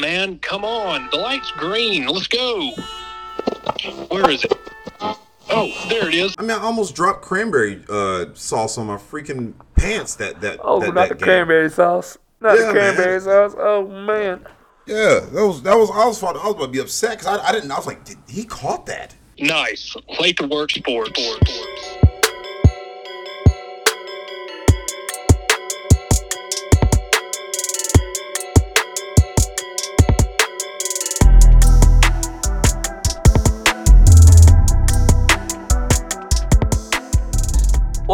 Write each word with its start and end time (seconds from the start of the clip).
man. 0.00 0.38
Come 0.40 0.64
on. 0.64 1.08
The 1.10 1.16
light's 1.18 1.50
green. 1.52 2.06
Let's 2.06 2.28
go. 2.28 2.70
Where 4.08 4.30
is 4.30 4.44
it? 4.44 4.52
Oh, 5.50 5.86
there 5.88 6.08
it 6.08 6.14
is. 6.14 6.34
I 6.38 6.42
mean, 6.42 6.50
I 6.52 6.58
almost 6.62 6.94
dropped 6.94 7.22
cranberry 7.22 7.82
uh, 7.88 8.26
sauce 8.34 8.78
on 8.78 8.86
my 8.86 8.96
freaking 8.96 9.52
pants. 9.76 10.14
That 10.16 10.40
that 10.40 10.58
Oh, 10.62 10.80
that, 10.80 10.86
not 10.94 10.94
that 10.94 11.08
the 11.10 11.14
game. 11.16 11.24
cranberry 11.24 11.70
sauce. 11.70 12.16
Not 12.40 12.58
Yeah, 12.58 12.66
the 12.66 12.72
cranberry 12.72 13.12
man. 13.12 13.20
sauce. 13.20 13.54
Oh 13.58 13.86
man. 13.86 14.46
Yeah, 14.86 15.20
that 15.32 15.46
was 15.46 15.62
that 15.62 15.76
was. 15.76 15.90
I 15.90 16.06
was, 16.06 16.22
I 16.22 16.26
was 16.26 16.42
about 16.52 16.60
to 16.62 16.68
be 16.68 16.78
upset 16.78 17.18
because 17.18 17.38
I, 17.38 17.48
I 17.48 17.52
didn't. 17.52 17.70
I 17.70 17.76
was 17.76 17.86
like, 17.86 18.04
did 18.04 18.18
he 18.28 18.44
caught 18.44 18.86
that? 18.86 19.14
Nice. 19.38 19.94
Late 20.20 20.36
to 20.38 20.46
work 20.46 20.70
sports. 20.70 21.20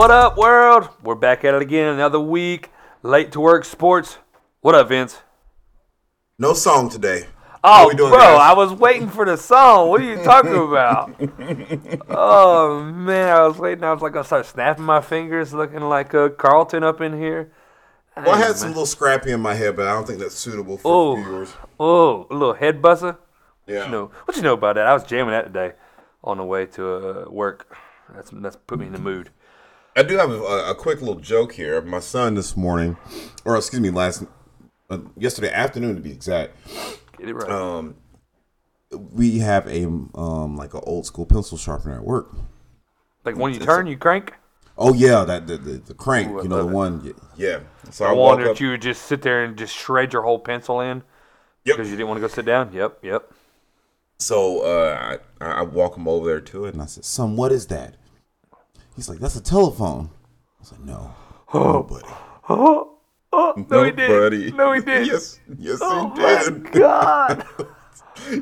What 0.01 0.11
up, 0.11 0.39
world? 0.39 0.89
We're 1.03 1.15
back 1.15 1.45
at 1.45 1.53
it 1.53 1.61
again. 1.61 1.93
Another 1.93 2.19
week. 2.19 2.71
Late 3.03 3.33
to 3.33 3.41
work 3.41 3.67
sports. 3.67 4.17
What 4.63 4.75
up, 4.75 4.89
Vince? 4.89 5.21
No 6.39 6.55
song 6.55 6.89
today. 6.89 7.27
Oh, 7.63 7.93
doing, 7.93 8.09
bro, 8.09 8.19
guys? 8.19 8.41
I 8.41 8.55
was 8.55 8.73
waiting 8.73 9.11
for 9.11 9.27
the 9.27 9.37
song. 9.37 9.91
What 9.91 10.01
are 10.01 10.05
you 10.05 10.17
talking 10.25 10.57
about? 10.57 11.15
oh 12.09 12.83
man, 12.83 13.29
I 13.29 13.47
was 13.47 13.59
waiting. 13.59 13.85
I 13.85 13.93
was 13.93 14.01
like, 14.01 14.17
I 14.17 14.23
start 14.23 14.47
snapping 14.47 14.85
my 14.85 15.03
fingers, 15.03 15.53
looking 15.53 15.83
like 15.83 16.15
uh, 16.15 16.31
Carlton 16.31 16.83
up 16.83 17.03
in 17.03 17.19
here. 17.19 17.53
Well, 18.17 18.31
I 18.31 18.39
had 18.39 18.57
some 18.57 18.69
little 18.69 18.87
scrappy 18.87 19.33
in 19.33 19.41
my 19.41 19.53
head, 19.53 19.77
but 19.77 19.87
I 19.87 19.93
don't 19.93 20.07
think 20.07 20.19
that's 20.21 20.35
suitable 20.35 20.79
for 20.79 20.91
Oh, 20.91 21.17
viewers. 21.17 21.53
oh, 21.79 22.27
a 22.31 22.33
little 22.33 22.55
head 22.55 22.81
buzzer. 22.81 23.19
Yeah. 23.67 23.85
You 23.85 23.91
know, 23.91 24.11
what 24.25 24.35
you 24.35 24.43
know 24.43 24.55
about 24.55 24.77
that? 24.77 24.87
I 24.87 24.95
was 24.95 25.05
jamming 25.05 25.33
that 25.33 25.45
today 25.45 25.75
on 26.25 26.39
the 26.39 26.45
way 26.45 26.65
to 26.65 27.27
uh, 27.27 27.31
work. 27.31 27.77
That's 28.15 28.31
that's 28.33 28.57
put 28.57 28.79
me 28.79 28.87
in 28.87 28.93
the 28.93 28.99
mood. 28.99 29.29
I 29.97 30.03
do 30.03 30.17
have 30.19 30.31
a, 30.31 30.71
a 30.71 30.75
quick 30.75 31.01
little 31.01 31.17
joke 31.17 31.53
here. 31.53 31.81
My 31.83 32.01
son 32.01 32.35
this 32.35 32.57
morning, 32.57 32.97
or 33.45 33.57
excuse 33.57 33.81
me, 33.83 33.91
last 33.91 34.25
uh, 34.89 34.99
yesterday 35.17 35.53
afternoon 35.53 35.97
to 35.97 36.01
be 36.01 36.11
exact. 36.13 36.57
Get 37.19 37.29
it 37.29 37.35
right. 37.35 37.51
Um, 37.51 37.97
we 38.93 39.39
have 39.41 39.67
a 39.69 39.85
um 39.87 40.57
like 40.57 40.75
an 40.75 40.81
old 40.85 41.07
school 41.07 41.27
pencil 41.27 41.59
sharpener 41.59 41.97
at 41.97 42.05
work. 42.05 42.31
like 43.25 43.37
when 43.37 43.53
you 43.53 43.61
turn, 43.61 43.87
you 43.87 43.97
crank. 43.97 44.35
Oh 44.79 44.95
yeah, 44.95 45.25
that 45.25 45.47
the 45.47 45.59
the, 45.59 45.73
the 45.79 45.95
crank, 45.95 46.29
Ooh, 46.31 46.43
you 46.43 46.49
know 46.49 46.63
the 46.63 46.69
it. 46.69 46.73
one. 46.73 47.15
Yeah. 47.37 47.61
So 47.91 48.05
I 48.05 48.11
I 48.11 48.13
walk 48.13 48.31
wondered 48.39 48.51
up. 48.53 48.61
you 48.61 48.71
would 48.71 48.83
just 48.83 49.03
sit 49.03 49.23
there 49.23 49.45
and 49.45 49.57
just 49.57 49.75
shred 49.75 50.13
your 50.13 50.23
whole 50.23 50.39
pencil 50.39 50.81
in 50.81 51.03
Yep. 51.65 51.77
because 51.77 51.91
you 51.91 51.97
didn't 51.97 52.09
want 52.09 52.19
to 52.19 52.23
go 52.23 52.29
sit 52.29 52.47
down. 52.47 52.73
Yep, 52.73 52.99
yep. 53.03 53.31
So 54.19 54.61
uh, 54.63 55.19
I 55.41 55.45
I 55.45 55.63
walk 55.63 55.97
him 55.97 56.09
over 56.09 56.27
there 56.27 56.41
to 56.41 56.65
it, 56.65 56.73
and 56.75 56.83
I 56.83 56.87
said, 56.87 57.05
"Son, 57.05 57.37
what 57.37 57.53
is 57.53 57.67
that?" 57.67 57.97
He's 59.01 59.09
like, 59.09 59.19
"That's 59.19 59.35
a 59.37 59.43
telephone." 59.43 60.11
I 60.13 60.61
was 60.61 60.73
like, 60.73 60.83
"No, 60.83 61.15
no, 61.55 61.83
buddy." 61.85 62.05
Oh, 62.51 62.99
oh 63.33 63.55
no, 63.71 63.85
he 63.85 63.93
buddy. 63.93 64.45
did. 64.51 64.55
No, 64.57 64.73
he 64.75 64.83
did. 64.83 65.07
yes, 65.07 65.41
yes, 65.57 65.79
Oh 65.81 66.11
he 66.15 66.21
my 66.21 66.43
did. 66.45 66.73
God. 66.73 67.47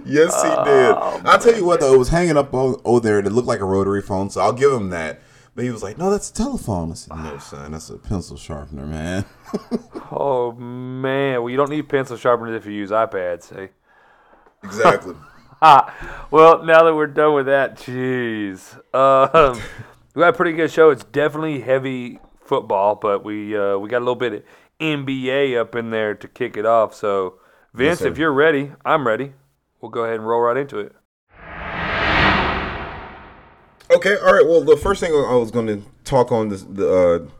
Yes, 0.04 0.42
he 0.42 0.48
did. 0.48 0.92
I'll 0.96 1.38
tell 1.38 1.54
you 1.54 1.64
what, 1.64 1.78
though, 1.78 1.94
it 1.94 1.98
was 1.98 2.08
hanging 2.08 2.36
up 2.36 2.52
on, 2.52 2.80
over 2.84 2.98
there. 2.98 3.18
and 3.18 3.26
It 3.28 3.30
looked 3.30 3.46
like 3.46 3.60
a 3.60 3.64
rotary 3.64 4.02
phone, 4.02 4.30
so 4.30 4.40
I'll 4.40 4.52
give 4.52 4.72
him 4.72 4.90
that. 4.90 5.20
But 5.54 5.62
he 5.64 5.70
was 5.70 5.84
like, 5.84 5.96
"No, 5.96 6.10
that's 6.10 6.30
a 6.30 6.34
telephone." 6.34 6.90
I 6.90 6.94
said, 6.94 7.16
"No, 7.16 7.38
son, 7.38 7.70
that's 7.70 7.88
a 7.90 7.98
pencil 7.98 8.36
sharpener, 8.36 8.84
man." 8.86 9.24
Oh 10.10 10.50
man. 10.52 11.40
Well, 11.42 11.50
you 11.50 11.56
don't 11.56 11.70
need 11.70 11.88
pencil 11.88 12.16
sharpeners 12.16 12.56
if 12.56 12.66
you 12.66 12.72
use 12.72 12.90
iPads. 12.90 13.42
See. 13.54 13.68
exactly. 14.64 15.14
Ah, 15.62 16.26
well, 16.32 16.64
now 16.64 16.82
that 16.82 16.94
we're 16.94 17.06
done 17.06 17.34
with 17.34 17.46
that, 17.46 17.76
jeez. 17.76 18.74
Um, 18.94 19.60
we 20.18 20.22
got 20.22 20.34
a 20.34 20.36
pretty 20.36 20.52
good 20.52 20.72
show. 20.72 20.90
It's 20.90 21.04
definitely 21.04 21.60
heavy 21.60 22.18
football, 22.40 22.96
but 22.96 23.22
we 23.22 23.56
uh, 23.56 23.78
we 23.78 23.88
got 23.88 23.98
a 23.98 24.00
little 24.00 24.16
bit 24.16 24.32
of 24.32 24.42
NBA 24.80 25.56
up 25.56 25.76
in 25.76 25.90
there 25.90 26.12
to 26.12 26.26
kick 26.26 26.56
it 26.56 26.66
off. 26.66 26.92
So, 26.92 27.34
Vince, 27.72 28.00
sir. 28.00 28.08
if 28.08 28.18
you're 28.18 28.32
ready, 28.32 28.72
I'm 28.84 29.06
ready. 29.06 29.34
We'll 29.80 29.92
go 29.92 30.02
ahead 30.02 30.16
and 30.16 30.26
roll 30.26 30.40
right 30.40 30.56
into 30.56 30.80
it. 30.80 30.92
Okay, 33.94 34.16
all 34.16 34.34
right. 34.34 34.44
Well, 34.44 34.64
the 34.64 34.76
first 34.76 35.00
thing 35.00 35.12
I 35.12 35.36
was 35.36 35.52
going 35.52 35.68
to 35.68 35.82
talk 36.02 36.32
on 36.32 36.48
this 36.48 36.64
the, 36.64 36.92
uh, 36.92 37.30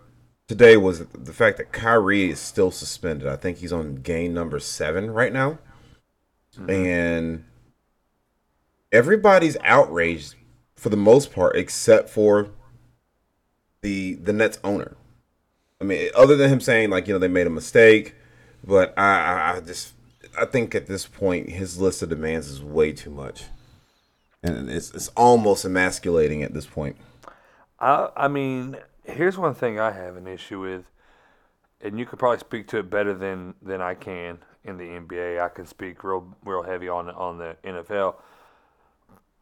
today 0.46 0.76
was 0.76 1.00
the 1.00 1.32
fact 1.32 1.56
that 1.56 1.72
Kyrie 1.72 2.30
is 2.30 2.38
still 2.38 2.70
suspended. 2.70 3.26
I 3.26 3.34
think 3.34 3.58
he's 3.58 3.72
on 3.72 3.96
game 3.96 4.32
number 4.32 4.60
seven 4.60 5.10
right 5.10 5.32
now, 5.32 5.58
and 6.68 7.44
everybody's 8.92 9.56
outraged 9.64 10.36
for 10.76 10.90
the 10.90 10.96
most 10.96 11.32
part, 11.32 11.56
except 11.56 12.08
for 12.08 12.50
the 13.80 14.14
the 14.14 14.32
Nets 14.32 14.58
owner. 14.64 14.96
I 15.80 15.84
mean, 15.84 16.10
other 16.16 16.36
than 16.36 16.50
him 16.50 16.60
saying 16.60 16.90
like 16.90 17.06
you 17.06 17.14
know 17.14 17.18
they 17.18 17.28
made 17.28 17.46
a 17.46 17.50
mistake, 17.50 18.14
but 18.64 18.96
I 18.98 19.56
I, 19.56 19.60
just 19.60 19.94
I 20.38 20.44
think 20.44 20.74
at 20.74 20.86
this 20.86 21.06
point 21.06 21.50
his 21.50 21.78
list 21.78 22.02
of 22.02 22.08
demands 22.08 22.48
is 22.48 22.62
way 22.62 22.92
too 22.92 23.10
much, 23.10 23.44
and 24.42 24.70
it's 24.70 24.92
it's 24.92 25.08
almost 25.08 25.64
emasculating 25.64 26.42
at 26.42 26.52
this 26.54 26.66
point. 26.66 26.96
I, 27.80 28.10
I 28.16 28.28
mean, 28.28 28.76
here's 29.04 29.38
one 29.38 29.54
thing 29.54 29.78
I 29.78 29.92
have 29.92 30.16
an 30.16 30.26
issue 30.26 30.60
with, 30.60 30.90
and 31.80 31.98
you 31.98 32.06
could 32.06 32.18
probably 32.18 32.38
speak 32.38 32.66
to 32.68 32.78
it 32.78 32.90
better 32.90 33.14
than, 33.14 33.54
than 33.62 33.80
I 33.80 33.94
can 33.94 34.38
in 34.64 34.78
the 34.78 34.84
NBA. 34.84 35.40
I 35.40 35.48
can 35.48 35.66
speak 35.66 36.02
real 36.02 36.36
real 36.44 36.62
heavy 36.62 36.88
on 36.88 37.08
on 37.10 37.38
the 37.38 37.56
NFL. 37.64 38.16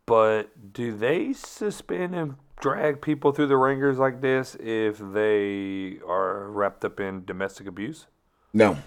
But 0.04 0.72
do 0.72 0.96
they 0.96 1.32
suspend 1.32 2.14
and 2.14 2.36
drag 2.60 3.00
people 3.00 3.32
through 3.32 3.48
the 3.48 3.56
ringers 3.56 3.98
like 3.98 4.20
this 4.20 4.56
if 4.60 4.98
they 4.98 5.98
are 6.06 6.48
wrapped 6.50 6.84
up 6.84 7.00
in 7.00 7.24
domestic 7.24 7.66
abuse? 7.66 8.06
No. 8.52 8.78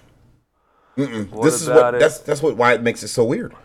This 0.95 1.61
is 1.61 1.69
what 1.69 1.95
it? 1.95 1.99
that's 1.99 2.19
that's 2.19 2.41
what 2.41 2.57
why 2.57 2.73
it 2.73 2.81
makes 2.81 3.03
it 3.03 3.07
so 3.07 3.23
weird. 3.23 3.55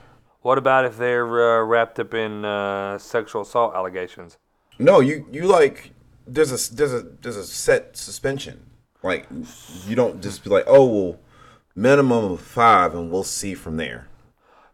What 0.42 0.58
about 0.58 0.84
if 0.84 0.98
they're 0.98 1.24
uh, 1.24 1.64
wrapped 1.64 1.98
up 1.98 2.14
in 2.14 2.44
uh, 2.44 2.98
sexual 2.98 3.42
assault 3.42 3.74
allegations? 3.74 4.38
No, 4.78 5.00
you 5.00 5.26
you 5.32 5.46
like 5.46 5.92
there's 6.26 6.52
a 6.52 6.74
there's 6.74 6.92
a 6.92 7.02
there's 7.22 7.36
a 7.36 7.44
set 7.44 7.96
suspension. 7.96 8.70
Like 9.02 9.26
you 9.86 9.96
don't 9.96 10.22
just 10.22 10.44
be 10.44 10.50
like, 10.50 10.64
oh 10.66 10.86
well, 10.86 11.18
minimum 11.74 12.32
of 12.32 12.40
five, 12.40 12.94
and 12.94 13.10
we'll 13.10 13.24
see 13.24 13.54
from 13.54 13.78
there. 13.78 14.08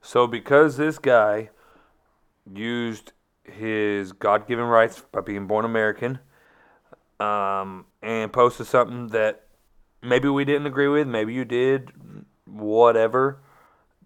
So 0.03 0.27
because 0.27 0.77
this 0.77 0.99
guy 0.99 1.51
used 2.53 3.13
his 3.51 4.13
God-given 4.13 4.65
rights 4.65 5.03
by 5.13 5.21
being 5.21 5.47
born 5.47 5.65
American, 5.65 6.19
um, 7.19 7.87
and 8.03 8.33
posted 8.33 8.67
something 8.67 9.09
that 9.09 9.45
maybe 10.03 10.29
we 10.29 10.45
didn't 10.45 10.67
agree 10.67 10.89
with, 10.89 11.07
maybe 11.07 11.35
you 11.35 11.45
did, 11.45 11.91
whatever. 12.47 13.41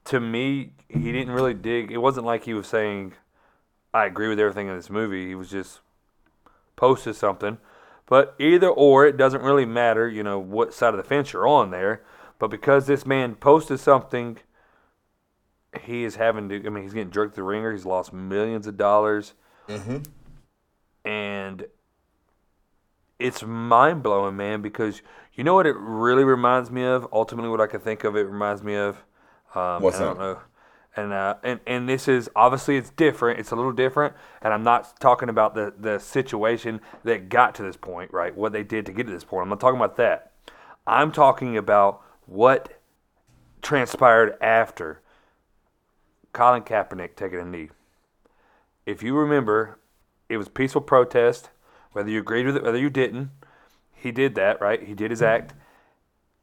To 0.06 0.21
me, 0.21 0.72
he 0.88 1.12
didn't 1.12 1.33
really 1.33 1.54
dig. 1.54 1.91
It 1.91 1.99
wasn't 1.99 2.27
like 2.27 2.44
he 2.44 2.54
was 2.54 2.66
saying, 2.66 3.15
"I 3.93 4.04
agree 4.06 4.28
with 4.28 4.38
everything 4.38 4.69
in 4.69 4.77
this 4.77 4.91
movie." 4.91 5.28
He 5.28 5.34
was 5.34 5.50
just 5.50 5.81
posted 6.77 7.16
something. 7.16 7.59
But 8.06 8.34
either 8.38 8.69
or, 8.69 9.06
it 9.06 9.16
doesn't 9.16 9.43
really 9.43 9.65
matter, 9.65 10.06
you 10.06 10.22
know, 10.22 10.38
what 10.38 10.75
side 10.75 10.93
of 10.93 10.99
the 10.99 11.09
fence 11.09 11.33
you're 11.33 11.49
on 11.49 11.71
there. 11.71 12.03
But 12.38 12.49
because 12.49 12.87
this 12.87 13.06
man 13.06 13.34
posted 13.34 13.81
something 13.81 14.38
he 15.83 16.05
is 16.05 16.17
having 16.17 16.49
to. 16.49 16.67
I 16.67 16.69
mean, 16.71 16.85
he's 16.85 16.95
getting 16.95 17.11
jerked 17.11 17.35
the 17.37 17.43
ringer. 17.43 17.73
He's 17.73 17.87
lost 17.87 18.12
millions 18.12 18.67
of 18.67 18.77
dollars, 18.77 19.35
and 21.05 21.67
it's 23.19 23.43
mind 23.43 24.03
blowing, 24.03 24.37
man. 24.37 24.63
Because 24.63 25.03
you 25.34 25.45
know 25.45 25.55
what 25.55 25.67
it 25.67 25.77
really 25.77 26.25
reminds 26.25 26.71
me 26.71 26.84
of. 26.84 27.07
Ultimately, 27.13 27.51
what 27.51 27.61
I 27.61 27.67
can 27.67 27.81
think 27.81 28.05
of, 28.05 28.17
it 28.17 28.23
reminds 28.23 28.63
me 28.63 28.77
of. 28.77 29.05
Um, 29.55 29.83
What's 29.83 29.97
and 29.97 30.04
I 30.04 30.09
don't 30.09 30.19
that? 30.19 30.25
know. 30.25 30.39
And, 30.97 31.13
uh, 31.13 31.34
and 31.43 31.60
and 31.66 31.89
this 31.89 32.07
is 32.07 32.31
obviously 32.37 32.77
it's 32.77 32.91
different. 32.91 33.41
It's 33.41 33.51
a 33.51 33.57
little 33.57 33.72
different, 33.72 34.15
and 34.43 34.53
I'm 34.53 34.63
not 34.63 35.01
talking 35.01 35.28
about 35.28 35.54
the 35.54 35.75
the 35.77 35.98
situation 35.98 36.81
that 37.03 37.28
got 37.28 37.54
to 37.57 37.63
this 37.65 37.77
point, 37.77 38.13
right? 38.13 38.37
What 38.37 38.53
they 38.53 38.63
did 38.63 38.87
to 38.87 38.93
get 38.93 39.07
to 39.07 39.13
this 39.13 39.25
point. 39.25 39.43
I'm 39.43 39.48
not 39.48 39.59
talking 39.59 39.78
about 39.78 39.97
that. 39.97 40.33
I'm 40.87 41.10
talking 41.10 41.57
about 41.57 42.01
what 42.27 42.81
transpired 43.60 44.37
after 44.41 45.01
Colin 46.34 46.63
Kaepernick 46.63 47.16
taking 47.16 47.41
a 47.41 47.45
knee. 47.45 47.71
If 48.84 49.03
you 49.03 49.16
remember, 49.16 49.78
it 50.28 50.36
was 50.36 50.48
peaceful 50.48 50.83
protest, 50.83 51.48
whether 51.92 52.10
you 52.10 52.19
agreed 52.19 52.45
with 52.45 52.57
it, 52.57 52.63
whether 52.63 52.78
you 52.78 52.91
didn't. 52.91 53.31
He 53.95 54.13
did 54.13 54.34
that, 54.34 54.60
right? 54.60 54.83
He 54.83 54.92
did 54.92 55.10
his 55.10 55.21
mm-hmm. 55.21 55.45
act. 55.45 55.54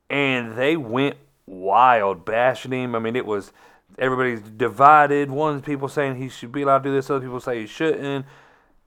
And 0.10 0.58
they 0.58 0.76
went 0.76 1.18
wild, 1.46 2.26
bashing 2.26 2.72
him. 2.72 2.96
I 2.96 3.00
mean, 3.00 3.16
it 3.16 3.26
was 3.26 3.52
everybody's 4.00 4.42
divided. 4.42 5.30
One 5.30 5.62
people 5.62 5.88
saying 5.88 6.16
he 6.16 6.30
should 6.30 6.52
be 6.52 6.64
allowed 6.64 6.80
to 6.80 6.90
do 6.90 6.96
this, 6.96 7.10
other 7.10 7.22
people 7.22 7.40
say 7.40 7.62
he 7.62 7.68
shouldn't. 7.68 8.26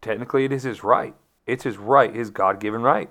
Technically, 0.03 0.45
it 0.45 0.53
is 0.53 0.65
his 0.65 0.83
right. 0.83 1.15
It's 1.47 1.63
his 1.63 1.77
right, 1.77 2.13
his 2.13 2.31
God 2.31 2.59
given 2.59 2.83
right 2.83 3.11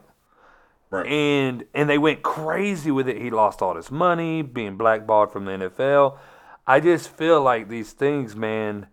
Right. 0.94 1.07
and 1.07 1.66
and 1.74 1.90
they 1.90 1.98
went 1.98 2.22
crazy 2.22 2.92
with 2.92 3.10
it. 3.10 3.19
He 3.19 3.31
lost 3.31 3.63
all 3.63 3.75
his 3.75 3.90
money, 3.90 4.44
being 4.44 4.78
blackballed 4.78 5.31
from 5.31 5.45
the 5.45 5.51
NFL. 5.54 6.19
I 6.65 6.80
just 6.80 7.10
feel 7.10 7.42
like 7.42 7.68
these 7.69 7.92
things, 7.92 8.36
man, 8.36 8.88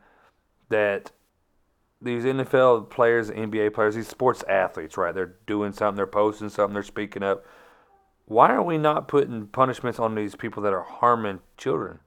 that 0.69 1.13
these 2.03 2.25
NFL 2.25 2.91
players, 2.91 3.31
NBA 3.31 3.73
players, 3.75 3.95
these 3.95 4.09
sports 4.09 4.43
athletes, 4.49 4.97
right? 4.97 5.15
They're 5.15 5.37
doing 5.47 5.73
something, 5.73 5.97
they're 5.97 6.07
posting 6.07 6.49
something, 6.49 6.75
they're 6.75 6.83
speaking 6.83 7.23
up. 7.23 7.45
Why 8.25 8.51
are 8.53 8.63
we 8.63 8.79
not 8.79 9.09
putting 9.09 9.47
punishments 9.49 9.99
on 9.99 10.15
these 10.15 10.35
people 10.35 10.63
that 10.63 10.73
are 10.73 10.83
harming 10.83 11.41
children? 11.57 12.01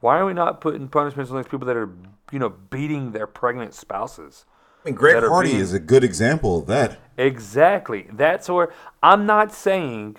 Why 0.00 0.18
are 0.18 0.26
we 0.26 0.32
not 0.34 0.60
putting 0.60 0.88
punishments 0.88 1.30
on 1.30 1.38
these 1.38 1.48
people 1.48 1.66
that 1.66 1.76
are, 1.76 1.90
you 2.30 2.38
know, 2.38 2.50
beating 2.50 3.12
their 3.12 3.26
pregnant 3.26 3.74
spouses? 3.74 4.44
I 4.84 4.88
mean, 4.88 4.94
Greg 4.94 5.22
Hardy 5.22 5.50
being- 5.50 5.60
is 5.60 5.74
a 5.74 5.80
good 5.80 6.04
example 6.04 6.60
of 6.60 6.66
that. 6.66 6.98
Exactly. 7.18 8.08
That's 8.12 8.48
where 8.48 8.70
I'm 9.02 9.26
not 9.26 9.52
saying 9.52 10.16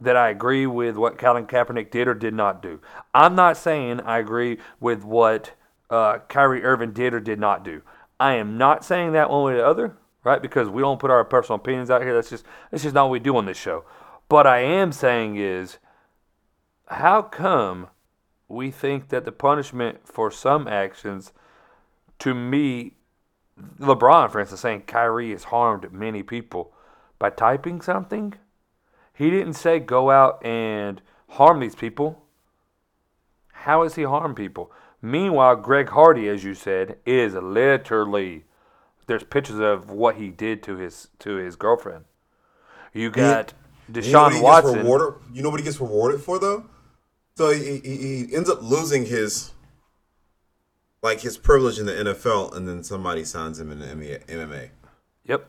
that 0.00 0.16
I 0.16 0.30
agree 0.30 0.66
with 0.66 0.96
what 0.96 1.18
Colin 1.18 1.46
Kaepernick 1.46 1.90
did 1.90 2.08
or 2.08 2.14
did 2.14 2.34
not 2.34 2.62
do. 2.62 2.80
I'm 3.14 3.34
not 3.34 3.56
saying 3.56 4.00
I 4.00 4.18
agree 4.18 4.58
with 4.80 5.04
what 5.04 5.52
uh, 5.90 6.18
Kyrie 6.28 6.64
Irving 6.64 6.92
did 6.92 7.12
or 7.12 7.20
did 7.20 7.38
not 7.38 7.64
do. 7.64 7.82
I 8.18 8.34
am 8.34 8.58
not 8.58 8.84
saying 8.84 9.12
that 9.12 9.30
one 9.30 9.44
way 9.44 9.52
or 9.54 9.56
the 9.56 9.66
other, 9.66 9.96
right? 10.24 10.40
Because 10.40 10.68
we 10.68 10.82
don't 10.82 11.00
put 11.00 11.10
our 11.10 11.24
personal 11.24 11.56
opinions 11.56 11.90
out 11.90 12.02
here. 12.02 12.14
That's 12.14 12.30
just 12.30 12.44
that's 12.70 12.82
just 12.82 12.94
not 12.94 13.04
what 13.04 13.12
we 13.12 13.18
do 13.18 13.36
on 13.36 13.46
this 13.46 13.58
show. 13.58 13.84
But 14.28 14.46
I 14.46 14.60
am 14.60 14.92
saying 14.92 15.36
is, 15.36 15.78
how 16.86 17.22
come 17.22 17.88
we 18.50 18.70
think 18.70 19.08
that 19.08 19.24
the 19.24 19.32
punishment 19.32 20.00
for 20.04 20.30
some 20.30 20.66
actions, 20.66 21.32
to 22.18 22.34
me, 22.34 22.94
LeBron, 23.78 24.30
for 24.30 24.40
instance, 24.40 24.60
saying 24.60 24.82
Kyrie 24.82 25.30
has 25.30 25.44
harmed 25.44 25.92
many 25.92 26.22
people 26.22 26.72
by 27.18 27.30
typing 27.30 27.80
something. 27.80 28.34
He 29.12 29.30
didn't 29.30 29.54
say 29.54 29.78
go 29.78 30.10
out 30.10 30.44
and 30.44 31.00
harm 31.30 31.60
these 31.60 31.74
people. 31.74 32.24
How 33.52 33.82
has 33.82 33.94
he 33.94 34.02
harmed 34.04 34.36
people? 34.36 34.72
Meanwhile, 35.02 35.56
Greg 35.56 35.90
Hardy, 35.90 36.28
as 36.28 36.44
you 36.44 36.54
said, 36.54 36.96
is 37.06 37.34
literally 37.34 38.44
there's 39.06 39.24
pictures 39.24 39.58
of 39.58 39.90
what 39.90 40.16
he 40.16 40.28
did 40.30 40.62
to 40.64 40.76
his 40.76 41.08
to 41.20 41.36
his 41.36 41.56
girlfriend. 41.56 42.04
You 42.92 43.10
got 43.10 43.52
You 43.92 43.94
know 44.12 44.28
he 44.28 44.36
Deshaun 44.38 44.42
Watson. 44.42 44.78
rewarded? 44.78 45.20
You 45.32 45.42
know 45.42 45.50
what 45.50 45.60
he 45.60 45.64
gets 45.64 45.80
rewarded 45.80 46.20
for 46.20 46.38
though? 46.38 46.66
So 47.36 47.50
he, 47.50 47.78
he, 47.78 47.96
he 48.26 48.34
ends 48.34 48.50
up 48.50 48.62
losing 48.62 49.06
his 49.06 49.52
like 51.02 51.20
his 51.20 51.38
privilege 51.38 51.78
in 51.78 51.86
the 51.86 51.92
NFL, 51.92 52.54
and 52.54 52.68
then 52.68 52.84
somebody 52.84 53.24
signs 53.24 53.58
him 53.58 53.70
in 53.72 53.78
the. 53.78 53.86
MMA. 53.86 54.70
Yep. 55.24 55.48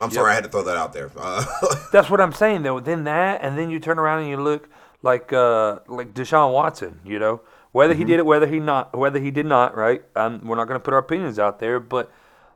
I'm 0.00 0.10
sorry, 0.10 0.32
I 0.32 0.34
had 0.34 0.44
to 0.44 0.50
throw 0.50 0.62
that 0.64 0.76
out 0.76 0.92
there. 0.92 1.10
Uh, 1.16 1.44
That's 1.92 2.10
what 2.10 2.20
I'm 2.20 2.32
saying 2.32 2.62
though. 2.62 2.80
Then 2.80 3.04
that, 3.04 3.42
and 3.42 3.56
then 3.56 3.70
you 3.70 3.80
turn 3.80 3.98
around 3.98 4.20
and 4.20 4.28
you 4.28 4.36
look 4.36 4.68
like 5.02 5.32
uh, 5.32 5.78
like 5.86 6.12
Deshaun 6.12 6.52
Watson. 6.52 7.00
You 7.04 7.18
know, 7.18 7.40
whether 7.72 7.94
he 7.94 8.04
did 8.04 8.18
it, 8.18 8.26
whether 8.26 8.46
he 8.46 8.60
not, 8.60 8.96
whether 8.96 9.18
he 9.18 9.30
did 9.30 9.46
not. 9.46 9.76
Right? 9.76 10.02
Um, 10.14 10.46
we're 10.46 10.56
not 10.56 10.68
going 10.68 10.78
to 10.78 10.84
put 10.84 10.92
our 10.92 11.00
opinions 11.00 11.38
out 11.38 11.60
there, 11.60 11.80
but 11.80 12.12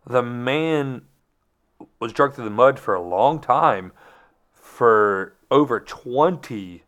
the 0.07 0.23
man 0.23 1.03
was 1.99 2.13
dragged 2.13 2.35
through 2.35 2.45
the 2.45 2.51
mud 2.51 2.79
for 2.79 2.95
a 2.95 3.01
long 3.01 3.41
time 3.41 3.93
for 4.53 5.35
over 5.51 5.81
20 5.81 6.85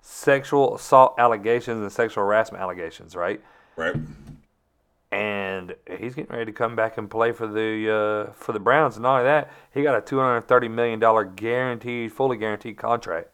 sexual 0.00 0.74
assault 0.74 1.14
allegations 1.16 1.80
and 1.80 1.92
sexual 1.92 2.24
harassment 2.24 2.60
allegations. 2.60 3.14
Right? 3.14 3.40
right. 3.76 3.94
And 5.12 5.76
he's 5.98 6.14
getting 6.14 6.32
ready 6.34 6.46
to 6.46 6.52
come 6.52 6.74
back 6.74 6.96
and 6.96 7.08
play 7.08 7.32
for 7.32 7.46
the 7.46 8.28
uh, 8.30 8.32
for 8.32 8.52
the 8.52 8.58
Browns. 8.58 8.96
And 8.96 9.02
not 9.02 9.18
only 9.18 9.24
that, 9.24 9.52
he 9.72 9.82
got 9.82 9.96
a 9.96 10.00
two 10.00 10.18
hundred 10.18 10.48
thirty 10.48 10.68
million 10.68 10.98
dollar 10.98 11.24
guaranteed, 11.24 12.12
fully 12.12 12.38
guaranteed 12.38 12.78
contract. 12.78 13.28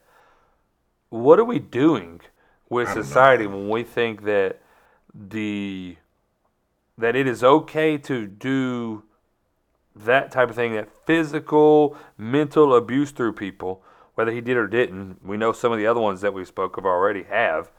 What 1.09 1.39
are 1.39 1.45
we 1.45 1.57
doing 1.57 2.21
with 2.69 2.87
don't 2.87 2.97
know. 2.97 3.01
society 3.01 3.47
when 3.47 3.69
we 3.69 3.83
think 3.83 4.23
that 4.25 4.61
the 5.13 5.95
that 6.97 7.15
it 7.15 7.27
is 7.27 7.43
okay 7.43 7.97
to 7.97 8.27
do 8.27 9.03
that 9.95 10.31
type 10.31 10.49
of 10.49 10.55
thing, 10.55 10.75
that 10.75 10.89
physical, 11.05 11.97
mental 12.17 12.75
abuse 12.75 13.11
through 13.11 13.33
people, 13.33 13.81
whether 14.15 14.31
he 14.31 14.41
did 14.41 14.57
or 14.57 14.67
didn't. 14.67 15.25
We 15.25 15.37
know 15.37 15.53
some 15.53 15.71
of 15.71 15.77
the 15.77 15.87
other 15.87 16.01
ones 16.01 16.19
that 16.21 16.33
we 16.33 16.43
spoke 16.43 16.77
of 16.77 16.85
already 16.85 17.23
have 17.23 17.71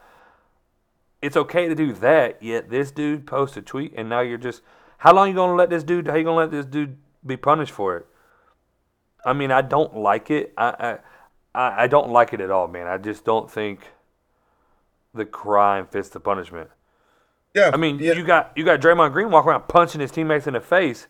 it's 1.21 1.37
okay 1.37 1.67
to 1.67 1.75
do 1.75 1.93
that, 1.93 2.41
yet 2.41 2.69
this 2.69 2.91
dude 2.91 3.27
posts 3.27 3.57
a 3.57 3.61
tweet 3.61 3.93
and 3.95 4.09
now 4.09 4.21
you're 4.21 4.37
just 4.37 4.61
how 4.97 5.13
long 5.13 5.29
you 5.29 5.35
gonna 5.35 5.55
let 5.55 5.69
this 5.69 5.83
dude 5.83 6.07
how 6.07 6.15
you 6.15 6.23
gonna 6.23 6.37
let 6.37 6.51
this 6.51 6.65
dude 6.65 6.97
be 7.25 7.37
punished 7.37 7.71
for 7.71 7.97
it? 7.97 8.07
I 9.25 9.33
mean, 9.33 9.51
I 9.51 9.61
don't 9.61 9.95
like 9.95 10.31
it. 10.31 10.53
I 10.57 10.97
I 11.53 11.59
I 11.59 11.83
I 11.83 11.87
don't 11.87 12.11
like 12.11 12.33
it 12.33 12.41
at 12.41 12.51
all, 12.51 12.67
man. 12.67 12.87
I 12.87 12.97
just 12.97 13.23
don't 13.23 13.49
think 13.49 13.87
the 15.13 15.25
crime 15.25 15.87
fits 15.87 16.09
the 16.09 16.19
punishment. 16.19 16.69
Yeah. 17.53 17.71
I 17.73 17.77
mean, 17.77 17.99
yeah. 17.99 18.13
you 18.13 18.23
got 18.23 18.51
you 18.55 18.63
got 18.63 18.79
Draymond 18.79 19.13
Green 19.13 19.29
walking 19.29 19.49
around 19.49 19.67
punching 19.67 20.01
his 20.01 20.11
teammates 20.11 20.47
in 20.47 20.53
the 20.53 20.61
face, 20.61 21.07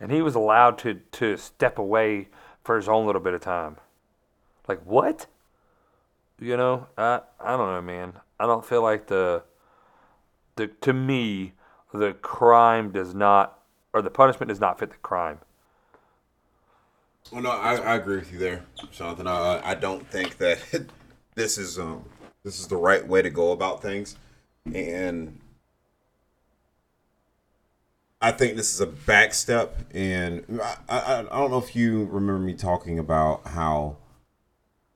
and 0.00 0.10
he 0.10 0.22
was 0.22 0.34
allowed 0.34 0.78
to 0.78 0.94
to 1.12 1.36
step 1.36 1.78
away 1.78 2.28
for 2.62 2.76
his 2.76 2.88
own 2.88 3.06
little 3.06 3.20
bit 3.20 3.34
of 3.34 3.40
time. 3.40 3.76
Like 4.68 4.82
what? 4.84 5.26
You 6.40 6.56
know, 6.56 6.88
I 6.98 7.20
I 7.40 7.56
don't 7.56 7.72
know, 7.72 7.82
man. 7.82 8.14
I 8.40 8.46
don't 8.46 8.64
feel 8.64 8.82
like 8.82 9.06
the 9.06 9.42
the 10.56 10.68
to 10.68 10.92
me 10.92 11.54
the 11.92 12.12
crime 12.14 12.90
does 12.90 13.14
not 13.14 13.58
or 13.92 14.02
the 14.02 14.10
punishment 14.10 14.48
does 14.48 14.60
not 14.60 14.78
fit 14.78 14.90
the 14.90 14.96
crime. 14.96 15.38
Well, 17.32 17.42
no, 17.42 17.50
I, 17.50 17.76
I 17.76 17.94
agree 17.96 18.16
with 18.16 18.32
you 18.32 18.38
there, 18.38 18.64
Jonathan. 18.90 19.26
I, 19.26 19.60
I 19.64 19.74
don't 19.74 20.06
think 20.10 20.36
that 20.38 20.60
this 21.34 21.58
is 21.58 21.78
um 21.78 22.04
this 22.42 22.60
is 22.60 22.66
the 22.66 22.76
right 22.76 23.06
way 23.06 23.22
to 23.22 23.30
go 23.30 23.52
about 23.52 23.80
things, 23.80 24.16
and 24.74 25.40
I 28.20 28.32
think 28.32 28.56
this 28.56 28.74
is 28.74 28.80
a 28.80 28.86
back 28.86 29.34
step. 29.34 29.76
And 29.92 30.60
I, 30.62 30.76
I, 30.88 31.18
I 31.20 31.38
don't 31.38 31.50
know 31.50 31.58
if 31.58 31.76
you 31.76 32.04
remember 32.04 32.38
me 32.38 32.54
talking 32.54 32.98
about 32.98 33.46
how 33.46 33.96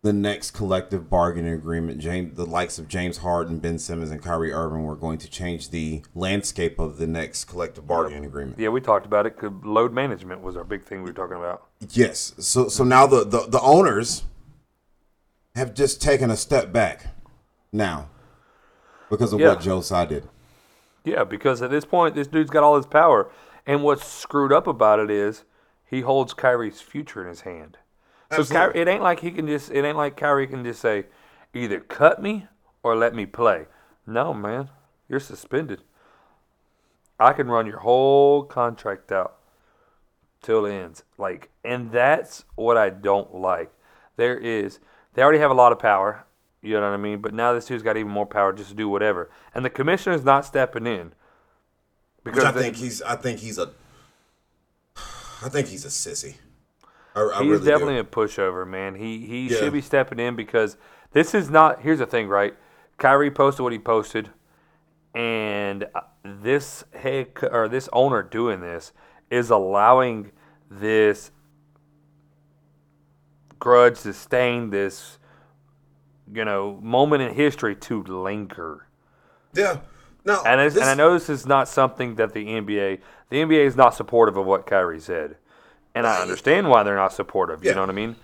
the 0.09 0.13
next 0.15 0.53
collective 0.53 1.11
bargaining 1.11 1.53
agreement, 1.53 1.99
James, 1.99 2.35
the 2.35 2.47
likes 2.47 2.79
of 2.79 2.89
James 2.89 3.19
Harden, 3.19 3.59
Ben 3.59 3.79
Simmons, 3.79 4.11
and 4.11 4.23
Kyrie 4.23 4.55
Irving 4.55 4.85
were 4.85 4.97
going 4.97 5.19
to 5.19 5.29
change 5.29 5.69
the 5.69 6.01
landscape 6.15 6.79
of 6.79 6.97
the 6.97 7.07
next 7.07 7.45
collective 7.45 7.87
bargaining 7.87 8.25
agreement. 8.25 8.59
Yeah, 8.59 8.71
we 8.71 8.81
talked 8.81 9.05
about 9.05 9.27
it. 9.27 9.37
Load 9.63 9.93
management 9.93 10.41
was 10.41 10.57
our 10.57 10.65
big 10.65 10.83
thing 10.83 11.03
we 11.03 11.11
were 11.11 11.15
talking 11.15 11.37
about. 11.37 11.67
Yes. 11.91 12.33
So 12.39 12.69
so 12.69 12.85
now 12.85 13.07
the, 13.07 13.23
the, 13.23 13.41
the 13.49 13.61
owners 13.61 14.23
have 15.55 15.75
just 15.75 16.01
taken 16.01 16.31
a 16.31 16.39
step 16.39 16.73
back 16.73 17.09
now 17.71 18.09
because 19.11 19.35
of 19.35 19.41
Yeah. 19.41 19.49
what 19.49 19.61
Joe 19.61 19.83
Tsai 19.83 20.07
did. 20.07 20.27
Yeah, 21.05 21.25
because 21.25 21.61
at 21.61 21.71
this 21.71 21.85
point, 21.85 22.15
this 22.15 22.29
dude's 22.29 22.49
got 22.49 22.63
all 22.63 22.77
his 22.77 22.87
power. 22.87 23.31
And 23.67 23.83
what's 23.83 24.07
screwed 24.07 24.55
up 24.55 24.67
about 24.67 25.01
it 25.01 25.11
is 25.11 25.45
he 25.85 26.01
holds 26.01 26.33
Kyrie's 26.33 26.81
future 26.81 27.21
in 27.21 27.29
his 27.29 27.43
hand. 27.43 27.77
So. 28.31 28.45
Kyrie, 28.45 28.79
it 28.81 28.89
ain't 28.89 29.03
like 29.03 29.21
he 29.21 29.31
can 29.31 29.47
just. 29.47 29.71
It 29.71 29.85
ain't 29.85 29.97
like 29.97 30.17
Kyrie 30.17 30.47
can 30.47 30.65
just 30.65 30.81
say, 30.81 31.07
either 31.55 31.81
cut 31.81 32.23
me 32.23 32.47
or 32.83 32.95
let 32.95 33.15
me 33.15 33.25
play. 33.27 33.67
No, 34.07 34.35
man, 34.35 34.69
you're 35.09 35.21
suspended. 35.21 35.83
I 37.19 37.33
can 37.33 37.49
run 37.49 37.67
your 37.67 37.81
whole 37.81 38.45
contract 38.45 39.11
out 39.11 39.37
till 40.43 40.67
it 40.67 40.73
ends. 40.73 41.05
Like, 41.17 41.51
and 41.65 41.91
that's 41.91 42.45
what 42.55 42.77
I 42.77 42.91
don't 42.91 43.35
like. 43.35 43.73
There 44.17 44.37
is. 44.39 44.79
They 45.15 45.23
already 45.23 45.39
have 45.39 45.51
a 45.51 45.55
lot 45.55 45.73
of 45.73 45.79
power. 45.79 46.25
You 46.61 46.75
know 46.75 46.83
what 46.83 46.95
I 46.95 46.97
mean? 46.97 47.21
But 47.21 47.35
now 47.35 47.53
this 47.53 47.67
dude's 47.67 47.83
got 47.83 47.97
even 47.97 48.11
more 48.13 48.27
power 48.27 48.53
just 48.53 48.69
to 48.71 48.75
do 48.75 48.89
whatever. 48.89 49.31
And 49.55 49.65
the 49.65 49.71
commissioner's 49.71 50.25
not 50.25 50.45
stepping 50.45 50.87
in. 50.87 51.13
Which 52.25 52.37
I 52.37 52.51
they- 52.51 52.61
think 52.63 52.77
he's 52.77 53.01
I 53.03 53.17
think 53.17 53.41
he's 53.41 53.59
a 53.59 53.71
I 55.43 55.49
think 55.49 55.69
he's 55.69 55.85
a 55.85 55.89
sissy. 55.89 56.35
I, 57.15 57.21
I 57.23 57.43
He's 57.43 57.51
really 57.51 57.65
definitely 57.67 57.95
do. 57.95 58.01
a 58.01 58.05
pushover, 58.05 58.67
man. 58.67 58.95
He 58.95 59.27
he 59.27 59.49
Yeah. 59.49 59.59
should 59.59 59.73
be 59.73 59.81
stepping 59.81 60.19
in 60.19 60.37
because 60.37 60.77
this 61.13 61.35
is 61.35 61.51
not. 61.51 61.83
Here's 61.83 61.99
the 61.99 62.07
thing, 62.07 62.29
right? 62.29 62.55
Kyrie 62.99 63.31
posted 63.31 63.63
what 63.63 63.73
he 63.73 63.79
posted, 63.79 64.31
and 65.15 65.85
uh, 65.95 66.01
this 66.25 66.85
head 66.95 67.29
or 67.51 67.69
this 67.69 67.89
owner 67.93 68.23
doing 68.23 68.61
this 68.61 68.93
is 69.31 69.51
allowing 69.51 70.33
this 70.71 71.31
grudge 73.59 74.01
to 74.03 74.13
stain 74.13 74.71
this, 74.71 75.19
you 76.33 76.45
know, 76.45 76.79
moment 76.83 77.23
in 77.23 77.35
history 77.35 77.75
to 77.75 78.03
linger. 78.03 78.87
Yeah. 79.55 79.79
No. 80.25 80.43
And, 80.45 80.61
this- 80.61 80.77
and 80.77 80.85
I 80.85 80.95
know 80.95 81.13
this 81.15 81.29
is 81.31 81.47
not 81.47 81.69
something 81.69 82.17
that 82.17 82.33
the 82.33 82.47
NBA, 82.47 83.01
the 83.31 83.37
NBA 83.39 83.65
is 83.67 83.77
not 83.77 83.95
supportive 83.95 84.37
of 84.37 84.47
what 84.47 84.67
Kyrie 84.67 85.01
said, 85.01 85.37
and 85.95 86.07
I 86.07 86.21
understand 86.23 86.69
why 86.69 86.83
they're 86.83 86.97
not 86.97 87.13
supportive. 87.13 87.63
You 87.65 87.71
Yeah. 87.71 87.75
know 87.77 87.83
what 87.83 87.91
I 87.91 87.95
mean? 87.95 88.17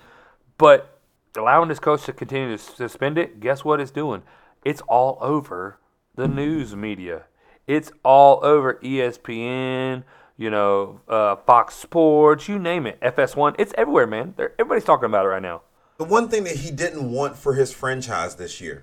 But 0.59 0.99
allowing 1.37 1.68
this 1.68 1.78
coach 1.80 2.04
to 2.04 2.12
continue 2.12 2.56
to 2.56 2.62
suspend 2.62 3.18
it, 3.18 3.40
guess 3.40 3.64
what 3.64 3.80
it's 3.80 3.90
doing? 3.90 4.23
It's 4.64 4.80
all 4.83 5.18
over 5.21 5.78
the 6.14 6.28
news 6.28 6.76
media. 6.76 7.25
It's 7.66 7.90
all 8.04 8.44
over 8.44 8.75
ESPN. 8.83 10.04
You 10.37 10.50
know, 10.50 11.00
uh, 11.09 11.37
Fox 11.37 11.75
Sports, 11.76 12.49
you 12.49 12.59
name 12.59 12.87
it, 12.88 12.99
FS1. 13.00 13.54
It's 13.56 13.73
everywhere, 13.78 14.06
man. 14.06 14.35
They're, 14.37 14.52
everybody's 14.59 14.83
talking 14.85 15.06
about 15.06 15.26
it 15.26 15.28
right 15.28 15.42
now. 15.42 15.62
the 15.97 16.02
one 16.04 16.28
thing 16.28 16.42
that 16.42 16.56
he 16.56 16.73
didn't 16.73 17.12
want 17.12 17.37
for 17.37 17.54
his 17.54 17.73
franchise 17.73 18.35
this 18.35 18.61
year, 18.61 18.83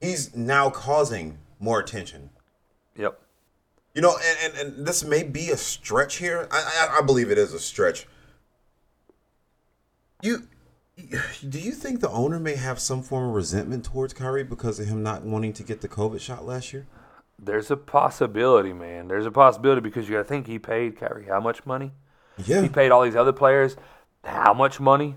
he's 0.00 0.36
now 0.36 0.70
causing 0.70 1.38
more 1.58 1.80
attention. 1.80 2.30
Yep. 2.96 3.20
You 3.98 4.02
know, 4.02 4.16
and, 4.24 4.54
and, 4.54 4.76
and 4.76 4.86
this 4.86 5.04
may 5.04 5.24
be 5.24 5.50
a 5.50 5.56
stretch 5.56 6.18
here. 6.18 6.46
I, 6.52 6.86
I 6.92 6.98
I 6.98 7.02
believe 7.02 7.32
it 7.32 7.36
is 7.36 7.52
a 7.52 7.58
stretch. 7.58 8.06
You 10.22 10.46
do 10.96 11.58
you 11.58 11.72
think 11.72 12.00
the 12.00 12.08
owner 12.08 12.38
may 12.38 12.54
have 12.54 12.78
some 12.78 13.02
form 13.02 13.30
of 13.30 13.34
resentment 13.34 13.84
towards 13.84 14.14
Kyrie 14.14 14.44
because 14.44 14.78
of 14.78 14.86
him 14.86 15.02
not 15.02 15.24
wanting 15.24 15.52
to 15.54 15.64
get 15.64 15.80
the 15.80 15.88
COVID 15.88 16.20
shot 16.20 16.46
last 16.46 16.72
year? 16.72 16.86
There's 17.40 17.72
a 17.72 17.76
possibility, 17.76 18.72
man. 18.72 19.08
There's 19.08 19.26
a 19.26 19.32
possibility 19.32 19.80
because 19.80 20.08
you 20.08 20.14
got 20.14 20.22
to 20.22 20.28
think 20.28 20.46
he 20.46 20.60
paid 20.60 20.96
Kyrie 20.96 21.26
how 21.26 21.40
much 21.40 21.66
money? 21.66 21.90
Yeah. 22.46 22.62
He 22.62 22.68
paid 22.68 22.92
all 22.92 23.02
these 23.02 23.16
other 23.16 23.32
players 23.32 23.76
how 24.22 24.54
much 24.54 24.78
money? 24.78 25.16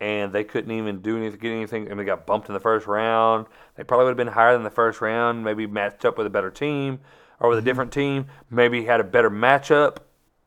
And 0.00 0.32
they 0.32 0.44
couldn't 0.44 0.70
even 0.70 1.02
do 1.02 1.18
anything, 1.18 1.38
get 1.38 1.52
anything. 1.52 1.90
And 1.90 2.00
they 2.00 2.04
got 2.04 2.24
bumped 2.24 2.48
in 2.48 2.54
the 2.54 2.60
first 2.60 2.86
round. 2.86 3.44
They 3.76 3.84
probably 3.84 4.06
would 4.06 4.12
have 4.12 4.16
been 4.16 4.28
higher 4.28 4.54
than 4.54 4.62
the 4.62 4.70
first 4.70 5.02
round. 5.02 5.44
Maybe 5.44 5.66
matched 5.66 6.06
up 6.06 6.16
with 6.16 6.26
a 6.26 6.30
better 6.30 6.50
team 6.50 7.00
or 7.42 7.50
with 7.50 7.58
a 7.58 7.62
different 7.62 7.92
team. 7.92 8.26
Maybe 8.48 8.84
had 8.84 9.00
a 9.00 9.04
better 9.04 9.30
matchup, 9.30 9.98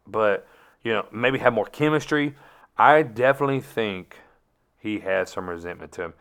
but 0.08 0.48
you 0.84 0.94
know, 0.94 1.06
maybe 1.12 1.38
had 1.38 1.54
more 1.54 1.66
chemistry. 1.66 2.36
I 2.78 3.04
definitely 3.04 3.62
think 3.62 4.18
he 4.80 5.00
has 5.00 5.30
some 5.30 5.50
resentment 5.50 5.92
to 5.94 6.04
him. 6.04 6.14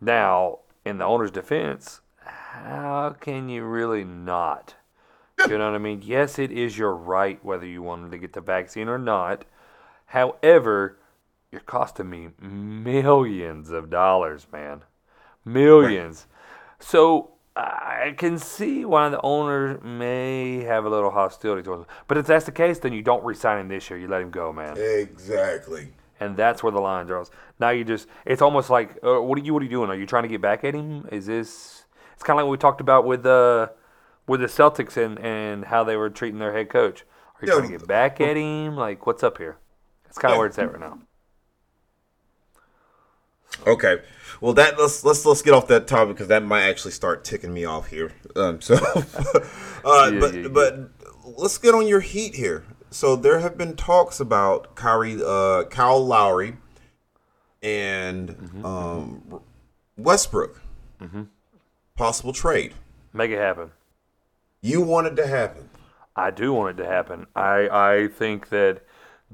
Now, 0.00 0.60
in 0.84 0.98
the 0.98 1.04
owner's 1.04 1.30
defense, 1.30 2.00
how 2.24 3.14
can 3.20 3.48
you 3.48 3.64
really 3.64 4.04
not? 4.04 4.74
You 5.48 5.58
know 5.58 5.70
what 5.70 5.74
I 5.74 5.78
mean? 5.78 6.02
Yes, 6.04 6.38
it 6.38 6.50
is 6.50 6.76
your 6.76 6.94
right 6.94 7.42
whether 7.44 7.66
you 7.66 7.82
wanted 7.82 8.10
to 8.10 8.18
get 8.18 8.32
the 8.32 8.40
vaccine 8.40 8.88
or 8.88 8.98
not. 8.98 9.44
However, 10.06 10.98
you're 11.50 11.60
costing 11.62 12.10
me 12.10 12.28
millions 12.40 13.70
of 13.70 13.90
dollars, 13.90 14.46
man. 14.52 14.82
Millions. 15.44 16.26
So 16.78 17.32
I 17.60 18.14
can 18.16 18.38
see 18.38 18.84
why 18.84 19.08
the 19.08 19.20
owner 19.22 19.78
may 19.80 20.62
have 20.64 20.84
a 20.84 20.88
little 20.88 21.10
hostility 21.10 21.62
towards 21.62 21.82
him. 21.82 21.86
But 22.08 22.18
if 22.18 22.26
that's 22.26 22.46
the 22.46 22.52
case, 22.52 22.78
then 22.78 22.92
you 22.92 23.02
don't 23.02 23.24
resign 23.24 23.60
him 23.60 23.68
this 23.68 23.90
year. 23.90 23.98
You 23.98 24.08
let 24.08 24.22
him 24.22 24.30
go, 24.30 24.52
man. 24.52 24.76
Exactly. 24.78 25.88
And 26.18 26.36
that's 26.36 26.62
where 26.62 26.72
the 26.72 26.80
line 26.80 27.06
draws. 27.06 27.30
Now 27.58 27.70
you 27.70 27.84
just, 27.84 28.06
it's 28.26 28.42
almost 28.42 28.70
like, 28.70 28.98
uh, 29.02 29.20
what 29.22 29.38
are 29.38 29.42
you, 29.42 29.54
what 29.54 29.62
are 29.62 29.64
you 29.64 29.70
doing? 29.70 29.90
Are 29.90 29.96
you 29.96 30.06
trying 30.06 30.24
to 30.24 30.28
get 30.28 30.40
back 30.40 30.64
at 30.64 30.74
him? 30.74 31.08
Is 31.10 31.26
this, 31.26 31.84
it's 32.14 32.22
kind 32.22 32.38
of 32.38 32.42
like 32.42 32.48
what 32.48 32.52
we 32.52 32.58
talked 32.58 32.80
about 32.80 33.04
with 33.06 33.22
the, 33.22 33.72
with 34.26 34.40
the 34.40 34.46
Celtics 34.46 34.96
and, 34.96 35.18
and 35.18 35.64
how 35.66 35.82
they 35.82 35.96
were 35.96 36.10
treating 36.10 36.38
their 36.38 36.52
head 36.52 36.68
coach. 36.68 37.02
Are 37.02 37.46
you 37.46 37.52
Yeah, 37.52 37.58
trying 37.58 37.72
to 37.72 37.78
get 37.78 37.88
back 37.88 38.20
at 38.20 38.36
him? 38.36 38.76
Like, 38.76 39.06
what's 39.06 39.22
up 39.22 39.38
here? 39.38 39.58
That's 40.04 40.18
kind 40.18 40.32
of 40.32 40.38
where 40.38 40.46
it's 40.46 40.58
at 40.58 40.70
right 40.72 40.80
now. 40.80 40.98
Okay. 43.66 43.98
Well, 44.40 44.54
that 44.54 44.78
let's 44.78 45.04
let's 45.04 45.24
let's 45.26 45.42
get 45.42 45.52
off 45.52 45.66
that 45.68 45.86
topic 45.86 46.14
because 46.16 46.28
that 46.28 46.42
might 46.42 46.62
actually 46.62 46.92
start 46.92 47.24
ticking 47.24 47.52
me 47.52 47.64
off 47.66 47.88
here. 47.88 48.12
Um, 48.36 48.60
so, 48.60 48.74
uh, 49.84 50.10
Yeah, 50.12 50.18
but 50.20 50.34
yeah, 50.34 50.40
yeah. 50.42 50.48
but 50.48 50.90
let's 51.24 51.58
get 51.58 51.74
on 51.74 51.86
your 51.86 52.00
heat 52.00 52.34
here. 52.34 52.64
So 52.90 53.16
there 53.16 53.38
have 53.40 53.56
been 53.58 53.76
talks 53.76 54.18
about 54.18 54.74
Kyrie, 54.74 55.20
uh, 55.24 55.64
Kyle 55.64 56.04
Lowry, 56.04 56.56
and 57.62 58.30
Mm-hmm. 58.30 58.64
um, 58.64 59.40
Westbrook. 59.96 60.60
Possible 61.96 62.32
trade. 62.32 62.72
Make 63.12 63.30
it 63.30 63.38
happen. 63.38 63.72
You 64.62 64.80
want 64.80 65.06
it 65.06 65.16
to 65.16 65.26
happen. 65.26 65.68
I 66.16 66.30
do 66.30 66.52
want 66.52 66.78
it 66.78 66.82
to 66.82 66.88
happen. 66.88 67.26
I 67.36 67.68
I 67.70 68.08
think 68.08 68.48
that 68.48 68.82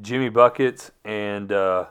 Jimmy 0.01 0.29
buckets 0.29 0.91
and 1.05 1.51
uh, 1.53 1.87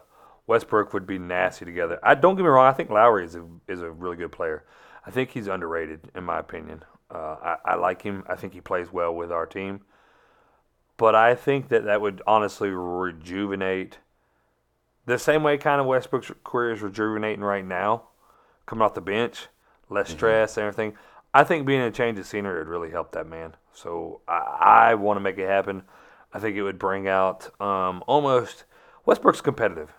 Westbrook 0.47 0.93
would 0.93 1.07
be 1.07 1.17
nasty 1.17 1.65
together. 1.65 1.99
I 2.03 2.15
don't 2.15 2.35
get 2.35 2.43
me 2.43 2.49
wrong. 2.49 2.67
I 2.67 2.73
think 2.73 2.89
Lowry 2.89 3.25
is 3.25 3.35
a 3.35 3.45
is 3.67 3.81
a 3.81 3.91
really 3.91 4.17
good 4.17 4.31
player. 4.31 4.63
I 5.05 5.11
think 5.11 5.31
he's 5.31 5.47
underrated 5.47 6.11
in 6.15 6.23
my 6.23 6.39
opinion. 6.39 6.83
Uh, 7.13 7.35
I, 7.41 7.55
I 7.65 7.75
like 7.75 8.01
him. 8.01 8.23
I 8.27 8.35
think 8.35 8.53
he 8.53 8.61
plays 8.61 8.91
well 8.91 9.13
with 9.13 9.31
our 9.31 9.45
team. 9.45 9.81
But 10.97 11.13
I 11.13 11.35
think 11.35 11.69
that 11.69 11.85
that 11.85 12.01
would 12.01 12.21
honestly 12.25 12.69
rejuvenate 12.69 13.99
the 15.05 15.19
same 15.19 15.43
way 15.43 15.57
kind 15.57 15.79
of 15.79 15.87
Westbrook's 15.87 16.31
career 16.43 16.73
is 16.73 16.81
rejuvenating 16.81 17.43
right 17.43 17.65
now, 17.65 18.03
coming 18.65 18.81
off 18.83 18.95
the 18.95 19.01
bench, 19.01 19.47
less 19.89 20.09
stress, 20.09 20.57
and 20.57 20.65
everything. 20.65 20.97
I 21.33 21.43
think 21.43 21.67
being 21.67 21.81
a 21.81 21.91
change 21.91 22.17
of 22.17 22.25
scenery 22.25 22.59
would 22.59 22.67
really 22.67 22.91
help 22.91 23.11
that 23.11 23.27
man. 23.27 23.55
So 23.73 24.21
I, 24.27 24.89
I 24.91 24.95
want 24.95 25.17
to 25.17 25.21
make 25.21 25.37
it 25.37 25.47
happen. 25.47 25.83
I 26.33 26.39
think 26.39 26.55
it 26.55 26.63
would 26.63 26.79
bring 26.79 27.07
out 27.07 27.49
um, 27.61 28.03
almost 28.07 28.63
Westbrook's 29.05 29.41
competitive, 29.41 29.93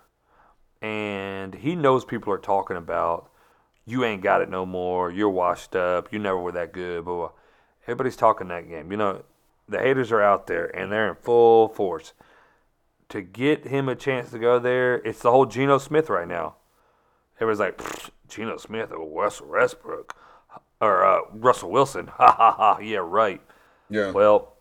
and 0.83 1.55
he 1.55 1.75
knows 1.75 2.05
people 2.05 2.33
are 2.33 2.39
talking 2.39 2.77
about 2.77 3.31
you 3.87 4.05
ain't 4.05 4.23
got 4.23 4.43
it 4.43 4.51
no 4.51 4.67
more. 4.67 5.11
You're 5.11 5.31
washed 5.31 5.77
up. 5.77 6.13
You 6.13 6.19
never 6.19 6.39
were 6.39 6.53
that 6.53 6.73
good. 6.73 7.05
Blah, 7.05 7.15
blah. 7.15 7.31
Everybody's 7.85 8.17
talking 8.17 8.49
that 8.49 8.69
game. 8.69 8.91
You 8.91 8.97
know, 8.97 9.23
the 9.69 9.79
haters 9.79 10.11
are 10.11 10.23
out 10.23 10.49
there 10.49 10.67
and 10.77 10.91
they're 10.91 11.09
in 11.09 11.15
full 11.15 11.69
force. 11.69 12.13
To 13.11 13.23
get 13.23 13.69
him 13.69 13.89
a 13.89 13.95
chance 13.95 14.31
to 14.31 14.39
go 14.41 14.59
there, 14.59 14.97
it's 14.97 15.21
the 15.21 15.31
whole 15.31 15.47
Geno 15.47 15.79
Smith 15.79 16.11
right 16.11 16.27
now. 16.27 16.57
Everybody's 17.41 17.61
like, 17.61 17.81
Geno 18.29 18.57
Smith 18.57 18.91
or 18.91 19.09
Russell 19.09 19.47
Westbrook 19.49 20.17
or 20.81 21.05
uh, 21.05 21.21
Russell 21.33 21.71
Wilson. 21.71 22.09
Ha 22.09 22.33
ha 22.33 22.53
ha. 22.53 22.79
Yeah, 22.81 22.99
right. 22.99 23.41
Yeah. 23.89 24.11
Well, 24.11 24.55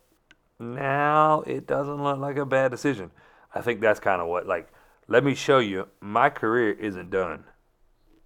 now 0.60 1.40
it 1.40 1.66
doesn't 1.66 2.02
look 2.02 2.18
like 2.18 2.36
a 2.36 2.46
bad 2.46 2.70
decision. 2.70 3.10
I 3.52 3.60
think 3.60 3.80
that's 3.80 3.98
kind 3.98 4.22
of 4.22 4.28
what, 4.28 4.46
like, 4.46 4.68
let 5.08 5.24
me 5.24 5.34
show 5.34 5.58
you, 5.58 5.88
my 6.00 6.30
career 6.30 6.72
isn't 6.72 7.10
done. 7.10 7.44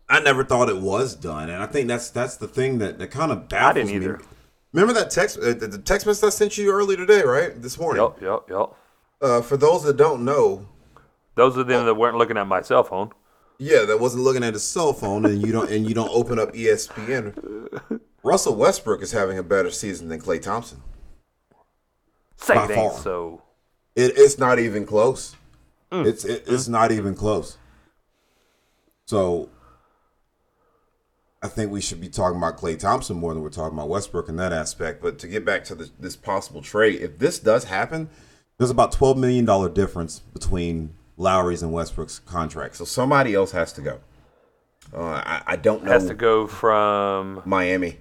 I 0.09 0.21
never 0.21 0.43
thought 0.45 0.69
it 0.69 0.79
was 0.79 1.15
done, 1.15 1.51
and 1.51 1.63
I 1.63 1.67
think 1.67 1.87
that's 1.89 2.11
that's 2.11 2.37
the 2.37 2.49
thing 2.49 2.79
that, 2.79 2.99
that 2.99 3.09
kind 3.11 3.31
of 3.31 3.39
I 3.39 3.43
baffles 3.43 3.89
didn't 3.91 4.13
me. 4.19 4.25
Remember 4.73 4.93
that 4.95 5.11
text 5.11 5.39
uh, 5.39 5.53
the 5.55 5.81
text 5.85 6.07
message 6.07 6.27
I 6.27 6.31
sent 6.31 6.59
you 6.59 6.71
earlier 6.73 6.97
today, 6.97 7.23
right? 7.23 7.61
This 7.61 7.79
morning. 7.79 8.03
Yup, 8.03 8.21
yup, 8.21 8.51
yup. 8.51 8.77
Uh, 9.21 9.41
for 9.41 9.57
those 9.57 9.83
that 9.85 9.97
don't 9.97 10.25
know, 10.25 10.67
Those 11.37 11.57
are 11.59 11.65
them 11.65 11.85
that 11.87 11.95
weren't 11.95 12.17
looking 12.17 12.37
at 12.39 12.47
my 12.47 12.63
cell 12.63 12.83
phone. 12.83 13.11
yeah, 13.59 13.85
that 13.85 14.01
wasn't 14.01 14.25
looking 14.25 14.43
at 14.43 14.55
his 14.55 14.65
cell 14.65 14.93
phone, 14.93 15.25
and 15.27 15.43
you 15.47 15.53
don't 15.53 15.71
and 15.71 15.87
you 15.89 15.95
don't 15.95 16.11
open 16.11 16.39
up 16.41 16.53
ESPN. 16.55 18.01
Russell 18.25 18.55
Westbrook 18.57 19.03
is 19.03 19.13
having 19.13 19.39
a 19.39 19.43
better 19.43 19.71
season 19.71 20.09
than 20.09 20.21
Klay 20.21 20.41
Thompson. 20.43 20.83
Say 22.37 22.55
By 22.55 22.65
it 22.65 22.71
ain't 22.71 22.93
far. 22.93 22.99
so. 22.99 23.43
It, 23.95 24.13
it's 24.17 24.39
not 24.39 24.59
even 24.59 24.87
close. 24.87 25.37
Mm. 25.93 26.07
It's 26.07 26.25
it, 26.25 26.45
it's 26.47 26.69
not 26.69 26.93
even 26.93 27.15
close. 27.15 27.57
So, 29.07 29.49
I 31.43 31.49
think 31.49 31.73
we 31.73 31.81
should 31.81 32.01
be 32.01 32.09
talking 32.09 32.39
about 32.39 32.59
Klay 32.59 32.79
Thompson 32.79 33.17
more 33.17 33.35
than 33.35 33.43
we're 33.43 33.49
talking 33.51 33.77
about 33.77 33.89
Westbrook 33.89 34.29
in 34.29 34.37
that 34.37 34.53
aspect. 34.53 35.03
But 35.03 35.19
to 35.21 35.27
get 35.29 35.45
back 35.45 35.65
to 35.65 35.75
this, 35.75 35.91
this 35.99 36.15
possible 36.17 36.63
trade, 36.63 37.01
if 37.01 37.19
this 37.19 37.39
does 37.41 37.65
happen, 37.65 38.09
there's 38.59 38.71
about 38.71 38.93
twelve 38.93 39.19
million 39.19 39.45
dollar 39.45 39.69
difference 39.69 40.21
between 40.21 40.95
Lowry's 41.17 41.63
and 41.63 41.73
Westbrook's 41.73 42.19
contract. 42.21 42.77
So 42.77 42.85
somebody 42.85 43.35
else 43.35 43.51
has 43.53 43.73
to 43.75 43.81
go. 43.81 44.01
Uh, 44.95 45.23
I, 45.25 45.43
I 45.47 45.57
don't 45.57 45.85
know 45.85 45.91
Has 45.93 46.07
to 46.07 46.15
go 46.15 46.47
from. 46.47 47.43
Miami, 47.45 47.99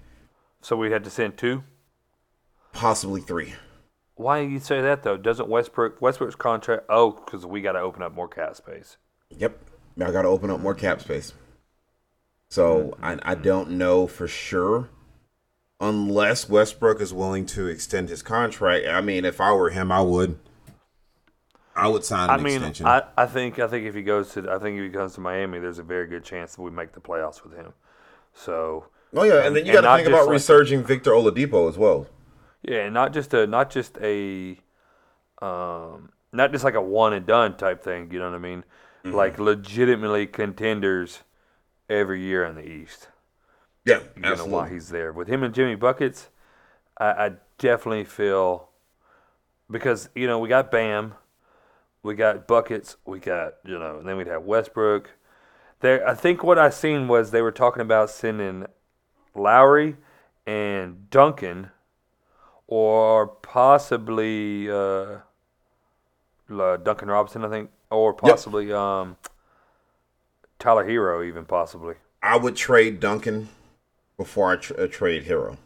So 0.61 0.75
we 0.75 0.91
had 0.91 1.03
to 1.03 1.09
send 1.09 1.37
two. 1.37 1.63
possibly 2.73 3.21
three. 3.21 3.53
Why 4.19 4.43
do 4.43 4.51
you 4.51 4.59
say 4.59 4.81
that 4.81 5.03
though? 5.03 5.15
Doesn't 5.15 5.47
Westbrook 5.47 6.01
Westbrook's 6.01 6.35
contract? 6.35 6.87
Oh, 6.89 7.11
because 7.11 7.45
we 7.45 7.61
got 7.61 7.71
to 7.71 7.79
open 7.79 8.03
up 8.03 8.13
more 8.13 8.27
cap 8.27 8.53
space. 8.53 8.97
Yep. 9.29 9.57
I 10.01 10.11
got 10.11 10.23
to 10.23 10.27
open 10.27 10.49
up 10.49 10.59
more 10.59 10.75
cap 10.75 10.99
space. 10.99 11.31
So 12.49 12.97
I, 13.01 13.17
I 13.23 13.35
don't 13.35 13.71
know 13.71 14.07
for 14.07 14.27
sure 14.27 14.89
unless 15.79 16.49
Westbrook 16.49 16.99
is 16.99 17.13
willing 17.13 17.45
to 17.45 17.67
extend 17.67 18.09
his 18.09 18.21
contract. 18.21 18.85
I 18.89 18.99
mean, 18.99 19.23
if 19.23 19.39
I 19.39 19.53
were 19.53 19.69
him, 19.69 19.89
I 19.89 20.01
would. 20.01 20.37
I 21.73 21.87
would 21.87 22.03
sign 22.03 22.29
I 22.29 22.35
an 22.35 22.43
mean, 22.43 22.55
extension. 22.55 22.87
I, 22.87 23.03
I 23.15 23.25
think 23.25 23.57
I 23.57 23.67
think 23.67 23.85
if 23.85 23.95
he 23.95 24.01
goes 24.01 24.33
to 24.33 24.51
I 24.51 24.59
think 24.59 24.77
if 24.77 24.83
he 24.83 24.89
comes 24.89 25.13
to 25.13 25.21
Miami, 25.21 25.59
there's 25.59 25.79
a 25.79 25.83
very 25.83 26.07
good 26.07 26.25
chance 26.25 26.57
that 26.57 26.61
we 26.61 26.71
make 26.71 26.91
the 26.91 26.99
playoffs 26.99 27.41
with 27.41 27.55
him. 27.55 27.71
So 28.33 28.87
oh 29.15 29.23
yeah, 29.23 29.45
and 29.45 29.55
then 29.55 29.65
you 29.65 29.71
got 29.71 29.89
to 29.89 29.95
think 29.95 30.09
about 30.09 30.25
like- 30.25 30.33
resurging 30.33 30.83
Victor 30.83 31.11
Oladipo 31.11 31.69
as 31.69 31.77
well. 31.77 32.05
Yeah, 32.61 32.85
and 32.85 32.93
not 32.93 33.13
just 33.13 33.33
a 33.33 33.47
not 33.47 33.69
just 33.69 33.97
a 34.01 34.57
um 35.41 36.09
not 36.31 36.51
just 36.51 36.63
like 36.63 36.75
a 36.75 36.81
one 36.81 37.13
and 37.13 37.25
done 37.25 37.57
type 37.57 37.83
thing. 37.83 38.11
You 38.11 38.19
know 38.19 38.29
what 38.29 38.35
I 38.35 38.39
mean? 38.39 38.63
Mm-hmm. 39.03 39.15
Like 39.15 39.39
legitimately 39.39 40.27
contenders 40.27 41.23
every 41.89 42.21
year 42.21 42.45
in 42.45 42.55
the 42.55 42.67
East. 42.67 43.07
Yeah, 43.85 43.99
you 44.15 44.21
know 44.21 44.45
why 44.45 44.69
he's 44.69 44.89
there. 44.89 45.11
With 45.11 45.27
him 45.27 45.41
and 45.41 45.53
Jimmy 45.53 45.75
Buckets, 45.75 46.29
I, 46.97 47.05
I 47.05 47.31
definitely 47.57 48.03
feel 48.03 48.69
because 49.71 50.09
you 50.15 50.27
know 50.27 50.37
we 50.39 50.49
got 50.49 50.69
Bam, 50.69 51.13
we 52.03 52.15
got 52.15 52.47
Buckets, 52.47 52.97
we 53.05 53.19
got 53.19 53.55
you 53.65 53.79
know, 53.79 53.99
and 53.99 54.07
then 54.07 54.17
we'd 54.17 54.27
have 54.27 54.43
Westbrook. 54.43 55.11
There, 55.79 56.07
I 56.07 56.13
think 56.13 56.43
what 56.43 56.59
I 56.59 56.69
seen 56.69 57.07
was 57.07 57.31
they 57.31 57.41
were 57.41 57.53
talking 57.53 57.81
about 57.81 58.09
sending 58.09 58.65
Lowry 59.33 59.95
and 60.45 61.09
Duncan, 61.09 61.71
or 62.71 63.25
possibly 63.27 64.69
uh, 64.69 65.17
Duncan 66.47 67.07
Robinson, 67.09 67.43
I 67.43 67.49
think, 67.49 67.71
or 67.89 68.13
possibly 68.13 68.71
um, 68.71 69.17
Tyler 70.59 70.87
Herro, 70.87 71.27
even 71.27 71.45
possibly. 71.45 71.95
I 72.21 72.37
would 72.37 72.55
trade 72.55 72.99
Duncan 72.99 73.49
before 74.17 74.51
I 74.51 74.55
tr- 74.57 74.79
uh, 74.79 74.87
trade 74.87 75.25
Herro. 75.25 75.57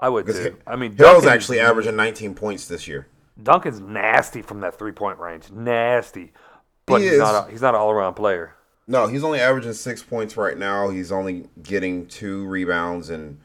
I 0.00 0.08
would 0.08 0.26
too. 0.26 0.56
I 0.66 0.74
mean, 0.74 0.96
Harold's 0.96 1.24
Duncan's- 1.24 1.26
actually 1.26 1.60
averaging 1.60 1.94
19 1.96 2.34
points 2.34 2.66
this 2.66 2.88
year. 2.88 3.06
Duncan's 3.40 3.80
nasty 3.80 4.42
from 4.42 4.60
that 4.60 4.76
three 4.78 4.92
point 4.92 5.18
range, 5.20 5.50
nasty. 5.52 6.32
But 6.86 6.98
He 7.00 7.04
he's 7.04 7.12
is. 7.14 7.18
not. 7.20 7.48
A, 7.48 7.50
he's 7.50 7.62
not 7.62 7.74
an 7.74 7.80
all 7.80 7.90
around 7.90 8.14
player. 8.14 8.54
No, 8.86 9.06
he's 9.06 9.22
only 9.24 9.40
averaging 9.40 9.72
six 9.72 10.02
points 10.02 10.36
right 10.36 10.58
now. 10.58 10.90
He's 10.90 11.10
only 11.12 11.48
getting 11.62 12.06
two 12.06 12.44
rebounds 12.46 13.08
and 13.10 13.38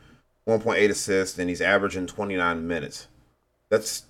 1.8 0.50 0.90
assists, 0.90 1.38
and 1.40 1.50
he's 1.50 1.62
averaging 1.62 2.08
29 2.08 2.68
minutes. 2.68 3.08
That's 3.70 4.06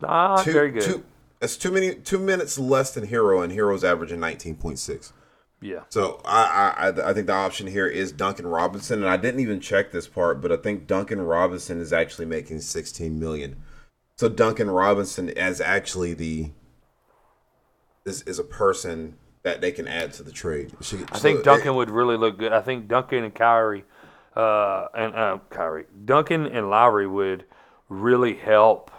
Not 0.00 0.44
two, 0.44 0.52
very 0.52 0.70
good. 0.70 0.82
Two, 0.82 1.04
that's 1.38 1.56
too 1.56 1.70
many. 1.70 1.94
Two 1.94 2.18
minutes 2.18 2.58
less 2.58 2.92
than 2.92 3.06
Herro, 3.06 3.42
and 3.42 3.52
Herro's 3.52 3.84
averaging 3.84 4.18
19.6. 4.20 5.12
Yeah. 5.62 5.80
So 5.90 6.20
I, 6.24 6.74
I 6.78 6.88
I- 6.88 7.10
I 7.10 7.14
think 7.14 7.26
the 7.26 7.34
option 7.34 7.66
here 7.66 7.86
is 7.86 8.12
Duncan 8.12 8.46
Robinson, 8.46 9.00
and 9.02 9.08
I 9.10 9.16
didn't 9.18 9.40
even 9.40 9.60
check 9.60 9.92
this 9.92 10.08
part, 10.08 10.40
but 10.40 10.50
I 10.50 10.56
think 10.56 10.86
Duncan 10.86 11.20
Robinson 11.20 11.80
is 11.80 11.92
actually 11.92 12.26
making 12.26 12.60
16 12.60 13.18
million. 13.20 13.56
So 14.16 14.28
Duncan 14.28 14.70
Robinson 14.70 15.28
is 15.28 15.60
actually 15.60 16.14
the 16.14 16.50
is 18.04 18.22
is 18.22 18.38
a 18.38 18.44
person 18.44 19.16
that 19.42 19.60
they 19.60 19.72
can 19.72 19.86
add 19.88 20.12
to 20.14 20.22
the 20.22 20.32
trade. 20.32 20.72
She- 20.80 20.98
I 21.12 21.16
so 21.16 21.20
think 21.22 21.38
it- 21.40 21.44
Duncan 21.44 21.74
would 21.76 21.90
really 21.90 22.16
look 22.16 22.38
good. 22.38 22.52
I 22.52 22.60
think 22.60 22.88
Duncan 22.88 23.24
and 23.24 23.34
Kyrie, 23.34 23.84
uh, 24.36 24.86
and 24.94 25.14
uh, 25.14 25.38
Kyrie, 25.50 25.86
Duncan 26.04 26.46
and 26.46 26.70
Lowry 26.70 27.06
would 27.06 27.44
really 27.88 28.34
help 28.34 28.90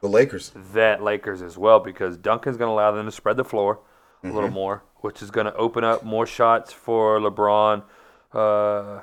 the 0.00 0.08
Lakers. 0.08 0.52
that 0.72 1.02
Lakers 1.02 1.42
as 1.42 1.56
well 1.58 1.80
because 1.80 2.16
Duncan's 2.16 2.56
going 2.56 2.68
to 2.68 2.72
allow 2.72 2.92
them 2.92 3.06
to 3.06 3.12
spread 3.12 3.36
the 3.36 3.44
floor 3.44 3.80
a 4.22 4.26
Mm-hmm. 4.26 4.34
little 4.34 4.50
more, 4.50 4.82
which 4.96 5.22
is 5.22 5.30
going 5.30 5.46
to 5.46 5.54
open 5.54 5.84
up 5.84 6.02
more 6.04 6.26
shots 6.26 6.72
for 6.72 7.20
LeBron. 7.20 7.84
Uh, 8.32 9.02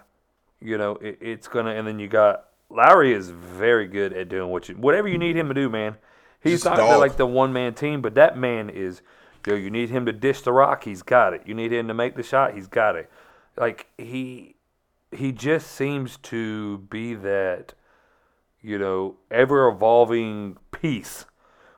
you 0.60 0.77
know, 0.77 0.95
it, 0.98 1.17
it's 1.22 1.48
going 1.48 1.65
to, 1.65 1.72
and 1.72 1.88
then 1.88 2.00
you 2.00 2.07
got 2.07 2.45
Lowry 2.69 3.13
is 3.13 3.29
very 3.29 3.88
good 3.88 4.12
at 4.13 4.27
doing 4.29 4.50
what 4.50 4.67
you, 4.67 4.75
whatever 4.75 5.07
you 5.07 5.17
need 5.17 5.36
him 5.38 5.48
to 5.48 5.53
do, 5.53 5.69
man. 5.69 5.95
He's 6.41 6.63
Just 6.63 6.77
not 6.77 7.00
like 7.00 7.15
the 7.17 7.25
one 7.25 7.53
man 7.53 7.74
team, 7.74 8.01
but 8.01 8.15
that 8.15 8.38
man 8.38 8.69
is, 8.69 9.01
yo, 9.48 9.55
you 9.55 9.69
need 9.69 9.89
him 9.89 10.05
to 10.05 10.12
dish 10.13 10.41
the 10.41 10.51
rock, 10.51 10.84
he's 10.84 11.01
got 11.01 11.34
it. 11.34 11.43
You 11.45 11.53
need 11.55 11.72
him 11.72 11.88
to 11.88 11.93
make 11.93 12.15
the 12.15 12.24
shot, 12.24 12.53
he's 12.53 12.67
got 12.67 12.95
it. 12.95 13.10
Like 13.57 13.88
he, 13.98 14.54
he 15.15 15.31
just 15.31 15.72
seems 15.72 16.17
to 16.17 16.79
be 16.79 17.13
that 17.15 17.74
you 18.65 18.79
know, 18.79 19.15
ever 19.29 19.67
evolving 19.67 20.57
piece. 20.72 21.25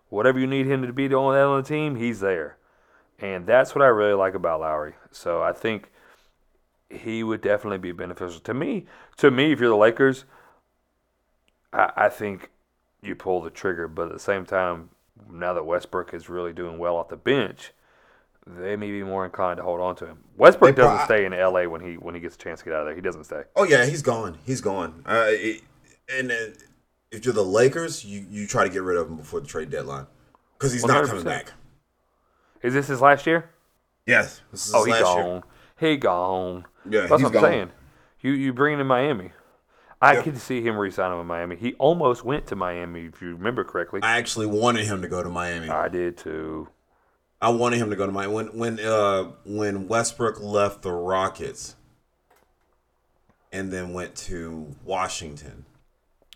Whatever 0.07 0.39
you 0.39 0.47
need 0.47 0.67
him 0.67 0.83
to 0.83 0.93
be 0.93 1.13
on 1.13 1.33
that 1.33 1.43
on 1.43 1.61
the 1.61 1.67
team, 1.67 1.97
he's 1.97 2.21
there. 2.21 2.57
And 3.19 3.45
that's 3.45 3.75
what 3.75 3.81
I 3.81 3.87
really 3.87 4.13
like 4.13 4.35
about 4.35 4.61
Lowry. 4.61 4.93
So 5.11 5.41
I 5.41 5.51
think 5.51 5.91
he 6.89 7.23
would 7.23 7.41
definitely 7.41 7.79
be 7.79 7.91
beneficial 7.91 8.39
to 8.39 8.53
me. 8.53 8.85
To 9.17 9.29
me, 9.29 9.51
if 9.51 9.59
you're 9.59 9.69
the 9.69 9.75
Lakers, 9.75 10.23
I, 11.73 11.91
I 11.97 12.09
think 12.09 12.51
you 13.01 13.15
pull 13.15 13.41
the 13.41 13.49
trigger. 13.49 13.89
But 13.89 14.07
at 14.07 14.13
the 14.13 14.19
same 14.19 14.45
time, 14.45 14.91
now 15.29 15.53
that 15.53 15.65
Westbrook 15.65 16.13
is 16.13 16.29
really 16.29 16.53
doing 16.53 16.77
well 16.77 16.95
off 16.95 17.09
the 17.09 17.17
bench, 17.17 17.73
they 18.59 18.75
may 18.75 18.89
be 18.91 19.03
more 19.03 19.25
inclined 19.25 19.57
to 19.57 19.63
hold 19.63 19.81
on 19.81 19.95
to 19.97 20.05
him. 20.07 20.17
Westbrook 20.37 20.75
pro- 20.75 20.85
doesn't 20.85 21.05
stay 21.05 21.25
in 21.25 21.31
LA 21.33 21.63
when 21.63 21.81
he 21.81 21.95
when 21.95 22.15
he 22.15 22.21
gets 22.21 22.35
a 22.35 22.39
chance 22.39 22.59
to 22.59 22.65
get 22.65 22.73
out 22.73 22.81
of 22.81 22.85
there. 22.87 22.95
He 22.95 23.01
doesn't 23.01 23.25
stay. 23.25 23.43
Oh 23.55 23.63
yeah, 23.63 23.85
he's 23.85 24.01
gone. 24.01 24.37
He's 24.45 24.61
gone. 24.61 25.03
Uh, 25.05 25.25
it, 25.27 25.61
and 26.09 26.31
uh, 26.31 26.35
if 27.11 27.25
you're 27.25 27.33
the 27.33 27.43
Lakers, 27.43 28.05
you 28.05 28.25
you 28.29 28.47
try 28.47 28.63
to 28.63 28.69
get 28.69 28.81
rid 28.83 28.97
of 28.97 29.07
him 29.09 29.17
before 29.17 29.39
the 29.41 29.47
trade 29.47 29.69
deadline 29.69 30.07
because 30.57 30.73
he's 30.73 30.85
not 30.85 31.05
coming 31.07 31.23
back. 31.23 31.51
Is 32.61 32.73
this 32.73 32.87
his 32.87 33.01
last 33.01 33.27
year? 33.27 33.49
Yes, 34.05 34.41
this 34.51 34.67
is 34.67 34.73
Oh, 34.73 34.79
his 34.79 34.85
he 34.85 34.91
last 34.93 35.03
gone. 35.03 35.25
year. 35.25 35.43
He 35.79 35.97
gone. 35.97 36.65
Yeah, 36.89 37.01
that's 37.01 37.11
what 37.11 37.25
I'm 37.25 37.31
gone. 37.31 37.41
saying. 37.43 37.71
You 38.21 38.31
you 38.31 38.53
bring 38.53 38.73
him 38.73 38.79
to 38.79 38.85
Miami. 38.85 39.31
I 40.01 40.13
Yeah. 40.13 40.21
could 40.21 40.37
see 40.37 40.61
him 40.61 40.77
re-signing 40.77 41.17
with 41.17 41.25
Miami. 41.25 41.55
He 41.55 41.73
almost 41.75 42.23
went 42.23 42.45
to 42.47 42.55
Miami, 42.55 43.05
if 43.05 43.19
you 43.19 43.29
remember 43.35 43.63
correctly. 43.63 43.99
I 44.03 44.17
actually 44.19 44.45
wanted 44.45 44.85
him 44.85 45.01
to 45.01 45.07
go 45.07 45.23
to 45.23 45.29
Miami. 45.29 45.69
I 45.69 45.87
did 45.87 46.17
too. 46.17 46.67
I 47.41 47.49
wanted 47.49 47.77
him 47.77 47.89
to 47.89 47.95
go 47.95 48.05
to 48.05 48.11
Miami 48.11 48.33
when 48.33 48.47
when 48.57 48.79
uh 48.79 49.23
when 49.45 49.87
Westbrook 49.87 50.39
left 50.41 50.81
the 50.81 50.91
Rockets 50.91 51.75
and 53.51 53.71
then 53.71 53.93
went 53.93 54.15
to 54.15 54.75
Washington. 54.83 55.65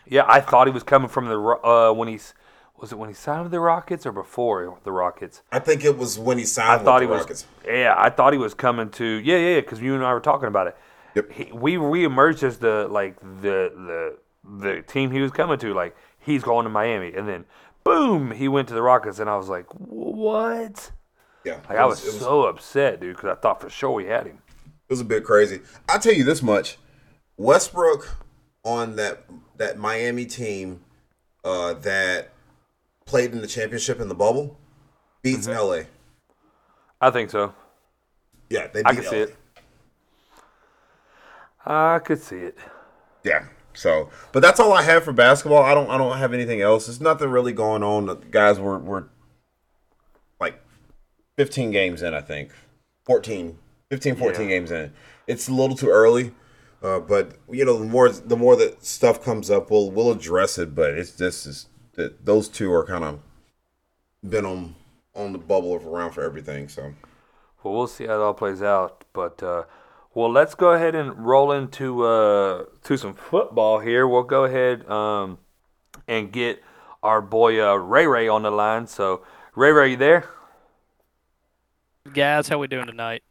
Yeah, 0.06 0.26
I 0.28 0.42
thought 0.42 0.68
he 0.68 0.74
was 0.74 0.84
coming 0.84 1.10
from 1.10 1.26
the 1.26 1.40
uh 1.40 1.92
when 1.94 2.08
he's 2.08 2.34
was 2.82 2.92
it 2.92 2.98
when 2.98 3.10
he 3.10 3.16
signed 3.16 3.44
with 3.44 3.52
the 3.52 3.60
Rockets 3.60 4.06
or 4.06 4.12
before 4.12 4.80
the 4.84 4.92
Rockets? 4.92 5.44
I 5.52 5.60
think 5.60 5.86
it 5.86 5.98
was 5.98 6.18
when 6.18 6.38
he 6.38 6.46
signed 6.46 6.82
I 6.82 6.84
thought 6.84 7.02
he 7.02 7.08
the 7.08 7.14
was. 7.14 7.46
Yeah, 7.66 7.94
I 7.98 8.10
thought 8.10 8.34
he 8.34 8.40
was 8.40 8.54
coming 8.54 8.90
to. 8.92 9.06
Yeah, 9.06 9.38
yeah, 9.38 9.60
because 9.62 9.80
you 9.82 9.94
and 9.96 10.04
I 10.04 10.14
were 10.14 10.20
talking 10.20 10.48
about 10.48 10.68
it. 10.68 10.78
Yep. 11.16 11.32
He, 11.32 11.52
we 11.52 11.76
reemerged 11.76 12.44
as 12.44 12.58
the 12.58 12.88
like 12.90 13.20
the 13.20 13.72
the 13.76 14.18
the 14.44 14.82
team 14.82 15.12
he 15.12 15.22
was 15.22 15.32
coming 15.32 15.60
to. 15.60 15.74
Like 15.74 15.96
he's 16.20 16.44
going 16.44 16.64
to 16.64 16.70
Miami, 16.70 17.14
and 17.14 17.28
then 17.28 17.46
boom, 17.84 18.32
he 18.32 18.48
went 18.48 18.68
to 18.70 18.74
the 18.74 18.82
Rockets, 18.82 19.20
and 19.20 19.30
I 19.30 19.38
was 19.38 19.50
like, 19.50 19.66
what? 19.72 20.92
Yeah, 21.44 21.56
Like 21.68 21.72
it 21.72 21.78
I 21.78 21.86
was, 21.86 22.06
it 22.06 22.12
so 22.12 22.44
upset, 22.46 23.00
dude, 23.00 23.16
because 23.16 23.30
I 23.32 23.36
thought 23.42 23.62
for 23.62 23.70
sure 23.70 23.92
we 23.92 24.06
had 24.06 24.28
him. 24.28 24.40
It 24.68 24.94
was 24.94 25.02
a 25.02 25.06
bit 25.06 25.24
crazy. 25.24 25.62
I'll 25.90 26.00
tell 26.00 26.14
you 26.14 26.24
this 26.24 26.42
much: 26.44 26.78
Westbrook 27.38 28.16
on 28.64 28.96
that 28.98 29.24
that 29.58 29.78
Miami 29.80 30.26
team 30.26 30.82
uh, 31.44 31.74
that 31.76 32.30
played 33.06 33.32
in 33.32 33.42
the 33.42 33.48
championship 33.48 34.00
in 34.00 34.08
the 34.10 34.16
bubble 34.16 34.58
beats 35.24 35.48
Mm-hmm. 35.48 35.58
LA. 35.58 35.84
I 37.00 37.10
think 37.10 37.32
so. 37.32 37.54
Yeah, 38.50 38.68
they 38.68 38.84
beat 38.84 38.88
I 38.90 38.94
can 38.94 39.04
see 39.04 39.16
LA. 39.18 39.24
it. 39.24 39.36
I 41.66 42.00
could 42.00 42.22
see 42.22 42.38
it. 42.38 42.58
Yeah. 43.24 43.46
So, 43.74 44.10
but 44.32 44.42
that's 44.42 44.60
all 44.60 44.74
I 44.74 44.82
have 44.84 45.04
for 45.04 45.14
basketball. 45.14 45.64
I 45.64 45.74
don't. 45.74 45.90
I 45.90 45.98
don't 45.98 46.18
have 46.18 46.34
anything 46.34 46.62
else. 46.62 46.86
There's 46.88 47.02
nothing 47.02 47.30
really 47.30 47.54
going 47.54 47.84
on. 47.84 48.06
The 48.06 48.16
guys 48.16 48.60
were 48.60 48.78
were 48.80 49.08
like 50.40 50.62
15 51.38 51.72
games 51.72 52.02
in. 52.02 52.14
I 52.14 52.22
think 52.22 52.52
14, 53.06 53.58
15, 53.90 54.16
14 54.16 54.42
Yeah. 54.42 54.48
games 54.48 54.72
in. 54.72 54.94
It's 55.28 55.48
a 55.48 55.54
little 55.54 55.76
too 55.76 55.90
early. 55.90 56.34
Uh, 56.84 57.00
but 57.00 57.34
you 57.50 57.64
know, 57.64 57.78
the 57.78 57.86
more 57.86 58.10
the 58.10 58.36
more 58.38 58.56
that 58.56 58.84
stuff 58.84 59.24
comes 59.24 59.50
up, 59.52 59.70
we'll 59.72 59.92
we'll 59.92 60.12
address 60.12 60.58
it. 60.58 60.74
But 60.76 60.92
it's 60.92 61.12
just 61.12 61.46
is 61.46 61.68
that 61.94 62.26
those 62.26 62.48
two 62.50 62.74
are 62.74 62.86
kind 62.86 63.04
of 63.04 63.20
been 64.28 64.46
on 64.46 64.76
on 65.16 65.32
the 65.32 65.38
bubble 65.40 65.76
of 65.76 65.86
around 65.86 66.12
for 66.12 66.24
everything. 66.24 66.68
So 66.68 66.94
Well, 67.64 67.74
we'll 67.76 67.88
see 67.88 68.06
how 68.08 68.16
it 68.16 68.22
all 68.24 68.34
plays 68.34 68.62
out. 68.64 69.06
But 69.14 69.42
uh, 69.44 69.64
well, 70.14 70.32
let's 70.32 70.56
go 70.56 70.72
ahead 70.72 70.94
and 70.94 71.26
roll 71.26 71.52
into 71.52 72.04
uh, 72.04 72.66
to 72.84 72.98
some 72.98 73.14
football 73.14 73.80
here. 73.80 74.08
We'll 74.08 74.24
go 74.24 74.44
ahead 74.44 74.88
um, 74.90 75.38
and 76.08 76.32
get 76.32 76.62
our 77.02 77.22
boy 77.22 77.66
uh, 77.66 77.76
Ray 77.76 78.08
Ray 78.08 78.28
on 78.28 78.44
the 78.44 78.52
line. 78.52 78.88
So, 78.88 79.24
Ray 79.56 79.72
Ray, 79.72 79.92
you 79.92 79.98
there? 79.98 80.30
Guys, 82.14 82.50
how 82.50 82.58
we 82.58 82.68
doing 82.68 82.88
tonight? 82.88 83.24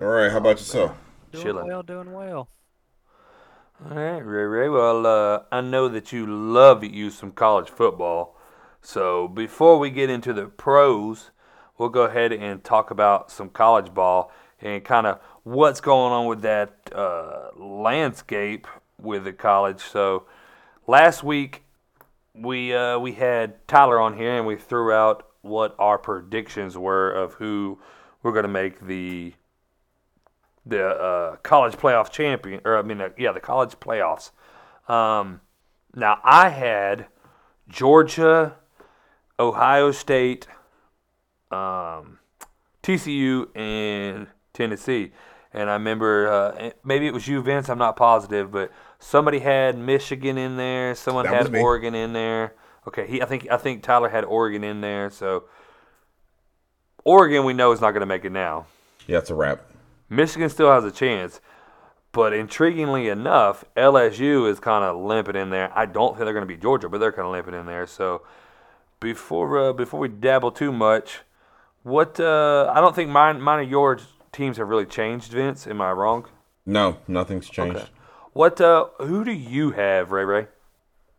all 0.00 0.06
right, 0.06 0.30
how 0.30 0.38
about 0.38 0.58
yourself? 0.58 0.96
Doing 1.32 1.44
Chilling. 1.44 1.66
well, 1.66 1.82
doing 1.82 2.12
well. 2.12 2.48
All 3.88 3.96
right, 3.96 4.18
Ray 4.18 4.44
Ray. 4.44 4.68
Well, 4.68 5.06
uh, 5.06 5.42
I 5.52 5.60
know 5.60 5.88
that 5.88 6.12
you 6.12 6.26
love 6.26 6.82
you 6.82 7.10
some 7.10 7.30
college 7.30 7.68
football. 7.68 8.36
So 8.80 9.28
before 9.28 9.78
we 9.78 9.90
get 9.90 10.10
into 10.10 10.32
the 10.32 10.46
pros, 10.46 11.30
we'll 11.76 11.90
go 11.90 12.02
ahead 12.02 12.32
and 12.32 12.64
talk 12.64 12.90
about 12.90 13.30
some 13.30 13.50
college 13.50 13.94
ball 13.94 14.32
and 14.60 14.84
kind 14.84 15.06
of 15.06 15.20
what's 15.48 15.80
going 15.80 16.12
on 16.12 16.26
with 16.26 16.42
that 16.42 16.76
uh, 16.94 17.48
landscape 17.56 18.66
with 19.00 19.24
the 19.24 19.32
college. 19.32 19.80
So 19.80 20.24
last 20.86 21.22
week 21.24 21.62
we 22.34 22.74
uh, 22.74 22.98
we 22.98 23.12
had 23.12 23.66
Tyler 23.66 23.98
on 23.98 24.16
here 24.16 24.36
and 24.36 24.46
we 24.46 24.56
threw 24.56 24.92
out 24.92 25.26
what 25.40 25.74
our 25.78 25.96
predictions 25.96 26.76
were 26.76 27.10
of 27.10 27.34
who 27.34 27.78
we're 28.22 28.32
going 28.32 28.44
to 28.44 28.48
make 28.48 28.86
the 28.86 29.32
the 30.66 30.86
uh, 30.86 31.36
college 31.36 31.76
playoff 31.76 32.10
champion, 32.10 32.60
or 32.66 32.76
I 32.76 32.82
mean, 32.82 33.00
uh, 33.00 33.08
yeah, 33.16 33.32
the 33.32 33.40
college 33.40 33.72
playoffs. 33.80 34.32
Um, 34.86 35.40
now 35.94 36.20
I 36.22 36.50
had 36.50 37.06
Georgia, 37.70 38.56
Ohio 39.40 39.92
State, 39.92 40.46
um, 41.50 42.18
TCU, 42.82 43.48
and 43.56 44.26
Tennessee. 44.52 45.12
And 45.52 45.70
I 45.70 45.74
remember 45.74 46.28
uh, 46.28 46.70
maybe 46.84 47.06
it 47.06 47.14
was 47.14 47.26
you, 47.26 47.40
Vince. 47.42 47.68
I'm 47.68 47.78
not 47.78 47.96
positive, 47.96 48.50
but 48.50 48.70
somebody 48.98 49.38
had 49.38 49.78
Michigan 49.78 50.36
in 50.36 50.56
there. 50.56 50.94
Someone 50.94 51.24
That 51.24 51.50
had. 51.50 51.54
Oregon 51.56 51.94
in 51.94 52.12
there. 52.12 52.54
Okay, 52.86 53.06
he 53.06 53.22
I 53.22 53.24
think 53.24 53.48
I 53.50 53.56
think 53.56 53.82
Tyler 53.82 54.08
had 54.08 54.24
Oregon 54.24 54.62
in 54.64 54.80
there. 54.80 55.10
So 55.10 55.44
Oregon, 57.04 57.44
we 57.44 57.54
know 57.54 57.72
is 57.72 57.80
not 57.80 57.92
going 57.92 58.00
to 58.00 58.06
make 58.06 58.24
it 58.24 58.32
now. 58.32 58.66
Yeah, 59.06 59.18
it's 59.18 59.30
a 59.30 59.34
wrap. 59.34 59.62
Michigan 60.10 60.48
still 60.48 60.70
has 60.70 60.84
a 60.84 60.90
chance, 60.90 61.40
but 62.12 62.32
intriguingly 62.32 63.10
enough, 63.10 63.64
LSU 63.76 64.50
is 64.50 64.60
kind 64.60 64.84
of 64.84 64.96
limping 65.02 65.36
in 65.36 65.50
there. 65.50 65.70
I 65.74 65.86
don't 65.86 66.14
think 66.14 66.24
they're 66.24 66.32
going 66.34 66.46
to 66.46 66.54
be 66.54 66.56
Georgia, 66.56 66.88
but 66.88 66.98
they're 66.98 67.12
kind 67.12 67.26
of 67.26 67.32
limping 67.32 67.54
in 67.54 67.66
there. 67.66 67.86
So 67.86 68.22
before 69.00 69.58
uh, 69.58 69.72
before 69.72 70.00
we 70.00 70.08
dabble 70.08 70.52
too 70.52 70.72
much, 70.72 71.20
what 71.82 72.20
uh, 72.20 72.70
I 72.74 72.80
don't 72.80 72.94
think 72.94 73.10
mine 73.10 73.40
mine 73.40 73.60
and 73.60 73.70
yours 73.70 74.02
teams 74.32 74.56
have 74.56 74.68
really 74.68 74.86
changed. 74.86 75.32
Vince, 75.32 75.66
am 75.66 75.80
I 75.80 75.92
wrong? 75.92 76.26
No, 76.66 76.98
nothing's 77.08 77.48
changed. 77.48 77.78
Okay. 77.78 77.88
What 78.32 78.60
uh, 78.60 78.86
who 78.98 79.24
do 79.24 79.32
you 79.32 79.72
have, 79.72 80.12
Ray 80.12 80.24
Ray? 80.24 80.46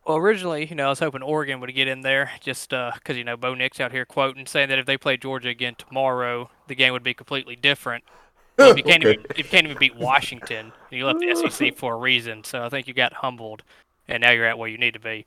Well, 0.05 0.17
originally, 0.17 0.65
you 0.65 0.75
know, 0.75 0.87
I 0.87 0.89
was 0.89 0.99
hoping 0.99 1.21
Oregon 1.21 1.59
would 1.59 1.73
get 1.75 1.87
in 1.87 2.01
there 2.01 2.31
just 2.39 2.69
because, 2.69 3.15
you 3.15 3.23
know, 3.23 3.37
Bo 3.37 3.53
Nix 3.53 3.79
out 3.79 3.91
here 3.91 4.05
quoting 4.05 4.45
saying 4.47 4.69
that 4.69 4.79
if 4.79 4.85
they 4.85 4.97
play 4.97 5.17
Georgia 5.17 5.49
again 5.49 5.75
tomorrow, 5.77 6.49
the 6.67 6.75
game 6.75 6.93
would 6.93 7.03
be 7.03 7.13
completely 7.13 7.55
different. 7.55 8.03
If 8.59 8.75
you 8.75 8.83
can't 8.83 9.03
Okay. 9.05 9.13
even 9.13 9.25
if 9.29 9.37
you 9.37 9.43
can't 9.45 9.65
even 9.65 9.77
beat 9.77 9.95
Washington, 9.95 10.73
you 10.89 11.05
left 11.05 11.19
the 11.19 11.49
SEC 11.49 11.77
for 11.77 11.93
a 11.93 11.97
reason. 11.97 12.43
So 12.43 12.63
I 12.63 12.67
think 12.67 12.87
you 12.89 12.93
got 12.93 13.13
humbled, 13.13 13.63
and 14.09 14.21
now 14.21 14.31
you're 14.31 14.45
at 14.45 14.57
where 14.57 14.67
you 14.67 14.77
need 14.77 14.95
to 14.95 14.99
be. 14.99 15.25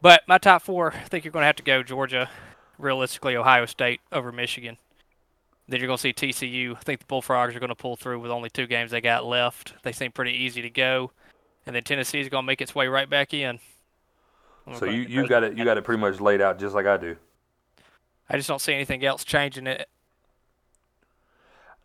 But 0.00 0.22
my 0.26 0.38
top 0.38 0.62
four, 0.62 0.94
I 0.94 1.08
think 1.08 1.24
you're 1.24 1.32
going 1.32 1.42
to 1.42 1.46
have 1.46 1.56
to 1.56 1.62
go 1.62 1.82
Georgia, 1.82 2.30
realistically 2.78 3.36
Ohio 3.36 3.66
State 3.66 4.00
over 4.12 4.32
Michigan. 4.32 4.78
Then 5.68 5.80
you're 5.80 5.86
going 5.86 5.98
to 5.98 6.02
see 6.02 6.14
TCU. 6.14 6.76
I 6.76 6.80
think 6.80 7.00
the 7.00 7.06
Bullfrogs 7.06 7.54
are 7.54 7.60
going 7.60 7.68
to 7.68 7.74
pull 7.74 7.96
through 7.96 8.20
with 8.20 8.30
only 8.30 8.48
two 8.48 8.66
games 8.66 8.90
they 8.90 9.02
got 9.02 9.26
left. 9.26 9.74
They 9.82 9.92
seem 9.92 10.12
pretty 10.12 10.32
easy 10.32 10.62
to 10.62 10.70
go, 10.70 11.12
and 11.66 11.76
then 11.76 11.84
Tennessee's 11.84 12.28
going 12.28 12.44
to 12.44 12.46
make 12.46 12.62
its 12.62 12.74
way 12.74 12.88
right 12.88 13.08
back 13.08 13.34
in. 13.34 13.58
So 14.74 14.84
you, 14.84 15.02
you 15.02 15.26
got 15.26 15.44
it 15.44 15.56
you 15.56 15.64
got 15.64 15.78
it 15.78 15.84
pretty 15.84 16.00
much 16.00 16.20
laid 16.20 16.40
out 16.40 16.58
just 16.58 16.74
like 16.74 16.86
I 16.86 16.96
do. 16.96 17.16
I 18.28 18.36
just 18.36 18.48
don't 18.48 18.60
see 18.60 18.74
anything 18.74 19.04
else 19.04 19.24
changing 19.24 19.66
it. 19.66 19.88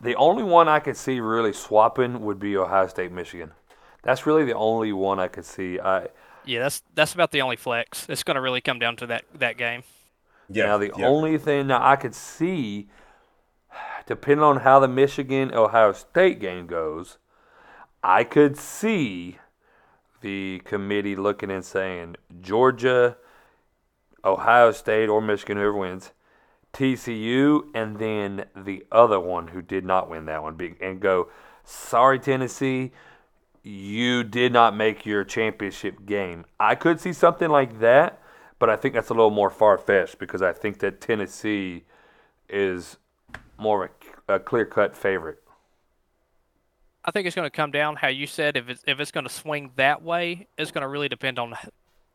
The 0.01 0.15
only 0.15 0.43
one 0.43 0.67
I 0.67 0.79
could 0.79 0.97
see 0.97 1.21
really 1.21 1.53
swapping 1.53 2.21
would 2.25 2.39
be 2.39 2.57
Ohio 2.57 2.87
State 2.87 3.11
Michigan. 3.11 3.51
That's 4.03 4.25
really 4.25 4.43
the 4.43 4.55
only 4.55 4.91
one 4.91 5.19
I 5.19 5.29
could 5.29 5.45
see. 5.45 5.79
I 5.79 6.07
Yeah, 6.45 6.59
that's 6.59 6.83
that's 6.93 7.13
about 7.13 7.31
the 7.31 7.41
only 7.41 7.55
flex. 7.55 8.07
It's 8.09 8.23
going 8.23 8.35
to 8.35 8.41
really 8.41 8.59
come 8.59 8.79
down 8.79 8.97
to 8.97 9.07
that 9.07 9.23
that 9.35 9.57
game. 9.57 9.83
Yeah. 10.49 10.65
now 10.65 10.77
the 10.77 10.91
yeah. 10.97 11.07
only 11.07 11.37
thing 11.37 11.67
now 11.67 11.79
I 11.81 11.95
could 11.95 12.13
see, 12.13 12.89
depending 14.05 14.43
on 14.43 14.57
how 14.57 14.79
the 14.79 14.87
Michigan 14.87 15.53
Ohio 15.53 15.91
State 15.93 16.39
game 16.39 16.67
goes, 16.67 17.17
I 18.03 18.23
could 18.23 18.57
see 18.57 19.37
the 20.21 20.61
committee 20.65 21.15
looking 21.15 21.51
and 21.51 21.63
saying 21.63 22.15
Georgia, 22.41 23.17
Ohio 24.25 24.71
State, 24.71 25.09
or 25.09 25.21
Michigan, 25.21 25.57
whoever 25.57 25.77
wins, 25.77 26.11
TCU, 26.73 27.63
and 27.75 27.99
then 27.99 28.45
the 28.55 28.85
other 28.91 29.19
one 29.19 29.49
who 29.49 29.61
did 29.61 29.85
not 29.85 30.09
win 30.09 30.25
that 30.25 30.41
one, 30.41 30.57
and 30.81 30.99
go, 30.99 31.29
sorry 31.63 32.19
Tennessee, 32.19 32.91
you 33.61 34.23
did 34.23 34.51
not 34.51 34.75
make 34.75 35.05
your 35.05 35.23
championship 35.23 36.05
game. 36.05 36.45
I 36.59 36.75
could 36.75 36.99
see 36.99 37.13
something 37.13 37.49
like 37.49 37.79
that, 37.79 38.21
but 38.59 38.69
I 38.69 38.75
think 38.75 38.93
that's 38.93 39.09
a 39.09 39.13
little 39.13 39.29
more 39.29 39.49
far 39.49 39.77
fetched 39.77 40.19
because 40.19 40.41
I 40.41 40.51
think 40.51 40.79
that 40.79 40.99
Tennessee 40.99 41.83
is 42.49 42.97
more 43.57 43.83
uh, 43.83 43.85
of 43.85 43.91
a, 44.27 44.33
a 44.35 44.39
clear 44.39 44.65
cut 44.65 44.95
favorite. 44.95 45.39
I 47.05 47.11
think 47.11 47.27
it's 47.27 47.35
going 47.35 47.45
to 47.45 47.55
come 47.55 47.71
down 47.71 47.97
how 47.97 48.07
you 48.07 48.27
said 48.27 48.55
if 48.55 48.69
it's 48.69 48.83
if 48.87 48.99
it's 48.99 49.11
going 49.11 49.25
to 49.25 49.33
swing 49.33 49.71
that 49.75 50.01
way, 50.01 50.47
it's 50.57 50.71
going 50.71 50.83
to 50.83 50.87
really 50.87 51.09
depend 51.09 51.37
on 51.37 51.53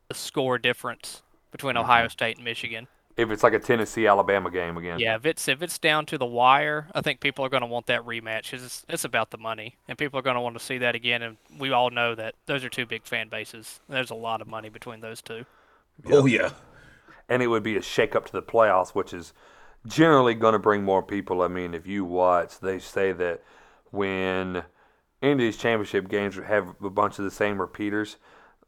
the 0.07 0.15
score 0.15 0.57
difference 0.57 1.21
between 1.51 1.75
mm-hmm. 1.75 1.83
Ohio 1.83 2.07
State 2.07 2.37
and 2.37 2.45
Michigan. 2.45 2.87
If 3.17 3.31
it's 3.31 3.43
like 3.43 3.53
a 3.53 3.59
Tennessee 3.59 4.07
Alabama 4.07 4.49
game 4.49 4.77
again. 4.77 4.97
Yeah, 4.99 5.15
if 5.15 5.25
it's 5.25 5.47
if 5.47 5.61
it's 5.61 5.77
down 5.77 6.05
to 6.07 6.17
the 6.17 6.25
wire, 6.25 6.87
I 6.95 7.01
think 7.01 7.19
people 7.19 7.43
are 7.45 7.49
going 7.49 7.61
to 7.61 7.67
want 7.67 7.87
that 7.87 8.01
rematch 8.01 8.49
'cause 8.51 8.63
it's 8.63 8.85
it's 8.87 9.03
about 9.03 9.29
the 9.31 9.37
money, 9.37 9.75
and 9.87 9.97
people 9.97 10.17
are 10.17 10.23
going 10.23 10.35
to 10.35 10.41
want 10.41 10.57
to 10.57 10.63
see 10.63 10.77
that 10.79 10.95
again. 10.95 11.21
And 11.21 11.37
we 11.57 11.71
all 11.71 11.89
know 11.89 12.15
that 12.15 12.35
those 12.45 12.63
are 12.63 12.69
two 12.69 12.85
big 12.85 13.05
fan 13.05 13.27
bases. 13.27 13.81
There's 13.89 14.09
a 14.09 14.15
lot 14.15 14.41
of 14.41 14.47
money 14.47 14.69
between 14.69 15.01
those 15.01 15.21
two. 15.21 15.45
Oh 16.09 16.25
yeah. 16.25 16.51
and 17.27 17.43
it 17.43 17.47
would 17.47 17.61
be 17.63 17.77
a 17.77 17.81
shake 17.81 18.15
up 18.15 18.25
to 18.25 18.31
the 18.31 18.41
playoffs, 18.41 18.89
which 18.89 19.13
is 19.13 19.33
generally 19.89 20.33
going 20.33 20.53
to 20.53 20.59
bring 20.59 20.83
more 20.83 21.03
people. 21.03 21.41
I 21.41 21.47
mean, 21.47 21.73
if 21.73 21.87
you 21.87 22.05
watch, 22.05 22.59
they 22.59 22.79
say 22.79 23.11
that 23.13 23.43
when 23.91 24.63
any 25.21 25.31
of 25.31 25.37
these 25.39 25.57
championship 25.57 26.07
games 26.07 26.35
have 26.35 26.75
a 26.81 26.89
bunch 26.89 27.19
of 27.19 27.25
the 27.25 27.31
same 27.31 27.59
repeaters, 27.59 28.17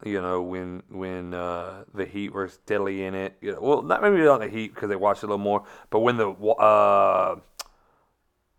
you 0.04 0.22
know, 0.22 0.42
when 0.42 0.82
when 0.90 1.34
uh, 1.34 1.84
the 1.94 2.06
Heat 2.06 2.34
were 2.34 2.48
steadily 2.48 3.04
in 3.04 3.14
it, 3.14 3.38
you 3.40 3.54
know, 3.54 3.60
well, 3.62 3.82
not 3.84 4.02
maybe 4.02 4.18
not 4.18 4.40
the 4.40 4.50
Heat 4.50 4.74
because 4.74 4.90
they 4.90 4.96
watched 4.96 5.24
a 5.24 5.28
little 5.28 5.38
more, 5.38 5.64
but 5.92 6.00
when 6.00 6.18
the 6.18 6.32
uh, 6.32 7.36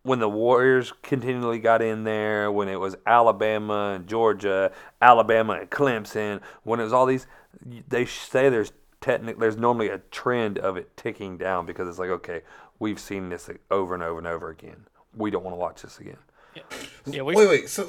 when 0.03 0.21
the 0.21 0.29
Warriors 0.29 0.93
continually 1.03 1.59
got 1.59 1.83
in 1.83 2.05
there, 2.05 2.51
when 2.51 2.69
it 2.69 2.79
was 2.79 2.97
Alabama 3.07 3.95
and 3.95 4.07
Georgia, 4.07 4.73
Alabama 5.01 5.55
and 5.55 5.71
Clemson, 5.71 6.41
when 6.63 6.81
it 6.81 6.85
was 6.85 6.93
all 6.93 7.07
these, 7.07 7.27
they 7.89 8.05
say 8.05 8.49
there's 8.49 8.73
technic 9.03 9.39
there's 9.39 9.57
normally 9.57 9.89
a 9.89 9.99
trend 10.11 10.59
of 10.59 10.77
it 10.77 10.97
ticking 10.97 11.37
down 11.37 11.67
because 11.67 11.89
it's 11.89 11.99
like 11.99 12.11
okay, 12.11 12.43
we've 12.79 12.99
seen 13.01 13.29
this 13.29 13.51
over 13.71 13.95
and 13.95 14.03
over 14.03 14.19
and 14.19 14.27
over 14.27 14.49
again. 14.49 14.87
We 15.15 15.31
don't 15.31 15.45
want 15.45 15.55
to 15.55 15.59
watch 15.59 15.83
this 15.83 15.99
again. 15.99 16.17
Yeah, 17.07 17.23
we 17.23 17.35
Wait, 17.35 17.49
wait. 17.49 17.69
So 17.69 17.89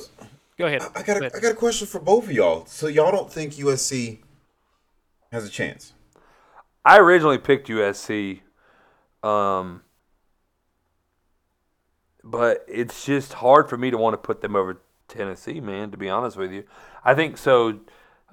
go 0.57 0.65
ahead. 0.65 0.81
I 0.95 1.03
got 1.03 1.05
Go 1.05 1.13
a, 1.13 1.17
ahead. 1.19 1.31
I 1.35 1.39
got 1.39 1.51
a 1.51 1.55
question 1.55 1.87
for 1.87 1.99
both 1.99 2.25
of 2.25 2.31
y'all. 2.31 2.65
So 2.65 2.87
y'all 2.87 3.11
don't 3.11 3.31
think 3.31 3.53
USC 3.53 4.19
has 5.31 5.45
a 5.45 5.49
chance? 5.49 5.93
I 6.85 6.99
originally 6.99 7.37
picked 7.37 7.67
USC, 7.69 8.41
um, 9.23 9.81
but 12.23 12.65
it's 12.67 13.05
just 13.05 13.33
hard 13.33 13.69
for 13.69 13.77
me 13.77 13.89
to 13.89 13.97
want 13.97 14.13
to 14.13 14.17
put 14.17 14.41
them 14.41 14.55
over 14.55 14.81
Tennessee, 15.07 15.59
man. 15.59 15.91
To 15.91 15.97
be 15.97 16.09
honest 16.09 16.37
with 16.37 16.51
you, 16.51 16.63
I 17.03 17.13
think 17.13 17.37
so. 17.37 17.79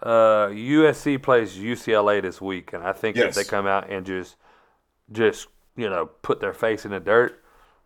Uh, 0.03 0.49
USC 0.49 1.23
plays 1.23 1.57
UCLA 1.57 2.23
this 2.23 2.41
week, 2.41 2.73
and 2.73 2.83
I 2.83 2.93
think 2.93 3.17
if 3.17 3.35
they 3.35 3.45
come 3.45 3.67
out 3.67 3.91
and 3.91 4.07
just, 4.07 4.37
just 5.13 5.49
you 5.77 5.89
know, 5.91 6.07
put 6.23 6.41
their 6.41 6.53
face 6.55 6.85
in 6.85 6.91
the 6.91 7.01
dirt, 7.01 7.43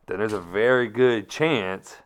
then 0.06 0.18
there's 0.18 0.32
a 0.32 0.40
very 0.40 0.88
good 0.88 1.28
chance 1.28 1.96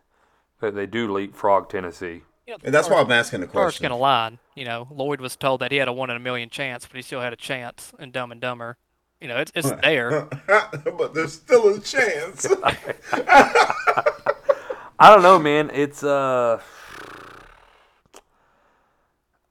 that 0.61 0.73
they 0.75 0.85
do 0.85 1.11
leapfrog 1.11 1.69
Tennessee. 1.69 2.23
You 2.47 2.53
know, 2.53 2.57
And 2.63 2.73
that's 2.73 2.89
why 2.89 2.99
I'm 2.99 3.11
asking 3.11 3.41
the 3.41 3.47
Carter's 3.47 3.73
question. 3.77 3.83
going 3.89 3.97
to 3.97 4.01
lie. 4.01 4.39
You 4.55 4.65
know, 4.65 4.87
Lloyd 4.89 5.21
was 5.21 5.35
told 5.35 5.61
that 5.61 5.71
he 5.71 5.77
had 5.77 5.87
a 5.87 5.93
one 5.93 6.09
in 6.09 6.17
a 6.17 6.19
million 6.19 6.49
chance, 6.49 6.85
but 6.87 6.95
he 6.95 7.01
still 7.03 7.21
had 7.21 7.31
a 7.31 7.37
chance 7.37 7.93
in 7.99 8.11
Dumb 8.11 8.31
and 8.31 8.41
Dumber. 8.41 8.77
You 9.21 9.27
know, 9.27 9.37
it's 9.37 9.51
it's 9.53 9.69
there. 9.83 10.27
but 10.47 11.13
there's 11.13 11.33
still 11.33 11.75
a 11.75 11.79
chance. 11.81 12.47
I 15.01 15.13
don't 15.13 15.21
know, 15.23 15.39
man. 15.39 15.69
It's 15.73 16.03
uh, 16.03 16.59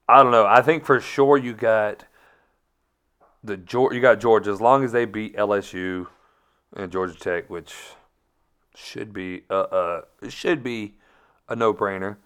I 0.08 0.22
don't 0.22 0.32
know. 0.32 0.46
I 0.46 0.62
think 0.62 0.84
for 0.84 1.00
sure 1.00 1.36
you 1.36 1.52
got 1.52 2.04
the 3.44 3.56
Georgia. 3.56 3.94
You 3.94 4.00
got 4.00 4.20
Georgia 4.20 4.50
as 4.50 4.60
long 4.60 4.84
as 4.84 4.92
they 4.92 5.04
beat 5.04 5.36
LSU 5.36 6.06
and 6.74 6.90
Georgia 6.90 7.18
Tech, 7.18 7.50
which 7.50 7.74
should 8.74 9.12
be 9.12 9.42
uh 9.50 9.54
uh 9.54 10.00
should 10.28 10.62
be 10.62 10.94
a 11.48 11.56
no 11.56 11.74
brainer. 11.74 12.16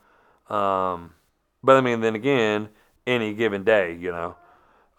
Um, 0.49 1.15
but 1.63 1.77
I 1.77 1.81
mean, 1.81 2.01
then 2.01 2.15
again, 2.15 2.69
any 3.07 3.35
given 3.35 3.65
day, 3.65 3.95
you 3.95 4.11
know. 4.13 4.37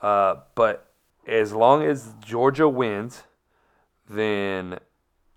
Uh, 0.02 0.36
but 0.56 0.92
as 1.28 1.54
long 1.54 1.84
as 1.84 2.14
Georgia 2.24 2.68
wins, 2.68 3.24
then 4.10 4.80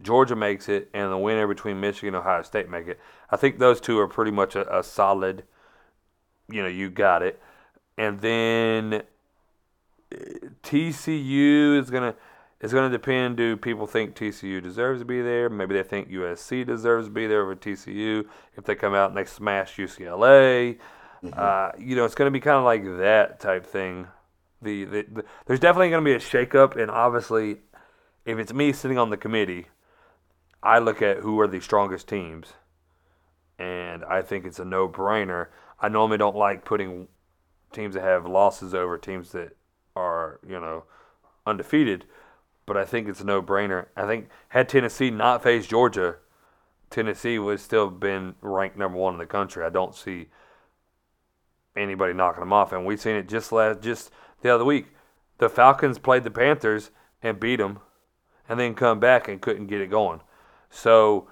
Georgia 0.02 0.36
makes 0.36 0.68
it, 0.68 0.88
and 0.92 1.12
the 1.12 1.18
winner 1.18 1.46
between 1.46 1.80
Michigan 1.80 2.14
and 2.14 2.16
Ohio 2.16 2.42
State 2.42 2.68
make 2.68 2.86
it. 2.86 3.00
I 3.30 3.36
think 3.36 3.58
those 3.58 3.80
two 3.80 3.98
are 3.98 4.08
pretty 4.08 4.30
much 4.30 4.56
a, 4.56 4.78
a 4.78 4.82
solid. 4.82 5.44
You 6.48 6.62
know, 6.62 6.68
you 6.68 6.90
got 6.90 7.22
it, 7.22 7.40
and 7.98 8.20
then 8.20 9.02
uh, 10.12 10.16
TCU 10.62 11.80
is 11.80 11.90
gonna 11.90 12.14
is 12.60 12.72
gonna 12.72 12.90
depend. 12.90 13.36
Do 13.36 13.56
people 13.56 13.86
think 13.86 14.14
TCU 14.14 14.62
deserves 14.62 15.00
to 15.00 15.04
be 15.04 15.22
there? 15.22 15.48
Maybe 15.48 15.74
they 15.74 15.82
think 15.82 16.08
USC 16.10 16.66
deserves 16.66 17.08
to 17.08 17.12
be 17.12 17.26
there 17.26 17.42
over 17.42 17.56
TCU. 17.56 18.26
If 18.56 18.64
they 18.64 18.74
come 18.74 18.94
out 18.94 19.10
and 19.10 19.18
they 19.18 19.24
smash 19.24 19.76
UCLA, 19.76 20.78
uh, 21.32 21.72
you 21.78 21.96
know, 21.96 22.04
it's 22.04 22.14
gonna 22.14 22.30
be 22.30 22.40
kind 22.40 22.56
of 22.58 22.64
like 22.64 22.84
that 22.98 23.40
type 23.40 23.66
thing. 23.66 24.06
The, 24.62 24.84
the, 24.84 25.06
the 25.12 25.24
there's 25.46 25.60
definitely 25.60 25.90
gonna 25.90 26.02
be 26.02 26.12
a 26.12 26.18
shakeup, 26.18 26.76
and 26.80 26.90
obviously, 26.90 27.58
if 28.24 28.38
it's 28.38 28.52
me 28.52 28.72
sitting 28.72 28.98
on 28.98 29.10
the 29.10 29.16
committee, 29.16 29.66
I 30.62 30.78
look 30.78 31.02
at 31.02 31.18
who 31.18 31.38
are 31.40 31.46
the 31.46 31.60
strongest 31.60 32.08
teams, 32.08 32.54
and 33.58 34.04
I 34.04 34.22
think 34.22 34.44
it's 34.44 34.58
a 34.58 34.64
no-brainer. 34.64 35.48
I 35.80 35.88
normally 35.88 36.18
don't 36.18 36.36
like 36.36 36.64
putting 36.64 37.08
teams 37.72 37.94
that 37.94 38.02
have 38.02 38.26
losses 38.26 38.74
over 38.74 38.96
teams 38.96 39.32
that 39.32 39.56
are, 39.94 40.40
you 40.46 40.58
know, 40.58 40.84
undefeated, 41.46 42.04
but 42.64 42.76
I 42.76 42.84
think 42.84 43.08
it's 43.08 43.20
a 43.20 43.24
no-brainer. 43.24 43.86
I 43.96 44.06
think 44.06 44.28
had 44.48 44.68
Tennessee 44.68 45.10
not 45.10 45.42
faced 45.42 45.70
Georgia, 45.70 46.16
Tennessee 46.90 47.38
would 47.38 47.60
still 47.60 47.90
been 47.90 48.34
ranked 48.40 48.76
number 48.76 48.98
one 48.98 49.14
in 49.14 49.18
the 49.18 49.26
country. 49.26 49.64
I 49.64 49.70
don't 49.70 49.94
see 49.94 50.28
anybody 51.76 52.12
knocking 52.12 52.40
them 52.40 52.52
off, 52.52 52.72
and 52.72 52.86
we've 52.86 53.00
seen 53.00 53.16
it 53.16 53.28
just 53.28 53.52
last 53.52 53.80
just 53.80 54.10
the 54.42 54.54
other 54.54 54.64
week. 54.64 54.86
The 55.38 55.48
Falcons 55.48 55.98
played 55.98 56.24
the 56.24 56.30
Panthers 56.30 56.90
and 57.22 57.40
beat 57.40 57.56
them, 57.56 57.80
and 58.48 58.58
then 58.58 58.74
come 58.74 59.00
back 59.00 59.28
and 59.28 59.40
couldn't 59.40 59.66
get 59.66 59.80
it 59.80 59.90
going. 59.90 60.20
So 60.70 61.28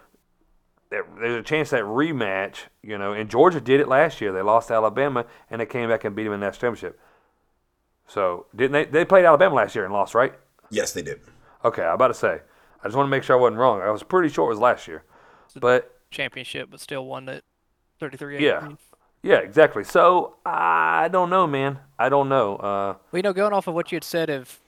there- 0.94 1.06
there's 1.20 1.36
a 1.36 1.42
chance 1.42 1.70
that 1.70 1.82
rematch, 1.82 2.64
you 2.82 2.96
know, 2.96 3.12
and 3.12 3.28
Georgia 3.28 3.60
did 3.60 3.80
it 3.80 3.88
last 3.88 4.20
year. 4.20 4.32
They 4.32 4.42
lost 4.42 4.68
to 4.68 4.74
Alabama 4.74 5.26
and 5.50 5.60
they 5.60 5.66
came 5.66 5.88
back 5.88 6.04
and 6.04 6.14
beat 6.14 6.24
them 6.24 6.32
in 6.32 6.40
that 6.40 6.54
championship. 6.54 6.98
So 8.06 8.46
didn't 8.54 8.72
they? 8.72 8.84
They 8.84 9.04
played 9.04 9.24
Alabama 9.24 9.54
last 9.56 9.74
year 9.74 9.84
and 9.84 9.92
lost, 9.92 10.14
right? 10.14 10.34
yes, 10.70 10.92
they 10.92 11.02
did. 11.02 11.20
Okay, 11.64 11.82
I'm 11.84 11.94
about 11.94 12.08
to 12.08 12.14
say. 12.14 12.40
I 12.82 12.86
just 12.88 12.96
want 12.96 13.06
to 13.06 13.10
make 13.10 13.22
sure 13.22 13.36
I 13.36 13.40
wasn't 13.40 13.58
wrong. 13.58 13.80
I 13.80 13.90
was 13.90 14.02
pretty 14.02 14.28
sure 14.28 14.46
it 14.46 14.48
was 14.48 14.58
last 14.58 14.86
year, 14.88 15.04
but 15.56 15.90
Championship, 16.10 16.68
but 16.70 16.80
still 16.80 17.06
won 17.06 17.28
it 17.28 17.44
33 18.00 18.38
Yeah. 18.44 18.68
Yeah, 19.22 19.36
exactly. 19.38 19.84
So 19.84 20.36
I 20.44 21.08
don't 21.10 21.30
know, 21.30 21.46
man. 21.46 21.78
I 21.98 22.08
don't 22.10 22.28
know. 22.28 22.56
Uh, 22.56 22.94
Well, 23.10 23.18
you 23.18 23.22
know, 23.22 23.32
going 23.32 23.52
off 23.54 23.66
of 23.66 23.74
what 23.74 23.90
you 23.90 23.96
had 23.96 24.04
said, 24.04 24.28
if 24.28 24.60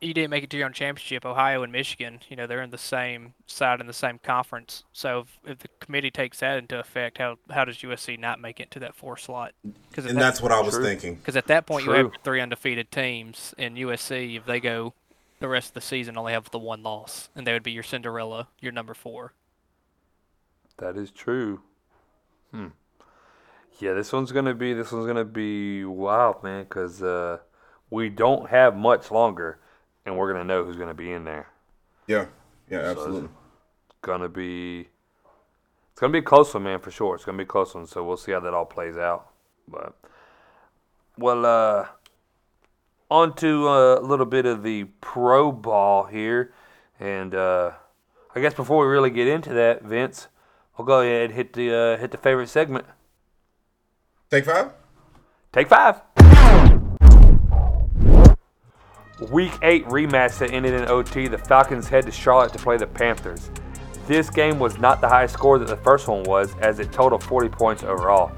you 0.00 0.12
didn't 0.12 0.30
make 0.30 0.44
it 0.44 0.50
to 0.50 0.56
your 0.56 0.66
own 0.66 0.72
championship, 0.72 1.24
Ohio 1.24 1.62
and 1.62 1.72
Michigan, 1.72 2.20
you 2.28 2.36
know, 2.36 2.46
they're 2.46 2.62
in 2.62 2.70
the 2.70 2.78
same 2.78 3.34
side 3.46 3.80
in 3.80 3.86
the 3.86 3.92
same 3.92 4.18
conference. 4.18 4.84
So 4.92 5.20
if, 5.20 5.52
if 5.52 5.58
the 5.60 5.68
committee 5.80 6.10
takes 6.10 6.40
that 6.40 6.58
into 6.58 6.78
effect, 6.78 7.18
how 7.18 7.36
how 7.50 7.64
does 7.64 7.76
USC 7.78 8.18
not 8.18 8.40
make 8.40 8.60
it 8.60 8.70
to 8.72 8.78
that 8.80 8.94
four 8.94 9.16
slot? 9.16 9.52
Because 9.88 10.04
And 10.06 10.20
that's 10.20 10.40
what 10.42 10.52
I 10.52 10.60
was 10.60 10.74
True. 10.74 10.84
thinking. 10.84 11.14
because 11.16 11.36
at 11.36 11.46
that 11.46 11.66
point 11.66 11.86
you 11.86 11.92
have 11.92 12.12
three 12.24 12.40
undefeated 12.40 12.90
teams, 12.90 13.54
and 13.58 13.76
USC 13.76 14.36
if 14.36 14.44
they 14.44 14.60
go 14.60 14.94
the 15.40 15.48
rest 15.48 15.68
of 15.68 15.74
the 15.74 15.80
season 15.82 16.16
only 16.16 16.32
have 16.32 16.50
the 16.50 16.58
one 16.58 16.82
loss, 16.82 17.28
and 17.34 17.46
they 17.46 17.52
would 17.52 17.62
be 17.62 17.72
your 17.72 17.82
Cinderella, 17.82 18.48
your 18.60 18.72
number 18.72 18.94
four. 18.94 19.32
that 20.78 20.96
is 20.96 21.10
true. 21.10 21.60
Hmm. 22.52 22.68
Yeah, 23.78 23.92
this 23.94 24.12
one's 24.12 24.32
gonna 24.32 24.54
be 24.54 24.72
this 24.72 24.92
one's 24.92 25.06
gonna 25.06 25.24
be 25.24 25.84
wild, 25.84 26.42
man, 26.42 26.64
because 26.64 27.02
uh, 27.02 27.38
we 27.90 28.08
don't 28.08 28.48
have 28.50 28.74
much 28.76 29.10
longer, 29.10 29.58
and 30.06 30.16
we're 30.16 30.32
gonna 30.32 30.44
know 30.44 30.64
who's 30.64 30.76
gonna 30.76 30.94
be 30.94 31.12
in 31.12 31.24
there. 31.24 31.48
Yeah, 32.06 32.26
yeah, 32.70 32.78
absolutely. 32.78 33.24
it's 33.24 33.98
gonna 34.00 34.28
be 34.28 34.88
it's 35.90 36.00
gonna 36.00 36.12
be 36.12 36.20
a 36.20 36.22
close 36.22 36.54
one, 36.54 36.62
man, 36.62 36.78
for 36.78 36.90
sure. 36.90 37.16
It's 37.16 37.24
gonna 37.24 37.36
be 37.36 37.44
a 37.44 37.46
close 37.46 37.74
one, 37.74 37.86
so 37.86 38.02
we'll 38.04 38.16
see 38.16 38.32
how 38.32 38.40
that 38.40 38.54
all 38.54 38.64
plays 38.64 38.96
out. 38.96 39.30
But 39.68 39.94
well, 41.18 41.44
uh, 41.44 41.86
on 43.10 43.34
to 43.36 43.68
uh, 43.68 43.98
a 43.98 44.00
little 44.00 44.26
bit 44.26 44.46
of 44.46 44.62
the 44.62 44.84
pro 45.00 45.50
ball 45.50 46.04
here, 46.04 46.52
and 47.00 47.34
uh, 47.34 47.72
I 48.34 48.40
guess 48.40 48.54
before 48.54 48.84
we 48.84 48.90
really 48.90 49.10
get 49.10 49.26
into 49.26 49.52
that, 49.54 49.82
Vince, 49.82 50.28
we'll 50.78 50.86
go 50.86 51.00
ahead 51.00 51.30
and 51.30 51.34
hit 51.34 51.52
the 51.52 51.74
uh, 51.74 51.96
hit 51.98 52.12
the 52.12 52.18
favorite 52.18 52.48
segment. 52.48 52.86
Take 54.30 54.44
five. 54.44 54.70
Take 55.52 55.68
five. 55.68 56.35
Week 59.30 59.56
8 59.62 59.86
rematch 59.86 60.38
that 60.40 60.52
ended 60.52 60.74
in 60.74 60.90
OT. 60.90 61.26
The 61.26 61.38
Falcons 61.38 61.88
head 61.88 62.04
to 62.04 62.12
Charlotte 62.12 62.52
to 62.52 62.58
play 62.58 62.76
the 62.76 62.86
Panthers. 62.86 63.50
This 64.06 64.28
game 64.28 64.58
was 64.58 64.76
not 64.76 65.00
the 65.00 65.08
high 65.08 65.26
score 65.26 65.58
that 65.58 65.68
the 65.68 65.76
first 65.78 66.06
one 66.06 66.22
was, 66.24 66.54
as 66.60 66.80
it 66.80 66.92
totaled 66.92 67.24
40 67.24 67.48
points 67.48 67.82
overall. 67.82 68.30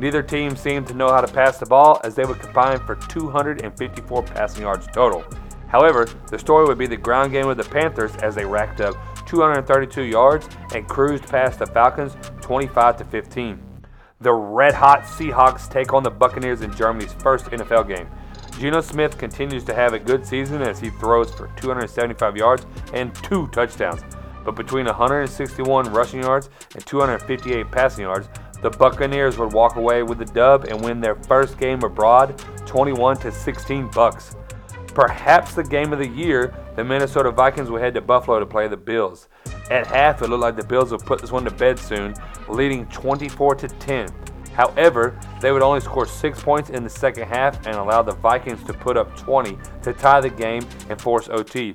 Neither 0.00 0.24
team 0.24 0.56
seemed 0.56 0.88
to 0.88 0.94
know 0.94 1.08
how 1.08 1.20
to 1.20 1.32
pass 1.32 1.58
the 1.58 1.66
ball, 1.66 2.00
as 2.02 2.16
they 2.16 2.24
would 2.24 2.40
combine 2.40 2.80
for 2.80 2.96
254 2.96 4.22
passing 4.24 4.62
yards 4.62 4.88
total. 4.88 5.24
However, 5.68 6.08
the 6.28 6.38
story 6.38 6.66
would 6.66 6.78
be 6.78 6.88
the 6.88 6.96
ground 6.96 7.30
game 7.30 7.48
of 7.48 7.56
the 7.56 7.62
Panthers 7.62 8.16
as 8.16 8.34
they 8.34 8.44
racked 8.44 8.80
up 8.80 8.96
232 9.26 10.02
yards 10.02 10.48
and 10.74 10.88
cruised 10.88 11.28
past 11.28 11.60
the 11.60 11.66
Falcons 11.66 12.16
25 12.40 12.96
to 12.96 13.04
15. 13.04 13.60
The 14.20 14.32
red 14.32 14.74
hot 14.74 15.04
Seahawks 15.04 15.70
take 15.70 15.92
on 15.92 16.02
the 16.02 16.10
Buccaneers 16.10 16.62
in 16.62 16.74
Germany's 16.74 17.12
first 17.12 17.46
NFL 17.46 17.86
game. 17.86 18.08
Geno 18.58 18.80
Smith 18.80 19.18
continues 19.18 19.64
to 19.64 19.74
have 19.74 19.94
a 19.94 19.98
good 19.98 20.24
season 20.24 20.62
as 20.62 20.78
he 20.78 20.90
throws 20.90 21.32
for 21.32 21.48
275 21.56 22.36
yards 22.36 22.66
and 22.92 23.14
two 23.16 23.48
touchdowns. 23.48 24.02
But 24.44 24.54
between 24.54 24.86
161 24.86 25.92
rushing 25.92 26.22
yards 26.22 26.50
and 26.74 26.84
258 26.86 27.70
passing 27.70 28.02
yards, 28.04 28.28
the 28.62 28.70
Buccaneers 28.70 29.38
would 29.38 29.52
walk 29.52 29.76
away 29.76 30.02
with 30.02 30.18
the 30.18 30.24
dub 30.24 30.64
and 30.64 30.80
win 30.80 31.00
their 31.00 31.16
first 31.16 31.58
game 31.58 31.82
abroad 31.82 32.38
21 32.66 33.16
to 33.18 33.32
16 33.32 33.90
bucks. 33.90 34.36
Perhaps 34.94 35.54
the 35.54 35.64
game 35.64 35.92
of 35.92 35.98
the 35.98 36.08
year, 36.08 36.54
the 36.76 36.84
Minnesota 36.84 37.30
Vikings 37.30 37.68
will 37.68 37.80
head 37.80 37.94
to 37.94 38.00
Buffalo 38.00 38.38
to 38.38 38.46
play 38.46 38.68
the 38.68 38.76
Bills. 38.76 39.28
At 39.70 39.86
half, 39.86 40.22
it 40.22 40.28
looked 40.28 40.42
like 40.42 40.56
the 40.56 40.64
Bills 40.64 40.92
would 40.92 41.04
put 41.04 41.20
this 41.20 41.32
one 41.32 41.44
to 41.44 41.50
bed 41.50 41.78
soon, 41.78 42.14
leading 42.48 42.86
24 42.86 43.56
to 43.56 43.68
10. 43.68 44.08
However, 44.54 45.18
they 45.40 45.50
would 45.52 45.62
only 45.62 45.80
score 45.80 46.06
six 46.06 46.40
points 46.40 46.70
in 46.70 46.84
the 46.84 46.90
second 46.90 47.28
half 47.28 47.66
and 47.66 47.74
allow 47.74 48.02
the 48.02 48.12
Vikings 48.12 48.62
to 48.64 48.72
put 48.72 48.96
up 48.96 49.16
20 49.16 49.58
to 49.82 49.92
tie 49.92 50.20
the 50.20 50.30
game 50.30 50.66
and 50.88 51.00
force 51.00 51.28
OT. 51.28 51.74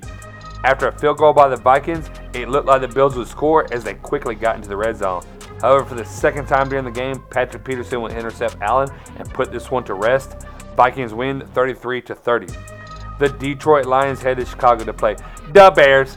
After 0.64 0.88
a 0.88 0.98
field 0.98 1.18
goal 1.18 1.32
by 1.32 1.48
the 1.48 1.56
Vikings, 1.56 2.10
it 2.34 2.48
looked 2.48 2.66
like 2.66 2.80
the 2.80 2.88
Bills 2.88 3.16
would 3.16 3.28
score 3.28 3.72
as 3.72 3.84
they 3.84 3.94
quickly 3.94 4.34
got 4.34 4.56
into 4.56 4.68
the 4.68 4.76
red 4.76 4.96
zone. 4.96 5.22
However, 5.60 5.84
for 5.84 5.94
the 5.94 6.04
second 6.04 6.46
time 6.46 6.68
during 6.68 6.84
the 6.84 6.90
game, 6.90 7.22
Patrick 7.30 7.64
Peterson 7.64 8.00
would 8.00 8.12
intercept 8.12 8.56
Allen 8.62 8.88
and 9.16 9.30
put 9.30 9.52
this 9.52 9.70
one 9.70 9.84
to 9.84 9.94
rest. 9.94 10.36
Vikings 10.74 11.12
win 11.12 11.46
33 11.54 12.00
to 12.02 12.14
30. 12.14 12.46
The 13.18 13.28
Detroit 13.28 13.84
Lions 13.84 14.22
head 14.22 14.38
to 14.38 14.46
Chicago 14.46 14.84
to 14.84 14.94
play 14.94 15.16
the 15.52 15.70
Bears. 15.70 16.16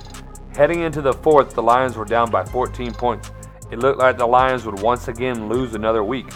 Heading 0.55 0.81
into 0.81 1.01
the 1.01 1.11
fourth, 1.11 1.53
the 1.53 1.63
Lions 1.63 1.97
were 1.97 2.05
down 2.05 2.31
by 2.31 2.45
14 2.45 2.93
points. 2.93 3.31
It 3.71 3.79
looked 3.79 3.99
like 3.99 4.17
the 4.17 4.25
Lions 4.25 4.65
would 4.65 4.81
once 4.81 5.07
again 5.07 5.49
lose 5.49 5.73
another 5.73 6.03
week. 6.03 6.27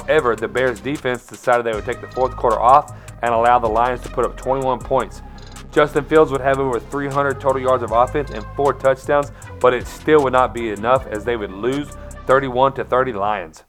However, 0.00 0.34
the 0.34 0.48
Bears 0.48 0.80
defense 0.80 1.24
decided 1.24 1.64
they 1.64 1.72
would 1.72 1.84
take 1.84 2.00
the 2.00 2.10
fourth 2.10 2.34
quarter 2.34 2.58
off 2.58 2.96
and 3.22 3.32
allow 3.32 3.60
the 3.60 3.68
Lions 3.68 4.00
to 4.00 4.08
put 4.08 4.24
up 4.24 4.36
21 4.36 4.80
points. 4.80 5.22
Justin 5.70 6.04
Fields 6.04 6.32
would 6.32 6.40
have 6.40 6.58
over 6.58 6.80
300 6.80 7.40
total 7.40 7.62
yards 7.62 7.84
of 7.84 7.92
offense 7.92 8.32
and 8.32 8.44
four 8.56 8.72
touchdowns, 8.72 9.30
but 9.60 9.72
it 9.72 9.86
still 9.86 10.24
would 10.24 10.32
not 10.32 10.52
be 10.52 10.70
enough 10.70 11.06
as 11.06 11.24
they 11.24 11.36
would 11.36 11.52
lose 11.52 11.90
31 12.26 12.72
to 12.74 12.84
30 12.84 13.12
Lions. 13.12 13.62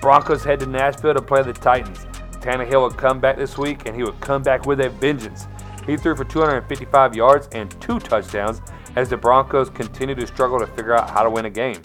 Broncos 0.00 0.44
head 0.44 0.60
to 0.60 0.66
Nashville 0.66 1.14
to 1.14 1.20
play 1.20 1.42
the 1.42 1.52
Titans. 1.52 2.06
Tannehill 2.38 2.82
would 2.82 2.96
come 2.96 3.18
back 3.18 3.36
this 3.36 3.58
week 3.58 3.86
and 3.86 3.96
he 3.96 4.04
would 4.04 4.20
come 4.20 4.44
back 4.44 4.64
with 4.64 4.80
a 4.80 4.90
vengeance. 4.90 5.48
He 5.84 5.96
threw 5.96 6.14
for 6.14 6.24
255 6.24 7.16
yards 7.16 7.48
and 7.50 7.68
two 7.80 7.98
touchdowns 7.98 8.62
as 8.94 9.08
the 9.08 9.16
Broncos 9.16 9.70
continue 9.70 10.14
to 10.14 10.26
struggle 10.26 10.60
to 10.60 10.68
figure 10.68 10.94
out 10.94 11.10
how 11.10 11.24
to 11.24 11.30
win 11.30 11.46
a 11.46 11.50
game. 11.50 11.82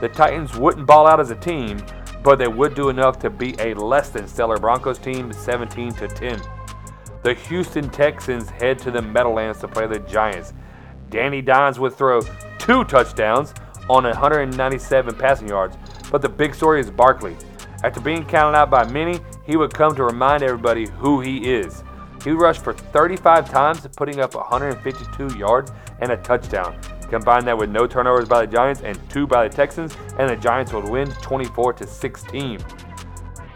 The 0.00 0.08
Titans 0.08 0.56
wouldn't 0.56 0.86
ball 0.86 1.06
out 1.06 1.20
as 1.20 1.30
a 1.30 1.36
team, 1.36 1.84
but 2.22 2.36
they 2.36 2.48
would 2.48 2.74
do 2.74 2.88
enough 2.88 3.18
to 3.20 3.30
beat 3.30 3.60
a 3.60 3.74
less 3.74 4.10
than 4.10 4.28
stellar 4.28 4.58
Broncos 4.58 4.98
team 4.98 5.32
17 5.32 5.92
to 5.94 6.08
10. 6.08 6.40
The 7.22 7.34
Houston 7.34 7.90
Texans 7.90 8.48
head 8.48 8.78
to 8.80 8.90
the 8.90 9.02
Meadowlands 9.02 9.60
to 9.60 9.68
play 9.68 9.86
the 9.86 9.98
Giants. 10.00 10.54
Danny 11.10 11.42
Dimes 11.42 11.78
would 11.78 11.94
throw 11.94 12.20
two 12.58 12.84
touchdowns 12.84 13.52
on 13.88 14.04
197 14.04 15.14
passing 15.16 15.48
yards, 15.48 15.76
but 16.10 16.22
the 16.22 16.28
big 16.28 16.54
story 16.54 16.80
is 16.80 16.90
Barkley. 16.90 17.36
After 17.82 18.00
being 18.00 18.24
counted 18.24 18.56
out 18.56 18.70
by 18.70 18.84
many, 18.90 19.18
he 19.44 19.56
would 19.56 19.74
come 19.74 19.94
to 19.96 20.04
remind 20.04 20.42
everybody 20.42 20.86
who 20.86 21.20
he 21.20 21.50
is. 21.50 21.82
He 22.22 22.30
rushed 22.30 22.62
for 22.62 22.74
35 22.74 23.50
times, 23.50 23.86
putting 23.96 24.20
up 24.20 24.34
152 24.34 25.38
yards 25.38 25.72
and 26.00 26.12
a 26.12 26.16
touchdown. 26.18 26.78
Combine 27.10 27.44
that 27.44 27.58
with 27.58 27.70
no 27.70 27.86
turnovers 27.86 28.28
by 28.28 28.46
the 28.46 28.52
Giants 28.52 28.82
and 28.82 28.98
two 29.10 29.26
by 29.26 29.48
the 29.48 29.54
Texans, 29.54 29.96
and 30.18 30.30
the 30.30 30.36
Giants 30.36 30.72
would 30.72 30.88
win 30.88 31.10
24 31.22 31.72
to 31.74 31.86
16. 31.86 32.60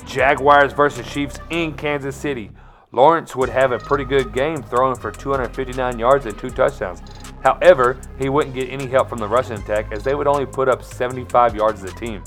Jaguars 0.05 0.73
versus 0.73 1.11
Chiefs 1.11 1.39
in 1.51 1.73
Kansas 1.75 2.17
City. 2.17 2.51
Lawrence 2.93 3.35
would 3.35 3.49
have 3.49 3.73
a 3.73 3.79
pretty 3.79 4.05
good 4.05 4.33
game, 4.33 4.63
throwing 4.63 4.97
for 4.97 5.11
259 5.11 5.99
yards 5.99 6.27
and 6.27 6.39
two 6.39 6.51
touchdowns. 6.51 7.01
However, 7.43 8.01
he 8.19 8.29
wouldn't 8.29 8.55
get 8.55 8.71
any 8.71 8.87
help 8.87 9.09
from 9.09 9.19
the 9.19 9.29
rushing 9.29 9.59
attack 9.59 9.93
as 9.93 10.03
they 10.03 10.15
would 10.15 10.27
only 10.27 10.47
put 10.47 10.69
up 10.69 10.83
75 10.83 11.55
yards 11.55 11.85
as 11.85 11.93
a 11.93 11.97
team. 11.97 12.23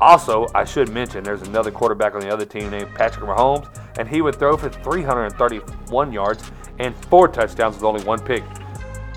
Also, 0.00 0.46
I 0.54 0.64
should 0.64 0.88
mention 0.88 1.22
there's 1.22 1.42
another 1.42 1.70
quarterback 1.70 2.14
on 2.14 2.20
the 2.20 2.32
other 2.32 2.44
team 2.44 2.70
named 2.70 2.92
Patrick 2.94 3.24
Mahomes, 3.24 3.68
and 3.98 4.08
he 4.08 4.22
would 4.22 4.36
throw 4.36 4.56
for 4.56 4.68
331 4.68 6.12
yards 6.12 6.50
and 6.78 6.96
four 7.06 7.28
touchdowns 7.28 7.76
with 7.76 7.84
only 7.84 8.02
one 8.04 8.18
pick. 8.18 8.42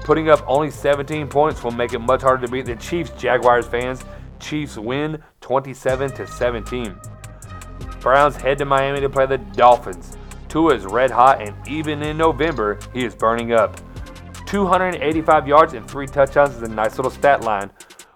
Putting 0.06 0.30
up 0.30 0.44
only 0.46 0.70
17 0.70 1.28
points 1.30 1.64
will 1.64 1.72
make 1.72 1.94
it 1.94 1.98
much 1.98 2.22
harder 2.22 2.46
to 2.46 2.52
beat 2.52 2.68
the 2.68 2.76
Chiefs. 2.76 3.10
Jaguars 3.18 3.66
fans, 3.66 4.04
Chiefs 4.40 4.78
win 4.78 5.18
27 5.42 6.12
to 6.12 6.28
17. 6.28 6.96
Browns 8.02 8.36
head 8.36 8.60
to 8.60 8.66
Miami 8.66 9.00
to 9.02 9.10
play 9.10 9.26
the 9.26 9.40
Dolphins. 9.40 10.16
Tua 10.48 10.76
is 10.76 10.86
red 10.86 11.10
hot, 11.10 11.42
and 11.42 11.56
even 11.68 12.04
in 12.04 12.18
November, 12.18 12.78
he 12.94 13.04
is 13.04 13.16
burning 13.16 13.54
up. 13.54 13.82
285 14.46 15.48
yards 15.48 15.74
and 15.74 15.90
three 15.90 16.06
touchdowns 16.06 16.56
is 16.56 16.62
a 16.62 16.68
nice 16.68 16.98
little 16.98 17.10
stat 17.10 17.42
line. 17.42 17.72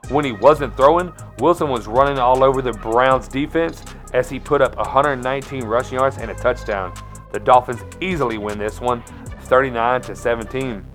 When 0.09 0.23
he 0.23 0.33
wasn't 0.33 0.77
throwing, 0.77 1.11
Wilson 1.39 1.69
was 1.69 1.87
running 1.87 2.19
all 2.19 2.43
over 2.43 2.61
the 2.61 2.73
Browns 2.73 3.27
defense 3.27 3.83
as 4.13 4.29
he 4.29 4.39
put 4.39 4.61
up 4.61 4.75
119 4.77 5.63
rushing 5.63 5.97
yards 5.97 6.19
and 6.19 6.29
a 6.29 6.35
touchdown. 6.35 6.93
The 7.31 7.39
Dolphins 7.39 7.81
easily 7.99 8.37
win 8.37 8.59
this 8.59 8.79
one, 8.79 9.03
39 9.45 10.01
to 10.01 10.15
17. 10.15 10.85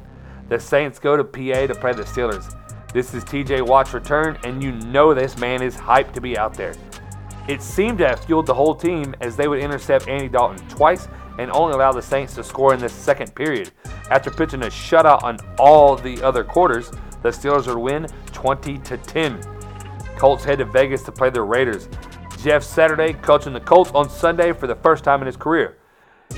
The 0.48 0.59
Saints 0.61 0.98
go 0.98 1.16
to 1.16 1.24
PA 1.24 1.66
to 1.66 1.74
play 1.74 1.92
the 1.92 2.02
Steelers. 2.02 2.54
This 2.92 3.14
is 3.14 3.24
TJ 3.24 3.66
Watt's 3.66 3.94
return, 3.94 4.38
and 4.44 4.62
you 4.62 4.72
know 4.72 5.14
this 5.14 5.38
man 5.38 5.62
is 5.62 5.74
hyped 5.74 6.12
to 6.12 6.20
be 6.20 6.37
out 6.37 6.54
there. 6.54 6.74
It 7.48 7.62
seemed 7.62 7.98
to 7.98 8.09
have 8.09 8.24
fueled 8.24 8.46
the 8.46 8.54
whole 8.54 8.74
team 8.74 9.14
as 9.20 9.37
they 9.37 9.48
would 9.48 9.59
intercept 9.59 10.07
Andy 10.07 10.28
Dalton 10.28 10.66
twice 10.68 11.09
and 11.38 11.50
only 11.50 11.74
allow 11.74 11.92
the 11.92 12.02
Saints 12.02 12.35
to 12.35 12.44
score 12.44 12.74
in 12.74 12.80
the 12.80 12.88
second 12.88 13.35
period. 13.35 13.72
After 14.11 14.30
pitching 14.30 14.62
a 14.62 14.66
shutout 14.66 15.22
on 15.22 15.38
all 15.59 15.96
the 15.96 16.22
other 16.22 16.44
quarters, 16.44 16.90
the 17.22 17.30
Steelers 17.30 17.66
would 17.66 17.78
win 17.78 18.07
20 18.26 18.78
to 18.78 18.96
10. 18.98 19.40
Colts 20.16 20.44
head 20.44 20.59
to 20.59 20.66
Vegas 20.66 21.02
to 21.04 21.12
play 21.12 21.30
the 21.30 21.42
Raiders. 21.42 21.88
Jeff 22.42 22.62
Saturday 22.62 23.14
coaching 23.14 23.54
the 23.54 23.61
Colts 23.61 23.90
on 23.92 24.11
Sunday 24.11 24.52
for 24.52 24.66
the 24.66 24.76
first 24.76 25.04
time 25.04 25.20
in 25.20 25.26
his 25.26 25.37
career. 25.37 25.78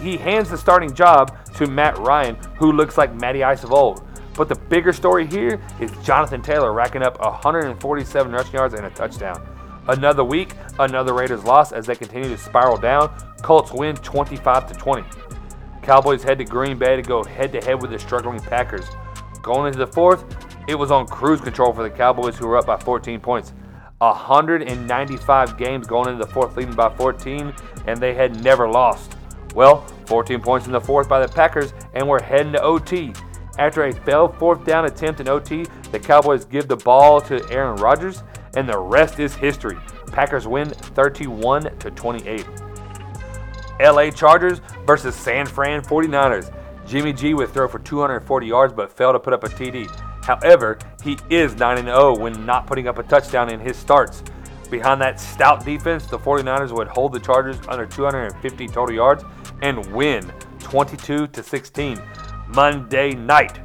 He 0.00 0.16
hands 0.16 0.50
the 0.50 0.58
starting 0.58 0.94
job 0.94 1.36
to 1.54 1.66
Matt 1.66 1.98
Ryan, 1.98 2.36
who 2.58 2.72
looks 2.72 2.98
like 2.98 3.14
Matty 3.14 3.42
Ice 3.42 3.64
of 3.64 3.72
old. 3.72 4.02
But 4.34 4.48
the 4.48 4.54
bigger 4.54 4.92
story 4.92 5.26
here 5.26 5.60
is 5.80 5.90
Jonathan 6.04 6.42
Taylor 6.42 6.72
racking 6.72 7.02
up 7.02 7.18
147 7.20 8.32
rushing 8.32 8.54
yards 8.54 8.74
and 8.74 8.86
a 8.86 8.90
touchdown. 8.90 9.46
Another 9.88 10.24
week, 10.24 10.54
another 10.78 11.14
Raiders 11.14 11.44
loss 11.44 11.72
as 11.72 11.86
they 11.86 11.94
continue 11.94 12.28
to 12.28 12.36
spiral 12.36 12.76
down. 12.76 13.08
Colts 13.42 13.72
win 13.72 13.96
25 13.96 14.66
to 14.68 14.74
20. 14.74 15.04
Cowboys 15.82 16.22
head 16.22 16.38
to 16.38 16.44
Green 16.44 16.76
Bay 16.76 16.96
to 16.96 17.02
go 17.02 17.22
head 17.22 17.52
to 17.52 17.60
head 17.60 17.80
with 17.80 17.92
the 17.92 17.98
struggling 17.98 18.40
Packers. 18.40 18.86
Going 19.42 19.68
into 19.68 19.78
the 19.78 19.86
fourth, 19.86 20.24
it 20.66 20.74
was 20.74 20.90
on 20.90 21.06
cruise 21.06 21.40
control 21.40 21.72
for 21.72 21.84
the 21.84 21.90
Cowboys 21.90 22.36
who 22.36 22.48
were 22.48 22.56
up 22.56 22.66
by 22.66 22.76
14 22.76 23.20
points. 23.20 23.52
195 23.98 25.56
games 25.56 25.86
going 25.86 26.08
into 26.08 26.24
the 26.24 26.30
fourth, 26.30 26.56
leading 26.56 26.74
by 26.74 26.94
14, 26.96 27.54
and 27.86 27.98
they 27.98 28.14
had 28.14 28.42
never 28.42 28.68
lost. 28.68 29.15
Well, 29.56 29.86
14 30.04 30.42
points 30.42 30.66
in 30.66 30.72
the 30.72 30.80
fourth 30.80 31.08
by 31.08 31.18
the 31.18 31.32
Packers, 31.32 31.72
and 31.94 32.06
we're 32.06 32.22
heading 32.22 32.52
to 32.52 32.60
OT. 32.60 33.14
After 33.58 33.84
a 33.84 33.92
failed 33.92 34.36
fourth 34.36 34.66
down 34.66 34.84
attempt 34.84 35.18
in 35.18 35.28
OT, 35.28 35.64
the 35.92 35.98
Cowboys 35.98 36.44
give 36.44 36.68
the 36.68 36.76
ball 36.76 37.22
to 37.22 37.42
Aaron 37.50 37.76
Rodgers, 37.76 38.22
and 38.54 38.68
the 38.68 38.78
rest 38.78 39.18
is 39.18 39.34
history. 39.34 39.78
Packers 40.12 40.46
win 40.46 40.68
31 40.68 41.74
to 41.78 41.90
28. 41.90 42.46
LA 43.80 44.10
Chargers 44.10 44.60
versus 44.86 45.14
San 45.14 45.46
Fran 45.46 45.80
49ers. 45.80 46.54
Jimmy 46.86 47.14
G 47.14 47.32
would 47.32 47.48
throw 47.48 47.66
for 47.66 47.78
240 47.78 48.46
yards 48.46 48.74
but 48.74 48.92
failed 48.92 49.14
to 49.14 49.18
put 49.18 49.32
up 49.32 49.42
a 49.42 49.48
TD. 49.48 49.88
However, 50.22 50.78
he 51.02 51.16
is 51.30 51.56
9 51.56 51.82
0 51.82 52.18
when 52.18 52.44
not 52.44 52.66
putting 52.66 52.88
up 52.88 52.98
a 52.98 53.02
touchdown 53.02 53.50
in 53.50 53.60
his 53.60 53.78
starts. 53.78 54.22
Behind 54.66 55.00
that 55.00 55.20
stout 55.20 55.64
defense, 55.64 56.06
the 56.06 56.18
49ers 56.18 56.72
would 56.72 56.88
hold 56.88 57.12
the 57.12 57.20
Chargers 57.20 57.58
under 57.68 57.86
250 57.86 58.66
total 58.68 58.94
yards 58.94 59.24
and 59.62 59.84
win 59.92 60.32
22 60.58 61.28
to 61.28 61.42
16. 61.42 62.02
Monday 62.48 63.12
night, 63.12 63.60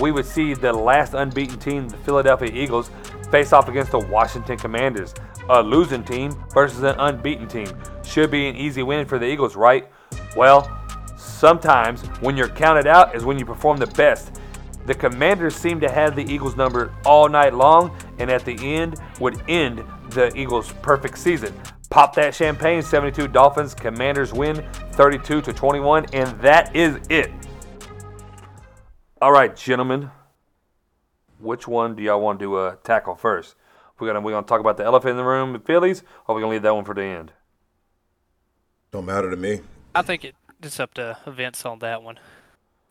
we 0.00 0.12
would 0.12 0.26
see 0.26 0.54
the 0.54 0.72
last 0.72 1.14
unbeaten 1.14 1.58
team, 1.58 1.88
the 1.88 1.96
Philadelphia 1.98 2.50
Eagles, 2.52 2.90
face 3.30 3.52
off 3.52 3.68
against 3.68 3.92
the 3.92 3.98
Washington 3.98 4.56
Commanders. 4.56 5.14
A 5.48 5.62
losing 5.62 6.02
team 6.02 6.32
versus 6.52 6.82
an 6.82 6.96
unbeaten 6.98 7.46
team. 7.46 7.68
Should 8.04 8.30
be 8.30 8.48
an 8.48 8.56
easy 8.56 8.82
win 8.82 9.06
for 9.06 9.18
the 9.18 9.26
Eagles, 9.26 9.56
right? 9.56 9.88
Well, 10.36 10.70
sometimes 11.16 12.02
when 12.20 12.36
you're 12.36 12.48
counted 12.48 12.86
out 12.86 13.14
is 13.14 13.24
when 13.24 13.38
you 13.38 13.44
perform 13.44 13.78
the 13.78 13.86
best. 13.88 14.40
The 14.86 14.94
Commanders 14.94 15.56
seemed 15.56 15.80
to 15.80 15.90
have 15.90 16.14
the 16.14 16.22
Eagles 16.22 16.56
number 16.56 16.94
all 17.04 17.28
night 17.28 17.54
long, 17.54 17.96
and 18.18 18.30
at 18.30 18.44
the 18.44 18.56
end 18.62 19.00
would 19.18 19.42
end 19.48 19.84
the 20.10 20.34
Eagles' 20.36 20.72
perfect 20.82 21.18
season. 21.18 21.54
Pop 21.90 22.14
that 22.16 22.34
champagne, 22.34 22.82
72 22.82 23.28
Dolphins. 23.28 23.74
Commanders 23.74 24.32
win 24.32 24.64
32 24.92 25.40
to 25.42 25.52
21, 25.52 26.06
and 26.12 26.38
that 26.40 26.74
is 26.74 26.98
it. 27.08 27.30
All 29.22 29.32
right, 29.32 29.54
gentlemen. 29.56 30.10
Which 31.38 31.68
one 31.68 31.94
do 31.94 32.02
y'all 32.02 32.20
want 32.20 32.40
to 32.40 32.56
uh, 32.56 32.76
tackle 32.82 33.14
first? 33.14 33.56
We're 33.98 34.08
gonna 34.08 34.20
we're 34.20 34.32
gonna 34.32 34.46
talk 34.46 34.60
about 34.60 34.76
the 34.76 34.84
elephant 34.84 35.12
in 35.12 35.16
the 35.16 35.24
room, 35.24 35.52
the 35.52 35.58
Phillies, 35.58 36.02
or 36.26 36.34
we're 36.34 36.40
gonna 36.40 36.52
leave 36.52 36.62
that 36.62 36.74
one 36.74 36.84
for 36.84 36.94
the 36.94 37.02
end. 37.02 37.32
Don't 38.90 39.06
matter 39.06 39.30
to 39.30 39.36
me. 39.36 39.60
I 39.94 40.02
think 40.02 40.24
it, 40.24 40.34
it's 40.62 40.80
up 40.80 40.94
to 40.94 41.18
events 41.26 41.64
on 41.64 41.78
that 41.80 42.02
one. 42.02 42.18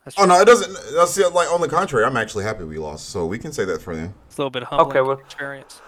That's 0.03 0.17
Oh 0.19 0.25
no, 0.25 0.39
it 0.39 0.45
doesn't. 0.45 0.95
That's 0.95 1.17
like 1.33 1.51
on 1.51 1.61
the 1.61 1.67
contrary. 1.67 2.05
I'm 2.05 2.17
actually 2.17 2.43
happy 2.43 2.63
we 2.63 2.77
lost, 2.77 3.09
so 3.09 3.25
we 3.25 3.37
can 3.39 3.51
say 3.51 3.65
that 3.65 3.81
for 3.81 3.95
them. 3.95 4.13
It's 4.27 4.37
a 4.37 4.41
little 4.41 4.51
bit 4.51 4.63
humbling 4.63 4.89
Okay, 4.91 5.01
well- 5.01 5.19
experience. 5.19 5.81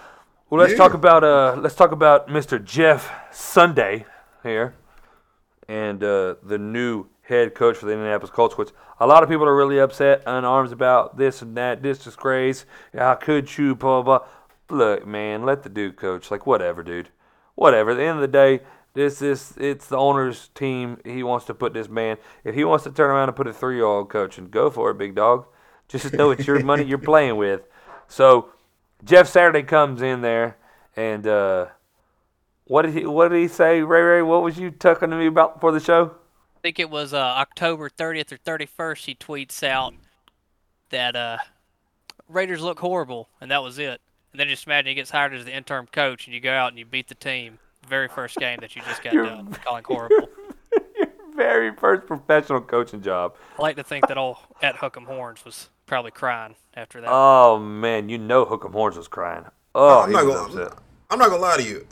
Well, 0.50 0.60
let's 0.60 0.72
Yeah. 0.72 0.78
talk 0.78 0.94
about 0.94 1.24
uh, 1.24 1.56
let's 1.60 1.74
talk 1.74 1.92
about 1.92 2.28
Mr. 2.28 2.62
Jeff 2.62 3.10
Sunday 3.30 4.06
here, 4.42 4.74
and 5.68 6.02
uh, 6.02 6.36
the 6.42 6.56
new 6.58 7.06
head 7.22 7.54
coach 7.54 7.76
for 7.76 7.86
the 7.86 7.92
Indianapolis 7.92 8.30
Colts. 8.30 8.56
Which 8.56 8.70
a 8.98 9.06
lot 9.06 9.22
of 9.22 9.28
people 9.28 9.46
are 9.46 9.54
really 9.56 9.78
upset 9.78 10.26
on 10.26 10.44
arms 10.46 10.72
about 10.72 11.18
this 11.18 11.42
and 11.42 11.54
that, 11.56 11.82
this 11.82 11.98
disgrace. 11.98 12.64
How 12.96 13.14
could 13.14 13.58
you? 13.58 13.74
Blah 13.74 14.02
blah. 14.02 14.18
blah. 14.68 14.78
Look, 14.78 15.06
man, 15.06 15.44
let 15.44 15.62
the 15.64 15.68
dude 15.68 15.96
coach. 15.96 16.30
Like 16.30 16.46
whatever, 16.46 16.82
dude. 16.82 17.10
Whatever. 17.54 17.90
At 17.90 17.96
the 17.98 18.04
end 18.04 18.16
of 18.16 18.22
the 18.22 18.28
day, 18.28 18.60
this 18.94 19.20
is 19.20 19.52
it's 19.58 19.86
the 19.86 19.98
owner's 19.98 20.48
team. 20.54 20.98
He 21.04 21.22
wants 21.22 21.44
to 21.46 21.54
put 21.54 21.74
this 21.74 21.90
man. 21.90 22.16
If 22.42 22.54
he 22.54 22.64
wants 22.64 22.84
to 22.84 22.90
turn 22.90 23.10
around 23.10 23.28
and 23.28 23.36
put 23.36 23.46
a 23.46 23.52
three-year-old 23.52 24.08
coach 24.08 24.38
and 24.38 24.50
go 24.50 24.70
for 24.70 24.90
it, 24.90 24.96
big 24.96 25.14
dog. 25.14 25.46
Just 25.88 26.12
know 26.14 26.30
it's 26.30 26.46
your 26.46 26.62
money 26.62 26.84
you're 26.84 26.96
playing 27.12 27.36
with. 27.36 27.62
So 28.08 28.50
Jeff 29.04 29.28
Saturday 29.28 29.62
comes 29.62 30.02
in 30.02 30.20
there, 30.22 30.56
and 30.96 31.26
uh, 31.26 31.66
what 32.64 32.82
did 32.82 32.94
he 32.94 33.06
what 33.06 33.28
did 33.28 33.40
he 33.40 33.48
say, 33.48 33.80
Ray 33.82 34.02
Ray? 34.02 34.22
What 34.22 34.42
was 34.42 34.58
you 34.58 34.70
talking 34.70 35.10
to 35.10 35.16
me 35.16 35.26
about 35.26 35.54
before 35.54 35.72
the 35.72 35.80
show? 35.80 36.14
I 36.56 36.60
think 36.60 36.78
it 36.78 36.90
was 36.90 37.14
uh, 37.14 37.18
October 37.18 37.88
30th 37.88 38.32
or 38.32 38.38
31st. 38.38 39.04
He 39.04 39.14
tweets 39.14 39.62
out 39.62 39.94
that 40.90 41.14
uh, 41.14 41.38
Raiders 42.28 42.60
look 42.60 42.80
horrible, 42.80 43.28
and 43.40 43.50
that 43.50 43.62
was 43.62 43.78
it. 43.78 44.00
And 44.32 44.40
then 44.40 44.48
just 44.48 44.66
imagine 44.66 44.88
he 44.88 44.94
gets 44.94 45.10
hired 45.10 45.34
as 45.34 45.44
the 45.44 45.54
interim 45.54 45.86
coach, 45.86 46.26
and 46.26 46.34
you 46.34 46.40
go 46.40 46.52
out 46.52 46.70
and 46.70 46.78
you 46.78 46.84
beat 46.84 47.08
the 47.08 47.14
team 47.14 47.60
very 47.88 48.08
first 48.08 48.36
game 48.36 48.58
that 48.60 48.76
you 48.76 48.82
just 48.82 49.02
got 49.02 49.14
done 49.14 49.52
calling 49.64 49.84
horrible. 49.84 50.28
Your 50.96 51.08
very 51.34 51.74
first 51.74 52.06
professional 52.06 52.60
coaching 52.60 53.02
job. 53.02 53.34
I 53.58 53.62
like 53.62 53.76
to 53.76 53.82
think 53.82 54.06
that 54.08 54.18
old 54.18 54.36
at 54.62 54.76
Hook'em 54.76 55.06
Horns 55.06 55.44
was 55.44 55.70
probably 55.88 56.10
crying 56.12 56.54
after 56.74 57.00
that. 57.00 57.08
Oh 57.10 57.58
man, 57.58 58.08
you 58.08 58.18
know 58.18 58.44
Hook'em 58.44 58.72
Horns 58.72 58.96
was 58.96 59.08
crying. 59.08 59.44
Oh, 59.74 60.02
I'm 60.02 60.12
not 60.12 60.24
gonna. 60.24 60.60
upset. 60.60 60.78
I'm 61.10 61.18
not 61.18 61.30
gonna 61.30 61.42
lie 61.42 61.56
to 61.56 61.62
you. 61.64 61.86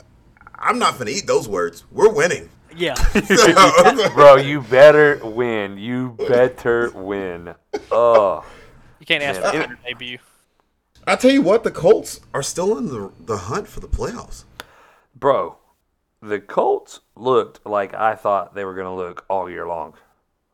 I'm 0.55 0.79
not 0.79 0.97
gonna 0.97 1.11
eat 1.11 1.27
those 1.27 1.47
words. 1.49 1.83
We're 1.91 2.09
winning. 2.11 2.49
yeah, 2.75 2.95
Bro, 4.15 4.37
you 4.37 4.61
better 4.61 5.19
win. 5.23 5.77
You 5.77 6.15
better 6.27 6.91
win. 6.91 7.55
Oh, 7.91 8.45
you 8.99 9.05
can't 9.05 9.23
ask 9.23 9.41
Man, 9.41 9.51
for 9.51 9.57
a 9.57 9.59
it- 9.59 9.63
better 9.67 9.79
debut. 9.85 10.17
I 11.09 11.15
tell 11.15 11.31
you 11.31 11.41
what, 11.41 11.63
the 11.63 11.71
Colts 11.71 12.19
are 12.33 12.43
still 12.43 12.77
in 12.77 12.87
the 12.87 13.11
the 13.19 13.37
hunt 13.37 13.67
for 13.67 13.79
the 13.79 13.87
playoffs. 13.87 14.43
bro, 15.15 15.57
the 16.21 16.39
Colts 16.39 16.99
looked 17.15 17.65
like 17.65 17.93
I 17.93 18.15
thought 18.15 18.53
they 18.55 18.65
were 18.65 18.75
gonna 18.75 18.95
look 18.95 19.25
all 19.29 19.49
year 19.49 19.65
long 19.67 19.93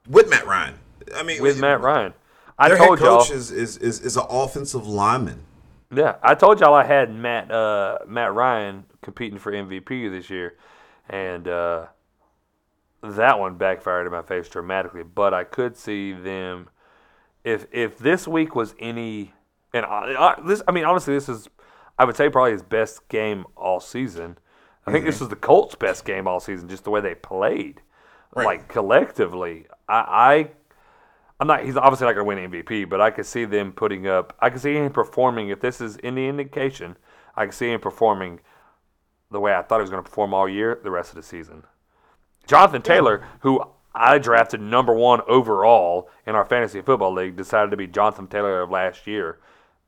With 0.08 0.30
Matt 0.30 0.46
Ryan. 0.46 0.76
I 1.16 1.24
mean, 1.24 1.42
with 1.42 1.60
Matt 1.60 1.82
Ryan. 1.82 2.14
I 2.63 2.69
Their 2.69 2.78
told 2.78 2.99
head 2.99 3.06
y'all. 3.06 3.19
coach 3.19 3.32
is, 3.32 3.52
is, 3.52 3.78
is, 3.78 3.99
is 4.02 4.17
an 4.17 4.26
offensive 4.30 4.88
lineman. 4.88 5.43
Yeah, 5.93 6.15
I 6.23 6.34
told 6.36 6.60
y'all 6.60 6.73
I 6.73 6.84
had 6.86 7.13
Matt 7.13 7.52
uh, 7.52 7.99
Matt 8.08 8.34
Ryan 8.34 8.86
competing 9.02 9.38
for 9.38 9.52
MVP 9.52 10.10
this 10.12 10.30
year, 10.30 10.56
and 11.10 11.47
uh, 11.47 11.86
that 13.04 13.39
one 13.39 13.56
backfired 13.56 14.06
in 14.08 14.12
my 14.12 14.21
face 14.21 14.47
dramatically. 14.49 15.04
But 15.04 15.34
I 15.34 15.43
could 15.43 15.76
see 15.78 16.13
them 16.13 16.69
if 17.43 17.67
if 17.71 17.97
this 17.97 18.28
week 18.28 18.56
was 18.56 18.73
any 18.80 19.34
and 19.73 19.86
I, 19.86 20.15
I, 20.17 20.41
this 20.45 20.62
I 20.67 20.71
mean 20.71 20.86
honestly 20.86 21.13
this 21.13 21.30
is 21.30 21.47
I 21.99 22.06
would 22.06 22.15
say 22.15 22.30
probably 22.30 22.54
his 22.54 22.63
best 22.63 23.08
game 23.10 23.45
all 23.56 23.80
season. 23.80 24.38
I 24.88 24.91
think 24.91 25.06
this 25.06 25.19
was 25.21 25.30
the 25.30 25.36
Colts' 25.38 25.76
best 25.76 26.04
game 26.06 26.28
all 26.28 26.39
season, 26.41 26.67
just 26.67 26.84
the 26.84 26.89
way 26.89 26.99
they 27.02 27.15
played, 27.15 27.82
Right. 28.36 28.45
like 28.45 28.67
collectively. 28.67 29.67
I, 29.88 29.95
I 29.95 30.49
I'm 31.44 31.48
not. 31.48 31.66
He's 31.66 31.76
obviously 31.76 32.08
not 32.08 32.14
going 32.16 32.40
to 32.40 32.50
win 32.52 32.64
MVP, 32.64 32.88
but 32.88 33.02
I 33.02 33.12
could 33.12 33.26
see 33.26 33.44
them 33.44 33.74
putting 33.74 34.08
up. 34.08 34.34
I 34.40 34.50
could 34.50 34.62
see 34.62 34.76
him 34.76 34.94
performing. 34.94 35.50
If 35.50 35.60
this 35.60 35.82
is 35.82 35.98
any 36.02 36.30
indication, 36.30 36.96
I 37.36 37.44
could 37.48 37.54
see 37.54 37.70
him 37.70 37.82
performing 37.82 38.40
the 39.30 39.42
way 39.42 39.54
I 39.54 39.62
thought 39.62 39.80
he 39.80 39.82
was 39.82 39.90
going 39.90 40.02
to 40.02 40.10
perform 40.10 40.34
all 40.34 40.48
year, 40.48 40.80
the 40.82 40.90
rest 40.90 41.10
of 41.10 41.18
the 41.18 41.22
season. 41.22 41.64
Jonathan 42.48 42.82
Taylor, 42.82 43.26
who 43.42 43.62
I 43.94 44.20
drafted 44.20 44.62
number 44.62 44.94
one 44.94 45.20
overall 45.28 46.10
in 46.26 46.34
our 46.34 46.46
fantasy 46.46 46.80
football 46.80 47.12
league, 47.14 47.36
decided 47.36 47.72
to 47.72 47.78
be 47.78 47.88
Jonathan 47.88 48.28
Taylor 48.28 48.62
of 48.62 48.70
last 48.70 49.06
year, 49.06 49.40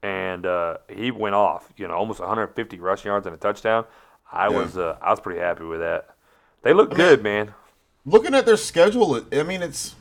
and 0.04 0.46
uh, 0.46 0.80
he 0.89 1.10
went 1.10 1.36
off. 1.36 1.72
You 1.78 1.88
know, 1.88 1.94
almost 1.94 2.20
150 2.20 2.80
rushing 2.80 3.08
yards 3.08 3.28
and 3.28 3.34
a 3.34 3.39
touchdown. 3.39 3.86
I 4.30 4.50
Yeah. 4.50 4.58
was 4.58 4.78
uh, 4.78 4.98
I 5.02 5.10
was 5.10 5.22
pretty 5.22 5.39
happy 5.39 5.63
with 5.63 5.80
that. 5.80 6.18
They 6.63 6.74
look 6.74 6.94
good, 6.94 7.24
man. 7.24 7.54
Looking 8.06 8.36
at 8.36 8.46
their 8.46 8.58
schedule, 8.58 9.22
I 9.32 9.44
mean, 9.44 9.63
it's 9.63 9.96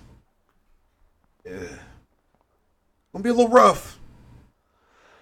eh, 1.47 1.51
gonna 3.13 3.23
be 3.23 3.31
a 3.31 3.35
little 3.35 3.49
rough. 3.51 3.99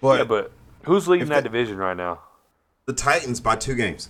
But, 0.00 0.18
Yeah, 0.18 0.24
but 0.24 0.52
who's 0.84 1.06
leading 1.08 1.28
that 1.28 1.42
they- 1.44 1.48
division 1.48 1.76
right 1.78 1.96
now? 1.96 2.20
the 2.86 2.92
Titans 2.92 3.40
by 3.40 3.54
two 3.56 3.74
games. 3.76 4.08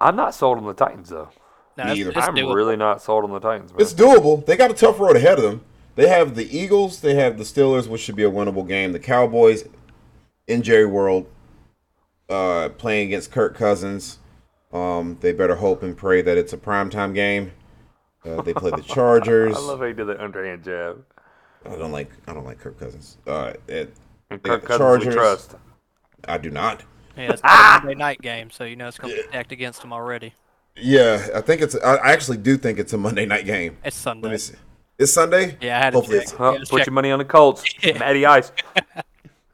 I'm 0.00 0.16
not 0.16 0.34
sold 0.34 0.58
on 0.58 0.64
the 0.64 0.74
Titans 0.74 1.08
though. 1.08 1.28
No, 1.76 1.84
Me 1.84 1.90
it's, 1.92 2.00
either. 2.00 2.10
it's 2.10 2.18
I'm 2.26 2.34
doable. 2.34 2.54
really 2.54 2.76
not 2.76 3.02
sold 3.02 3.24
on 3.24 3.30
the 3.32 3.40
Titans, 3.40 3.72
man. 3.72 3.80
It's 3.80 3.92
doable. 3.94 4.44
They 4.44 4.56
got 4.56 4.70
a 4.70 4.74
tough 4.74 4.98
road 4.98 5.16
ahead 5.16 5.38
of 5.38 5.44
them. 5.44 5.64
They 5.96 6.08
have 6.08 6.34
the 6.34 6.56
Eagles. 6.56 7.00
They 7.00 7.14
have 7.14 7.38
the 7.38 7.44
Steelers, 7.44 7.88
which 7.88 8.00
should 8.00 8.16
be 8.16 8.24
a 8.24 8.30
winnable 8.30 8.66
game. 8.66 8.92
The 8.92 8.98
Cowboys 8.98 9.64
in 10.46 10.62
Jerry 10.62 10.86
World 10.86 11.26
uh, 12.28 12.70
playing 12.78 13.08
against 13.08 13.30
Kirk 13.32 13.54
Cousins. 13.56 14.18
Um, 14.72 15.18
they 15.20 15.32
better 15.32 15.56
hope 15.56 15.82
and 15.82 15.96
pray 15.96 16.22
that 16.22 16.36
it's 16.38 16.52
a 16.52 16.56
primetime 16.58 17.14
game. 17.14 17.52
Uh, 18.28 18.42
they 18.42 18.52
play 18.54 18.70
the 18.70 18.82
Chargers. 18.82 19.56
I 19.56 19.60
love 19.60 19.78
how 19.80 19.86
you 19.86 19.94
did 19.94 20.06
that 20.06 20.20
underhand 20.20 20.62
jab. 20.64 21.04
I 21.66 21.76
don't 21.76 21.92
like. 21.92 22.10
I 22.26 22.34
don't 22.34 22.44
like 22.44 22.58
Kirk 22.58 22.78
Cousins. 22.78 23.18
Uh, 23.26 23.52
it, 23.66 23.94
And 24.30 24.42
Kirk 24.42 24.62
the 24.62 24.66
Cousins 24.66 24.78
Chargers. 24.78 25.06
we 25.08 25.12
trust. 25.14 25.54
I 26.26 26.38
do 26.38 26.50
not. 26.50 26.84
Yeah, 27.16 27.32
it's 27.32 27.42
not 27.42 27.82
a 27.82 27.84
Monday 27.86 27.94
night 27.98 28.20
game, 28.20 28.50
so 28.50 28.64
you 28.64 28.76
know 28.76 28.88
it's 28.88 28.98
going 28.98 29.14
to 29.14 29.22
be 29.22 29.28
stacked 29.28 29.52
against 29.52 29.80
them 29.82 29.92
already. 29.92 30.34
Yeah, 30.76 31.26
I 31.34 31.40
think 31.40 31.60
it's. 31.62 31.74
I 31.76 31.96
I 31.96 32.12
actually 32.12 32.38
do 32.38 32.56
think 32.56 32.78
it's 32.78 32.92
a 32.92 32.98
Monday 32.98 33.26
night 33.26 33.44
game. 33.44 33.76
It's 33.84 33.96
Let 33.96 34.12
Sunday. 34.14 34.30
me 34.30 34.38
see. 34.38 34.54
It's 34.98 35.12
Sunday. 35.12 35.56
Yeah, 35.60 35.78
I 35.78 35.84
had 35.84 35.90
to 35.90 35.96
Hopefully 35.98 36.18
check. 36.18 36.28
it's. 36.28 36.38
Well, 36.38 36.52
Yeah, 36.52 36.58
let's 36.58 36.70
put 36.70 36.78
check. 36.78 36.86
your 36.86 36.92
money 36.94 37.10
on 37.10 37.18
the 37.18 37.24
Colts. 37.24 37.64
Yeah. 37.82 37.98
Matty 37.98 38.24
Ice. 38.26 38.52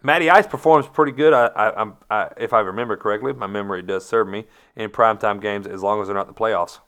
Matty 0.02 0.28
Ice 0.28 0.46
performs 0.46 0.86
pretty 0.86 1.12
good. 1.12 1.32
I, 1.32 1.46
I, 1.46 1.80
I'm, 1.80 1.94
I, 2.10 2.28
if 2.36 2.52
I 2.52 2.60
remember 2.60 2.96
correctly, 2.96 3.32
my 3.32 3.46
memory 3.46 3.80
does 3.82 4.04
serve 4.06 4.28
me 4.28 4.44
in 4.76 4.90
primetime 4.90 5.40
games 5.40 5.66
as 5.66 5.82
long 5.82 6.00
as 6.02 6.08
they're 6.08 6.16
not 6.16 6.26
the 6.26 6.34
playoffs. 6.34 6.80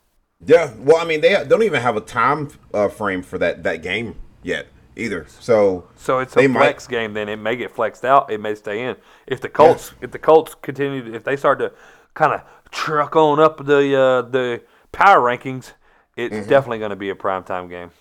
Yeah, 0.45 0.71
well, 0.77 0.97
I 0.97 1.05
mean, 1.05 1.21
they 1.21 1.43
don't 1.47 1.63
even 1.63 1.81
have 1.81 1.97
a 1.97 2.01
time 2.01 2.49
uh, 2.73 2.89
frame 2.89 3.23
for 3.23 3.37
that 3.39 3.63
that 3.63 3.81
game 3.81 4.15
yet 4.43 4.67
either. 4.95 5.25
So 5.27 5.87
So 5.95 6.19
it's 6.19 6.33
a 6.33 6.39
They 6.39 6.47
might- 6.47 6.59
flex 6.61 6.87
game. 6.87 7.13
Then 7.13 7.27
it 7.29 7.37
may 7.37 7.55
get 7.55 7.71
flexed 7.71 8.05
out. 8.05 8.31
It 8.31 8.39
may 8.39 8.53
stay 8.55 8.83
in. 8.83 8.95
If 9.25 9.41
the 9.41 9.49
Colts, 9.49 9.93
if 10.01 10.11
the 10.11 10.19
Colts 10.19 10.55
continue, 10.61 11.13
if 11.13 11.23
they 11.23 11.35
start 11.37 11.59
to 11.59 11.71
kind 12.13 12.33
of 12.33 12.41
truck 12.71 13.15
on 13.15 13.39
up 13.39 13.65
the 13.65 13.95
uh, 13.99 14.21
the 14.29 14.61
power 14.91 15.19
rankings, 15.21 15.73
it's 16.15 16.35
Mm-hmm. 16.35 16.49
definitely 16.49 16.79
going 16.79 16.89
to 16.91 16.95
be 16.95 17.09
a 17.09 17.15
primetime 17.15 17.69
game. 17.69 17.91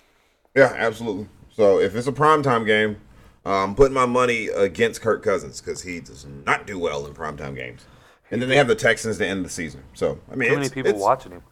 yeah, 0.55 0.73
absolutely. 0.77 1.29
So 1.55 1.79
if 1.81 1.95
it's 1.97 2.07
a 2.07 2.13
primetime 2.13 2.67
game, 2.67 2.99
I'm 3.47 3.75
putting 3.75 3.95
my 3.95 4.07
money 4.07 4.49
against 4.49 5.01
Kirk 5.01 5.23
Cousins 5.23 5.61
because 5.63 5.83
he 5.83 6.01
does 6.01 6.27
not 6.45 6.67
do 6.67 6.79
well 6.79 7.07
in 7.07 7.15
primetime 7.15 7.55
games. 7.57 7.87
And 8.31 8.43
then 8.43 8.49
they 8.51 8.57
have 8.57 8.67
the 8.69 8.75
Texans 8.75 9.19
to 9.19 9.27
end 9.27 9.45
the 9.45 9.49
season. 9.49 9.85
So 9.95 10.19
I 10.31 10.35
mean, 10.35 10.51
Too 10.51 10.57
many 10.57 10.69
people 10.69 10.99
watching 10.99 11.33
him. 11.33 11.43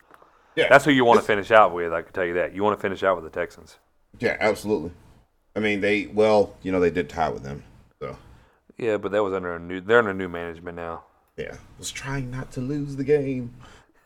Yeah, 0.56 0.68
That's 0.68 0.84
who 0.84 0.92
you 0.92 1.04
want 1.04 1.20
to 1.20 1.26
finish 1.26 1.50
out 1.50 1.74
with. 1.74 1.92
I 1.92 2.02
can 2.02 2.12
tell 2.12 2.24
you 2.24 2.34
that. 2.34 2.54
You 2.54 2.62
want 2.62 2.78
to 2.78 2.82
finish 2.82 3.02
out 3.02 3.20
with 3.20 3.24
the 3.24 3.38
Texans. 3.38 3.78
Yeah, 4.20 4.36
absolutely. 4.38 4.92
I 5.56 5.60
mean, 5.60 5.80
they 5.80 6.06
well, 6.06 6.54
you 6.62 6.70
know, 6.72 6.80
they 6.80 6.90
did 6.90 7.08
tie 7.08 7.28
with 7.28 7.42
them. 7.42 7.64
So 8.00 8.16
Yeah, 8.78 8.96
but 8.98 9.12
that 9.12 9.22
was 9.22 9.32
under 9.32 9.56
a 9.56 9.58
new. 9.58 9.80
They're 9.80 9.98
under 9.98 10.14
new 10.14 10.28
management 10.28 10.76
now. 10.76 11.04
yeah, 11.36 11.56
was 11.78 11.90
trying 11.90 12.30
not 12.30 12.52
to 12.52 12.60
lose 12.60 12.96
the 12.96 13.04
game. 13.04 13.54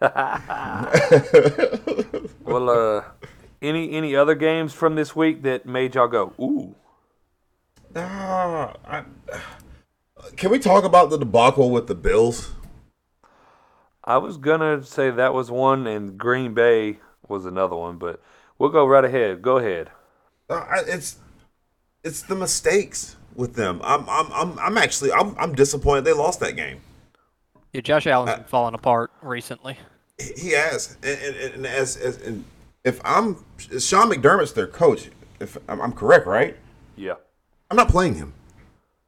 Well, 2.44 2.70
uh, 2.70 3.04
any 3.60 3.92
any 3.92 4.16
other 4.16 4.34
games 4.34 4.72
from 4.72 4.94
this 4.94 5.14
week 5.14 5.42
that 5.42 5.66
made 5.66 5.94
y'all 5.94 6.08
go 6.08 6.32
ooh? 6.40 6.74
Ah, 7.94 8.72
I, 8.86 9.04
can 10.36 10.50
we 10.50 10.58
talk 10.58 10.84
about 10.84 11.10
the 11.10 11.18
debacle 11.18 11.70
with 11.70 11.86
the 11.86 11.94
Bills? 11.94 12.52
I 14.08 14.16
was 14.16 14.38
gonna 14.38 14.82
say 14.82 15.10
that 15.10 15.34
was 15.34 15.50
one, 15.50 15.86
and 15.86 16.16
Green 16.16 16.54
Bay 16.54 16.98
was 17.28 17.44
another 17.44 17.76
one, 17.76 17.98
but 17.98 18.22
we'll 18.58 18.70
go 18.70 18.86
right 18.86 19.04
ahead. 19.04 19.42
Go 19.42 19.58
ahead. 19.58 19.90
Uh, 20.48 20.64
it's 20.86 21.18
it's 22.02 22.22
the 22.22 22.34
mistakes 22.34 23.16
with 23.34 23.54
them. 23.54 23.82
I'm 23.84 24.08
I'm 24.08 24.32
I'm, 24.32 24.58
I'm 24.58 24.78
actually 24.78 25.12
I'm, 25.12 25.36
I'm 25.38 25.54
disappointed 25.54 26.06
they 26.06 26.14
lost 26.14 26.40
that 26.40 26.56
game. 26.56 26.80
Yeah, 27.74 27.82
Josh 27.82 28.06
Allen's 28.06 28.34
been 28.34 28.44
falling 28.44 28.74
apart 28.74 29.10
recently. 29.20 29.76
He 30.16 30.32
he 30.38 30.50
has, 30.52 30.96
and, 31.02 31.20
and, 31.20 31.54
and 31.54 31.66
as, 31.66 31.98
as 31.98 32.16
and 32.22 32.46
if 32.84 33.02
I'm 33.04 33.44
Sean 33.58 34.10
McDermott's 34.10 34.54
their 34.54 34.66
coach, 34.66 35.10
if 35.38 35.58
I'm, 35.68 35.82
I'm 35.82 35.92
correct, 35.92 36.26
right? 36.26 36.56
Yeah, 36.96 37.16
I'm 37.70 37.76
not 37.76 37.90
playing 37.90 38.14
him 38.14 38.32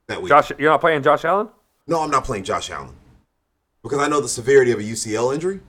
that 0.09 0.21
week. 0.21 0.29
Josh, 0.29 0.53
you're 0.59 0.71
not 0.71 0.83
playing 0.83 1.03
Josh 1.03 1.25
Allen. 1.25 1.49
No, 1.87 2.03
I'm 2.03 2.11
not 2.11 2.25
playing 2.25 2.45
Josh 2.45 2.69
Allen 2.69 2.95
because 3.83 3.99
I 3.99 4.09
know 4.09 4.21
the 4.21 4.29
severity 4.29 4.73
of 4.73 4.79
a 4.81 4.83
UCL 4.83 5.35
injury. 5.35 5.61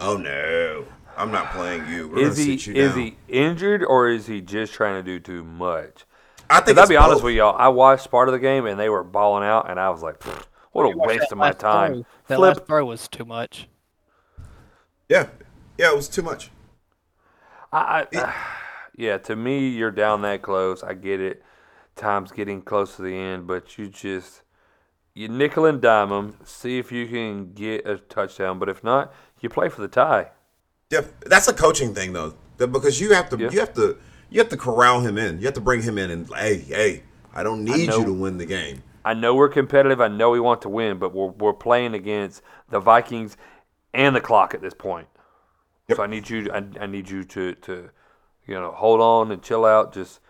Oh 0.00 0.16
no, 0.16 0.86
I'm 1.16 1.30
not 1.30 1.52
playing 1.52 1.86
you. 1.88 2.08
We're 2.08 2.18
Is 2.18 2.36
gonna 2.36 2.50
he 2.50 2.58
sit 2.58 2.66
you 2.66 2.74
is 2.74 2.92
down. 2.92 2.98
he 2.98 3.16
injured 3.28 3.84
or 3.84 4.08
is 4.08 4.26
he 4.26 4.40
just 4.40 4.72
trying 4.72 4.94
to 4.94 5.02
do 5.02 5.20
too 5.20 5.44
much? 5.44 6.04
I 6.50 6.60
think. 6.60 6.76
Because 6.76 6.78
I'll 6.78 6.82
it's 6.84 6.90
be 6.90 6.96
honest 6.96 7.22
with 7.22 7.34
y'all, 7.34 7.56
I 7.58 7.68
watched 7.68 8.10
part 8.10 8.28
of 8.28 8.32
the 8.32 8.38
game 8.38 8.66
and 8.66 8.78
they 8.78 8.88
were 8.88 9.04
balling 9.04 9.44
out, 9.44 9.70
and 9.70 9.78
I 9.80 9.90
was 9.90 10.02
like, 10.02 10.22
what 10.72 10.84
a 10.84 10.90
waste 10.96 11.32
of 11.32 11.38
my 11.38 11.52
time. 11.52 11.92
throw. 11.94 12.06
That 12.28 12.36
Flip 12.36 12.56
last 12.56 12.66
throw 12.66 12.84
was 12.86 13.08
too 13.08 13.24
much. 13.24 13.68
Yeah, 15.08 15.28
yeah, 15.78 15.90
it 15.92 15.96
was 15.96 16.08
too 16.08 16.22
much. 16.22 16.50
I, 17.72 18.06
I, 18.14 18.34
yeah, 18.96 19.18
to 19.18 19.36
me, 19.36 19.68
you're 19.68 19.90
down 19.90 20.22
that 20.22 20.42
close. 20.42 20.82
I 20.82 20.94
get 20.94 21.20
it. 21.20 21.42
Time's 21.96 22.32
getting 22.32 22.62
close 22.62 22.96
to 22.96 23.02
the 23.02 23.14
end, 23.14 23.46
but 23.46 23.76
you 23.78 23.88
just 23.88 24.41
you 25.14 25.28
nickel 25.28 25.66
and 25.66 25.80
dime 25.80 26.10
them. 26.10 26.36
See 26.44 26.78
if 26.78 26.90
you 26.92 27.06
can 27.06 27.52
get 27.52 27.86
a 27.86 27.98
touchdown, 27.98 28.58
but 28.58 28.68
if 28.68 28.82
not, 28.82 29.12
you 29.40 29.48
play 29.48 29.68
for 29.68 29.80
the 29.82 29.88
tie. 29.88 30.30
Yeah, 30.90 31.02
that's 31.26 31.48
a 31.48 31.52
coaching 31.54 31.94
thing 31.94 32.12
though, 32.12 32.34
because 32.58 33.00
you 33.00 33.14
have 33.14 33.28
to 33.30 33.38
Yeah. 33.38 33.50
you 33.50 33.60
have 33.60 33.74
to 33.74 33.96
you 34.30 34.38
have 34.40 34.48
to 34.50 34.56
corral 34.56 35.00
him 35.00 35.18
in. 35.18 35.38
You 35.38 35.46
have 35.46 35.54
to 35.54 35.60
bring 35.60 35.82
him 35.82 35.98
in 35.98 36.10
and 36.10 36.28
hey 36.34 36.58
hey, 36.58 37.02
I 37.34 37.42
don't 37.42 37.64
need 37.64 37.88
know. 37.88 37.98
you 37.98 38.04
to 38.06 38.12
win 38.12 38.38
the 38.38 38.46
game. 38.46 38.82
I 39.04 39.14
know 39.14 39.34
we're 39.34 39.48
competitive. 39.48 40.00
I 40.00 40.08
know 40.08 40.30
we 40.30 40.38
want 40.40 40.62
to 40.62 40.68
win, 40.68 40.98
but 40.98 41.14
we're 41.14 41.28
we're 41.28 41.52
playing 41.54 41.94
against 41.94 42.42
the 42.70 42.78
Vikings 42.80 43.36
and 43.92 44.14
the 44.14 44.20
clock 44.20 44.54
at 44.54 44.60
this 44.60 44.74
point. 44.74 45.08
Yep. 45.88 45.96
So 45.96 46.02
I 46.04 46.06
need 46.06 46.30
you. 46.30 46.50
I, 46.52 46.64
I 46.80 46.86
need 46.86 47.10
you 47.10 47.24
to 47.24 47.54
to 47.54 47.90
you 48.46 48.54
know 48.54 48.70
hold 48.72 49.00
on 49.00 49.32
and 49.32 49.42
chill 49.42 49.64
out. 49.64 49.92
Just 49.92 50.20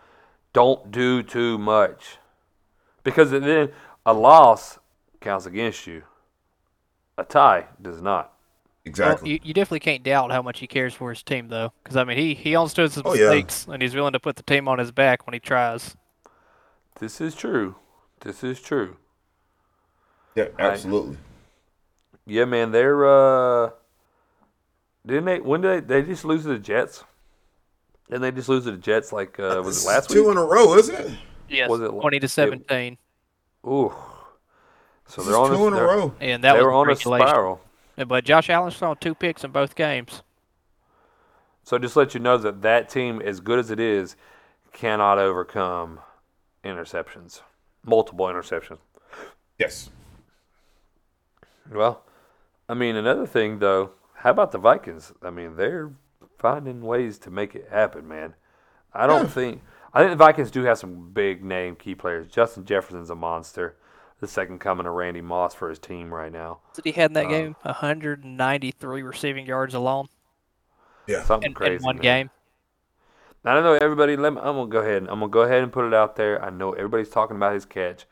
don't 0.53 0.91
do 0.91 1.21
too 1.23 1.57
much, 1.57 2.17
because 3.03 3.31
then 3.31 3.71
a 4.05 4.13
loss 4.13 4.79
counts 5.21 5.45
against 5.45 5.87
you. 5.87 6.03
A 7.17 7.23
tie 7.23 7.65
does 7.81 8.01
not. 8.01 8.31
Exactly. 8.85 9.23
Well, 9.29 9.31
you, 9.33 9.39
you 9.43 9.53
definitely 9.53 9.79
can't 9.79 10.03
doubt 10.03 10.31
how 10.31 10.41
much 10.41 10.59
he 10.59 10.67
cares 10.67 10.93
for 10.93 11.09
his 11.09 11.23
team, 11.23 11.47
though. 11.47 11.71
Because 11.83 11.95
I 11.95 12.03
mean, 12.03 12.17
he 12.17 12.33
he 12.33 12.55
understands 12.55 12.95
his 12.95 13.03
Oh, 13.05 13.13
yeah. 13.13 13.29
mistakes, 13.29 13.65
and 13.71 13.81
he's 13.81 13.95
willing 13.95 14.13
to 14.13 14.19
put 14.19 14.35
the 14.35 14.43
team 14.43 14.67
on 14.67 14.79
his 14.79 14.91
back 14.91 15.25
when 15.25 15.33
he 15.33 15.39
tries. 15.39 15.95
This 16.99 17.21
is 17.21 17.33
true. 17.33 17.75
This 18.21 18.43
is 18.43 18.59
true. 18.61 18.97
yeah, 20.35 20.47
absolutely. 20.59 21.17
Yeah, 22.25 22.45
man. 22.45 22.71
They're 22.71 23.05
uh, 23.05 23.69
didn't 25.05 25.25
they? 25.25 25.39
When 25.39 25.61
did 25.61 25.87
they? 25.87 26.01
They 26.01 26.07
just 26.07 26.25
lose 26.25 26.43
to 26.43 26.49
the 26.49 26.59
Jets. 26.59 27.03
Didn't 28.09 28.21
they 28.21 28.31
just 28.31 28.49
lose 28.49 28.65
to 28.65 28.71
the 28.71 28.77
Jets? 28.77 29.13
Like 29.13 29.39
uh, 29.39 29.61
was 29.63 29.83
it 29.83 29.87
last 29.87 30.09
is 30.09 30.15
two 30.15 30.23
week? 30.23 30.31
in 30.33 30.37
a 30.37 30.43
row, 30.45 30.75
isn't 30.77 30.95
it? 30.95 31.11
Yes, 31.49 31.69
Was 31.69 31.81
it- 31.81 31.89
twenty 31.89 32.19
to 32.19 32.27
seventeen, 32.27 32.97
Ooh. 33.65 33.93
So 35.07 35.21
This 35.21 35.25
they're 35.31 35.33
is 35.43 35.49
on 35.51 35.55
two 35.57 35.63
a, 35.63 35.67
in 35.67 35.73
a 35.73 35.75
they're- 35.75 35.85
row. 35.85 36.13
and 36.19 36.43
that 36.43 36.53
they 36.53 36.59
was 36.59 36.65
were 36.65 36.73
on 36.73 36.89
a 36.89 36.95
spiral. 36.95 37.61
But 38.07 38.23
Josh 38.25 38.49
Allen 38.49 38.71
thrown 38.71 38.97
two 38.97 39.13
picks 39.15 39.43
in 39.43 39.51
both 39.51 39.75
games. 39.75 40.23
So 41.63 41.77
just 41.77 41.95
let 41.95 42.13
you 42.13 42.19
know 42.19 42.37
that 42.37 42.61
that 42.63 42.89
team, 42.89 43.21
as 43.21 43.39
good 43.39 43.59
as 43.59 43.69
it 43.71 43.79
is, 43.79 44.15
cannot 44.73 45.17
overcome 45.19 45.99
interceptions, 46.63 47.41
multiple 47.85 48.25
interceptions. 48.25 48.79
Yes. 49.59 49.89
Well, 51.71 52.03
I 52.67 52.73
mean, 52.73 52.95
another 52.95 53.25
thing 53.25 53.59
though, 53.59 53.91
how 54.15 54.31
about 54.31 54.51
the 54.51 54.57
Vikings? 54.57 55.13
I 55.21 55.29
mean, 55.29 55.55
they're 55.55 55.91
finding 56.39 56.81
ways 56.81 57.17
to 57.19 57.31
make 57.31 57.55
it 57.55 57.67
happen, 57.69 58.07
man. 58.07 58.33
I 58.93 59.07
don't 59.07 59.23
Yeah. 59.23 59.27
think 59.29 59.61
I 59.93 59.99
think 59.99 60.11
the 60.11 60.15
Vikings 60.23 60.49
do 60.51 60.63
have 60.63 60.77
some 60.79 61.11
big 61.11 61.43
name 61.43 61.75
key 61.75 61.93
players. 61.95 62.27
Justin 62.27 62.65
Jefferson's 62.65 63.09
a 63.09 63.15
monster. 63.15 63.77
The 64.19 64.27
second 64.27 64.59
coming 64.59 64.85
of 64.87 64.93
Randy 64.93 65.21
Moss 65.21 65.53
for 65.53 65.69
his 65.69 65.79
team 65.79 66.13
right 66.13 66.31
now. 66.31 66.59
That 66.75 66.85
he 66.85 66.93
had 66.93 67.09
in 67.11 67.13
that 67.15 67.25
Uh, 67.25 67.29
game 67.29 67.55
193 67.63 69.01
receiving 69.01 69.45
yards 69.45 69.73
alone 69.73 70.07
Yeah. 71.07 71.23
Something 71.23 71.47
in, 71.47 71.51
in 71.51 71.55
crazy. 71.55 71.83
one 71.83 71.97
man. 71.97 72.01
game. 72.01 72.29
I 73.45 73.53
don't 73.53 73.63
know 73.65 73.73
everybody. 73.73 74.15
Let 74.15 74.33
me, 74.33 74.39
I'm 74.39 74.55
gonna 74.55 74.67
go 74.67 74.79
ahead. 74.79 75.01
I'm 75.03 75.19
gonna 75.19 75.27
go 75.27 75.41
ahead 75.41 75.61
and 75.61 75.73
put 75.73 75.83
it 75.85 75.93
out 75.93 76.15
there. 76.15 76.41
I 76.41 76.49
know 76.49 76.71
everybody's 76.71 77.09
talking 77.09 77.35
about 77.35 77.53
his 77.53 77.65
catch, 77.65 78.05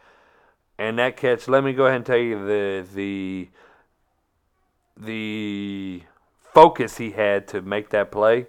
and 0.78 1.00
that 1.00 1.16
catch. 1.16 1.48
Let 1.48 1.64
me 1.64 1.72
go 1.72 1.86
ahead 1.86 1.96
and 1.96 2.06
tell 2.06 2.18
you 2.18 2.46
the 2.46 2.86
the 2.94 3.50
the 4.98 6.04
focus 6.54 6.98
he 6.98 7.12
had 7.12 7.48
to 7.50 7.62
make 7.62 7.90
that 7.92 8.12
play 8.12 8.48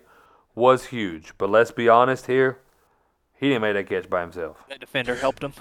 was 0.56 0.86
huge. 0.86 1.32
But 1.38 1.50
let's 1.50 1.70
be 1.70 1.88
honest 1.88 2.26
here, 2.26 2.58
he 3.42 3.48
didn't 3.48 3.62
make 3.62 3.74
that 3.74 3.88
catch 3.88 4.08
by 4.08 4.20
himself. 4.20 4.56
The 4.68 4.78
defender 4.78 5.14
helped 5.16 5.42
him. 5.42 5.52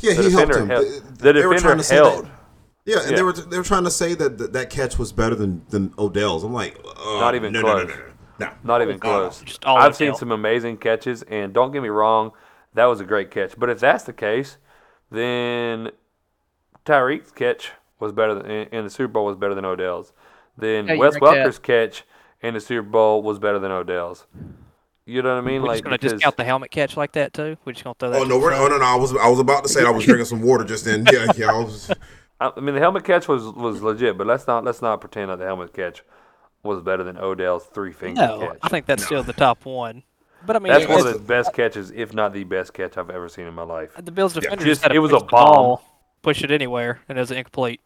Yeah, 0.00 0.12
The 0.14 0.22
he 0.22 0.30
helped 0.30 0.54
him. 0.54 0.68
held- 0.68 0.84
They- 0.84 0.90
the 0.90 1.32
they 1.32 1.32
defender 1.32 1.58
trying 1.58 1.78
held. 1.82 2.28
Yeah, 2.84 2.98
and 3.00 3.10
Yeah. 3.10 3.16
they 3.16 3.22
were 3.22 3.32
they 3.32 3.56
were 3.58 3.64
trying 3.64 3.84
to 3.84 3.90
say 3.90 4.14
that 4.14 4.36
that, 4.38 4.52
that 4.52 4.68
catch 4.70 4.98
was 4.98 5.12
better 5.12 5.34
than 5.34 5.62
than 5.70 5.92
Odell's. 5.98 6.44
I'm 6.44 6.52
like, 6.52 6.78
uh, 6.84 7.18
Not 7.18 7.34
even 7.34 7.52
no, 7.52 7.62
no, 7.62 7.66
no, 7.78 7.84
close. 7.86 7.96
no, 7.96 8.46
no, 8.46 8.46
no. 8.46 8.52
Not 8.62 8.82
even 8.82 8.98
close. 8.98 9.40
Just 9.42 9.64
all 9.64 9.78
I've 9.78 9.96
seen 9.96 10.14
some 10.14 10.30
amazing 10.32 10.76
catches, 10.76 11.22
and 11.22 11.52
don't 11.54 11.72
get 11.72 11.82
me 11.82 11.88
wrong, 11.88 12.32
that 12.74 12.84
was 12.84 13.00
a 13.00 13.04
great 13.04 13.30
catch. 13.30 13.58
But 13.58 13.70
if 13.70 13.80
that's 13.80 14.04
the 14.04 14.12
case, 14.12 14.58
then 15.10 15.90
Tyreek's 16.86 17.32
catch 17.32 17.72
was 17.98 18.12
better 18.12 18.34
than 18.34 18.46
in, 18.50 18.68
in 18.68 18.84
the 18.84 18.90
Super 18.90 19.08
Bowl 19.12 19.24
was 19.26 19.36
better 19.36 19.54
than 19.54 19.64
Odell's. 19.64 20.12
Then 20.58 20.86
Yeah, 20.88 20.96
Wes 20.96 21.14
rank 21.14 21.24
that. 21.24 21.30
Welker's 21.36 21.58
catch 21.58 22.04
in 22.42 22.54
the 22.54 22.60
Super 22.60 22.88
Bowl 22.88 23.22
was 23.22 23.38
better 23.38 23.58
than 23.58 23.70
Odell's. 23.70 24.26
You 25.10 25.22
know 25.22 25.34
what 25.34 25.44
I 25.44 25.46
mean? 25.46 25.62
We're 25.62 25.68
like 25.68 25.74
just 25.76 25.84
gonna 25.84 25.98
because- 25.98 26.12
discount 26.12 26.36
the 26.36 26.44
helmet 26.44 26.70
catch 26.70 26.96
like 26.96 27.12
that 27.12 27.32
too. 27.32 27.56
We're 27.64 27.72
just 27.72 27.84
gonna 27.84 27.94
throw 27.98 28.10
that. 28.10 28.20
Oh 28.20 28.24
no, 28.24 28.38
we're, 28.38 28.52
side. 28.52 28.60
oh 28.60 28.68
no, 28.68 28.78
no! 28.78 28.84
I 28.84 28.94
was 28.94 29.14
I 29.16 29.28
was 29.28 29.38
about 29.40 29.64
to 29.64 29.68
say 29.68 29.84
I 29.84 29.90
was 29.90 30.04
drinking 30.04 30.26
some 30.26 30.42
water 30.42 30.64
just 30.64 30.84
then. 30.84 31.04
Yeah, 31.12 31.26
yeah. 31.36 31.50
I 31.50 31.58
was, 31.58 31.90
I 32.40 32.52
I 32.56 32.60
mean, 32.60 32.74
the 32.74 32.80
helmet 32.80 33.04
catch 33.04 33.28
was, 33.28 33.44
was 33.44 33.82
legit, 33.82 34.16
but 34.16 34.26
let's 34.26 34.46
not 34.46 34.64
let's 34.64 34.80
not 34.82 35.00
pretend 35.00 35.30
that 35.30 35.38
the 35.38 35.44
helmet 35.44 35.72
catch 35.74 36.02
was 36.62 36.80
better 36.82 37.02
than 37.02 37.16
Odell's 37.16 37.64
three 37.66 37.92
finger 37.92 38.20
No, 38.20 38.38
catch. 38.40 38.58
I 38.62 38.68
think 38.68 38.86
that's 38.86 39.04
still 39.04 39.22
the 39.22 39.32
top 39.32 39.64
one. 39.64 40.02
But 40.46 40.56
I 40.56 40.58
mean, 40.58 40.72
That's 40.72 40.84
Yeah, 40.86 40.94
one 40.96 41.06
of 41.06 41.12
the 41.12 41.18
best 41.18 41.52
catches, 41.52 41.90
if 41.90 42.14
not 42.14 42.32
the 42.32 42.44
best 42.44 42.72
catch 42.72 42.96
I've 42.96 43.10
ever 43.10 43.28
seen 43.28 43.46
in 43.46 43.52
my 43.54 43.62
life. 43.62 43.92
the 44.02 44.10
Bills 44.12 44.32
defender 44.32 44.56
just- 44.64 44.66
just, 44.66 44.82
had 44.82 44.88
to 44.90 44.94
it 44.94 44.98
was 44.98 45.10
a 45.12 45.16
push 45.16 45.22
the 45.22 45.26
bomb. 45.26 45.54
ball, 45.54 45.82
push 46.22 46.42
it 46.42 46.50
anywhere, 46.50 47.00
and 47.08 47.18
it 47.18 47.20
was 47.20 47.30
incomplete. 47.30 47.80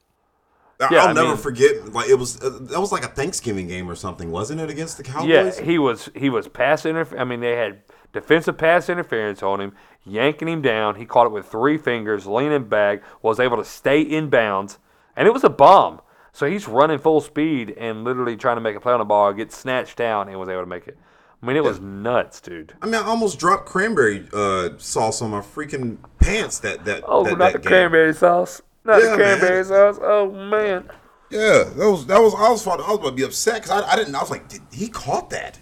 Yeah, 0.81 1.03
I'll 1.03 1.09
I 1.09 1.13
never 1.13 1.29
mean- 1.29 1.37
forget. 1.37 1.93
Like 1.93 2.09
it 2.09 2.15
was, 2.19 2.43
uh, 2.43 2.59
that 2.63 2.81
was 2.81 2.91
like 2.93 3.05
a 3.05 3.09
Thanksgiving 3.09 3.69
game 3.69 3.89
or 3.91 3.95
something, 3.95 4.31
wasn't 4.31 4.61
it? 4.61 4.71
Against 4.71 4.97
the 4.97 5.03
Cowboys. 5.05 5.29
Yeah, 5.29 5.61
he 5.65 5.79
was 5.79 6.11
he 6.15 6.29
was 6.31 6.49
pass 6.49 6.85
interference. 6.85 7.21
I 7.21 7.25
mean, 7.25 7.41
they 7.41 7.53
had 7.57 7.83
defensive 8.13 8.59
pass 8.59 8.89
interference 8.89 9.43
on 9.43 9.61
him, 9.61 9.73
yanking 10.05 10.49
him 10.49 10.63
down. 10.63 10.97
He 10.97 11.05
caught 11.07 11.27
it 11.27 11.33
with 11.33 11.47
three 11.47 11.79
fingers, 11.79 12.27
leaning 12.27 12.65
back, 12.69 13.03
was 13.23 13.39
able 13.41 13.57
to 13.57 13.65
stay 13.65 14.01
in 14.01 14.29
bounds, 14.31 14.79
and 15.17 15.27
it 15.29 15.33
was 15.33 15.45
a 15.45 15.49
bomb. 15.51 16.01
So 16.33 16.47
he's 16.47 16.67
running 16.67 16.99
full 16.99 17.21
speed 17.21 17.71
and 17.79 18.03
literally 18.03 18.37
trying 18.37 18.57
to 18.57 18.61
make 18.61 18.75
a 18.75 18.81
play 18.81 18.93
on 18.93 18.99
the 18.99 19.05
ball, 19.05 19.33
gets 19.33 19.57
snatched 19.57 19.97
down, 19.97 20.29
and 20.29 20.39
was 20.41 20.49
able 20.49 20.63
to 20.63 20.67
make 20.67 20.89
it. 20.89 20.99
I 21.41 21.47
mean, 21.47 21.57
it 21.57 21.63
was 21.63 21.79
nuts, 21.79 22.41
dude. 22.41 22.75
I 22.83 22.87
mean, 22.87 22.95
I 22.97 23.05
almost 23.07 23.39
dropped 23.39 23.67
cranberry 23.67 24.27
uh, 24.33 24.71
sauce 24.79 25.23
on 25.23 25.31
my 25.31 25.41
freaking 25.41 25.99
pants. 26.19 26.59
That 26.59 26.85
that 26.87 27.05
Oh, 27.07 27.23
that, 27.23 27.31
not 27.39 27.39
that 27.39 27.53
the 27.53 27.59
game. 27.61 27.69
cranberry 27.69 28.15
sauce. 28.15 28.63
Not 28.85 29.03
Yeah, 29.03 29.11
the 29.11 29.17
man. 29.17 29.39
cranberry 29.39 29.65
sauce. 29.65 29.99
Oh 30.03 30.31
man. 30.31 30.91
Yeah, 31.31 31.65
that 31.77 31.91
was 31.91 32.07
that 32.07 32.21
was 32.21 32.35
I 32.35 32.51
was 32.51 32.67
I 32.67 32.71
was 32.77 32.99
about 32.99 33.05
to 33.07 33.13
be 33.13 33.23
upset 33.25 33.63
because 33.63 33.83
I, 33.83 33.93
I 33.93 33.97
didn't. 33.97 34.15
I 34.15 34.21
was 34.21 34.31
like, 34.31 34.49
did 34.49 34.61
he 34.73 34.89
caught 34.89 35.31
that? 35.31 35.59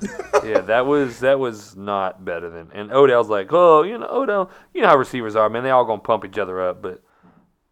yeah, 0.44 0.60
that 0.62 0.86
was 0.86 1.20
that 1.20 1.38
was 1.38 1.76
not 1.76 2.24
better 2.24 2.48
than. 2.48 2.70
And 2.72 2.90
Odell's 2.92 3.28
like, 3.28 3.52
oh, 3.52 3.82
you 3.82 3.98
know, 3.98 4.08
Odell, 4.08 4.50
you 4.72 4.80
know 4.80 4.88
how 4.88 4.96
receivers 4.96 5.36
are, 5.36 5.50
man. 5.50 5.62
They 5.62 5.70
all 5.70 5.84
gonna 5.84 6.00
pump 6.00 6.24
each 6.24 6.38
other 6.38 6.60
up, 6.62 6.80
but 6.80 7.02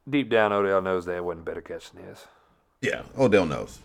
deep 0.08 0.28
down, 0.28 0.52
Odell 0.52 0.82
knows 0.82 1.06
that 1.06 1.16
it 1.16 1.24
wasn't 1.24 1.46
better 1.46 1.62
catch 1.62 1.90
than 1.90 2.04
his. 2.04 2.26
Yeah, 2.82 3.02
Odell 3.16 3.46
knows. 3.46 3.78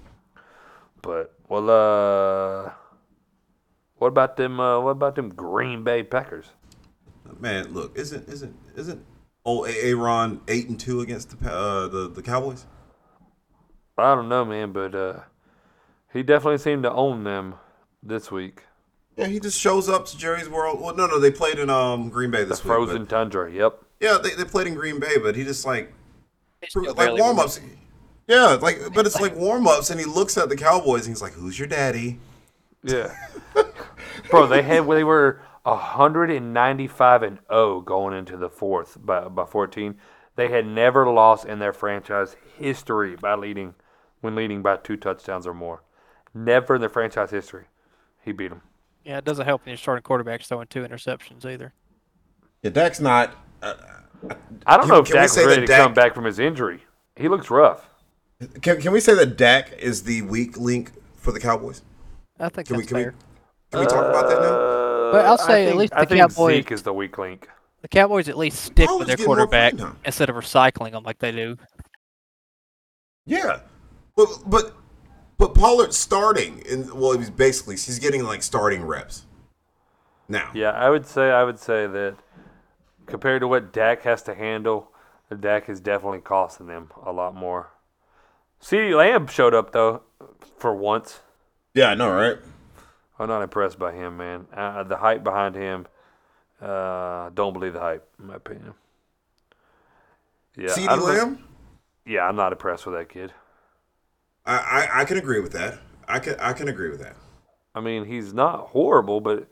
But 1.01 1.33
well, 1.47 1.69
uh, 1.69 2.71
what 3.97 4.07
about 4.07 4.35
them? 4.35 4.59
Uh, 4.59 4.79
what 4.81 4.91
about 4.91 5.15
them 5.15 5.29
Green 5.29 5.83
Bay 5.83 6.03
Packers? 6.03 6.47
Man, 7.39 7.73
look, 7.73 7.97
isn't 7.97 8.27
isn't 8.27 8.55
isn't 8.75 9.05
old 9.45 9.67
Aaron 9.67 10.41
eight 10.47 10.69
and 10.69 10.79
two 10.79 11.01
against 11.01 11.39
the 11.39 11.51
uh, 11.51 11.87
the 11.87 12.09
the 12.09 12.21
Cowboys? 12.21 12.65
I 13.97 14.15
don't 14.15 14.29
know, 14.29 14.43
man, 14.45 14.71
but 14.71 14.95
uh, 14.95 15.19
he 16.11 16.23
definitely 16.23 16.57
seemed 16.57 16.83
to 16.83 16.91
own 16.91 17.23
them 17.23 17.55
this 18.01 18.31
week. 18.31 18.63
Yeah, 19.15 19.27
he 19.27 19.39
just 19.39 19.59
shows 19.59 19.87
up 19.89 20.07
to 20.07 20.17
Jerry's 20.17 20.49
World. 20.49 20.81
Well, 20.81 20.95
no, 20.95 21.05
no, 21.05 21.19
they 21.19 21.29
played 21.31 21.59
in 21.59 21.69
um 21.69 22.09
Green 22.09 22.31
Bay 22.31 22.39
The 22.43 22.45
this 22.49 22.63
week. 22.63 22.67
frozen 22.67 23.03
but- 23.03 23.09
tundra. 23.09 23.51
Yep. 23.51 23.79
yeah, 23.99 24.17
they, 24.21 24.31
they 24.31 24.45
played 24.45 24.67
in 24.67 24.73
Green 24.73 24.99
Bay, 24.99 25.17
but 25.21 25.35
he 25.35 25.43
just 25.43 25.65
like 25.65 25.93
They 26.61 26.67
like 26.81 26.95
barely 26.95 27.21
warm 27.21 27.37
ups. 27.39 27.59
Yeah, 28.27 28.57
like 28.61 28.93
but 28.93 29.05
it's 29.05 29.19
like 29.19 29.35
warm 29.35 29.67
ups, 29.67 29.89
and 29.91 29.99
he 29.99 30.05
looks 30.05 30.37
at 30.37 30.49
the 30.49 30.55
Cowboys 30.55 31.05
and 31.05 31.13
he's 31.15 31.21
like, 31.21 31.33
"Who's 31.33 31.59
your 31.59 31.67
daddy?" 31.67 32.19
Yeah. 32.83 33.13
Bro, 34.29 34.47
they 34.47 34.61
had 34.61 34.87
they 34.87 35.03
were 35.03 35.41
195 35.63 37.23
and 37.23 37.39
0 37.51 37.81
going 37.81 38.15
into 38.17 38.37
the 38.37 38.49
fourth 38.49 38.97
by 39.03 39.27
by 39.27 39.45
14. 39.45 39.95
They 40.35 40.49
had 40.49 40.65
never 40.65 41.07
lost 41.11 41.45
in 41.45 41.59
their 41.59 41.73
franchise 41.73 42.35
history 42.57 43.15
by 43.15 43.35
leading 43.35 43.75
when 44.21 44.35
leading 44.35 44.61
by 44.61 44.77
two 44.77 44.97
touchdowns 44.97 45.45
or 45.47 45.53
more. 45.53 45.83
Never 46.33 46.75
in 46.75 46.81
their 46.81 46.89
franchise 46.89 47.29
history. 47.31 47.65
He 48.23 48.31
beat 48.31 48.49
them. 48.49 48.61
Yeah, 49.03 49.17
it 49.17 49.25
doesn't 49.25 49.45
help 49.45 49.63
when 49.65 49.71
you're 49.71 49.77
starting 49.77 50.01
quarterbacks 50.03 50.45
throwing 50.47 50.67
two 50.67 50.81
interceptions 50.83 51.45
either. 51.45 51.73
Yeah, 52.61 52.71
Dak's 52.71 52.99
not. 52.99 53.35
Uh, 53.61 53.75
I 54.65 54.77
don't 54.77 54.81
Can- 54.81 54.89
know 54.89 54.99
if 54.99 55.05
can 55.07 55.15
Dak's 55.17 55.37
ready 55.37 55.61
that 55.61 55.67
to 55.67 55.77
come 55.83 55.93
back 55.93 56.15
from 56.15 56.23
his 56.25 56.39
injury. 56.39 56.79
He 57.15 57.27
looks 57.27 57.49
rough. 57.49 57.89
can 58.61 58.81
can 58.81 58.91
we 58.91 58.99
say 58.99 59.13
that 59.13 59.37
Dak 59.37 59.73
is 59.73 60.03
the 60.03 60.21
weak 60.23 60.57
link 60.57 60.91
for 61.15 61.31
the 61.31 61.39
Cowboys? 61.39 61.81
I 62.39 62.49
think 62.49 62.67
Can 62.67 62.77
we 62.77 62.83
that's 62.83 62.91
can 62.91 62.97
we 62.97 63.11
can 63.71 63.79
we 63.81 63.85
talk 63.85 64.05
about 64.09 64.29
that 64.29 64.41
now? 64.41 64.72
But 65.13 65.25
I'll 65.27 65.33
I 65.41 65.45
say 65.47 65.63
at 65.65 65.67
think- 65.69 65.79
least 65.79 65.93
I 65.93 66.05
the 66.05 66.15
think 66.15 66.19
Cowboys- 66.33 66.55
Zeke 66.55 66.71
is 66.71 66.81
the 66.83 66.93
weak 66.93 67.17
link. 67.19 67.47
The 67.83 67.87
Cowboys 67.87 68.29
at 68.29 68.37
least 68.37 68.61
stick 68.63 68.87
Pollard's 68.87 69.09
with 69.09 69.17
their 69.19 69.25
quarterback 69.27 69.73
instead 70.05 70.29
of 70.29 70.35
recycling 70.35 70.91
them 70.93 71.03
like 71.03 71.19
they 71.19 71.31
do. 71.31 71.57
Yeah, 73.25 73.59
but 74.15 74.27
but 74.45 74.73
but 75.37 75.53
Pollard's 75.53 75.97
starting, 75.97 76.63
and 76.69 76.91
well, 76.93 77.17
he's 77.17 77.29
basically 77.29 77.75
he's 77.75 77.99
getting 77.99 78.23
like 78.23 78.41
starting 78.43 78.83
reps 78.85 79.25
now. 80.27 80.49
Yeah, 80.53 80.71
I 80.71 80.89
would 80.89 81.05
say 81.05 81.29
I 81.31 81.43
would 81.43 81.59
say 81.59 81.87
that 81.87 82.15
compared 83.05 83.41
to 83.41 83.47
what 83.47 83.71
Dak 83.71 84.03
has 84.03 84.23
to 84.23 84.33
handle, 84.35 84.91
Dak 85.39 85.69
is 85.69 85.79
definitely 85.79 86.21
costing 86.21 86.67
them 86.67 86.91
a 87.05 87.11
lot 87.11 87.35
more. 87.35 87.69
CeeDee 88.61 88.95
Lamb 88.97 89.27
showed 89.27 89.53
up 89.53 89.73
though 89.73 90.03
for 90.57 90.73
once. 90.73 91.19
Yeah, 91.73 91.89
I 91.89 91.95
know, 91.95 92.09
right? 92.11 92.37
I'm 93.19 93.27
not 93.27 93.41
impressed 93.41 93.77
by 93.79 93.91
him, 93.91 94.17
man. 94.17 94.47
Uh, 94.53 94.83
the 94.83 94.97
hype 94.97 95.23
behind 95.23 95.55
him, 95.55 95.85
uh, 96.61 97.29
don't 97.33 97.53
believe 97.53 97.73
the 97.73 97.79
hype, 97.79 98.07
in 98.19 98.27
my 98.27 98.35
opinion. 98.35 98.73
Yeah, 100.55 100.71
I 100.71 100.73
CeeDee 100.73 100.87
don't 100.87 100.99
know- 100.99 101.05
Lamb. 101.05 101.43
Yeah, 102.05 102.27
I'm 102.27 102.35
not 102.35 102.51
impressed 102.51 102.85
with 102.85 102.95
that 102.95 103.09
kid. 103.09 103.31
I, 104.45 104.57
I 104.57 105.01
I 105.01 105.05
can 105.05 105.17
agree 105.17 105.39
with 105.39 105.53
that. 105.53 105.79
I 106.07 106.19
can 106.19 106.35
I 106.39 106.51
can 106.53 106.67
agree 106.67 106.89
with 106.89 106.99
that. 107.01 107.15
I 107.73 107.79
mean, 107.79 108.03
he's 108.05 108.33
not 108.33 108.67
horrible, 108.67 109.21
but 109.21 109.47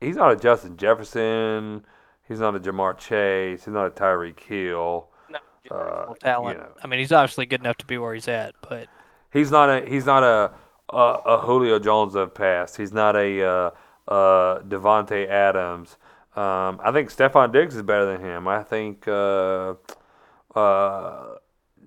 he's 0.00 0.16
not 0.16 0.32
a 0.32 0.36
Justin 0.36 0.76
Jefferson. 0.78 1.84
He's 2.26 2.40
not 2.40 2.56
a 2.56 2.60
Ja'Marr 2.60 2.96
Chase. 2.96 3.64
He's 3.66 3.74
not 3.74 3.86
a 3.86 3.90
Tyreek 3.90 4.40
Hill. 4.40 5.06
No, 5.28 5.38
Uh, 5.70 6.14
talent. 6.14 6.56
you 6.58 6.64
know. 6.64 6.70
I 6.82 6.86
mean, 6.86 6.98
he's 6.98 7.12
obviously 7.12 7.44
good 7.44 7.60
enough 7.60 7.76
to 7.78 7.86
be 7.86 7.98
where 7.98 8.14
he's 8.14 8.26
at, 8.28 8.54
but 8.68 8.88
He's 9.32 9.50
not 9.50 9.68
a 9.68 9.84
he's 9.86 10.06
not 10.06 10.22
a 10.22 10.52
a, 10.88 11.18
a 11.26 11.38
Julio 11.38 11.78
Jones 11.78 12.14
of 12.14 12.34
past. 12.34 12.76
He's 12.76 12.92
not 12.92 13.16
a 13.16 13.42
uh, 13.42 13.70
uh, 14.08 14.60
Davante 14.60 15.28
Adams. 15.28 15.96
Um, 16.34 16.80
I 16.82 16.90
think 16.92 17.10
Stefon 17.10 17.52
Diggs 17.52 17.76
is 17.76 17.82
better 17.82 18.06
than 18.06 18.20
him. 18.20 18.48
I 18.48 18.62
think 18.62 19.06
uh, 19.06 19.74
uh, 20.54 21.36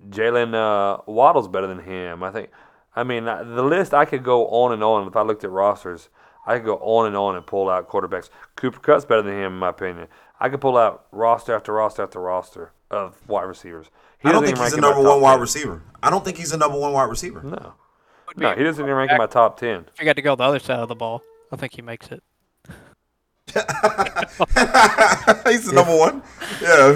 Jalen 0.08 0.54
uh, 0.54 1.02
Waddle's 1.06 1.48
better 1.48 1.66
than 1.66 1.80
him. 1.80 2.22
I 2.22 2.30
think. 2.30 2.50
I 2.94 3.04
mean, 3.04 3.28
uh, 3.28 3.44
the 3.44 3.62
list 3.62 3.92
I 3.92 4.04
could 4.04 4.24
go 4.24 4.46
on 4.48 4.72
and 4.72 4.82
on. 4.82 5.06
If 5.06 5.16
I 5.16 5.22
looked 5.22 5.44
at 5.44 5.50
rosters, 5.50 6.08
I 6.46 6.56
could 6.56 6.64
go 6.64 6.76
on 6.78 7.06
and 7.06 7.16
on 7.16 7.36
and 7.36 7.44
pull 7.46 7.68
out 7.68 7.88
quarterbacks. 7.88 8.30
Cooper 8.54 8.78
Kupp's 8.78 9.04
better 9.04 9.22
than 9.22 9.34
him, 9.34 9.52
in 9.52 9.58
my 9.58 9.68
opinion. 9.70 10.08
I 10.40 10.48
could 10.48 10.60
pull 10.60 10.78
out 10.78 11.06
roster 11.12 11.54
after 11.54 11.72
roster 11.72 12.02
after 12.02 12.20
roster 12.20 12.72
of 12.90 13.26
wide 13.28 13.42
receivers. 13.42 13.90
He 14.18 14.28
I 14.28 14.32
don't 14.32 14.44
think 14.44 14.58
he's 14.58 14.72
a 14.72 14.76
rank 14.76 14.76
in 14.76 14.80
my 14.80 14.88
number 14.88 15.08
one 15.08 15.20
wide 15.20 15.32
10. 15.34 15.40
receiver. 15.40 15.82
I 16.02 16.10
don't 16.10 16.24
think 16.24 16.36
he's 16.36 16.52
a 16.52 16.56
number 16.56 16.78
one 16.78 16.92
wide 16.92 17.10
receiver. 17.10 17.42
No. 17.42 17.74
No, 18.36 18.54
he 18.54 18.62
doesn't 18.62 18.84
even 18.84 18.94
rank 18.94 19.10
in 19.10 19.16
my 19.18 19.26
top 19.26 19.58
ten. 19.58 19.86
if 19.94 19.98
you 19.98 20.04
got 20.04 20.16
to 20.16 20.22
go 20.22 20.36
the 20.36 20.44
other 20.44 20.58
side 20.58 20.78
of 20.78 20.88
the 20.88 20.94
ball, 20.94 21.22
I 21.50 21.56
think 21.56 21.74
he 21.74 21.82
makes 21.82 22.08
it. 22.08 22.22
he's 25.46 25.64
the 25.64 25.72
number 25.72 25.96
one. 25.96 26.22
Yeah. 26.60 26.92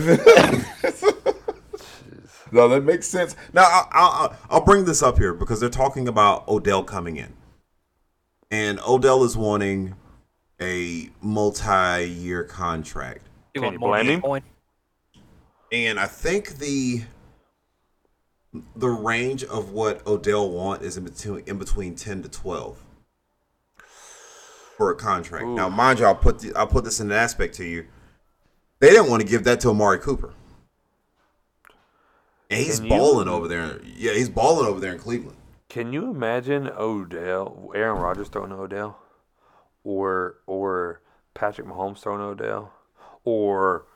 no, 2.52 2.68
that 2.68 2.82
makes 2.84 3.06
sense. 3.06 3.36
Now 3.52 3.62
I, 3.62 3.86
I, 3.92 4.00
I- 4.26 4.36
I'll 4.50 4.64
bring 4.64 4.84
this 4.84 5.02
up 5.02 5.16
here 5.18 5.32
because 5.32 5.60
they're 5.60 5.68
talking 5.70 6.08
about 6.08 6.46
Odell 6.48 6.84
coming 6.84 7.16
in, 7.16 7.32
and 8.50 8.78
Odell 8.86 9.24
is 9.24 9.36
wanting 9.36 9.94
a 10.60 11.08
multi-year 11.22 12.44
contract, 12.44 13.22
You 13.54 13.62
Can 13.62 13.80
want 13.80 14.04
you 14.04 14.12
blame 14.20 14.20
him? 14.20 14.42
And 15.72 15.98
I 15.98 16.06
think 16.06 16.58
the 16.58 17.02
the 18.74 18.88
range 18.88 19.44
of 19.44 19.70
what 19.70 20.06
Odell 20.06 20.50
want 20.50 20.82
is 20.82 20.96
in 20.96 21.04
between 21.04 21.44
in 21.46 21.58
between 21.58 21.94
ten 21.94 22.22
to 22.22 22.28
twelve 22.28 22.82
for 24.76 24.90
a 24.90 24.96
contract. 24.96 25.46
Now, 25.46 25.68
mind 25.68 25.98
you, 25.98 26.06
I'll 26.06 26.14
put 26.14 26.40
the, 26.40 26.54
I'll 26.56 26.66
put 26.66 26.84
this 26.84 27.00
in 27.00 27.10
an 27.10 27.16
aspect 27.16 27.54
to 27.56 27.64
you. 27.64 27.86
They 28.80 28.90
didn't 28.90 29.10
want 29.10 29.22
to 29.22 29.28
give 29.28 29.44
that 29.44 29.60
to 29.60 29.68
Amari 29.70 29.98
Cooper. 29.98 30.32
And 32.48 32.58
he's 32.58 32.80
balling 32.80 33.28
over 33.28 33.46
there. 33.46 33.78
Yeah, 33.84 34.12
he's 34.12 34.30
balling 34.30 34.66
over 34.66 34.80
there 34.80 34.92
in 34.92 34.98
Cleveland. 34.98 35.36
Can 35.68 35.92
you 35.92 36.10
imagine 36.10 36.68
Odell, 36.68 37.70
Aaron 37.76 38.00
Rodgers 38.00 38.28
throwing 38.28 38.50
Odell, 38.50 38.98
or 39.84 40.38
or 40.46 41.02
Patrick 41.34 41.68
Mahomes 41.68 42.00
throwing 42.00 42.20
Odell, 42.20 42.72
or 43.22 43.86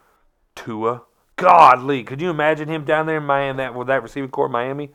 Tua? 0.54 1.02
Godly, 1.36 2.04
could 2.04 2.20
you 2.20 2.30
imagine 2.30 2.68
him 2.68 2.84
down 2.84 3.06
there 3.06 3.18
in 3.18 3.24
Miami 3.24 3.56
that 3.58 3.74
with 3.74 3.88
that 3.88 4.02
receiving 4.02 4.30
corps 4.30 4.46
in 4.46 4.52
Miami? 4.52 4.90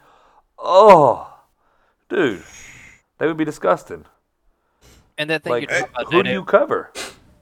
Oh, 0.57 1.33
dude, 2.09 2.43
they 3.17 3.27
would 3.27 3.37
be 3.37 3.45
disgusting. 3.45 4.05
And 5.17 5.29
that 5.29 5.43
thing 5.43 5.51
Like, 5.51 5.69
you're 5.69 5.79
about, 5.79 6.13
who 6.13 6.23
do 6.23 6.31
you 6.31 6.43
cover? 6.43 6.91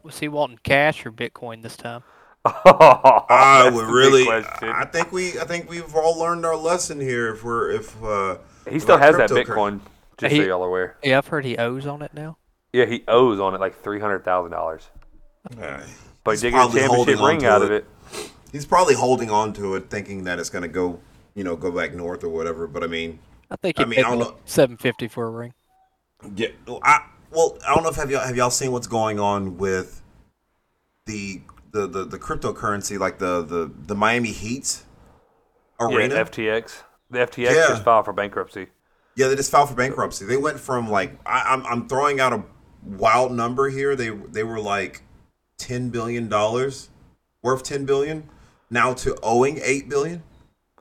was 0.04 0.20
he 0.20 0.28
wanting 0.28 0.60
cash 0.64 1.06
or 1.06 1.12
Bitcoin 1.12 1.62
this 1.62 1.78
time? 1.78 2.04
I 2.46 3.70
would 3.74 3.88
really. 3.88 4.28
I 4.30 4.86
think 4.86 5.12
we. 5.12 5.40
I 5.40 5.44
think 5.44 5.70
we've 5.70 5.94
all 5.96 6.18
learned 6.18 6.46
our 6.46 6.56
lesson 6.56 7.00
here. 7.00 7.34
If 7.34 7.44
we're 7.44 7.72
if 7.72 8.02
uh, 8.04 8.38
he 8.70 8.80
still 8.80 8.98
has 8.98 9.18
that. 9.18 9.30
Bitcoin. 9.30 9.82
Just 10.18 10.34
He- 10.34 10.40
so 10.40 10.48
y'all 10.48 10.64
are 10.64 10.68
aware. 10.68 10.98
Yeah, 11.04 11.18
I've 11.20 11.28
heard 11.28 11.46
he 11.46 11.58
owes 11.58 11.86
on 11.86 12.02
it 12.02 12.14
now. 12.14 12.38
Yeah, 12.74 12.86
he 12.86 13.04
owes 13.08 13.40
on 13.40 13.54
it 13.54 13.60
like 13.60 13.82
three 13.82 14.00
hundred 14.00 14.24
thousand 14.24 14.52
dollars, 14.52 14.88
but 16.24 16.32
he's 16.32 16.42
he 16.42 16.50
did 16.52 16.54
get 16.54 16.70
a 16.70 16.74
championship 16.74 17.20
ring 17.22 17.40
to 17.42 17.50
out 17.52 17.62
of 17.62 17.72
it. 17.72 17.86
He's 18.52 18.66
probably 18.66 18.96
holding 18.96 19.30
on 19.30 19.54
to 19.54 19.76
it, 19.76 19.90
thinking 19.90 20.24
that 20.24 20.40
it's 20.40 20.50
going 20.50 20.62
to 20.64 20.68
go, 20.68 21.00
you 21.36 21.44
know, 21.44 21.56
go 21.56 21.72
back 21.72 21.94
north 21.94 22.24
or 22.24 22.30
whatever. 22.30 22.68
But 22.68 22.84
I 22.84 22.88
mean, 22.88 23.20
I 23.52 23.56
think 23.56 23.78
he 23.78 23.84
I 23.84 23.88
mean, 23.88 24.00
I 24.00 24.04
don't 24.04 24.20
know. 24.20 24.38
seven 24.46 24.78
fifty 24.78 25.08
for 25.08 25.28
a 25.28 25.30
ring. 25.30 25.54
Yeah, 26.36 26.50
well, 26.66 26.80
I 26.84 27.06
well, 27.32 27.58
I 27.68 27.74
don't 27.76 27.84
know 27.84 27.90
if 27.90 27.96
have 27.96 28.10
y'all 28.10 28.26
have 28.26 28.36
y'all 28.36 28.50
seen 28.50 28.72
what's 28.72 28.88
going 28.88 29.20
on 29.20 29.58
with 29.58 30.02
the 31.06 31.42
the 31.72 31.88
the, 31.88 32.06
the 32.06 32.20
cryptocurrency, 32.20 32.98
like 33.00 33.20
the 33.20 33.44
the 33.44 33.72
the 33.86 33.96
Miami 33.96 34.32
Heat's 34.32 34.84
arena. 35.80 36.16
Yeah, 36.16 36.24
FTX. 36.24 36.84
The 37.10 37.20
FTX 37.20 37.44
Yeah. 37.52 37.68
just 37.70 37.84
filed 37.84 38.06
for 38.06 38.14
bankruptcy. 38.14 38.68
Yeah, 39.16 39.28
they 39.30 39.36
just 39.36 39.52
filed 39.52 39.70
for 39.70 39.76
bankruptcy. 39.76 40.26
They 40.26 40.38
went 40.38 40.60
from 40.60 40.90
like 40.90 41.18
I, 41.26 41.42
I'm 41.54 41.66
I'm 41.66 41.88
throwing 41.88 42.20
out 42.20 42.34
a 42.34 42.44
wild 42.84 43.32
number 43.32 43.70
here. 43.70 43.96
They 43.96 44.10
they 44.10 44.44
were 44.44 44.60
like 44.60 45.04
ten 45.58 45.90
billion 45.90 46.30
dollars 46.30 46.90
worth 47.42 47.64
ten 47.64 47.86
billion 47.86 48.30
now 48.70 48.94
to 48.94 49.18
owing 49.24 49.60
eight 49.64 49.90
billion 49.90 50.24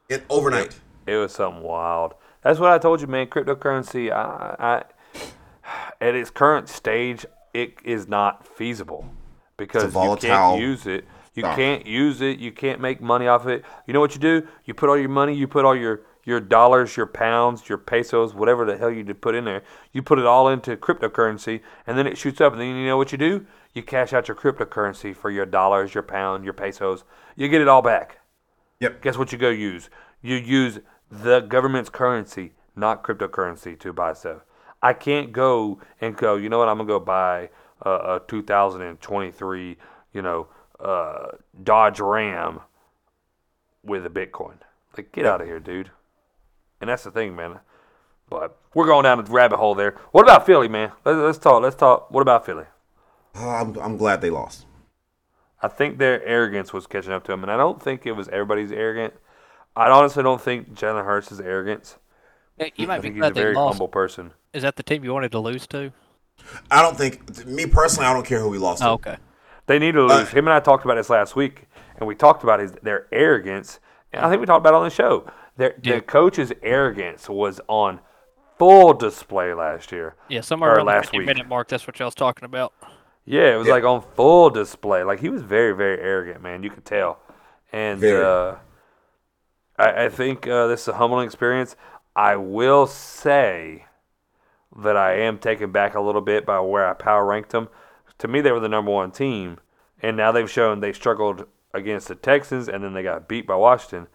in 0.09 0.22
overnight. 0.28 0.80
It 1.07 1.16
was 1.16 1.32
something 1.32 1.62
wild. 1.62 2.14
That's 2.43 2.59
what 2.59 2.70
I 2.70 2.78
told 2.78 3.01
you, 3.01 3.07
man. 3.07 3.26
Cryptocurrency, 3.26 4.12
I, 4.12 4.57
I, 4.59 5.20
at 6.01 6.14
its 6.14 6.30
current 6.30 6.68
stage, 6.68 7.26
it 7.55 7.74
is 7.84 8.09
not 8.09 8.47
feasible 8.47 9.09
because 9.57 9.95
you 9.95 10.16
can't 10.20 10.61
use 10.61 10.87
it. 10.87 11.05
You 11.34 11.43
stock. 11.43 11.57
can't 11.57 11.87
use 11.87 12.20
it. 12.20 12.39
You 12.39 12.53
can't 12.53 12.80
make 12.80 13.01
money 13.01 13.26
off 13.26 13.47
it. 13.47 13.64
You 13.87 13.93
know 13.93 14.01
what 14.01 14.14
you 14.14 14.20
do? 14.20 14.47
You 14.64 14.74
put 14.74 14.89
all 14.89 14.97
your 14.97 15.09
money. 15.09 15.34
You 15.34 15.47
put 15.47 15.64
all 15.64 15.76
your 15.76 16.03
your 16.24 16.41
dollars, 16.41 16.97
your 16.97 17.07
pounds, 17.07 17.68
your 17.68 17.78
pesos, 17.78 18.34
whatever 18.34 18.64
the 18.64 18.76
hell 18.76 18.91
you 18.91 19.05
did 19.05 19.20
put 19.20 19.34
in 19.34 19.45
there. 19.45 19.62
You 19.93 20.03
put 20.03 20.18
it 20.18 20.26
all 20.26 20.49
into 20.49 20.76
cryptocurrency, 20.76 21.61
and 21.87 21.97
then 21.97 22.07
it 22.07 22.18
shoots 22.18 22.41
up. 22.41 22.53
And 22.53 22.61
then 22.61 22.74
you 22.74 22.87
know 22.87 22.97
what 22.97 23.12
you 23.12 23.18
do? 23.18 23.47
You 23.77 23.83
cash 23.83 24.14
out 24.14 24.27
your 24.27 24.35
cryptocurrency 24.39 25.14
for 25.14 25.31
your 25.31 25.45
dollars, 25.45 25.93
your 25.93 26.03
pound, 26.03 26.45
your 26.45 26.55
pesos. 26.55 27.05
You 27.37 27.47
get 27.49 27.61
it 27.61 27.68
all 27.68 27.83
back 27.83 28.20
Yep. 28.81 29.03
guess 29.03 29.18
what 29.18 29.33
you 29.33 29.39
go 29.39 29.51
use? 29.51 29.91
You 30.22 30.37
use 30.37 30.79
the 31.11 31.41
government's 31.41 31.91
currency, 31.91 32.55
not 32.74 33.05
cryptocurrency, 33.05 33.79
to 33.81 33.93
buy 33.93 34.14
stuff. 34.14 34.47
I 34.83 34.95
can't 34.95 35.31
go 35.31 35.79
and 36.01 36.16
go. 36.16 36.37
You 36.37 36.49
know 36.49 36.59
what? 36.59 36.70
I'm 36.70 36.79
gonna 36.79 36.89
go 36.89 36.99
buy 36.99 37.51
a, 37.83 37.91
a 37.91 38.22
2023, 38.27 39.77
you 40.14 40.22
know, 40.22 40.49
uh, 40.81 41.33
Dodge 41.62 42.01
Ram 42.01 42.61
with 43.85 44.07
a 44.07 44.11
Bitcoin. 44.11 44.57
Like, 44.97 45.12
get 45.12 45.27
out 45.27 45.43
of 45.43 45.47
here, 45.47 45.61
dude. 45.61 45.91
And 46.81 46.89
that's 46.89 47.05
the 47.05 47.11
thing, 47.11 47.37
man. 47.37 47.61
But 48.31 48.59
we're 48.72 48.87
going 48.87 49.05
down 49.05 49.22
the 49.22 49.31
rabbit 49.31 49.59
hole 49.59 49.74
there. 49.74 49.99
What 50.12 50.22
about 50.22 50.47
Philly, 50.47 50.68
man? 50.68 50.93
Let's, 51.05 51.18
let's 51.18 51.39
talk. 51.39 51.62
Let's 51.62 51.77
talk. 51.77 52.11
What 52.11 52.22
about 52.22 52.47
Philly? 52.47 52.64
Oh, 53.39 53.49
I'm 53.51 53.76
I'm 53.78 53.97
glad 53.97 54.20
they 54.20 54.30
lost. 54.30 54.66
I 55.62 55.68
think 55.68 55.99
their 55.99 56.24
arrogance 56.24 56.72
was 56.72 56.87
catching 56.87 57.12
up 57.12 57.24
to 57.24 57.32
them, 57.32 57.43
and 57.43 57.51
I 57.51 57.57
don't 57.57 57.82
think 57.82 58.07
it 58.07 58.12
was 58.12 58.28
everybody's 58.28 58.70
arrogant. 58.72 59.14
I 59.74 59.89
honestly 59.91 60.22
don't 60.22 60.41
think 60.41 60.74
Jalen 60.74 61.05
Hurts 61.05 61.30
is 61.32 61.41
arrogance. 61.41 61.97
Hey, 62.59 62.72
You 62.76 62.84
I 62.84 62.89
might 62.89 62.99
be 62.99 63.09
think 63.09 63.16
he's 63.16 63.24
a 63.30 63.34
very 63.34 63.55
lost. 63.55 63.74
humble 63.74 63.89
person. 63.89 64.32
Is 64.53 64.62
that 64.62 64.76
the 64.76 64.82
team 64.82 65.05
you 65.05 65.12
wanted 65.12 65.32
to 65.32 65.39
lose 65.39 65.66
to? 65.68 65.93
I 66.70 66.82
don't 66.82 66.97
think 66.97 67.47
me 67.47 67.66
personally. 67.66 68.07
I 68.07 68.12
don't 68.12 68.24
care 68.24 68.41
who 68.41 68.49
we 68.49 68.59
lost. 68.59 68.80
to. 68.82 68.89
Oh, 68.89 68.93
okay. 68.95 69.16
They 69.66 69.78
need 69.78 69.93
to 69.93 70.05
Uh, 70.07 70.18
lose. 70.18 70.28
Him 70.30 70.47
and 70.47 70.55
I 70.55 70.61
talked 70.61 70.84
about 70.84 70.95
this 70.95 71.11
last 71.11 71.34
week, 71.37 71.64
and 71.99 72.07
we 72.07 72.14
talked 72.14 72.43
about 72.43 72.61
his 72.61 72.72
their 72.82 73.07
arrogance, 73.12 73.80
and 74.12 74.24
I 74.24 74.30
think 74.30 74.41
we 74.41 74.47
talked 74.47 74.61
about 74.62 74.74
it 74.74 74.78
on 74.78 74.84
the 74.84 74.91
show. 74.91 75.26
Their 75.57 75.74
the 75.82 75.91
Yeah. 75.91 76.01
coach's 76.01 76.53
arrogance 76.62 77.28
was 77.28 77.61
on 77.68 78.01
full 78.59 78.95
display 78.95 79.53
last 79.55 79.91
year. 79.93 80.14
Yeah, 80.28 80.41
somewhere 80.43 80.70
Or 80.70 80.74
around 80.76 80.87
the 80.87 80.93
last 80.93 81.12
week. 81.12 81.26
minute 81.26 81.49
mark. 81.49 81.68
That's 81.68 81.87
what 81.87 81.99
y'all 81.99 82.07
was 82.07 82.14
talking 82.14 82.45
about. 82.45 82.72
Yeah, 83.27 83.55
it 83.55 83.57
was 83.57 83.66
Yeah. 83.66 83.74
like 83.74 83.85
on 83.85 84.01
full 84.14 84.51
display. 84.51 85.03
Like 85.03 85.20
he 85.20 85.29
was 85.29 85.43
very, 85.43 85.74
very 85.74 86.01
arrogant, 86.01 86.43
man. 86.43 86.62
You 86.62 86.70
could 86.70 86.85
tell. 86.85 87.18
And 87.72 88.03
uh, 88.03 88.57
I, 89.77 90.05
I 90.05 90.09
think 90.09 90.47
uh, 90.47 90.68
this 90.68 90.83
is 90.83 90.89
a 90.89 90.95
humbling 90.95 91.27
experience. 91.27 91.77
I 92.14 92.37
will 92.37 92.87
say 92.87 93.87
that 94.79 94.97
I 94.97 95.14
am 95.18 95.39
taken 95.39 95.72
back 95.72 95.95
a 95.95 96.01
little 96.01 96.20
bit 96.20 96.47
by 96.47 96.61
where 96.61 96.89
I 96.89 96.95
power 96.95 97.27
ranked 97.27 97.51
them. 97.51 97.68
To 98.18 98.29
me, 98.29 98.41
they 98.41 98.53
were 98.53 98.61
the 98.61 98.68
number 98.68 98.91
one 98.91 99.11
team, 99.11 99.59
and 100.01 100.16
now 100.16 100.33
they've 100.33 100.51
shown 100.51 100.81
they 100.81 100.93
struggled 100.93 101.47
against 101.74 102.09
the 102.09 102.14
Texans, 102.14 102.68
and 102.68 102.83
then 102.83 102.95
they 102.95 103.03
got 103.03 103.29
beat 103.29 103.47
by 103.47 103.57
Washington. 103.57 104.07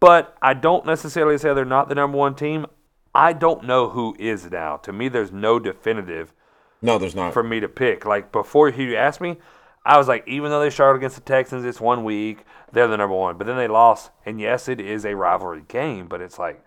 But 0.00 0.36
I 0.40 0.54
don't 0.54 0.86
necessarily 0.86 1.36
say 1.36 1.52
they're 1.52 1.64
not 1.64 1.88
the 1.88 1.94
number 1.94 2.16
one 2.16 2.34
team. 2.34 2.66
I 3.14 3.32
don't 3.32 3.64
know 3.64 3.90
who 3.90 4.14
is 4.18 4.50
now. 4.50 4.76
To 4.78 4.92
me, 4.92 5.08
there's 5.08 5.32
no 5.32 5.58
definitive 5.58 6.32
No, 6.80 6.98
there's 6.98 7.14
not. 7.14 7.32
for 7.32 7.42
me 7.42 7.60
to 7.60 7.68
pick. 7.68 8.04
Like 8.04 8.30
before 8.32 8.68
you 8.68 8.96
asked 8.96 9.20
me, 9.20 9.36
I 9.84 9.96
was 9.98 10.06
like, 10.08 10.26
even 10.28 10.50
though 10.50 10.60
they 10.60 10.70
struggled 10.70 10.98
against 10.98 11.16
the 11.16 11.22
Texans, 11.22 11.64
it's 11.64 11.80
one 11.80 12.04
week, 12.04 12.44
they're 12.72 12.86
the 12.88 12.96
number 12.96 13.16
one. 13.16 13.38
But 13.38 13.46
then 13.46 13.56
they 13.56 13.68
lost, 13.68 14.10
and 14.26 14.40
yes, 14.40 14.68
it 14.68 14.80
is 14.80 15.04
a 15.04 15.16
rivalry 15.16 15.62
game, 15.66 16.06
but 16.08 16.20
it's 16.20 16.38
like 16.38 16.62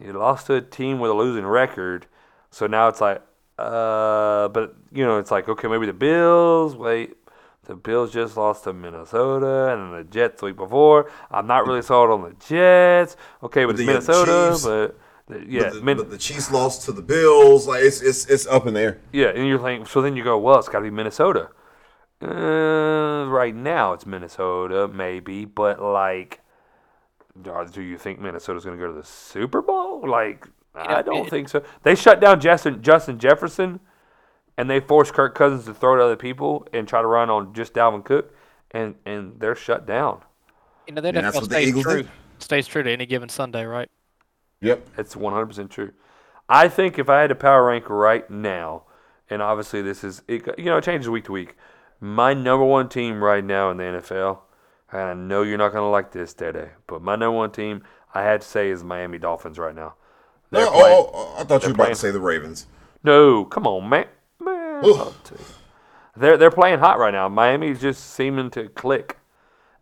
you 0.00 0.12
lost 0.12 0.46
to 0.48 0.54
a 0.54 0.60
team 0.60 0.98
with 0.98 1.10
a 1.10 1.14
losing 1.14 1.46
record, 1.46 2.06
so 2.50 2.66
now 2.66 2.88
it's 2.88 3.00
like, 3.00 3.22
uh, 3.58 4.48
but 4.48 4.74
you 4.92 5.04
know, 5.04 5.18
it's 5.18 5.30
like 5.30 5.48
okay, 5.48 5.68
maybe 5.68 5.86
the 5.86 5.92
Bills. 5.92 6.76
Wait, 6.76 7.14
the 7.64 7.74
Bills 7.74 8.12
just 8.12 8.36
lost 8.36 8.64
to 8.64 8.72
Minnesota, 8.72 9.72
and 9.72 9.82
then 9.92 9.98
the 9.98 10.04
Jets 10.04 10.40
the 10.40 10.46
week 10.46 10.56
before. 10.56 11.10
I'm 11.30 11.46
not 11.46 11.66
really 11.66 11.82
sold 11.82 12.10
on 12.10 12.22
the 12.22 12.34
Jets. 12.46 13.16
Okay, 13.42 13.64
but 13.64 13.76
But 13.76 13.80
it's 13.80 13.86
the, 13.86 13.92
uh, 13.92 13.94
Minnesota, 13.94 14.48
Chiefs- 14.52 14.64
but. 14.64 14.98
The- 15.28 15.44
Yeah, 15.46 15.62
but 15.64 15.74
the, 15.74 15.80
Min- 15.82 15.96
but 15.96 16.10
the 16.10 16.18
Chiefs 16.18 16.50
lost 16.50 16.84
to 16.86 16.92
the 16.92 17.02
Bills. 17.02 17.66
Like 17.66 17.82
it's 17.82 18.00
it's 18.02 18.26
it's 18.26 18.46
up 18.46 18.66
in 18.66 18.74
there. 18.74 18.98
Yeah, 19.12 19.28
and 19.28 19.46
you're 19.46 19.58
thinking, 19.58 19.86
so 19.86 20.02
then 20.02 20.16
you 20.16 20.24
go, 20.24 20.38
well, 20.38 20.58
it's 20.58 20.68
got 20.68 20.78
to 20.78 20.84
be 20.84 20.90
Minnesota. 20.90 21.50
Uh, 22.20 23.26
right 23.28 23.54
now, 23.54 23.92
it's 23.92 24.04
Minnesota, 24.04 24.88
maybe, 24.88 25.44
but 25.44 25.80
like, 25.80 26.40
do 27.40 27.52
do 27.70 27.80
you 27.82 27.96
think 27.96 28.18
Minnesota's 28.20 28.64
going 28.64 28.76
to 28.76 28.84
go 28.84 28.90
to 28.92 28.98
the 28.98 29.06
Super 29.06 29.62
Bowl? 29.62 30.02
Like, 30.08 30.48
I 30.74 31.02
don't 31.02 31.30
think 31.30 31.48
so. 31.48 31.62
They 31.84 31.94
shut 31.94 32.20
down 32.20 32.40
Justin 32.40 32.82
Justin 32.82 33.18
Jefferson, 33.20 33.78
and 34.56 34.68
they 34.68 34.80
forced 34.80 35.12
Kirk 35.14 35.34
Cousins 35.36 35.64
to 35.66 35.74
throw 35.74 35.96
to 35.96 36.02
other 36.02 36.16
people 36.16 36.66
and 36.72 36.88
try 36.88 37.00
to 37.00 37.06
run 37.06 37.30
on 37.30 37.54
just 37.54 37.72
Dalvin 37.74 38.04
Cook, 38.04 38.34
and 38.72 38.96
and 39.06 39.38
they're 39.38 39.54
shut 39.54 39.86
down. 39.86 40.22
You 40.88 40.94
know, 40.94 41.00
that 41.02 41.14
And 41.14 41.24
that's 41.24 41.36
NFL 41.36 41.40
what 41.42 41.50
the 41.50 41.54
stays 41.56 41.68
Eagles 41.68 41.84
true. 41.84 42.02
did. 42.02 42.10
Stays 42.40 42.66
true 42.66 42.82
to 42.82 42.90
any 42.90 43.06
given 43.06 43.28
Sunday, 43.28 43.64
right? 43.64 43.88
Yep. 44.60 44.88
It's 44.98 45.14
100% 45.14 45.70
true. 45.70 45.92
I 46.48 46.68
think 46.68 46.98
if 46.98 47.08
I 47.08 47.20
had 47.20 47.28
to 47.28 47.34
power 47.34 47.66
rank 47.66 47.88
right 47.88 48.28
now, 48.30 48.84
and 49.30 49.42
obviously 49.42 49.82
this 49.82 50.02
is, 50.02 50.22
it, 50.26 50.46
you 50.58 50.64
know, 50.64 50.78
it 50.78 50.84
changes 50.84 51.08
week 51.08 51.24
to 51.24 51.32
week. 51.32 51.56
My 52.00 52.32
number 52.34 52.64
one 52.64 52.88
team 52.88 53.22
right 53.22 53.44
now 53.44 53.70
in 53.70 53.76
the 53.76 53.84
NFL, 53.84 54.38
and 54.90 55.00
I 55.02 55.14
know 55.14 55.42
you're 55.42 55.58
not 55.58 55.72
going 55.72 55.82
to 55.82 55.88
like 55.88 56.12
this, 56.12 56.32
Dede, 56.32 56.70
but 56.86 57.02
my 57.02 57.16
number 57.16 57.36
one 57.36 57.50
team, 57.50 57.82
I 58.14 58.22
had 58.22 58.40
to 58.40 58.46
say, 58.46 58.70
is 58.70 58.82
Miami 58.82 59.18
Dolphins 59.18 59.58
right 59.58 59.74
now. 59.74 59.94
They're 60.50 60.66
oh, 60.66 60.70
playing- 60.70 60.96
oh, 60.96 61.10
oh, 61.12 61.34
I 61.38 61.44
thought 61.44 61.62
you 61.62 61.68
were 61.68 61.74
about 61.74 61.82
playing- 61.84 61.94
to 61.94 62.00
say 62.00 62.10
the 62.10 62.20
Ravens. 62.20 62.66
No, 63.04 63.44
come 63.44 63.66
on, 63.66 63.88
man. 63.88 64.06
Man, 64.40 64.80
Ugh. 64.84 64.96
I'll 64.98 65.14
tell 65.24 65.38
you. 65.38 65.44
they're 66.16 66.36
they're 66.36 66.50
playing 66.50 66.78
hot 66.78 66.98
right 66.98 67.12
now. 67.12 67.28
Miami's 67.28 67.80
just 67.80 68.02
seeming 68.14 68.50
to 68.50 68.68
click, 68.70 69.18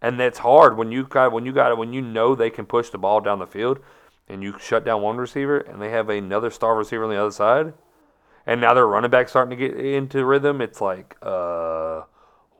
and 0.02 0.18
that's 0.18 0.38
hard 0.40 0.76
when 0.76 0.90
you 0.90 1.04
got 1.06 1.32
when 1.32 1.46
you 1.46 1.52
got 1.52 1.70
it 1.70 1.78
when 1.78 1.92
you 1.92 2.02
know 2.02 2.34
they 2.34 2.50
can 2.50 2.66
push 2.66 2.90
the 2.90 2.98
ball 2.98 3.20
down 3.20 3.38
the 3.38 3.46
field, 3.46 3.78
and 4.28 4.42
you 4.42 4.56
shut 4.58 4.84
down 4.84 5.02
one 5.02 5.16
receiver, 5.16 5.58
and 5.58 5.80
they 5.80 5.90
have 5.90 6.08
another 6.08 6.50
star 6.50 6.74
receiver 6.76 7.04
on 7.04 7.10
the 7.10 7.20
other 7.20 7.30
side, 7.30 7.74
and 8.46 8.60
now 8.60 8.74
their 8.74 8.86
running 8.86 9.10
back 9.10 9.28
starting 9.28 9.56
to 9.56 9.68
get 9.68 9.78
into 9.78 10.24
rhythm. 10.24 10.60
It's 10.60 10.80
like, 10.80 11.16
uh, 11.22 12.02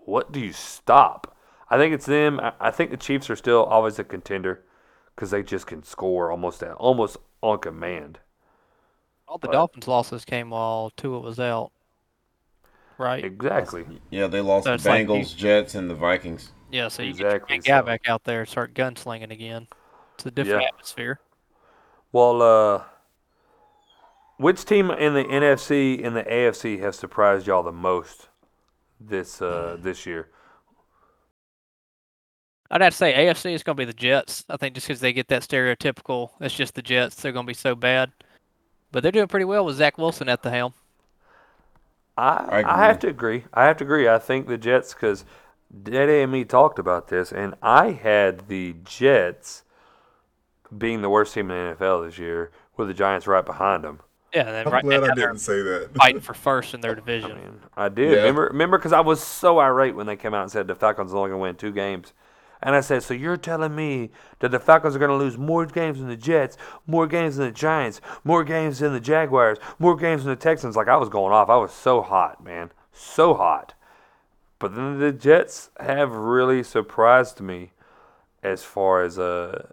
what 0.05 0.33
do 0.33 0.41
you 0.41 0.53
stop? 0.53 1.37
I 1.69 1.77
think 1.79 1.93
it's 1.95 2.07
them. 2.07 2.39
I, 2.41 2.53
I 2.61 2.71
think 2.71 2.91
the 2.91 2.97
Chiefs 2.97 3.29
are 3.31 3.37
still 3.37 3.65
always 3.65 3.99
a 3.99 4.05
contender 4.05 4.63
because 5.15 5.31
they 5.31 5.43
just 5.43 5.67
can 5.67 5.83
score 5.83 6.31
almost 6.31 6.63
at, 6.63 6.73
almost 6.75 7.17
on 7.43 7.59
command. 7.59 8.21
All 9.29 9.39
the 9.39 9.49
But- 9.49 9.53
Dolphins 9.55 9.89
losses 9.89 10.25
came 10.25 10.51
while 10.51 10.91
Tua 10.97 11.19
was 11.19 11.41
out, 11.41 11.73
right? 12.99 13.25
Exactly. 13.25 13.85
Yeah, 14.11 14.29
they 14.29 14.41
lost 14.41 14.65
So 14.65 14.71
the 14.71 14.75
it's 14.77 14.85
like 14.87 15.07
Bengals, 15.09 15.35
Jets, 15.37 15.75
and 15.75 15.91
the 15.91 15.95
Vikings. 15.95 16.53
Yeah, 16.71 16.89
so 16.89 17.03
you 17.03 17.11
Exactly, 17.11 17.59
get 17.59 17.67
your 17.67 17.83
big 17.83 17.87
guy 17.87 17.93
back 17.93 18.09
out 18.09 18.25
there 18.25 18.41
and 18.41 18.49
start 18.49 18.75
gunslinging 18.75 19.31
again. 19.33 19.67
It's 20.15 20.27
a 20.27 20.31
different 20.31 20.63
Yeah. 20.63 20.69
atmosphere. 20.69 21.21
Well, 22.17 22.41
uh, 22.41 22.83
which 24.39 24.65
team 24.65 24.91
in 24.91 25.13
the 25.13 25.25
NFC 25.25 26.03
and 26.03 26.17
the 26.17 26.23
AFC 26.23 26.81
has 26.81 26.97
surprised 26.97 27.47
y'all 27.47 27.63
the 27.63 27.73
most 27.73 28.31
this 28.99 29.43
uh, 29.43 29.77
this 29.79 30.07
year? 30.07 30.31
I'd 32.71 32.81
have 32.81 32.95
to 32.95 32.97
say 32.97 33.13
AFC 33.13 33.53
is 33.53 33.63
going 33.63 33.77
to 33.77 33.81
be 33.83 33.85
the 33.85 33.93
Jets. 33.93 34.47
I 34.49 34.57
think 34.57 34.75
just 34.75 34.87
because 34.87 35.01
they 35.01 35.13
get 35.13 35.29
that 35.29 35.43
stereotypical, 35.43 36.31
it's 36.41 36.55
just 36.55 36.75
the 36.75 36.81
Jets. 36.81 37.17
They're 37.17 37.33
going 37.33 37.45
to 37.45 37.51
be 37.51 37.53
so 37.53 37.75
bad, 37.75 38.13
but 38.93 39.03
they're 39.03 39.13
doing 39.13 39.29
pretty 39.29 39.45
well 39.45 39.67
with 39.67 39.77
Zach 39.77 39.99
Wilson 39.99 40.31
at 40.31 40.43
the 40.43 40.51
helm. 40.51 40.73
I 42.17 42.63
I 42.63 42.83
I, 42.83 42.87
have 42.87 42.99
to 43.01 43.09
agree. 43.09 43.45
I 43.53 43.67
have 43.67 43.77
to 43.77 43.85
agree. 43.85 44.09
I 44.09 44.19
think 44.19 44.47
the 44.49 44.57
Jets 44.57 44.95
because 44.95 45.27
Daddy 45.83 46.23
and 46.23 46.33
me 46.33 46.47
talked 46.47 46.79
about 46.79 47.09
this, 47.09 47.31
and 47.31 47.57
I 47.61 47.91
had 47.91 48.49
the 48.49 48.75
Jets 48.87 49.65
being 50.77 51.03
the 51.03 51.11
worst 51.11 51.35
team 51.35 51.51
in 51.51 51.71
the 51.71 51.77
NFL 51.77 52.07
this 52.07 52.19
year, 52.19 52.51
with 52.77 52.89
the 52.89 52.95
Giants 52.95 53.27
right 53.27 53.45
behind 53.45 53.85
them. 53.85 54.01
Yeah, 54.35 54.45
then 54.45 54.67
I'm 54.67 54.73
right 54.73 54.85
glad 54.85 55.03
now 55.03 55.13
I 55.13 55.15
didn't 55.15 55.39
say 55.39 55.63
that. 55.63 55.91
fighting 55.95 56.21
for 56.21 56.35
first 56.35 56.75
in 56.75 56.81
their 56.81 56.93
I 56.93 56.95
division. 56.95 57.37
mean, 57.37 57.61
I 57.77 57.89
did. 57.89 58.13
Yeah. 58.13 58.19
Remember, 58.19 58.49
remember, 58.49 58.79
because 58.79 58.93
I 58.93 59.01
was 59.01 59.23
so 59.23 59.59
irate 59.59 59.95
when 59.95 60.07
they 60.07 60.17
came 60.17 60.35
out 60.35 60.43
and 60.43 60.51
said 60.51 60.67
the 60.67 60.75
Falcons 60.75 61.13
are 61.13 61.17
only 61.17 61.31
going 61.31 61.39
to 61.39 61.43
win 61.43 61.57
two 61.57 61.73
games. 61.73 62.13
And 62.63 62.75
I 62.75 62.81
said, 62.81 63.03
so 63.03 63.15
you're 63.15 63.37
telling 63.37 63.75
me 63.77 64.11
that 64.41 64.51
the 64.51 64.59
Falcons 64.59 64.97
are 64.97 64.99
going 64.99 65.11
to 65.11 65.17
lose 65.17 65.39
more 65.39 65.67
games 65.67 65.99
than 65.99 66.09
the 66.09 66.17
Jets, 66.17 66.57
more 66.87 67.07
games 67.07 67.37
than 67.37 67.47
the 67.47 67.53
Giants, 67.53 68.01
more 68.25 68.45
games 68.45 68.79
than 68.79 68.93
the 68.93 69.01
Jaguars, 69.01 69.59
more 69.79 69.95
games 69.95 70.25
than 70.25 70.31
the 70.31 70.37
Texans? 70.37 70.75
Like, 70.75 70.89
I 70.89 70.97
was 70.97 71.09
going 71.09 71.33
off. 71.33 71.49
I 71.49 71.57
was 71.57 71.73
so 71.73 72.03
hot, 72.03 72.43
man. 72.43 72.73
So 72.93 73.35
hot. 73.35 73.75
But 74.59 74.75
then 74.75 74.99
the 74.99 75.13
Jets 75.13 75.71
have 75.79 76.11
really 76.13 76.63
surprised 76.63 77.41
me 77.41 77.73
as 78.43 78.65
far 78.65 79.03
as 79.03 79.19
uh, 79.19 79.67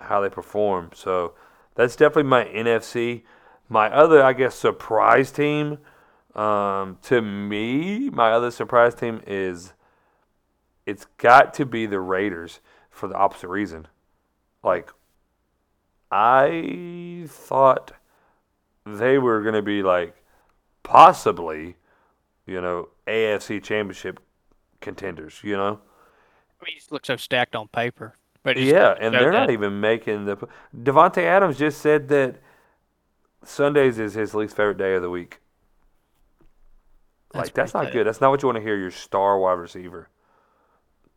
how 0.00 0.20
they 0.20 0.28
perform. 0.28 0.90
So 0.94 1.34
that's 1.74 1.96
definitely 1.96 2.24
my 2.24 2.44
NFC. 2.44 3.22
My 3.68 3.88
other, 3.92 4.22
I 4.22 4.32
guess, 4.32 4.54
surprise 4.54 5.30
team. 5.30 5.78
Um, 6.34 6.98
to 7.02 7.20
me, 7.22 8.10
my 8.10 8.32
other 8.32 8.50
surprise 8.50 8.94
team 8.94 9.20
is 9.26 9.72
it's 10.86 11.06
got 11.18 11.54
to 11.54 11.66
be 11.66 11.86
the 11.86 12.00
Raiders 12.00 12.60
for 12.90 13.08
the 13.08 13.14
opposite 13.14 13.48
reason. 13.48 13.86
Like, 14.62 14.90
I 16.10 17.24
thought 17.28 17.92
they 18.84 19.18
were 19.18 19.42
going 19.42 19.54
to 19.54 19.62
be 19.62 19.82
like 19.82 20.14
possibly, 20.82 21.76
you 22.46 22.60
know, 22.60 22.88
AFC 23.06 23.62
Championship 23.62 24.20
contenders. 24.80 25.40
You 25.42 25.56
know, 25.56 25.80
I 26.60 26.64
mean, 26.64 26.74
you 26.74 26.78
just 26.78 26.92
look 26.92 27.06
so 27.06 27.16
stacked 27.16 27.54
on 27.54 27.68
paper. 27.68 28.16
But 28.42 28.56
yeah, 28.56 28.94
and 28.98 29.14
they're 29.14 29.32
not 29.32 29.50
even 29.50 29.80
making 29.80 30.24
the. 30.24 30.36
Davante 30.76 31.22
Adams 31.22 31.58
just 31.58 31.80
said 31.80 32.08
that 32.08 32.36
Sundays 33.44 33.98
is 33.98 34.14
his 34.14 34.34
least 34.34 34.56
favorite 34.56 34.78
day 34.78 34.94
of 34.94 35.02
the 35.02 35.10
week. 35.10 35.40
That's 37.32 37.46
like 37.48 37.54
that's 37.54 37.74
not 37.74 37.84
sad. 37.84 37.92
good. 37.92 38.06
That's 38.06 38.20
not 38.20 38.30
what 38.30 38.42
you 38.42 38.48
want 38.48 38.56
to 38.56 38.62
hear 38.62 38.76
your 38.76 38.90
star 38.90 39.38
wide 39.38 39.52
receiver 39.52 40.08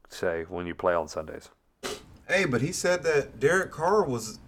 say 0.10 0.44
when 0.48 0.68
you 0.68 0.76
play 0.76 0.94
on 0.94 1.08
Sundays. 1.08 1.50
Hey, 2.28 2.46
but 2.46 2.62
he 2.62 2.72
said 2.72 3.04
that 3.04 3.40
Derek 3.40 3.72
Carr 3.72 4.04
was, 4.04 4.40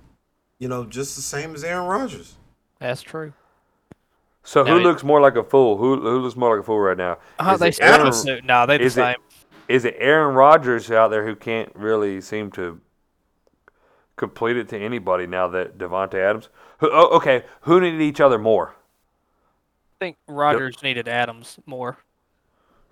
you 0.59 0.67
know, 0.67 0.85
just 0.85 1.15
the 1.15 1.21
same 1.21 1.55
as 1.55 1.63
Aaron 1.63 1.87
Rodgers. 1.87 2.35
That's 2.79 3.01
true. 3.01 3.33
So 4.43 4.63
Now 4.63 4.73
who 4.73 4.77
he- 4.79 4.83
looks 4.83 5.03
more 5.03 5.19
like 5.21 5.35
a 5.35 5.43
fool? 5.43 5.77
Who 5.77 5.99
who 6.01 6.19
looks 6.19 6.35
more 6.35 6.55
like 6.55 6.63
a 6.63 6.65
fool 6.65 6.79
right 6.79 6.97
now? 6.97 7.17
Uh-huh, 7.39 7.53
is 7.53 7.59
they 7.59 7.67
it 7.69 7.81
Aaron- 7.81 8.01
Adams. 8.01 8.23
do. 8.23 8.41
No, 8.43 8.65
they 8.67 8.77
the 8.77 8.83
Is 8.83 8.97
it- 8.97 9.01
same. 9.01 9.15
Is 9.67 9.85
it 9.85 9.95
Aaron 9.97 10.35
Rodgers 10.35 10.91
out 10.91 11.09
there 11.09 11.25
who 11.25 11.35
can't 11.35 11.71
really 11.75 12.21
seem 12.21 12.51
to 12.51 12.79
complete 14.15 14.57
it 14.57 14.69
to 14.69 14.77
anybody 14.77 15.25
now 15.27 15.47
that 15.49 15.77
Davante 15.77 16.15
Adams? 16.15 16.49
Who, 16.79 16.89
oh, 16.91 17.15
okay, 17.17 17.43
who 17.61 17.81
needed 17.81 18.01
each 18.01 18.19
other 18.21 18.37
more? 18.37 18.75
I 19.99 20.05
think 20.05 20.17
Rodgers 20.27 20.83
needed 20.83 21.07
Adams 21.07 21.57
more. 21.65 21.97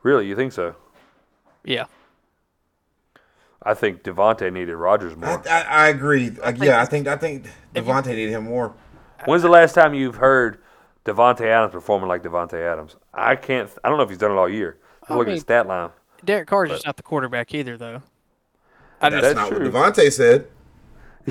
Really, 0.01 0.25
you 0.27 0.35
think 0.35 0.51
so? 0.51 0.75
Yeah. 1.63 1.85
I 3.61 3.73
think 3.73 4.03
Davante 4.03 4.51
needed 4.51 4.75
Rodgers 4.75 5.15
more. 5.15 5.41
I, 5.47 5.61
I 5.61 5.87
agree. 5.89 6.29
Uh, 6.41 6.51
think- 6.51 6.63
yeah, 6.63 6.81
I 6.81 6.85
think 6.85 7.07
I 7.07 7.15
think 7.15 7.45
If 7.73 7.85
you- 7.85 7.91
Davante 7.93 8.07
needed 8.07 8.31
him 8.31 8.45
more. 8.45 8.73
When's 9.25 9.43
the 9.43 9.49
last 9.49 9.73
time 9.73 9.93
you've 9.93 10.15
heard 10.15 10.57
Davante 11.05 11.41
Adams 11.45 11.71
performing 11.71 12.09
like 12.09 12.23
Davante 12.23 12.55
Adams? 12.55 12.97
I 13.13 13.37
can't. 13.37 13.69
I 13.83 13.87
don't 13.87 13.97
know 13.97 14.03
if 14.03 14.09
he's 14.09 14.17
done 14.17 14.31
it 14.31 14.35
all 14.35 14.49
year. 14.49 14.77
I 15.07 15.13
Look 15.13 15.21
at 15.23 15.27
mean- 15.27 15.33
his 15.35 15.41
stat 15.43 15.65
line. 15.67 15.91
Derek 16.23 16.47
Carr's 16.47 16.69
just 16.69 16.85
not 16.85 16.97
the 16.97 17.03
quarterback 17.03 17.53
either, 17.53 17.77
though. 17.77 18.01
I 19.01 19.09
That's, 19.09 19.21
That's 19.21 19.35
not 19.35 19.49
true. 19.49 19.71
what 19.71 19.93
Davante 19.93 20.11
said. 20.11 20.47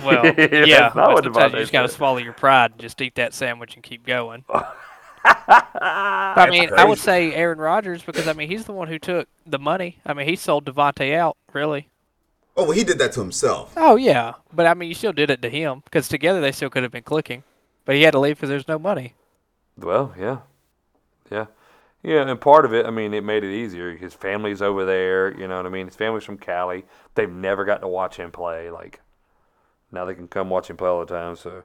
Well, 0.03 0.23
That's 0.37 0.69
yeah, 0.69 0.93
not 0.95 0.95
but 0.95 1.15
what 1.15 1.25
sometimes 1.25 1.53
Davante 1.53 1.55
you 1.55 1.61
just 1.61 1.73
got 1.73 1.83
to 1.83 1.89
swallow 1.89 2.19
your 2.19 2.33
pride 2.33 2.73
and 2.73 2.81
just 2.81 3.01
eat 3.01 3.15
that 3.17 3.35
sandwich 3.35 3.75
and 3.75 3.83
keep 3.83 4.07
going. 4.07 4.45
I 5.25 6.49
mean, 6.51 6.71
I 6.77 6.85
would 6.85 6.99
say 6.99 7.33
Aaron 7.35 7.59
Rodgers 7.59 8.03
because 8.03 8.27
I 8.27 8.33
mean 8.33 8.49
he's 8.49 8.65
the 8.65 8.73
one 8.73 8.89
who 8.89 8.99
took 8.99 9.29
the 9.47 9.59
money. 9.59 9.99
I 10.05 10.15
mean 10.15 10.27
he 10.27 10.37
sold 10.37 10.65
Davante 10.65 11.15
out, 11.15 11.37
really. 11.53 11.89
Oh, 12.57 12.65
well, 12.65 12.73
he 12.73 12.85
did 12.85 12.99
that 12.99 13.13
to 13.13 13.21
himself. 13.21 13.73
Oh 13.77 13.97
yeah, 13.97 14.33
but 14.53 14.67
I 14.67 14.75
mean 14.75 14.89
you 14.89 14.95
still 14.95 15.13
did 15.13 15.31
it 15.31 15.41
to 15.43 15.49
him 15.49 15.83
because 15.85 16.09
together 16.09 16.41
they 16.41 16.53
still 16.53 16.71
could 16.71 16.83
have 16.83 16.93
been 16.93 17.03
clicking, 17.03 17.45
but 17.85 17.95
he 17.95 18.03
had 18.03 18.13
to 18.13 18.19
leave 18.19 18.37
because 18.37 18.49
there's 18.49 18.69
no 18.69 18.79
money. 18.79 19.15
Well, 19.77 20.13
yeah, 20.19 20.39
yeah, 21.31 21.47
yeah. 22.03 22.29
And 22.29 22.41
part 22.41 22.65
of 22.65 22.73
it, 22.73 22.87
I 22.87 22.91
mean, 22.91 23.15
it 23.15 23.25
made 23.25 23.45
it 23.45 23.53
easier. 23.53 23.97
His 23.97 24.15
family's 24.15 24.63
over 24.63 24.85
there. 24.85 25.37
You 25.39 25.49
know 25.49 25.57
what 25.57 25.67
I 25.67 25.71
mean? 25.71 25.87
His 25.87 25.97
family's 25.97 26.25
from 26.25 26.39
Cali. 26.39 26.85
They've 27.15 27.31
never 27.31 27.65
got 27.65 27.81
to 27.83 27.89
watch 27.89 28.17
him 28.17 28.31
play. 28.31 28.71
Like 28.71 29.01
now 29.91 30.05
they 30.05 30.15
can 30.15 30.29
come 30.29 30.51
watch 30.51 30.71
him 30.71 30.77
play 30.77 30.89
all 30.89 31.05
the 31.05 31.07
time. 31.07 31.37
So 31.37 31.63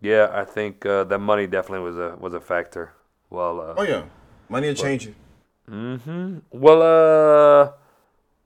yeah, 0.00 0.28
I 0.32 0.44
think 0.44 0.84
uh, 0.84 1.04
that 1.04 1.18
money 1.18 1.46
definitely 1.46 1.84
was 1.84 1.96
a 1.96 2.16
was 2.18 2.34
a 2.34 2.40
factor. 2.40 2.92
Well, 3.30 3.60
uh, 3.60 3.74
Oh 3.76 3.82
yeah, 3.82 4.04
money 4.48 4.68
will 4.68 4.74
change 4.74 5.06
you. 5.06 5.14
Mm-hmm. 5.70 6.38
Well, 6.50 6.82
uh, 6.82 7.72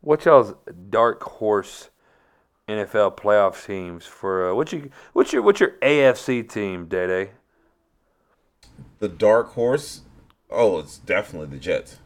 what 0.03 0.24
y'all's 0.24 0.55
dark 0.91 1.22
horse 1.22 1.91
NFL 2.68 3.16
playoff 3.16 3.64
teams 3.64 4.07
for 4.07 4.51
uh, 4.51 4.55
what 4.55 4.72
you 4.72 4.91
what's 5.12 5.33
your 5.33 5.43
what's 5.43 5.61
your 5.61 5.72
AFC 5.83 6.49
team, 6.49 6.87
Day 6.87 7.07
Day? 7.07 7.31
The 8.99 9.09
dark 9.09 9.53
horse. 9.55 10.03
Oh, 10.51 10.79
it's 10.79 10.99
definitely 10.99 11.49
the 11.49 11.59
Jets. 11.59 11.99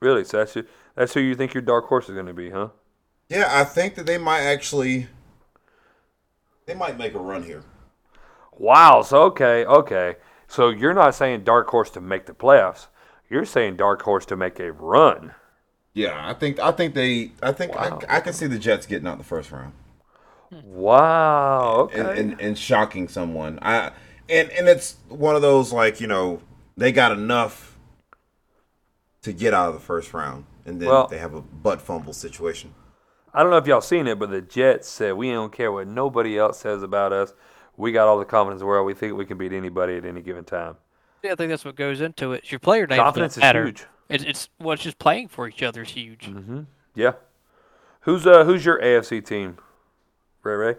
Really? 0.00 0.24
So 0.24 0.38
that's 0.38 0.54
who, 0.54 0.64
that's 0.94 1.14
who 1.14 1.20
you 1.20 1.34
think 1.34 1.54
your 1.54 1.62
dark 1.62 1.86
horse 1.86 2.08
is 2.08 2.14
going 2.14 2.26
to 2.26 2.34
be, 2.34 2.50
huh? 2.50 2.68
Yeah, 3.28 3.48
I 3.50 3.64
think 3.64 3.94
that 3.94 4.06
they 4.06 4.18
might 4.18 4.40
actually. 4.42 5.08
They 6.66 6.74
might 6.74 6.96
make 6.96 7.14
a 7.14 7.18
run 7.18 7.42
here. 7.42 7.64
Wow. 8.52 9.02
So 9.02 9.22
okay, 9.24 9.64
okay. 9.64 10.16
So 10.46 10.68
you're 10.68 10.94
not 10.94 11.14
saying 11.14 11.44
dark 11.44 11.68
horse 11.68 11.90
to 11.90 12.00
make 12.00 12.26
the 12.26 12.32
playoffs. 12.34 12.86
You're 13.28 13.44
saying 13.44 13.76
dark 13.76 14.02
horse 14.02 14.26
to 14.26 14.36
make 14.36 14.58
a 14.58 14.72
run. 14.72 15.34
Yeah, 15.92 16.28
I 16.28 16.34
think 16.34 16.58
I 16.60 16.72
think 16.72 16.94
they 16.94 17.32
I 17.42 17.52
think 17.52 17.74
Wow. 17.74 18.00
I, 18.08 18.16
I 18.16 18.20
can 18.20 18.32
see 18.32 18.46
the 18.46 18.58
Jets 18.58 18.86
getting 18.86 19.06
out 19.08 19.18
the 19.18 19.24
first 19.24 19.50
round 19.50 19.72
Wow. 20.50 21.90
Okay. 21.92 22.00
and, 22.00 22.08
and, 22.18 22.40
and 22.40 22.58
shocking 22.58 23.08
someone. 23.08 23.58
I 23.62 23.92
and 24.28 24.50
and 24.50 24.68
it's 24.68 24.96
one 25.08 25.36
of 25.36 25.42
those 25.42 25.72
like 25.72 26.00
you 26.00 26.06
know 26.06 26.40
they 26.76 26.92
got 26.92 27.12
enough 27.12 27.78
To 29.22 29.34
get 29.34 29.52
out 29.52 29.68
of 29.68 29.74
the 29.74 29.80
first 29.80 30.14
round, 30.14 30.46
and 30.64 30.80
then 30.80 30.88
Well- 30.88 31.06
they 31.06 31.18
have 31.18 31.34
a 31.34 31.42
butt 31.42 31.82
fumble 31.82 32.14
situation. 32.14 32.74
I 33.34 33.42
don't 33.42 33.50
know 33.50 33.58
if 33.58 33.66
y'all 33.66 33.82
seen 33.82 34.06
it, 34.06 34.18
but 34.18 34.30
the 34.30 34.40
Jets 34.40 34.88
said 34.88 35.12
we 35.14 35.30
don't 35.30 35.52
care 35.52 35.70
what 35.70 35.86
nobody 35.86 36.38
else 36.38 36.58
says 36.60 36.82
about 36.82 37.12
us. 37.12 37.34
We 37.76 37.92
got 37.92 38.08
all 38.08 38.18
the 38.18 38.24
confidence 38.24 38.60
in 38.60 38.64
the 38.64 38.66
world. 38.66 38.86
We 38.86 38.94
think 38.94 39.16
we 39.16 39.26
can 39.26 39.36
beat 39.36 39.52
anybody 39.52 39.96
at 39.96 40.04
any 40.06 40.22
given 40.22 40.44
time. 40.44 40.78
Yeah, 41.22 41.32
I 41.32 41.34
think 41.34 41.50
that's 41.50 41.66
what 41.66 41.76
goes 41.76 42.00
into 42.00 42.32
it. 42.32 42.38
It's 42.44 42.50
your 42.50 42.58
player 42.60 42.86
names 42.86 42.98
Confidence 42.98 43.36
is 43.36 43.42
matter. 43.42 43.66
huge. 43.66 43.84
It's 44.08 44.24
it's 44.24 44.48
well, 44.58 44.72
it's 44.72 44.82
just 44.82 44.98
playing 44.98 45.28
for 45.28 45.46
each 45.46 45.62
other 45.62 45.82
is 45.82 45.90
huge. 45.90 46.26
Mm-hmm. 46.26 46.62
Yeah. 46.94 47.12
Who's 48.00 48.26
uh 48.26 48.44
who's 48.44 48.64
your 48.64 48.80
AFC 48.80 49.20
team? 49.24 49.58
Ray 50.42 50.54
Ray. 50.54 50.76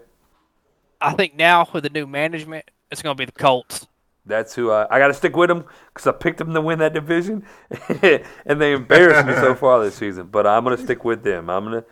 I 1.00 1.12
think 1.14 1.36
now 1.36 1.68
with 1.72 1.84
the 1.84 1.90
new 1.90 2.06
management, 2.08 2.70
it's 2.90 3.02
going 3.02 3.16
to 3.16 3.18
be 3.20 3.24
the 3.24 3.32
Colts. 3.32 3.86
That's 4.24 4.54
who 4.54 4.70
I, 4.70 4.86
I 4.88 4.98
got 4.98 5.08
to 5.08 5.14
stick 5.14 5.34
with 5.36 5.48
them 5.48 5.64
because 5.92 6.06
I 6.06 6.12
picked 6.12 6.38
them 6.38 6.54
to 6.54 6.60
win 6.60 6.78
that 6.78 6.92
division, 6.92 7.44
and 8.02 8.60
they 8.60 8.72
embarrassed 8.72 9.26
me 9.26 9.34
so 9.34 9.54
far 9.56 9.82
this 9.82 9.96
season. 9.96 10.28
But 10.28 10.46
I'm 10.46 10.62
gonna 10.62 10.78
stick 10.78 11.04
with 11.04 11.24
them. 11.24 11.50
I'm 11.50 11.64
gonna 11.64 11.84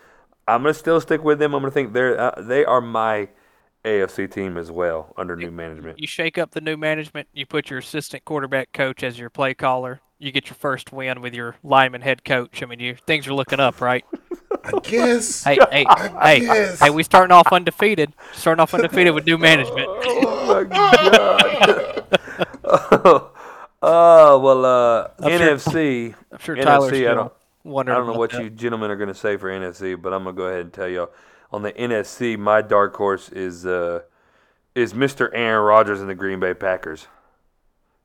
I'm 0.47 0.63
gonna 0.63 0.75
still 0.75 1.01
stick 1.01 1.25
with 1.25 1.39
them. 1.39 1.55
I'm 1.55 1.63
gonna 1.63 1.73
think 1.73 1.93
they're 1.93 2.19
uh, 2.21 2.41
they 2.41 2.65
are 2.65 2.81
my 2.81 3.29
AFC 3.85 4.31
team 4.31 4.57
as 4.57 4.71
well 4.71 5.13
under 5.17 5.35
new 5.35 5.51
management. 5.51 5.99
You 5.99 6.07
shake 6.07 6.39
up 6.39 6.53
the 6.53 6.61
new 6.61 6.77
management. 6.77 7.29
You 7.33 7.47
put 7.47 7.71
your 7.71 7.79
assistant 7.79 8.25
quarterback 8.25 8.73
coach 8.73 9.03
as 9.03 9.19
your 9.19 9.31
play 9.31 9.55
caller. 9.55 10.01
You 10.19 10.33
get 10.33 10.49
your 10.49 10.55
first 10.57 10.93
win 10.93 11.23
with 11.23 11.35
your 11.35 11.57
lineman 11.63 12.03
head 12.03 12.25
coach. 12.25 12.63
I 12.63 12.67
mean, 12.67 12.79
you 12.79 12.95
things 12.95 13.27
are 13.27 13.35
looking 13.35 13.59
up, 13.59 13.81
right? 13.81 14.05
I 14.65 14.73
guess. 14.83 15.45
Hey, 15.45 15.59
hey, 15.71 15.87
hey, 16.21 16.41
guess. 16.41 16.81
hey! 16.81 16.91
We 16.91 17.03
starting 17.03 17.33
off 17.33 17.53
undefeated. 17.53 18.13
Starting 18.33 18.61
off 18.61 18.75
undefeated 18.75 19.15
with 19.15 19.27
new 19.27 19.39
management. 19.39 19.89
Oh 20.53 20.55
my 20.55 20.65
god. 20.65 22.05
oh 23.83 24.39
well, 24.39 24.65
uh, 24.65 25.09
I'm 25.21 25.39
sure- 25.39 25.57
NFC. 25.57 26.15
I'm 26.33 26.39
sure 26.39 26.57
NFC, 26.57 26.63
Tyler's 26.65 26.93
I 26.93 27.15
don't- 27.15 27.33
wondering. 27.65 27.95
I 27.97 27.99
don't 28.01 28.13
know 28.13 28.19
what 28.19 28.33
that. 28.33 28.43
you 28.43 28.51
gentlemen 28.51 28.91
are 28.91 28.97
going 28.97 29.09
to 29.09 29.15
say 29.15 29.37
for 29.37 29.49
NFC, 29.49 30.01
but 30.01 30.13
I'm 30.13 30.25
going 30.25 30.35
to 30.35 30.39
go 30.39 30.47
ahead 30.49 30.61
and 30.63 30.73
tell 30.73 30.89
y'all. 30.89 31.11
On 31.53 31.63
the 31.63 31.73
NFC, 31.73 32.37
my 32.39 32.63
dark 32.63 32.97
horse 32.97 33.29
is 33.29 33.65
uh, 33.67 34.01
is 34.75 34.93
Mr. 34.93 35.31
Aaron 35.33 35.65
Rodgers 35.65 36.01
and 36.01 36.09
the 36.09 36.15
Green 36.15 36.41
Bay 36.41 36.55
Packers. 36.55 37.07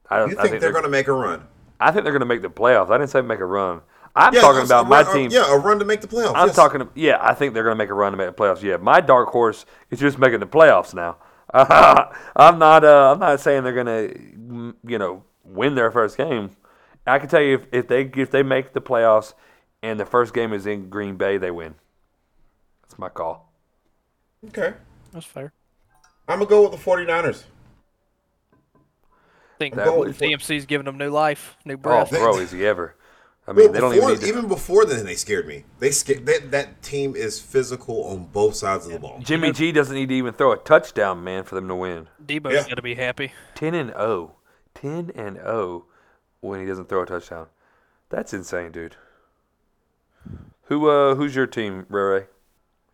I, 0.10 0.20
don't, 0.20 0.32
You 0.32 0.39
I 0.39 0.48
think 0.48 0.62
they're 0.62 0.72
going 0.72 0.84
to 0.84 0.89
make 0.89 1.08
a 1.08 1.14
run? 1.14 1.48
I 1.80 1.91
think 1.91 2.04
they're 2.04 2.14
going 2.14 2.20
to 2.22 2.26
make 2.28 2.41
the 2.43 2.50
playoffs. 2.50 2.89
I 2.91 2.98
didn't 2.98 3.10
say 3.10 3.22
make 3.22 3.39
a 3.39 3.46
run. 3.46 3.82
I'm 4.16 4.34
Yeah, 4.34 4.41
talking 4.41 4.63
about 4.66 4.88
my 4.88 5.01
run- 5.01 5.13
team. 5.16 5.30
Yeah, 5.32 5.53
a 5.53 5.57
run 5.57 5.78
to 5.80 5.86
make 5.86 6.01
the 6.01 6.07
playoffs. 6.07 6.34
I'm 6.36 6.47
yes. 6.47 6.55
talking. 6.55 6.88
Yeah, 6.95 7.18
I 7.22 7.34
think 7.34 7.53
they're 7.53 7.63
going 7.63 7.76
to 7.76 7.84
make 7.84 7.89
a 7.89 7.93
run 7.93 8.13
to 8.13 8.18
make 8.18 8.28
the 8.28 8.34
playoffs. 8.34 8.61
Yeah, 8.61 8.78
my 8.78 9.01
dark 9.01 9.30
horse 9.30 9.66
is 9.91 9.99
just 9.99 10.18
making 10.18 10.39
the 10.39 10.47
playoffs 10.47 10.93
now. 10.93 11.18
I'm 11.53 12.57
not. 12.59 12.84
Uh, 12.86 13.11
I'm 13.11 13.20
not 13.20 13.39
saying 13.41 13.63
they're 13.63 13.74
going 13.74 13.86
to, 13.88 14.76
you 14.88 14.97
know, 14.97 15.24
win 15.43 15.76
their 15.76 15.91
first 15.91 16.18
game. 16.18 16.51
I 17.05 17.20
can 17.20 17.28
tell 17.30 17.41
you 17.41 17.55
if, 17.55 17.66
if 17.72 17.88
they 17.88 18.01
if 18.16 18.32
they 18.32 18.41
make 18.41 18.74
the 18.74 18.82
playoffs 18.82 19.34
and 19.84 19.99
the 19.99 20.05
first 20.05 20.34
game 20.34 20.53
is 20.53 20.66
in 20.66 20.89
Green 20.89 21.18
Bay, 21.18 21.38
they 21.38 21.51
win. 21.51 21.76
That's 22.82 22.97
my 22.97 23.09
call. 23.09 23.53
Okay. 24.47 24.74
That's 25.11 25.26
fair. 25.26 25.53
I'm 26.28 26.39
gonna 26.39 26.49
go 26.49 26.68
with 26.70 26.72
the 26.72 26.89
49ers. 26.89 27.43
I 28.74 29.57
think 29.59 29.76
That 29.76 29.86
that 29.86 29.97
would- 29.97 30.09
CMC's 30.18 30.66
giving 30.66 30.86
them 30.86 30.97
new 30.97 31.09
life, 31.09 31.57
new 31.63 31.76
Oh, 31.76 31.78
breath. 31.78 32.09
bro, 32.09 32.38
is 32.38 32.51
he 32.51 32.66
ever? 32.66 32.95
I 33.48 33.52
mean, 33.54 33.66
Well, 33.66 33.74
they 33.74 33.80
don't 33.80 33.91
before, 33.93 34.10
even 34.12 34.22
to. 34.24 34.28
even 34.28 34.48
before 34.48 34.86
then, 34.86 35.06
they 35.06 35.14
scared 35.16 35.48
me. 35.48 35.66
They 35.80 35.91
scared 35.91 36.26
that 36.26 36.50
that 36.52 36.82
team 36.82 37.16
is 37.16 37.39
physical 37.39 38.06
on 38.06 38.26
both 38.26 38.56
sides 38.56 38.88
of 38.88 38.93
the 38.93 39.00
ball. 39.00 39.20
Jimmy 39.20 39.52
G 39.52 39.72
doesn't 39.72 39.93
need 39.96 40.10
to 40.10 40.16
even 40.16 40.34
throw 40.34 40.52
a 40.52 40.58
touchdown, 40.58 41.24
man, 41.24 41.43
for 41.43 41.54
them 41.54 41.68
to 41.68 41.76
win. 41.76 42.08
Deebo's 42.26 42.54
Yeah. 42.54 42.68
got 42.68 42.76
to 42.76 42.82
be 42.82 42.96
happy. 42.96 43.34
10 43.54 43.76
and 43.76 43.91
0. 43.91 44.36
10 44.74 45.12
and 45.16 45.36
0 45.38 45.86
when 46.41 46.60
he 46.60 46.66
doesn't 46.66 46.89
throw 46.89 47.04
a 47.04 47.06
touchdown. 47.06 47.48
That's 48.10 48.34
insane, 48.34 48.72
dude. 48.72 48.96
Who 50.64 50.89
uh 50.89 51.14
who's 51.16 51.36
your 51.36 51.46
team, 51.48 51.86
Ray 51.89 52.02
Ray? 52.02 52.26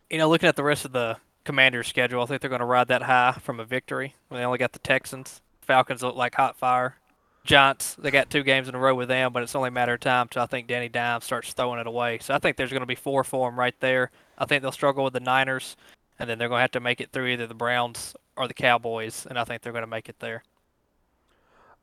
You 0.09 0.17
know, 0.17 0.29
looking 0.29 0.49
at 0.49 0.57
the 0.57 0.63
rest 0.63 0.83
of 0.83 0.91
the 0.91 1.17
Commanders' 1.45 1.87
schedule. 1.87 2.21
I 2.21 2.25
think 2.25 2.41
they're 2.41 2.49
going 2.49 2.59
to 2.59 2.65
ride 2.65 2.89
that 2.89 3.03
high 3.03 3.31
from 3.41 3.59
a 3.59 3.65
victory. 3.65 4.15
When 4.27 4.39
they 4.39 4.45
only 4.45 4.57
got 4.57 4.73
the 4.73 4.79
Texans. 4.79 5.41
Falcons 5.61 6.03
look 6.03 6.15
like 6.15 6.35
hot 6.35 6.57
fire. 6.57 6.97
Giants, 7.43 7.95
they 7.95 8.11
got 8.11 8.29
two 8.29 8.43
games 8.43 8.69
in 8.69 8.75
a 8.75 8.79
row 8.79 8.93
with 8.93 9.07
them, 9.07 9.33
but 9.33 9.41
it's 9.41 9.55
only 9.55 9.69
a 9.69 9.71
matter 9.71 9.93
of 9.93 9.99
time 9.99 10.27
till 10.29 10.43
I 10.43 10.45
think 10.45 10.67
Danny 10.67 10.89
Dimes 10.89 11.25
starts 11.25 11.53
throwing 11.53 11.79
it 11.79 11.87
away. 11.87 12.19
So 12.21 12.33
I 12.35 12.39
think 12.39 12.55
there's 12.57 12.69
going 12.69 12.81
to 12.81 12.85
be 12.85 12.95
four 12.95 13.23
for 13.23 13.49
them 13.49 13.59
right 13.59 13.73
there. 13.79 14.11
I 14.37 14.45
think 14.45 14.61
they'll 14.61 14.71
struggle 14.71 15.03
with 15.03 15.13
the 15.13 15.19
Niners, 15.19 15.75
and 16.19 16.29
then 16.29 16.37
they're 16.37 16.49
going 16.49 16.59
to 16.59 16.63
have 16.63 16.71
to 16.71 16.79
make 16.79 17.01
it 17.01 17.11
through 17.11 17.27
either 17.27 17.47
the 17.47 17.55
Browns 17.55 18.15
or 18.37 18.47
the 18.47 18.53
Cowboys, 18.53 19.25
and 19.27 19.39
I 19.39 19.43
think 19.43 19.63
they're 19.63 19.73
going 19.73 19.83
to 19.83 19.87
make 19.87 20.07
it 20.07 20.19
there. 20.19 20.43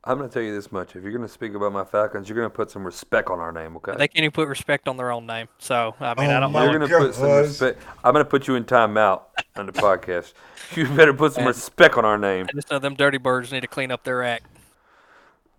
I'm 0.05 0.17
going 0.17 0.29
to 0.29 0.33
tell 0.33 0.41
you 0.41 0.53
this 0.55 0.71
much: 0.71 0.95
if 0.95 1.03
you're 1.03 1.11
going 1.11 1.27
to 1.27 1.27
speak 1.27 1.53
about 1.55 1.73
my 1.73 1.83
Falcons, 1.83 2.29
you're 2.29 2.37
going 2.37 2.49
to 2.49 2.55
put 2.55 2.71
some 2.71 2.85
respect 2.85 3.29
on 3.29 3.41
our 3.41 3.51
name, 3.51 3.75
okay? 3.75 3.91
They 3.97 4.07
can't 4.07 4.19
even 4.23 4.31
put 4.31 4.47
respect 4.47 4.87
on 4.87 4.95
their 4.95 5.11
own 5.11 5.25
name. 5.25 5.49
So 5.57 5.93
I 5.99 6.13
mean, 6.13 6.29
Oh 6.31 6.37
I 6.37 6.39
don't 6.39 6.53
my 6.53 6.65
know. 6.65 6.71
You're 6.71 6.79
gonna 6.87 7.05
put 7.07 7.15
some 7.15 7.29
respect. 7.29 7.81
I'm 8.01 8.13
gonna 8.13 8.23
put 8.23 8.47
you 8.47 8.55
in 8.55 8.63
timeout 8.63 9.23
on 9.57 9.65
the 9.65 9.73
podcast. 9.73 10.33
You 10.73 10.87
better 10.95 11.13
put 11.13 11.33
some 11.33 11.41
And- 11.41 11.47
respect 11.49 11.97
on 11.97 12.05
our 12.05 12.17
name. 12.17 12.45
I 12.49 12.53
just 12.53 12.71
know 12.71 12.79
them 12.79 12.95
dirty 12.95 13.17
birds 13.17 13.51
need 13.51 13.59
to 13.61 13.67
clean 13.67 13.91
up 13.91 14.05
their 14.05 14.23
act. 14.23 14.45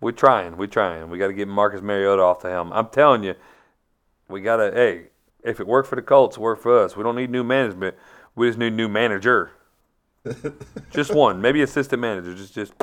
We're 0.01 0.11
trying. 0.11 0.57
We're 0.57 0.67
trying. 0.67 1.09
We 1.09 1.17
got 1.17 1.27
to 1.27 1.33
get 1.33 1.47
Marcus 1.47 1.81
Mariota 1.81 2.21
off 2.21 2.41
the 2.41 2.49
helm. 2.49 2.73
I'm 2.73 2.89
telling 2.89 3.23
you, 3.23 3.35
we 4.27 4.41
gotta. 4.41 4.71
Hey, 4.73 5.07
if 5.43 5.59
it 5.59 5.67
worked 5.67 5.87
for 5.87 5.95
the 5.95 6.01
Colts, 6.01 6.37
it 6.37 6.39
worked 6.39 6.63
for 6.63 6.83
us. 6.83 6.97
We 6.97 7.03
don't 7.03 7.15
need 7.15 7.29
new 7.29 7.43
management. 7.43 7.95
We 8.35 8.47
just 8.47 8.59
need 8.59 8.73
new 8.73 8.87
manager. 8.87 9.51
just 10.91 11.13
one, 11.13 11.41
maybe 11.41 11.61
assistant 11.61 12.01
manager. 12.01 12.33
Just 12.35 12.53
just 12.53 12.73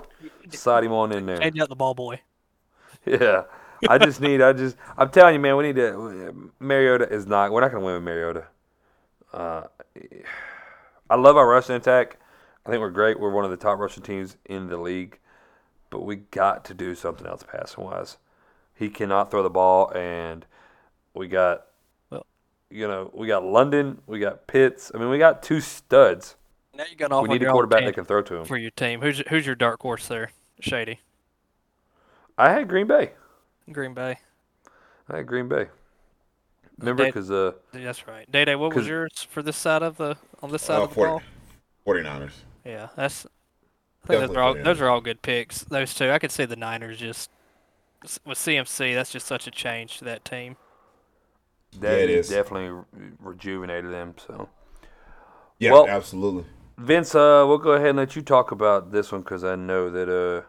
slide 0.50 0.84
him 0.84 0.92
on 0.92 1.12
in 1.12 1.26
there. 1.26 1.38
Change 1.38 1.58
out 1.58 1.68
the 1.68 1.76
ball 1.76 1.94
boy. 1.94 2.20
Yeah. 3.04 3.44
I 3.88 3.98
just 3.98 4.20
need. 4.20 4.40
I 4.40 4.52
just. 4.52 4.76
I'm 4.96 5.10
telling 5.10 5.34
you, 5.34 5.40
man. 5.40 5.56
We 5.56 5.64
need 5.64 5.76
to. 5.76 6.52
Mariota 6.58 7.08
is 7.12 7.26
not. 7.26 7.52
We're 7.52 7.60
not 7.60 7.70
gonna 7.70 7.84
win 7.84 7.94
with 7.94 8.02
Mariota. 8.02 8.46
Uh, 9.32 9.62
I 11.10 11.16
love 11.16 11.36
our 11.36 11.48
rushing 11.48 11.76
attack. 11.76 12.18
I 12.66 12.70
think 12.70 12.80
we're 12.80 12.90
great. 12.90 13.18
We're 13.18 13.30
one 13.30 13.44
of 13.44 13.50
the 13.50 13.56
top 13.56 13.78
rushing 13.78 14.02
teams 14.02 14.36
in 14.46 14.68
the 14.68 14.76
league, 14.76 15.18
but 15.91 16.03
we 16.03 16.16
got 16.16 16.64
to 16.66 16.74
do 16.74 16.95
something 16.95 17.26
else 17.26 17.43
passing 17.43 17.84
wise. 17.84 18.16
He 18.74 18.89
cannot 18.91 19.30
throw 19.30 19.43
the 19.43 19.51
ball, 19.51 19.91
and 19.95 20.45
we 21.14 21.28
got, 21.28 21.66
Well- 22.11 22.26
you 22.70 22.86
know, 22.86 23.11
we 23.12 23.26
got 23.26 23.45
London, 23.45 24.01
we 24.07 24.18
got 24.20 24.47
Pitts. 24.47 24.91
I 24.95 24.99
mean, 24.99 25.11
we 25.11 25.18
got 25.18 25.43
two 25.43 25.61
studs. 25.61 26.36
Now 26.74 26.84
you 26.89 26.95
got 26.97 27.11
off 27.11 27.24
We 27.24 27.28
on 27.30 27.32
need 27.34 27.41
a 27.43 27.45
your 27.45 27.51
own 27.51 27.55
quarterback 27.55 27.84
that 27.86 27.95
can 27.95 28.05
throw 28.05 28.22
to 28.22 28.36
him. 28.36 28.45
for 28.45 28.57
your 28.57 28.70
team. 28.70 29.01
Who's 29.01 29.18
who's 29.28 29.45
your 29.45 29.57
dark 29.57 29.80
horse 29.82 30.07
there, 30.07 30.30
Shady? 30.61 31.01
I 32.36 32.51
had 32.53 32.68
Green 32.68 32.86
Bay. 32.86 33.12
Green 33.72 33.95
Bay. 33.95 34.18
I 35.11 35.16
had 35.16 35.26
Green 35.26 35.49
Bay. 35.49 35.66
Remember, 36.78 37.03
They- 37.03 37.09
because 37.09 37.30
uh, 37.32 37.53
That's 37.72 38.07
right. 38.07 38.30
Day 38.30 38.45
Day, 38.45 38.55
what 38.55 38.68
was 38.72 38.82
'Cause- 38.84 38.89
yours 38.89 39.26
for 39.28 39.43
this 39.43 39.57
side 39.57 39.82
of 39.82 39.97
the 39.97 40.16
on 40.41 40.53
this 40.53 40.62
side 40.62 40.78
Uh, 40.78 40.84
of 40.84 40.91
the 40.91 40.95
40, 40.95 41.11
ball? 41.11 41.22
49ers. 41.84 42.30
Yeah, 42.64 42.89
that's. 42.95 43.26
I 44.09 44.12
think 44.18 44.28
those 44.28 44.36
are 44.36 44.40
all 44.40 44.54
49ers. 44.54 44.64
those 44.64 44.80
are 44.80 44.88
all 44.88 45.00
good 45.00 45.22
picks. 45.22 45.61
Those 45.64 45.94
two, 45.94 46.11
I 46.11 46.18
could 46.18 46.30
see 46.32 46.44
the 46.44 46.56
Niners 46.56 46.98
just 46.98 47.30
with 48.24 48.38
CMC. 48.38 48.94
That's 48.94 49.11
just 49.12 49.26
such 49.26 49.46
a 49.46 49.50
change 49.50 49.98
to 49.98 50.04
that 50.04 50.24
team. 50.24 50.56
that 51.80 51.98
Yeah, 51.98 52.04
it 52.04 52.11
is. 52.11 52.28
definitely 52.28 52.82
rejuvenated 53.20 53.92
them. 53.92 54.14
So. 54.26 54.48
Yeah, 55.59 55.72
Well- 55.72 55.88
absolutely. 55.88 56.46
Vince, 56.78 57.12
uh, 57.14 57.44
we'll 57.48 57.59
go 57.59 57.72
ahead 57.72 57.88
and 57.88 57.98
let 57.98 58.14
you 58.14 58.22
talk 58.22 58.52
about 58.52 58.92
this 58.92 59.11
one 59.11 59.22
because 59.22 59.42
I 59.42 59.56
know 59.56 59.90
that 59.90 60.09
uh, 60.09 60.42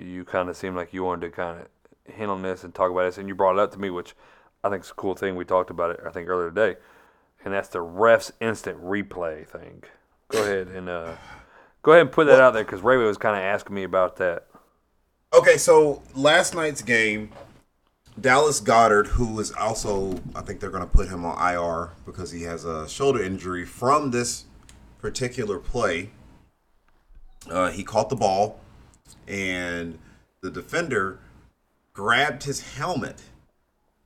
you 0.00 0.24
kind 0.24 0.48
of 0.48 0.56
seemed 0.56 0.76
like 0.76 0.92
you 0.92 1.02
wanted 1.02 1.26
to 1.26 1.30
kind 1.32 1.60
of 1.60 2.14
hint 2.14 2.30
on 2.30 2.42
this 2.42 2.62
and 2.62 2.72
talk 2.72 2.92
about 2.92 3.02
this, 3.02 3.18
and 3.18 3.26
you 3.28 3.34
brought 3.34 3.56
it 3.56 3.58
up 3.58 3.72
to 3.72 3.78
me, 3.80 3.90
which 3.90 4.14
I 4.62 4.70
think 4.70 4.84
is 4.84 4.90
a 4.90 4.94
cool 4.94 5.16
thing. 5.16 5.34
We 5.34 5.44
talked 5.44 5.68
about 5.70 5.90
it, 5.90 6.00
I 6.06 6.10
think, 6.10 6.28
earlier 6.28 6.48
today, 6.50 6.76
and 7.44 7.52
that's 7.52 7.68
the 7.68 7.80
refs 7.80 8.30
instant 8.40 8.80
replay 8.84 9.44
thing. 9.44 9.82
Go 10.28 10.44
ahead 10.44 10.68
and 10.68 10.88
uh, 10.88 11.14
go 11.82 11.92
ahead 11.92 12.02
and 12.02 12.12
put 12.12 12.26
that 12.26 12.40
out 12.40 12.54
there 12.54 12.64
because 12.64 12.80
Ray 12.80 12.96
was 12.96 13.18
kind 13.18 13.36
of 13.36 13.42
asking 13.42 13.74
me 13.74 13.82
about 13.82 14.16
that. 14.16 14.46
Okay, 15.34 15.56
so 15.56 16.02
last 16.14 16.54
night's 16.54 16.82
game, 16.82 17.30
Dallas 18.20 18.60
Goedert, 18.60 19.06
who 19.06 19.38
is 19.40 19.50
also, 19.52 20.20
I 20.34 20.42
think 20.42 20.60
they're 20.60 20.70
going 20.70 20.84
to 20.84 20.90
put 20.90 21.08
him 21.08 21.24
on 21.24 21.54
IR 21.54 21.90
because 22.04 22.30
he 22.30 22.42
has 22.42 22.64
a 22.64 22.88
shoulder 22.88 23.22
injury 23.22 23.64
from 23.64 24.10
this 24.10 24.44
particular 24.98 25.58
play. 25.58 26.10
Uh, 27.50 27.70
he 27.70 27.82
caught 27.82 28.08
the 28.08 28.16
ball, 28.16 28.60
and 29.26 29.98
the 30.42 30.50
defender 30.50 31.18
grabbed 31.92 32.44
his 32.44 32.74
helmet 32.74 33.22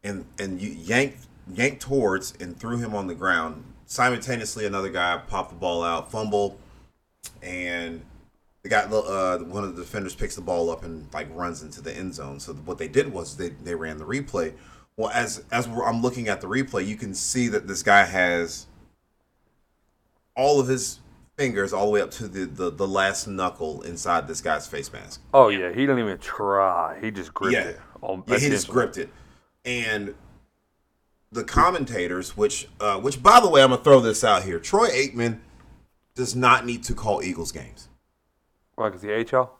and 0.03 0.25
and 0.39 0.61
yanked 0.61 1.27
yanked 1.53 1.81
towards 1.81 2.35
and 2.41 2.59
threw 2.59 2.79
him 2.79 2.95
on 2.95 3.07
the 3.07 3.15
ground. 3.15 3.65
Simultaneously, 3.87 4.65
another 4.65 4.89
guy 4.89 5.21
popped 5.29 5.51
the 5.51 5.57
ball 5.57 5.83
out, 5.83 6.11
fumble, 6.11 6.59
and 7.43 8.03
the 8.63 8.69
guy, 8.69 8.81
uh, 8.83 9.39
one 9.39 9.63
of 9.65 9.77
the 9.77 9.83
defenders 9.83 10.15
picks 10.15 10.35
the 10.35 10.41
ball 10.43 10.71
up 10.71 10.85
and 10.85 11.07
like 11.15 11.29
runs 11.35 11.63
into 11.63 11.81
the 11.81 11.97
end 11.97 12.15
zone. 12.15 12.41
So 12.41 12.53
what 12.55 12.79
they 12.79 12.89
did 12.89 13.13
was 13.13 13.37
they, 13.37 13.51
they 13.51 13.75
ran 13.75 13.99
the 13.99 14.05
replay. 14.05 14.55
Well, 14.97 15.11
as 15.11 15.45
as 15.53 15.69
we're, 15.69 15.85
I'm 15.85 16.03
looking 16.03 16.29
at 16.29 16.41
the 16.41 16.49
replay, 16.49 16.87
you 16.87 16.97
can 16.97 17.15
see 17.15 17.49
that 17.49 17.69
this 17.69 17.83
guy 17.83 18.05
has 18.05 18.67
all 20.37 20.59
of 20.61 20.69
his 20.69 21.01
fingers 21.37 21.73
all 21.73 21.87
the 21.87 21.93
way 21.93 22.01
up 22.01 22.11
to 22.11 22.27
the, 22.29 22.47
the, 22.47 22.71
the 22.71 22.89
last 22.89 23.27
knuckle 23.27 23.83
inside 23.83 24.27
this 24.27 24.41
guy's 24.41 24.67
face 24.67 24.93
mask. 24.93 25.21
Oh 25.35 25.49
yeah, 25.49 25.69
he 25.69 25.81
didn't 25.83 25.99
even 25.99 26.19
try. 26.19 26.99
He 27.01 27.11
just 27.11 27.35
gripped 27.35 27.55
Yeah. 27.55 27.65
it. 27.71 27.81
On, 28.03 28.23
Yeah, 28.27 28.39
he 28.39 28.49
just 28.49 28.69
gripped 28.69 28.97
it. 28.99 29.11
And 29.65 30.15
the 31.33 31.45
commentators, 31.45 32.37
which 32.37 32.69
uh, 32.81 32.99
which 32.99 33.23
by 33.23 33.41
the 33.41 33.49
way, 33.51 33.63
I'm 33.63 33.71
gonna 33.71 33.83
throw 33.83 34.01
this 34.01 34.25
out 34.25 34.45
here. 34.45 34.59
Troy 34.59 34.89
Aikman 34.89 35.41
does 36.17 36.35
not 36.35 36.67
need 36.67 36.83
to 36.85 36.95
call 36.95 37.23
Eagles 37.23 37.53
games. 37.53 37.89
Why? 38.75 38.89
Because 38.89 39.03
he 39.03 39.11
ate 39.11 39.31
y'all. 39.31 39.53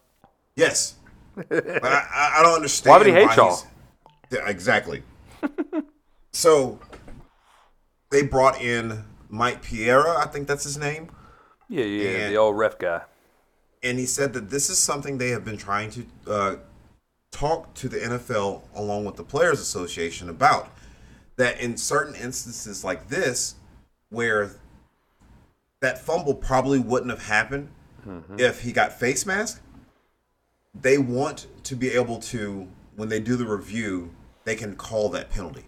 Yes, 0.57 0.97
but 1.37 1.85
I, 1.85 2.07
I, 2.13 2.37
I 2.39 2.43
don't 2.43 2.55
understand. 2.57 2.91
Why 2.91 2.99
would 2.99 3.07
he 3.07 3.13
hate 3.13 3.37
y'all? 3.37 3.59
Yeah, 4.31 4.49
exactly. 4.49 5.03
so 6.33 6.81
they 8.11 8.23
brought 8.23 8.61
in 8.61 9.05
Mike 9.29 9.63
Pereira, 9.63 10.19
I 10.19 10.27
think 10.27 10.49
that's 10.49 10.65
his 10.65 10.77
name, 10.79 11.11
Yeah, 11.69 11.85
yeah, 11.85 12.09
And- 12.11 12.33
the 12.35 12.39
old 12.39 12.57
ref 12.57 12.79
guy. 12.79 13.03
and 13.83 13.99
he 13.99 14.07
said 14.07 14.33
that 14.33 14.51
this 14.51 14.71
is 14.71 14.79
something 14.79 15.19
they 15.19 15.31
have 15.31 15.45
been 15.45 15.57
trying 15.59 15.91
to 15.91 16.07
uh, 16.27 16.57
talk 17.31 17.75
to 17.75 17.89
the 17.89 17.99
NFL 17.99 18.63
along 18.75 19.05
with 19.05 19.17
the 19.17 19.25
Players 19.25 19.61
Association 19.61 20.29
about. 20.29 20.71
That 21.37 21.61
in 21.61 21.77
certain 21.77 22.15
instances 22.15 22.83
like 22.83 23.09
this, 23.09 23.57
where 24.09 24.53
that 25.87 25.99
fumble 25.99 26.35
probably 26.35 26.81
wouldn't 26.81 27.11
have 27.11 27.27
happened 27.27 27.69
mm-hmm. 28.05 28.41
if 28.41 28.63
he 28.63 28.73
got 28.73 28.93
face 28.93 29.25
mask, 29.25 29.63
they 30.75 30.99
want 30.99 31.47
to 31.63 31.77
be 31.77 31.91
able 31.91 32.19
to, 32.19 32.67
when 32.97 33.09
they 33.09 33.21
do 33.21 33.37
the 33.37 33.47
review, 33.47 34.11
they 34.45 34.57
can 34.57 34.75
call 34.75 35.09
that 35.11 35.31
penalty. 35.31 35.63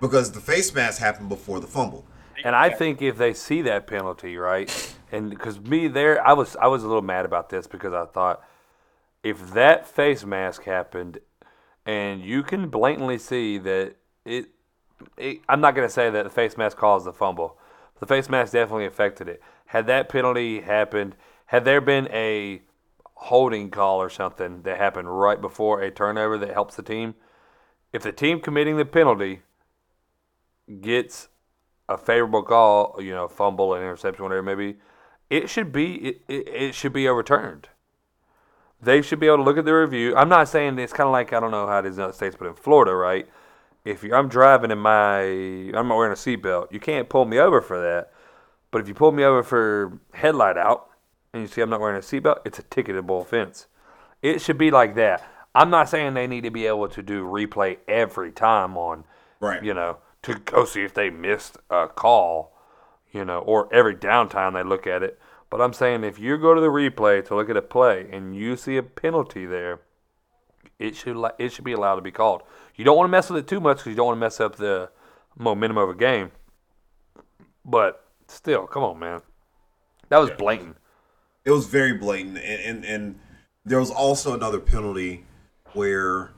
Because 0.00 0.32
the 0.32 0.40
face 0.40 0.74
mask 0.74 1.00
happened 1.00 1.28
before 1.28 1.60
the 1.60 1.66
fumble. 1.66 2.06
And 2.44 2.56
I 2.56 2.70
think 2.70 3.02
if 3.02 3.18
they 3.18 3.34
see 3.34 3.60
that 3.62 3.86
penalty, 3.86 4.38
right, 4.38 4.94
and 5.12 5.28
because 5.28 5.60
me 5.60 5.88
there, 5.88 6.26
I 6.26 6.32
was 6.32 6.54
I 6.56 6.66
was 6.66 6.82
a 6.82 6.86
little 6.86 7.02
mad 7.02 7.24
about 7.24 7.48
this 7.48 7.66
because 7.66 7.94
I 7.94 8.04
thought 8.04 8.42
if 9.22 9.54
that 9.54 9.86
face 9.86 10.22
mask 10.24 10.64
happened, 10.64 11.18
and 11.86 12.22
you 12.22 12.42
can 12.42 12.68
blatantly 12.68 13.16
see 13.16 13.56
that 13.58 13.96
it, 14.26 14.50
it 15.16 15.40
I'm 15.48 15.62
not 15.62 15.74
gonna 15.74 15.88
say 15.88 16.10
that 16.10 16.24
the 16.24 16.30
face 16.30 16.58
mask 16.58 16.76
caused 16.76 17.06
the 17.06 17.12
fumble. 17.14 17.56
The 18.00 18.06
face 18.06 18.28
mask 18.28 18.52
definitely 18.52 18.86
affected 18.86 19.28
it. 19.28 19.42
Had 19.66 19.86
that 19.86 20.08
penalty 20.08 20.60
happened, 20.60 21.16
had 21.46 21.64
there 21.64 21.80
been 21.80 22.08
a 22.12 22.62
holding 23.14 23.70
call 23.70 24.00
or 24.00 24.10
something 24.10 24.62
that 24.62 24.78
happened 24.78 25.18
right 25.18 25.40
before 25.40 25.80
a 25.80 25.90
turnover 25.90 26.36
that 26.38 26.52
helps 26.52 26.76
the 26.76 26.82
team, 26.82 27.14
if 27.92 28.02
the 28.02 28.12
team 28.12 28.40
committing 28.40 28.76
the 28.76 28.84
penalty 28.84 29.40
gets 30.80 31.28
a 31.88 31.96
favorable 31.96 32.42
call, 32.42 32.96
you 33.00 33.12
know, 33.12 33.28
fumble, 33.28 33.74
an 33.74 33.82
interception, 33.82 34.24
whatever 34.24 34.40
it 34.40 34.56
may 34.56 34.72
be, 34.72 34.78
it 35.30 35.48
should 35.48 35.72
be 35.72 35.94
it, 35.94 36.22
it, 36.28 36.48
it 36.48 36.74
should 36.74 36.92
be 36.92 37.08
overturned. 37.08 37.68
They 38.80 39.00
should 39.00 39.18
be 39.18 39.26
able 39.26 39.38
to 39.38 39.42
look 39.42 39.56
at 39.56 39.64
the 39.64 39.72
review. 39.72 40.14
I'm 40.14 40.28
not 40.28 40.48
saying 40.48 40.78
it's 40.78 40.92
kind 40.92 41.06
of 41.06 41.12
like 41.12 41.32
I 41.32 41.40
don't 41.40 41.50
know 41.50 41.66
how 41.66 41.78
it 41.78 41.86
is 41.86 41.96
in 41.96 42.04
other 42.04 42.12
states, 42.12 42.36
but 42.38 42.48
in 42.48 42.54
Florida, 42.54 42.94
right? 42.94 43.26
If 43.86 44.02
you, 44.02 44.14
I'm 44.14 44.28
driving 44.28 44.70
in 44.70 44.78
my, 44.78 45.20
I'm 45.22 45.88
not 45.88 45.96
wearing 45.96 46.12
a 46.12 46.16
seatbelt, 46.16 46.72
you 46.72 46.80
can't 46.80 47.08
pull 47.08 47.24
me 47.24 47.38
over 47.38 47.60
for 47.60 47.80
that. 47.80 48.12
But 48.70 48.80
if 48.80 48.88
you 48.88 48.94
pull 48.94 49.12
me 49.12 49.22
over 49.22 49.42
for 49.42 50.00
headlight 50.12 50.58
out 50.58 50.88
and 51.32 51.42
you 51.42 51.48
see 51.48 51.60
I'm 51.60 51.70
not 51.70 51.80
wearing 51.80 51.96
a 51.96 52.00
seatbelt, 52.00 52.40
it's 52.44 52.58
a 52.58 52.64
ticketable 52.64 53.22
offense. 53.22 53.68
It 54.22 54.40
should 54.40 54.58
be 54.58 54.70
like 54.70 54.96
that. 54.96 55.24
I'm 55.54 55.70
not 55.70 55.88
saying 55.88 56.14
they 56.14 56.26
need 56.26 56.42
to 56.42 56.50
be 56.50 56.66
able 56.66 56.88
to 56.88 57.02
do 57.02 57.24
replay 57.24 57.78
every 57.88 58.32
time 58.32 58.76
on 58.76 59.04
Right. 59.40 59.62
you 59.62 59.74
know, 59.74 59.98
to 60.22 60.34
go 60.34 60.64
see 60.64 60.82
if 60.82 60.94
they 60.94 61.10
missed 61.10 61.58
a 61.70 61.88
call, 61.88 62.56
you 63.12 63.24
know, 63.24 63.38
or 63.40 63.72
every 63.72 63.94
downtime 63.94 64.54
they 64.54 64.62
look 64.62 64.86
at 64.86 65.02
it. 65.02 65.18
But 65.50 65.60
I'm 65.60 65.72
saying 65.72 66.04
if 66.04 66.18
you 66.18 66.38
go 66.38 66.54
to 66.54 66.60
the 66.60 66.68
replay 66.68 67.24
to 67.26 67.36
look 67.36 67.48
at 67.48 67.56
a 67.56 67.62
play 67.62 68.08
and 68.10 68.34
you 68.34 68.56
see 68.56 68.76
a 68.76 68.82
penalty 68.82 69.46
there, 69.46 69.80
it 70.78 70.96
should 70.96 71.16
it 71.38 71.52
should 71.52 71.64
be 71.64 71.72
allowed 71.72 71.96
to 71.96 72.02
be 72.02 72.10
called. 72.10 72.42
You 72.76 72.84
don't 72.84 72.96
want 72.96 73.08
to 73.08 73.10
mess 73.10 73.30
with 73.30 73.44
it 73.44 73.48
too 73.48 73.60
much 73.60 73.78
because 73.78 73.90
you 73.90 73.96
don't 73.96 74.06
want 74.06 74.16
to 74.16 74.20
mess 74.20 74.40
up 74.40 74.56
the 74.56 74.90
momentum 75.36 75.78
of 75.78 75.88
a 75.88 75.94
game. 75.94 76.30
But 77.64 78.04
still, 78.28 78.66
come 78.66 78.82
on, 78.82 78.98
man. 78.98 79.22
That 80.08 80.18
was 80.18 80.30
blatant. 80.30 80.76
It 81.44 81.50
was 81.50 81.66
very 81.66 81.94
blatant, 81.94 82.38
and, 82.38 82.62
and 82.62 82.84
and 82.84 83.20
there 83.64 83.80
was 83.80 83.90
also 83.90 84.34
another 84.34 84.60
penalty 84.60 85.24
where 85.72 86.32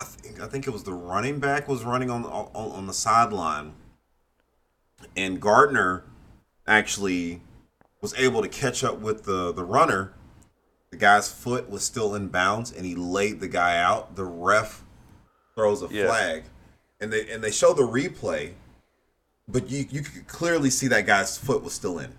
I 0.00 0.04
think 0.04 0.40
I 0.40 0.46
think 0.46 0.66
it 0.66 0.70
was 0.70 0.84
the 0.84 0.92
running 0.92 1.40
back 1.40 1.68
was 1.68 1.84
running 1.84 2.10
on 2.10 2.24
on, 2.24 2.50
on 2.54 2.86
the 2.86 2.94
sideline, 2.94 3.74
and 5.16 5.40
Gardner 5.40 6.04
actually 6.66 7.42
was 8.00 8.14
able 8.14 8.40
to 8.42 8.48
catch 8.48 8.82
up 8.82 8.98
with 9.00 9.24
the 9.24 9.52
the 9.52 9.64
runner. 9.64 10.14
The 10.90 10.96
guy's 10.96 11.30
foot 11.30 11.70
was 11.70 11.84
still 11.84 12.14
in 12.14 12.28
bounds, 12.28 12.72
and 12.72 12.84
he 12.84 12.94
laid 12.94 13.40
the 13.40 13.48
guy 13.48 13.78
out. 13.78 14.16
The 14.16 14.24
ref 14.24 14.82
throws 15.54 15.82
a 15.82 15.88
Yes. 15.88 16.06
flag, 16.06 16.44
and 17.00 17.12
they 17.12 17.30
and 17.30 17.42
they 17.44 17.50
show 17.52 17.72
the 17.72 17.82
replay, 17.82 18.54
but 19.48 19.70
you 19.70 19.86
you 19.90 20.02
could 20.02 20.26
clearly 20.28 20.70
see 20.70 20.88
that 20.88 21.06
guy's 21.06 21.38
foot 21.38 21.62
was 21.62 21.72
still 21.74 21.98
in. 21.98 22.14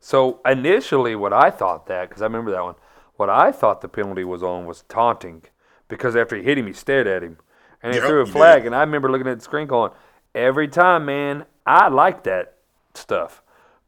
So 0.00 0.40
initially, 0.44 1.14
what 1.14 1.32
I 1.32 1.50
thought 1.50 1.86
that 1.86 2.08
because 2.08 2.22
I 2.22 2.26
remember 2.26 2.50
that 2.52 2.62
one, 2.64 2.74
what 3.16 3.30
I 3.30 3.52
thought 3.52 3.80
the 3.80 3.88
penalty 3.88 4.24
was 4.24 4.42
on 4.42 4.66
was 4.66 4.82
taunting, 4.88 5.42
because 5.88 6.16
after 6.16 6.36
he 6.36 6.42
hit 6.42 6.58
him, 6.58 6.66
he 6.66 6.72
stared 6.72 7.06
at 7.06 7.22
him, 7.22 7.38
and 7.82 7.94
he 7.94 8.00
Yep, 8.00 8.04
threw 8.04 8.20
a 8.22 8.26
flag. 8.26 8.64
did. 8.64 8.66
And 8.66 8.74
I 8.74 8.80
remember 8.80 9.10
looking 9.10 9.26
at 9.28 9.38
the 9.38 9.44
screen, 9.44 9.66
going, 9.66 9.92
"Every 10.34 10.68
time, 10.68 11.04
man, 11.04 11.46
I 11.66 11.88
like 11.88 12.22
that 12.24 12.54
stuff, 12.94 13.42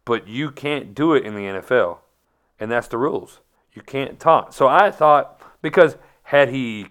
but 0.04 0.28
you 0.28 0.50
can't 0.50 0.94
do 0.94 1.14
it 1.14 1.24
in 1.24 1.34
the 1.34 1.46
NFL, 1.46 2.00
and 2.60 2.70
that's 2.70 2.88
the 2.88 2.98
rules. 2.98 3.40
You 3.72 3.82
can't 3.82 4.18
taunt." 4.20 4.54
So 4.54 4.68
I 4.68 4.90
thought 4.90 5.40
because 5.62 5.96
had 6.24 6.50
he 6.50 6.88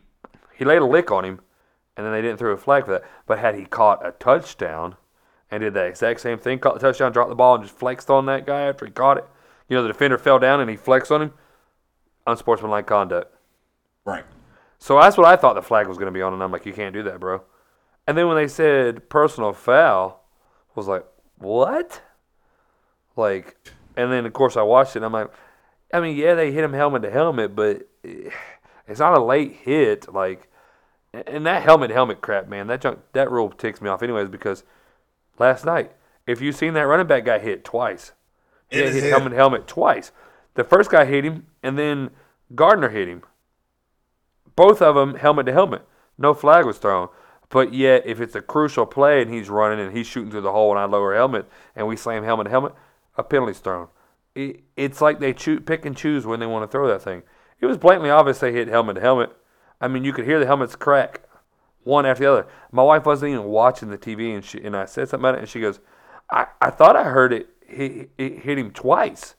he 0.53 0.65
laid 0.65 0.81
a 0.81 0.85
lick 0.85 1.11
on 1.11 1.25
him, 1.25 1.41
and 1.97 2.05
then 2.05 2.13
they 2.13 2.21
didn't 2.21 2.37
throw 2.37 2.51
a 2.51 2.57
flag 2.57 2.85
for 2.85 2.91
that, 2.91 3.03
but 3.25 3.39
had 3.39 3.55
he 3.55 3.65
caught 3.65 4.05
a 4.05 4.11
touchdown 4.11 4.95
and 5.49 5.61
did 5.61 5.73
the 5.73 5.83
exact 5.83 6.21
same 6.21 6.37
thing, 6.37 6.59
caught 6.59 6.75
the 6.75 6.79
touchdown, 6.79 7.11
dropped 7.11 7.29
the 7.29 7.35
ball, 7.35 7.55
and 7.55 7.63
just 7.63 7.75
flexed 7.75 8.09
on 8.09 8.25
that 8.27 8.45
guy 8.45 8.61
after 8.61 8.85
he 8.85 8.91
caught 8.91 9.17
it. 9.17 9.25
You 9.67 9.75
know, 9.75 9.83
the 9.83 9.89
defender 9.89 10.17
fell 10.17 10.39
down 10.39 10.59
and 10.59 10.69
he 10.69 10.77
flexed 10.77 11.11
on 11.11 11.21
him. 11.21 11.33
Unsportsmanlike 12.27 12.85
conduct. 12.85 13.35
Right. 14.05 14.23
So 14.77 14.99
that's 14.99 15.17
what 15.17 15.27
I 15.27 15.35
thought 15.35 15.55
the 15.55 15.61
flag 15.61 15.87
was 15.87 15.97
going 15.97 16.07
to 16.07 16.11
be 16.11 16.21
on, 16.21 16.33
and 16.33 16.41
I'm 16.41 16.51
like, 16.51 16.65
you 16.65 16.73
can't 16.73 16.93
do 16.93 17.03
that, 17.03 17.19
bro. 17.19 17.41
And 18.07 18.17
then 18.17 18.27
when 18.27 18.37
they 18.37 18.47
said 18.47 19.09
personal 19.09 19.53
foul, 19.53 20.23
I 20.69 20.73
was 20.75 20.87
like, 20.87 21.05
what? 21.37 22.01
Like, 23.15 23.57
and 23.95 24.11
then 24.11 24.25
of 24.25 24.33
course 24.33 24.57
I 24.57 24.61
watched 24.61 24.95
it, 24.95 24.99
and 24.99 25.05
I'm 25.05 25.11
like, 25.11 25.31
I 25.93 25.99
mean, 25.99 26.15
yeah, 26.15 26.35
they 26.35 26.51
hit 26.51 26.63
him 26.63 26.73
helmet 26.73 27.03
to 27.03 27.11
helmet, 27.11 27.55
but 27.55 27.87
it's 28.03 28.99
not 28.99 29.17
a 29.17 29.23
late 29.23 29.53
hit. 29.63 30.13
Like, 30.13 30.49
and 31.13 31.45
that 31.45 31.63
helmet 31.63 31.89
to 31.89 31.93
helmet 31.93 32.21
crap, 32.21 32.47
man, 32.47 32.67
that 32.67 32.81
junk, 32.81 32.99
that 33.13 33.31
rule 33.31 33.49
ticks 33.49 33.81
me 33.81 33.89
off, 33.89 34.01
anyways, 34.01 34.29
because 34.29 34.63
last 35.39 35.65
night, 35.65 35.91
if 36.25 36.41
you 36.41 36.51
seen 36.51 36.73
that 36.73 36.81
running 36.81 37.07
back 37.07 37.25
guy 37.25 37.39
hit 37.39 37.63
twice, 37.63 38.13
he 38.69 38.77
hit 38.77 38.93
head. 38.93 39.11
helmet 39.11 39.31
to 39.31 39.35
helmet 39.35 39.67
twice. 39.67 40.11
The 40.53 40.63
first 40.63 40.89
guy 40.89 41.05
hit 41.05 41.25
him, 41.25 41.47
and 41.63 41.77
then 41.77 42.11
Gardner 42.55 42.89
hit 42.89 43.07
him. 43.07 43.23
Both 44.55 44.81
of 44.81 44.95
them 44.95 45.15
helmet 45.15 45.45
to 45.47 45.53
helmet. 45.53 45.87
No 46.17 46.33
flag 46.33 46.65
was 46.65 46.77
thrown. 46.77 47.09
But 47.49 47.73
yet, 47.73 48.03
if 48.05 48.21
it's 48.21 48.35
a 48.35 48.41
crucial 48.41 48.85
play 48.85 49.21
and 49.21 49.31
he's 49.31 49.49
running 49.49 49.85
and 49.85 49.95
he's 49.95 50.07
shooting 50.07 50.31
through 50.31 50.41
the 50.41 50.53
hole 50.53 50.71
and 50.71 50.79
I 50.79 50.85
lower 50.85 51.13
helmet 51.13 51.49
and 51.75 51.85
we 51.85 51.97
slam 51.97 52.23
helmet 52.23 52.45
to 52.45 52.49
helmet, 52.51 52.73
a 53.17 53.23
penalty's 53.23 53.59
thrown. 53.59 53.89
It, 54.35 54.63
it's 54.77 55.01
like 55.01 55.19
they 55.19 55.33
choo- 55.33 55.59
pick 55.59 55.85
and 55.85 55.95
choose 55.95 56.25
when 56.25 56.39
they 56.39 56.45
want 56.45 56.63
to 56.63 56.71
throw 56.71 56.87
that 56.87 57.01
thing. 57.01 57.23
It 57.59 57.65
was 57.65 57.77
blatantly 57.77 58.09
obvious 58.09 58.39
they 58.39 58.51
hit 58.51 58.67
helmet 58.67 58.95
to 58.95 59.01
helmet. 59.01 59.35
I 59.79 59.87
mean, 59.87 60.03
you 60.03 60.13
could 60.13 60.25
hear 60.25 60.39
the 60.39 60.45
helmets 60.45 60.75
crack 60.75 61.21
one 61.83 62.05
after 62.05 62.23
the 62.23 62.31
other. 62.31 62.47
My 62.71 62.83
wife 62.83 63.05
wasn't 63.05 63.33
even 63.33 63.45
watching 63.45 63.89
the 63.89 63.97
TV, 63.97 64.33
and 64.33 64.43
she 64.43 64.61
and 64.61 64.75
I 64.75 64.85
said 64.85 65.09
something 65.09 65.23
about 65.23 65.35
it, 65.35 65.39
and 65.39 65.49
she 65.49 65.59
goes, 65.59 65.79
"I, 66.29 66.47
I 66.61 66.69
thought 66.69 66.95
I 66.95 67.03
heard 67.03 67.33
it 67.33 67.49
hit, 67.65 68.09
it 68.17 68.39
hit 68.39 68.57
him 68.57 68.71
twice." 68.71 69.35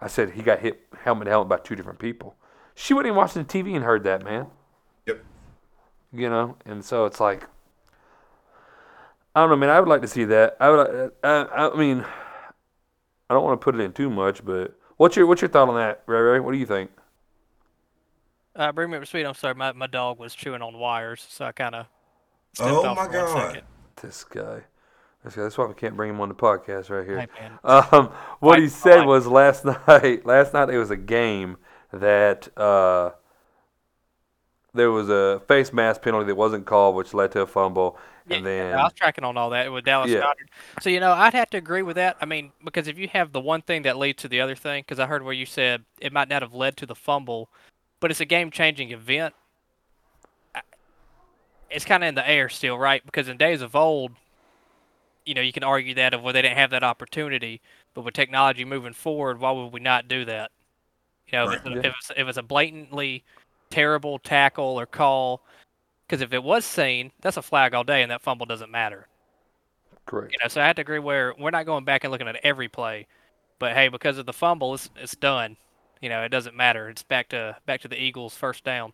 I 0.00 0.06
said 0.06 0.30
he 0.30 0.42
got 0.42 0.60
hit 0.60 0.80
helmet 1.02 1.26
to 1.26 1.30
helmet 1.30 1.48
by 1.48 1.58
two 1.58 1.74
different 1.74 1.98
people. 1.98 2.36
She 2.74 2.94
wasn't 2.94 3.08
even 3.08 3.16
watching 3.16 3.42
the 3.42 3.48
TV 3.48 3.74
and 3.74 3.84
heard 3.84 4.04
that, 4.04 4.22
man. 4.22 4.46
Yep. 5.06 5.24
You 6.12 6.30
know, 6.30 6.56
and 6.64 6.84
so 6.84 7.06
it's 7.06 7.18
like, 7.18 7.44
I 9.34 9.40
don't 9.40 9.50
know, 9.50 9.56
man. 9.56 9.70
I 9.70 9.80
would 9.80 9.88
like 9.88 10.02
to 10.02 10.08
see 10.08 10.24
that. 10.26 10.56
I 10.60 10.70
would. 10.70 11.12
uh, 11.24 11.46
I 11.52 11.76
mean, 11.76 12.04
I 13.30 13.34
don't 13.34 13.44
want 13.44 13.60
to 13.60 13.64
put 13.64 13.74
it 13.74 13.80
in 13.80 13.92
too 13.92 14.10
much, 14.10 14.44
but 14.44 14.74
what's 14.96 15.16
your 15.16 15.26
what's 15.26 15.42
your 15.42 15.48
thought 15.50 15.68
on 15.68 15.74
that, 15.76 16.02
Ray 16.06 16.20
Ray? 16.20 16.40
What 16.40 16.52
do 16.52 16.58
you 16.58 16.66
think? 16.66 16.90
Uh, 18.56 18.72
bring 18.72 18.90
me 18.90 18.96
up 18.96 19.02
to 19.02 19.06
speed. 19.06 19.24
I'm 19.24 19.34
sorry, 19.34 19.54
my, 19.54 19.72
my 19.72 19.86
dog 19.86 20.18
was 20.18 20.34
chewing 20.34 20.62
on 20.62 20.76
wires, 20.78 21.24
so 21.28 21.44
I 21.44 21.52
kind 21.52 21.74
of. 21.76 21.86
Oh 22.60 22.94
my 22.94 23.06
God. 23.06 23.62
This 24.02 24.24
guy. 24.24 24.62
This 25.24 25.34
guy. 25.36 25.42
That's 25.42 25.56
why 25.58 25.66
we 25.66 25.74
can't 25.74 25.96
bring 25.96 26.10
him 26.10 26.20
on 26.20 26.28
the 26.28 26.34
podcast 26.34 26.90
right 26.90 27.06
here. 27.06 27.20
Hey 27.20 27.48
Um, 27.62 28.10
what 28.40 28.54
Fight 28.54 28.62
he 28.62 28.68
said 28.68 28.98
life. 29.00 29.06
was 29.06 29.26
last 29.26 29.64
night. 29.86 30.26
Last 30.26 30.54
night 30.54 30.70
it 30.70 30.78
was 30.78 30.90
a 30.90 30.96
game 30.96 31.56
that 31.92 32.48
uh, 32.56 33.10
there 34.74 34.90
was 34.90 35.08
a 35.08 35.40
face 35.46 35.72
mask 35.72 36.02
penalty 36.02 36.26
that 36.26 36.34
wasn't 36.34 36.66
called, 36.66 36.96
which 36.96 37.14
led 37.14 37.30
to 37.32 37.42
a 37.42 37.46
fumble, 37.46 37.96
and 38.30 38.44
Yeah, 38.44 38.70
then 38.70 38.78
I 38.78 38.84
was 38.84 38.92
tracking 38.94 39.24
on 39.24 39.36
all 39.36 39.50
that 39.50 39.72
with 39.72 39.84
Dallas 39.84 40.10
Yeah. 40.10 40.20
Goedert. 40.20 40.48
So 40.80 40.90
you 40.90 41.00
know, 41.00 41.12
I'd 41.12 41.34
have 41.34 41.50
to 41.50 41.56
agree 41.56 41.82
with 41.82 41.96
that. 41.96 42.16
I 42.20 42.26
mean, 42.26 42.52
because 42.64 42.88
if 42.88 42.98
you 42.98 43.08
have 43.08 43.32
the 43.32 43.40
one 43.40 43.62
thing 43.62 43.82
that 43.82 43.96
leads 43.96 44.22
to 44.22 44.28
the 44.28 44.40
other 44.40 44.54
thing, 44.54 44.82
because 44.82 44.98
I 44.98 45.06
heard 45.06 45.22
where 45.22 45.32
you 45.32 45.46
said 45.46 45.84
it 46.00 46.12
might 46.12 46.28
not 46.28 46.42
have 46.42 46.54
led 46.54 46.76
to 46.78 46.86
the 46.86 46.94
fumble, 46.94 47.48
but 48.00 48.10
it's 48.10 48.20
a 48.20 48.24
game-changing 48.24 48.90
event. 48.90 49.34
It's 51.70 51.84
kind 51.84 52.02
of 52.02 52.08
in 52.08 52.14
the 52.14 52.28
air 52.28 52.48
still, 52.48 52.78
right? 52.78 53.04
Because 53.04 53.28
in 53.28 53.36
days 53.36 53.60
of 53.60 53.76
old, 53.76 54.12
you 55.26 55.34
know, 55.34 55.42
you 55.42 55.52
can 55.52 55.64
argue 55.64 55.94
that 55.94 56.14
of 56.14 56.22
well, 56.22 56.32
they 56.32 56.42
didn't 56.42 56.56
have 56.56 56.70
that 56.70 56.82
opportunity, 56.82 57.60
but 57.94 58.02
with 58.02 58.14
technology 58.14 58.64
moving 58.64 58.94
forward, 58.94 59.38
why 59.38 59.50
would 59.50 59.72
we 59.72 59.80
not 59.80 60.08
do 60.08 60.24
that? 60.24 60.50
You 61.26 61.38
know, 61.38 61.44
if, 61.44 61.50
Right. 61.50 61.76
it's, 61.76 61.86
if, 61.86 61.94
it's, 61.98 62.10
if 62.16 62.28
it's 62.28 62.38
a 62.38 62.42
blatantly 62.42 63.22
terrible 63.70 64.18
tackle 64.18 64.80
or 64.80 64.86
call, 64.86 65.42
because 66.08 66.22
if 66.22 66.32
it 66.32 66.42
was 66.42 66.64
seen, 66.64 67.12
that's 67.20 67.36
a 67.36 67.42
flag 67.42 67.74
all 67.74 67.84
day, 67.84 68.02
and 68.02 68.10
that 68.10 68.22
fumble 68.22 68.46
doesn't 68.46 68.70
matter. 68.70 69.08
correct. 70.06 70.32
You 70.32 70.38
know, 70.42 70.48
so 70.48 70.62
I 70.62 70.66
have 70.66 70.76
to 70.76 70.82
agree 70.82 70.98
where 70.98 71.34
we're 71.38 71.50
not 71.50 71.66
going 71.66 71.84
back 71.84 72.04
and 72.04 72.10
looking 72.10 72.28
at 72.28 72.36
every 72.42 72.68
play, 72.68 73.06
but 73.58 73.74
hey, 73.74 73.88
because 73.88 74.18
of 74.18 74.26
the 74.26 74.32
fumble, 74.32 74.74
it's 74.74 74.90
it's 74.96 75.16
done. 75.16 75.56
You 76.00 76.08
know, 76.08 76.22
it 76.22 76.30
doesn't 76.30 76.56
matter. 76.56 76.88
It's 76.88 77.02
back 77.02 77.28
to 77.30 77.56
back 77.66 77.82
to 77.82 77.88
the 77.88 78.00
Eagles' 78.00 78.34
first 78.34 78.64
down. 78.64 78.92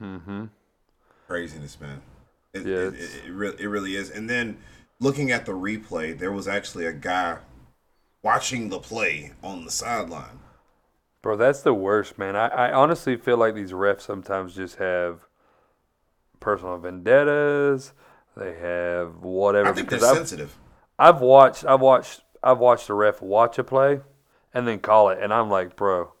Mm-hmm. 0.00 0.46
Craziness, 1.26 1.80
man. 1.80 2.02
It, 2.54 2.66
Yeah, 2.66 2.76
it, 2.88 2.94
it, 2.94 3.10
it, 3.26 3.32
really, 3.32 3.62
it 3.62 3.66
really 3.66 3.96
is. 3.96 4.10
And 4.10 4.30
then 4.30 4.58
looking 5.00 5.30
at 5.30 5.46
the 5.46 5.52
replay, 5.52 6.18
there 6.18 6.32
was 6.32 6.48
actually 6.48 6.86
a 6.86 6.92
guy 6.92 7.38
watching 8.22 8.68
the 8.70 8.78
play 8.78 9.32
on 9.42 9.64
the 9.64 9.70
sideline. 9.70 10.40
Bro, 11.22 11.36
that's 11.36 11.62
the 11.62 11.74
worst, 11.74 12.18
man. 12.18 12.36
I, 12.36 12.48
I 12.48 12.72
honestly 12.72 13.16
feel 13.16 13.36
like 13.36 13.54
these 13.54 13.72
refs 13.72 14.02
sometimes 14.02 14.54
just 14.54 14.76
have 14.76 15.27
personal 16.40 16.78
vendettas. 16.78 17.92
They 18.36 18.54
have 18.54 19.22
whatever. 19.22 19.68
I 19.68 19.72
think 19.72 19.90
they're 19.90 20.04
I've, 20.04 20.16
sensitive. 20.16 20.56
I've 20.98 21.20
watched, 21.20 21.64
I've 21.64 21.80
watched, 21.80 22.22
I've 22.42 22.58
watched 22.58 22.88
a 22.88 22.94
ref 22.94 23.20
watch 23.20 23.58
a 23.58 23.64
play, 23.64 24.00
and 24.54 24.66
then 24.66 24.78
call 24.78 25.08
it, 25.08 25.18
and 25.20 25.32
I'm 25.32 25.50
like, 25.50 25.74
bro, 25.74 26.12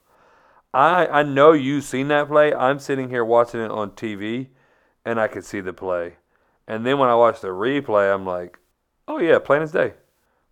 I 0.74 1.06
I 1.06 1.22
know 1.22 1.52
you've 1.52 1.84
seen 1.84 2.08
that 2.08 2.28
play. 2.28 2.52
I'm 2.52 2.78
sitting 2.80 3.08
here 3.08 3.24
watching 3.24 3.60
it 3.60 3.70
on 3.70 3.92
TV, 3.92 4.48
and 5.04 5.20
I 5.20 5.28
could 5.28 5.44
see 5.44 5.60
the 5.60 5.72
play, 5.72 6.16
and 6.66 6.84
then 6.84 6.98
when 6.98 7.08
I 7.08 7.14
watch 7.14 7.40
the 7.40 7.48
replay, 7.48 8.12
I'm 8.12 8.26
like, 8.26 8.58
oh 9.06 9.18
yeah, 9.18 9.38
plain 9.38 9.62
as 9.62 9.72
day, 9.72 9.94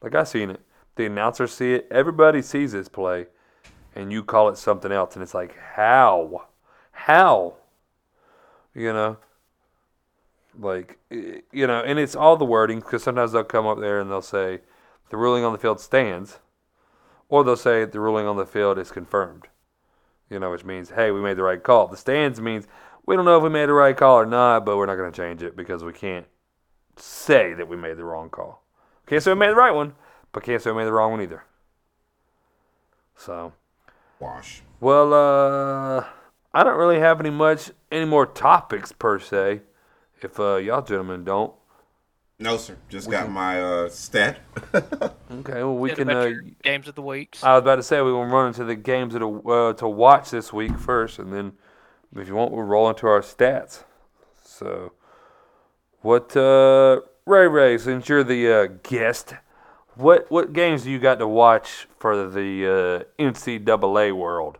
like 0.01 0.15
I 0.15 0.25
seen 0.25 0.51
it. 0.51 0.61
The 0.95 1.07
announcers 1.07 1.53
see 1.53 1.75
it. 1.75 1.89
Everybody 1.91 2.43
sees 2.43 2.73
this 2.73 2.89
play, 2.89 3.27
and 3.95 4.13
you 4.13 4.23
call 4.23 4.49
it 4.49 4.57
something 4.57 4.93
else, 4.93 5.15
and 5.15 5.23
it's 5.23 5.35
like, 5.35 5.57
how, 5.75 6.47
how, 6.93 7.55
you 8.73 8.93
know. 8.93 9.19
Like, 10.59 10.99
you 11.11 11.67
know, 11.67 11.81
and 11.81 11.99
it's 11.99 12.17
all 12.17 12.37
the 12.37 12.45
wording 12.45 12.81
because 12.81 13.03
sometimes 13.03 13.33
they'll 13.33 13.45
come 13.45 13.67
up 13.67 13.79
there 13.79 14.01
and 14.01 14.11
they'll 14.11 14.23
say, 14.23 14.61
the 15.11 15.17
ruling 15.17 15.45
on 15.45 15.53
the 15.53 15.59
field 15.59 15.81
stands, 15.81 16.39
or 17.29 17.45
they'll 17.45 17.57
say 17.57 17.85
the 17.85 18.01
ruling 18.01 18.27
on 18.27 18.37
the 18.37 18.47
field 18.47 18.79
is 18.79 18.91
confirmed. 18.91 19.49
You 20.31 20.39
know, 20.39 20.51
which 20.51 20.65
means, 20.65 20.91
hey, 20.91 21.11
we 21.11 21.21
made 21.21 21.37
the 21.37 21.43
right 21.43 21.63
call. 21.63 21.87
The 21.87 21.97
stands 21.97 22.41
means 22.41 22.67
we 23.07 23.15
don't 23.15 23.25
know 23.25 23.37
if 23.37 23.43
we 23.43 23.49
made 23.49 23.69
the 23.69 23.75
right 23.75 23.97
call 23.97 24.17
or 24.17 24.27
not, 24.27 24.65
but 24.65 24.77
we're 24.77 24.87
not 24.87 24.97
going 24.97 25.13
to 25.13 25.17
change 25.17 25.43
it 25.43 25.57
because 25.57 25.85
we 25.85 25.93
can't 25.93 26.27
say 26.97 27.55
that 27.55 27.69
we 27.69 27.77
made 27.77 27.97
the 27.97 28.05
wrong 28.05 28.31
call. 28.31 28.65
Can't 29.07 29.23
say 29.23 29.33
we 29.33 29.39
made 29.39 29.51
the 29.51 29.57
right 29.57 29.75
one, 29.75 29.95
but 30.33 30.43
can't 30.43 30.61
say 30.61 30.71
we 30.71 30.79
made 30.79 30.87
the 30.87 30.93
wrong 30.93 31.13
one 31.13 31.23
either. 31.23 31.45
So, 33.15 33.53
Wash. 34.19 34.63
well, 34.81 35.15
uh, 35.15 36.05
I 36.53 36.65
don't 36.65 36.79
really 36.79 36.99
have 36.99 37.21
any 37.21 37.31
much 37.31 37.71
any 37.91 38.05
more 38.05 38.27
topics 38.27 38.93
per 38.93 39.19
se. 39.21 39.63
If 40.23 40.41
uh, 40.41 40.57
y'all 40.57 40.83
gentlemen 40.83 41.25
don't, 41.25 41.53
No, 42.39 42.57
sir. 42.57 42.77
Just 42.89 43.11
got 43.11 43.31
my 43.31 43.61
uh, 43.61 43.89
stat. 43.89 44.39
okay, 44.75 45.63
well 45.63 45.77
we 45.77 45.93
can. 45.93 46.09
Uh, 46.11 46.31
games 46.63 46.89
of 46.89 46.95
the 46.95 47.03
week. 47.03 47.37
I 47.43 47.55
was 47.55 47.63
about 47.63 47.77
to 47.77 47.83
say 47.83 48.01
we 48.03 48.13
will 48.13 48.27
run 48.27 48.49
into 48.49 48.65
the 48.65 48.75
games 48.77 49.15
that 49.15 49.23
uh, 49.23 49.73
to 49.75 49.89
watch 49.89 50.31
this 50.31 50.53
week 50.53 50.79
first, 50.79 51.19
and 51.19 51.33
then 51.33 51.53
if 52.15 52.29
you 52.29 52.35
want, 52.35 52.53
we'll 52.53 52.63
roll 52.65 52.89
into 52.89 53.07
our 53.07 53.21
stats. 53.21 53.85
So, 54.45 54.93
what 56.01 56.37
uh, 56.37 57.01
Ray 57.27 57.47
Ray? 57.49 57.79
Since 57.79 58.09
you're 58.09 58.25
the 58.25 58.53
uh, 58.53 58.67
guest, 58.83 59.35
What 59.95 60.31
what 60.31 60.53
games 60.53 60.85
do 60.85 60.91
you 60.91 60.99
got 60.99 61.19
to 61.19 61.29
watch 61.29 61.87
for 61.99 62.29
the 62.29 63.05
uh, 63.19 63.23
NCAA 63.23 64.15
world? 64.17 64.59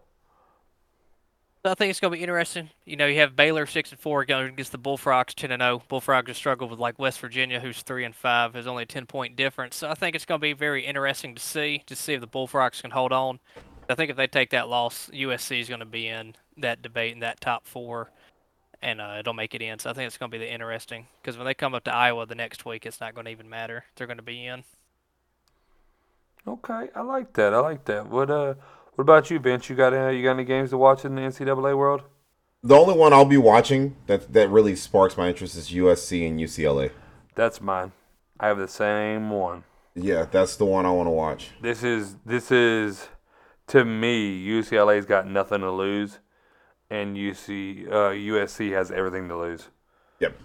So 1.67 1.73
I 1.73 1.75
think 1.75 1.91
it's 1.91 1.99
going 1.99 2.13
to 2.13 2.17
be 2.17 2.23
interesting. 2.23 2.71
You 2.85 2.95
know, 2.95 3.09
you 3.09 3.19
have 3.19 3.35
Baylor 3.35 3.67
six 3.67 3.91
and 3.91 3.99
four 3.99 4.25
going 4.25 4.51
against 4.51 4.71
the 4.71 4.79
Bullfrogs 4.79 5.35
ten 5.35 5.51
and 5.51 5.61
zero. 5.61 5.83
Bullfrogs 5.89 6.29
have 6.29 6.37
struggled 6.37 6.71
with 6.71 6.79
like 6.79 6.97
West 6.97 7.19
Virginia, 7.19 7.59
who's 7.59 7.83
three 7.83 8.05
and 8.05 8.15
five, 8.15 8.55
has 8.55 8.69
only 8.69 8.85
a 8.85 8.87
ten 8.87 9.05
point 9.05 9.35
difference. 9.35 9.75
So 9.75 9.89
I 9.91 9.95
think 9.95 10.15
it's 10.15 10.25
going 10.25 10.39
to 10.39 10.43
be 10.43 10.53
very 10.53 10.87
interesting 10.87 11.35
to 11.35 11.43
see 11.43 11.83
to 11.87 11.97
see 11.97 12.13
if 12.13 12.21
the 12.21 12.29
Bullfrogs 12.29 12.83
can 12.83 12.93
hold 12.93 13.11
on. 13.11 13.41
I 13.91 13.97
think 13.97 14.13
if 14.13 14.17
they 14.17 14.29
take 14.29 14.51
that 14.51 14.69
loss, 14.69 15.11
USC 15.13 15.61
is 15.61 15.69
going 15.69 15.81
to 15.81 15.87
be 15.87 16.07
in 16.07 16.37
that 16.57 16.83
debate 16.83 17.15
in 17.15 17.19
that 17.19 17.41
top 17.41 17.67
four, 17.67 18.13
and 18.81 19.01
uh, 19.01 19.17
it'll 19.19 19.35
make 19.35 19.53
it 19.53 19.61
in. 19.61 19.81
So 19.81 19.91
I 19.91 19.93
think 19.93 20.07
it's 20.07 20.19
going 20.19 20.31
to 20.31 20.39
be 20.39 20.45
the 20.45 20.53
interesting 20.53 21.09
because 21.21 21.37
when 21.37 21.47
they 21.47 21.55
come 21.55 21.75
up 21.75 21.83
to 21.87 21.93
Iowa 21.93 22.27
the 22.27 22.37
next 22.37 22.65
week, 22.65 22.87
it's 22.87 23.01
not 23.01 23.17
going 23.17 23.25
to 23.25 23.33
even 23.33 23.51
matter. 23.51 23.87
They're 23.97 24.07
going 24.07 24.19
to 24.19 24.23
be 24.23 24.47
in. 24.47 24.63
Okay, 26.47 26.91
I 26.95 27.01
like 27.01 27.33
that. 27.33 27.53
I 27.53 27.59
like 27.59 27.85
that. 27.87 28.07
What 28.09 28.31
uh, 28.31 28.55
what 28.97 29.03
about 29.03 29.31
you, 29.31 29.39
Vince? 29.39 29.69
You 29.69 29.77
got 29.77 29.93
uh, 29.93 30.09
you 30.09 30.23
got 30.23 30.33
any 30.33 30.45
games 30.45 30.71
to 30.71 30.79
watch 30.79 31.05
in 31.05 31.15
the 31.15 31.21
NCAA 31.21 31.77
world? 31.77 32.03
The 32.63 32.75
only 32.75 32.95
one 32.95 33.13
I'll 33.13 33.27
be 33.27 33.37
watching 33.37 33.97
that 34.07 34.33
that 34.33 34.49
really 34.49 34.75
sparks 34.75 35.17
my 35.17 35.29
interest 35.29 35.55
is 35.55 35.71
USC 35.71 36.27
and 36.27 36.41
UCLA. 36.41 36.91
That's 37.35 37.61
mine. 37.61 37.93
I 38.41 38.49
have 38.49 38.59
the 38.59 38.69
same 38.69 39.31
one. 39.31 39.65
Yeah, 39.95 40.27
that's 40.31 40.57
the 40.57 40.65
one 40.65 40.87
I 40.87 40.91
want 40.91 41.07
to 41.07 41.11
watch. 41.11 41.51
This 41.61 41.83
is 41.83 42.17
this 42.25 42.51
is 42.51 43.09
to 43.69 43.85
me 43.85 44.45
UCLA's 44.47 45.05
got 45.05 45.27
nothing 45.27 45.61
to 45.61 45.71
lose, 45.71 46.19
and 46.89 47.17
UC 47.17 47.89
uh, 47.89 48.11
USC 48.13 48.73
has 48.73 48.91
everything 48.91 49.29
to 49.29 49.37
lose. 49.37 49.69
Yep. 50.21 50.39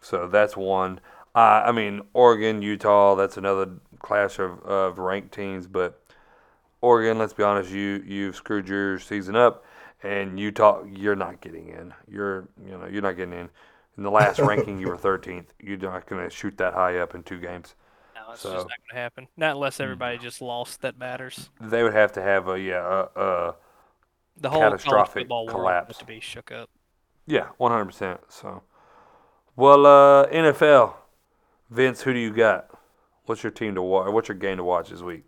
So 0.00 0.28
that's 0.28 0.56
one. 0.56 1.00
Uh, 1.34 1.62
I 1.66 1.72
mean 1.72 2.00
Oregon, 2.14 2.62
Utah. 2.62 3.14
That's 3.14 3.36
another 3.36 3.68
clash 3.98 4.38
of, 4.38 4.60
of 4.62 4.98
ranked 4.98 5.32
teams. 5.32 5.66
But 5.66 6.01
Oregon, 6.82 7.18
let's 7.18 7.32
be 7.32 7.42
honest, 7.42 7.70
you 7.70 8.02
you've 8.06 8.36
screwed 8.36 8.68
your 8.68 8.98
season 8.98 9.34
up, 9.36 9.64
and 10.02 10.38
Utah, 10.38 10.82
you're 10.84 11.16
not 11.16 11.40
getting 11.40 11.68
in. 11.68 11.94
You're 12.08 12.48
you 12.62 12.72
know 12.76 12.86
you're 12.86 13.00
not 13.02 13.16
getting 13.16 13.32
in. 13.34 13.48
In 13.96 14.02
the 14.02 14.10
last 14.10 14.38
ranking, 14.40 14.78
you 14.78 14.88
were 14.88 14.96
13th. 14.96 15.46
You're 15.60 15.78
not 15.78 16.06
going 16.06 16.22
to 16.24 16.30
shoot 16.30 16.56
that 16.58 16.74
high 16.74 16.98
up 16.98 17.14
in 17.14 17.22
two 17.22 17.38
games. 17.38 17.74
No, 18.14 18.32
it's 18.32 18.40
So- 18.42 18.52
just 18.52 18.66
not 18.66 18.78
going 18.78 18.88
to 18.90 18.96
happen. 18.96 19.28
Not 19.36 19.52
unless 19.56 19.80
everybody 19.80 20.18
just 20.18 20.40
lost 20.42 20.80
that 20.82 20.98
matters. 20.98 21.50
They 21.60 21.82
would 21.82 21.92
have 21.94 22.12
to 22.12 22.22
have 22.22 22.48
a 22.48 22.58
yeah 22.60 23.06
a, 23.14 23.20
a 23.20 23.54
The 24.38 24.50
whole 24.50 24.60
college 24.60 24.80
Catastrophic 24.82 25.22
football 25.22 25.46
world 25.46 25.56
collapse. 25.56 25.86
has 25.88 25.98
to 25.98 26.04
be 26.04 26.20
shook 26.20 26.50
up. 26.50 26.68
Yeah, 27.26 27.48
one 27.58 27.70
hundred 27.70 27.86
percent. 27.86 28.20
So, 28.28 28.62
well, 29.54 29.86
uh, 29.86 30.26
NFL, 30.28 30.94
Vince, 31.70 32.02
who 32.02 32.12
do 32.12 32.18
you 32.18 32.32
got? 32.32 32.68
What's 33.26 33.44
your 33.44 33.52
team 33.52 33.76
to 33.76 33.82
watch? 33.82 34.10
What's 34.10 34.28
your 34.28 34.36
game 34.36 34.56
to 34.56 34.64
watch 34.64 34.88
this 34.90 35.00
week? 35.02 35.22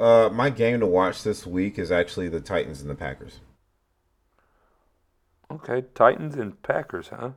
Uh, 0.00 0.30
my 0.32 0.48
game 0.48 0.80
to 0.80 0.86
watch 0.86 1.22
this 1.22 1.46
week 1.46 1.78
is 1.78 1.92
actually 1.92 2.28
the 2.28 2.40
Titans 2.40 2.80
and 2.80 2.88
the 2.88 2.94
Packers. 2.94 3.40
Okay, 5.50 5.84
Titans 5.94 6.36
and 6.36 6.62
Packers, 6.62 7.08
huh? 7.08 7.30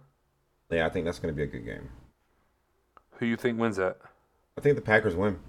Yeah, 0.69 0.85
I 0.85 0.89
think 0.89 1.05
that's 1.05 1.19
going 1.19 1.33
to 1.33 1.35
be 1.35 1.43
a 1.43 1.47
good 1.47 1.65
game. 1.65 1.89
Who 3.17 3.25
you 3.25 3.35
think 3.35 3.59
wins 3.59 3.75
that? 3.77 3.97
I 4.57 4.61
think 4.61 4.75
the 4.75 4.81
Packers 4.81 5.15
win. 5.15 5.39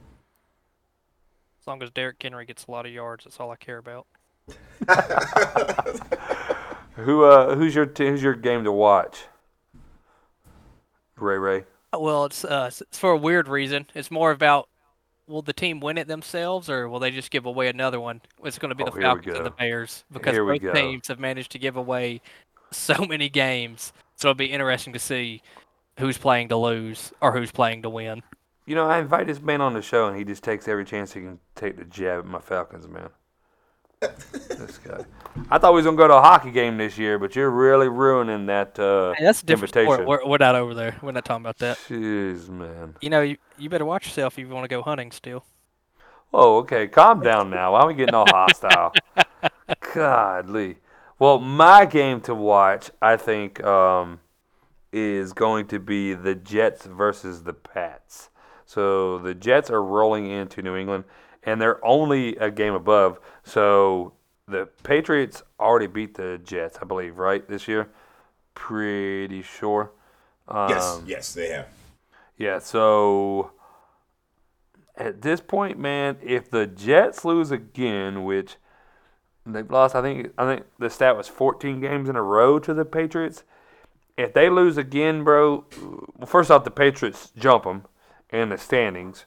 As 1.61 1.67
long 1.69 1.83
as 1.83 1.91
Derrick 1.91 2.17
Henry 2.21 2.47
gets 2.47 2.67
a 2.67 2.71
lot 2.71 2.85
of 2.85 2.93
yards, 2.93 3.25
that's 3.25 3.39
all 3.39 3.51
I 3.51 3.57
care 3.57 3.79
about. 3.79 4.07
Who 6.97 7.25
uh, 7.25 7.57
who's 7.57 7.75
your 7.75 7.87
t- 7.87 8.07
who's 8.07 8.23
your 8.23 8.35
game 8.35 8.63
to 8.65 8.73
watch? 8.73 9.25
Ray 11.17 11.39
Ray. 11.39 11.65
Well, 11.93 12.25
it's 12.27 12.45
uh, 12.45 12.67
it's 12.69 12.83
it's 12.83 12.99
for 12.99 13.11
a 13.11 13.17
weird 13.17 13.49
reason. 13.49 13.87
It's 13.95 14.11
more 14.13 14.31
about 14.31 14.69
will 15.27 15.43
the 15.43 15.53
team 15.53 15.81
win 15.81 15.99
it 15.99 16.09
themselves, 16.09 16.69
or 16.69 16.89
will 16.89 16.99
they 16.99 17.11
just 17.11 17.31
give 17.31 17.47
away 17.47 17.69
another 17.69 18.01
one? 18.01 18.21
It's 18.43 18.59
going 18.59 18.71
to 18.71 18.75
be 18.75 18.85
Oh, 18.85 18.91
the 18.91 19.01
Falcons 19.01 19.37
and 19.37 19.47
the. 19.47 19.51
Bears 19.51 20.05
because 20.13 20.33
Here 20.33 20.45
both 20.45 20.75
teams 20.75 21.09
have 21.09 21.19
managed 21.19 21.53
to 21.53 21.59
give 21.59 21.77
away 21.77 22.21
so 22.71 23.05
many 23.09 23.29
games. 23.29 23.93
So 24.17 24.29
it'll 24.29 24.39
be 24.39 24.47
interesting 24.47 24.93
to 24.93 24.99
see 24.99 25.43
who's 25.99 26.19
playing 26.19 26.49
to 26.49 26.57
lose 26.57 27.13
or 27.21 27.33
who's 27.33 27.51
playing 27.51 27.83
to 27.83 27.91
win. 27.91 28.23
You 28.67 28.75
know, 28.75 28.87
I 28.87 28.99
invite 28.99 29.27
this 29.27 29.41
man 29.41 29.61
on 29.61 29.75
the 29.75 29.83
show, 29.83 30.07
and 30.07 30.17
he 30.17 30.25
just 30.25 30.43
takes 30.43 30.69
every 30.69 30.85
chance 30.85 31.13
he 31.13 31.21
can 31.21 31.39
take 31.55 31.77
the 31.77 31.85
jab 31.85 32.21
at 32.21 32.27
my 32.27 32.39
Falcons, 32.39 32.89
man. 32.89 33.11
This 34.49 34.79
guy. 34.79 35.05
I 35.51 35.59
thought 35.59 35.73
we 35.73 35.77
was 35.79 35.85
gonna 35.85 35.97
go 35.97 36.07
to 36.09 36.15
a 36.15 36.21
hockey 36.21 36.51
game 36.51 36.77
this 36.79 36.97
year, 36.97 37.19
but 37.19 37.35
you're 37.35 37.51
really 37.51 37.89
ruining 37.89 38.47
that 38.47 38.79
uh, 38.79 39.15
Hey, 39.19 39.25
that's 39.25 39.43
a 39.43 39.47
different 39.47 39.75
invitation. 39.77 40.05
sport. 40.05 40.09
We're, 40.25 40.31
we're 40.31 40.39
not 40.39 40.55
over 40.55 40.75
there. 40.75 40.97
We're 41.03 41.13
not 41.13 41.25
talking 41.25 41.43
about 41.43 41.59
that. 41.59 41.77
Jeez, 41.89 42.49
man. 42.49 42.95
You 43.01 43.11
know, 43.11 43.23
you, 43.23 43.37
you 43.59 43.69
better 43.69 43.85
watch 43.85 44.07
yourself 44.07 44.35
if 44.35 44.39
you 44.41 44.49
want 44.49 44.65
to 44.65 44.69
go 44.69 44.83
hunting 44.83 45.11
still. 45.11 45.45
Oh, 46.33 46.59
okay. 46.59 46.87
Calm 46.89 47.21
down 47.21 47.51
now. 47.51 47.73
Why 47.73 47.81
are 47.81 47.87
we 47.87 47.95
getting 47.95 48.15
all 48.15 48.27
hostile? 48.29 48.93
Godly. 49.95 50.77
Well, 51.19 51.39
my 51.39 51.87
game 51.87 52.21
to 52.23 52.35
watch, 52.35 52.91
I 53.01 53.17
think, 53.17 53.63
um, 53.63 54.21
is 54.93 55.33
going 55.33 55.67
to 55.69 55.79
be 55.79 56.13
the 56.15 56.35
Jets 56.35 56.87
versus 56.87 57.45
the 57.45 57.53
Pats. 57.53 58.31
So 58.67 59.19
the 59.19 59.35
Jets 59.35 59.71
are 59.71 59.83
rolling 59.83 60.27
into 60.29 60.61
New 60.63 60.75
England, 60.77 61.05
and 61.45 61.61
they're 61.61 61.85
only 61.85 62.37
a 62.37 62.51
game 62.51 62.75
above. 62.75 63.21
So 63.45 64.13
the 64.47 64.69
Patriots 64.83 65.43
already 65.59 65.87
beat 65.87 66.15
the 66.15 66.41
Jets, 66.43 66.79
I 66.81 66.85
believe, 66.85 67.19
right 67.19 67.47
this 67.49 67.69
year. 67.69 67.89
Pretty 68.55 69.43
sure. 69.43 69.93
Um, 70.49 70.71
yes, 70.71 71.01
yes, 71.07 71.35
they 71.35 71.49
have. 71.49 71.69
yeah, 72.37 72.59
so 72.59 73.53
at 74.97 75.23
this 75.23 75.41
point, 75.41 75.79
man, 75.79 76.19
if 76.23 76.51
the 76.51 76.67
Jets 76.67 77.25
lose 77.25 77.51
again, 77.51 78.25
which 78.25 78.57
they've 79.47 79.71
lost, 79.71 79.95
I 79.95 80.03
think 80.03 80.33
I 80.39 80.45
think 80.45 80.67
the 80.79 80.91
stat 80.91 81.17
was 81.17 81.29
14 81.29 81.81
games 81.81 82.09
in 82.09 82.17
a 82.17 82.23
row 82.23 82.59
to 82.59 82.75
the 82.75 82.85
Patriots. 82.85 83.45
If 84.17 84.33
they 84.33 84.49
lose 84.49 84.77
again, 84.77 85.25
bro, 85.25 85.65
well, 86.17 86.27
first 86.27 86.51
off, 86.51 86.65
the 86.65 86.71
Patriots 86.71 87.33
jump 87.37 87.65
them 87.65 87.85
in 88.31 88.51
the 88.51 88.59
standings, 88.59 89.25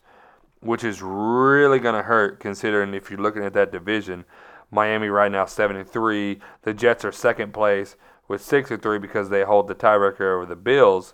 which 0.59 0.83
is 0.83 1.01
really 1.01 1.79
gonna 1.79 2.03
hurt 2.03 2.39
considering 2.39 2.93
if 2.93 3.09
you're 3.09 3.19
looking 3.19 3.43
at 3.43 3.53
that 3.53 3.71
division. 3.71 4.25
Miami 4.71 5.07
right 5.07 5.31
now 5.31 5.45
73. 5.45 6.39
The 6.63 6.73
Jets 6.73 7.05
are 7.05 7.11
second 7.11 7.53
place 7.53 7.95
with 8.27 8.41
63 8.41 8.99
because 8.99 9.29
they 9.29 9.43
hold 9.43 9.67
the 9.67 9.75
tiebreaker 9.75 10.35
over 10.35 10.45
the 10.45 10.55
Bills. 10.55 11.13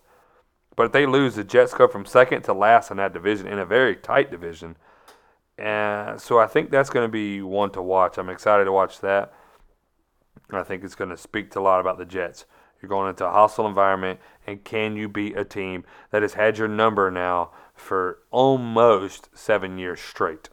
But 0.76 0.88
if 0.88 0.92
they 0.92 1.06
lose, 1.06 1.36
the 1.36 1.44
Jets 1.44 1.74
go 1.74 1.88
from 1.88 2.06
second 2.06 2.44
to 2.44 2.54
last 2.54 2.90
in 2.90 2.98
that 2.98 3.14
division 3.14 3.48
in 3.48 3.60
a 3.60 3.66
very 3.66 3.96
tight 3.96 4.32
division. 4.32 4.76
And 5.58 6.20
so 6.20 6.40
I 6.40 6.48
think 6.48 6.72
that's 6.72 6.90
going 6.90 7.08
to 7.08 7.12
be 7.12 7.42
one 7.42 7.70
to 7.72 7.82
watch. 7.82 8.18
I'm 8.18 8.30
excited 8.30 8.66
to 8.66 8.72
watch 8.72 9.02
that. 9.02 9.34
I 10.52 10.64
think 10.64 10.84
it's 10.84 10.96
going 10.96 11.12
to 11.12 11.18
speak 11.18 11.52
to 11.52 11.60
a 11.60 11.62
lot 11.62 11.80
about 11.80 11.98
the 12.00 12.06
Jets. 12.06 12.46
You're 12.82 12.90
going 12.90 13.10
into 13.10 13.26
a 13.26 13.32
hostile 13.32 13.68
environment, 13.68 14.20
and 14.46 14.64
can 14.64 14.98
you 14.98 15.08
beat 15.08 15.38
a 15.38 15.46
team 15.46 15.86
that 16.12 16.22
has 16.22 16.34
had 16.34 16.58
your 16.58 16.68
number 16.68 17.10
now 17.10 17.52
for 17.84 18.20
almost 18.32 19.30
seven 19.34 19.78
years 19.78 20.00
straight? 20.00 20.50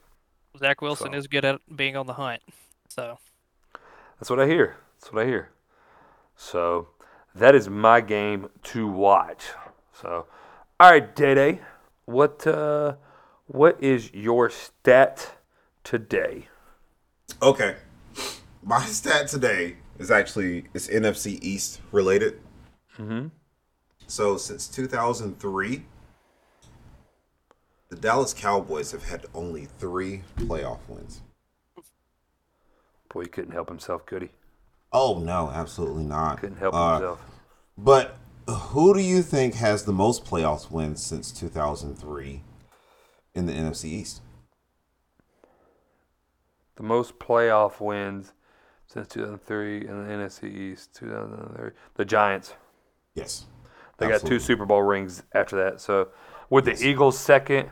Zach 0.57 0.81
Wilson 0.81 1.13
So- 1.13 1.17
is 1.17 1.27
good 1.27 1.45
at 1.45 1.61
being 1.75 1.95
on 1.95 2.05
the 2.05 2.13
hunt. 2.13 2.41
So 2.89 3.17
That's 4.19 4.29
what 4.29 4.39
I 4.39 4.47
hear. 4.47 4.75
That's 4.99 5.11
what 5.13 5.23
I 5.23 5.25
hear. 5.25 5.49
So 6.35 6.89
that 7.33 7.55
is 7.55 7.69
my 7.69 8.01
game 8.01 8.49
to 8.63 8.87
watch. 8.87 9.45
So, 9.93 10.27
all 10.79 10.91
right, 10.91 11.15
Day 11.15 11.33
Day, 11.33 11.59
what 12.05 12.45
uh, 12.45 12.95
what 13.47 13.81
is 13.81 14.13
your 14.13 14.49
stat 14.49 15.33
today? 15.83 16.47
Okay. 17.41 17.77
My 18.63 18.85
stat 18.85 19.27
today 19.27 19.77
is 19.97 20.11
actually 20.11 20.65
it's 20.73 20.87
NFC 20.87 21.39
East 21.41 21.79
related. 21.91 22.39
Mm-hmm. 22.97 23.27
So 24.07 24.37
since 24.37 24.67
2003, 24.67 25.85
the 27.91 27.97
Dallas 27.97 28.33
Cowboys 28.33 28.91
have 28.93 29.03
had 29.03 29.25
only 29.35 29.65
three 29.65 30.23
playoff 30.37 30.79
wins. 30.87 31.21
Boy, 33.13 33.23
he 33.23 33.27
couldn't 33.27 33.51
help 33.51 33.67
himself, 33.67 34.05
could 34.05 34.21
he? 34.23 34.29
Oh 34.93 35.19
no, 35.19 35.51
absolutely 35.53 36.03
not. 36.05 36.39
Couldn't 36.39 36.57
help 36.57 36.73
Uh, 36.73 36.93
himself. 36.93 37.25
But 37.77 38.15
who 38.47 38.93
do 38.93 39.01
you 39.01 39.21
think 39.21 39.55
has 39.55 39.83
the 39.83 39.91
most 39.91 40.23
playoff 40.25 40.71
wins 40.71 41.03
since 41.03 41.31
2003 41.33 42.43
in 43.35 43.45
the 43.45 43.53
NFC 43.53 43.85
East? 43.85 44.21
The 46.77 46.83
most 46.83 47.19
playoff 47.19 47.81
wins 47.81 48.31
since 48.87 49.07
2003 49.09 49.85
in 49.85 50.07
the 50.07 50.13
NFC 50.13 50.45
East. 50.49 50.95
2003. 50.95 51.71
The 51.95 52.05
Giants. 52.05 52.53
Yes. 53.15 53.45
They 53.97 54.07
got 54.07 54.21
two 54.21 54.39
Super 54.39 54.65
Bowl 54.65 54.81
rings 54.81 55.23
after 55.33 55.57
that. 55.57 55.81
So 55.81 56.07
with 56.49 56.65
the 56.65 56.81
Eagles 56.81 57.19
second, 57.19 57.69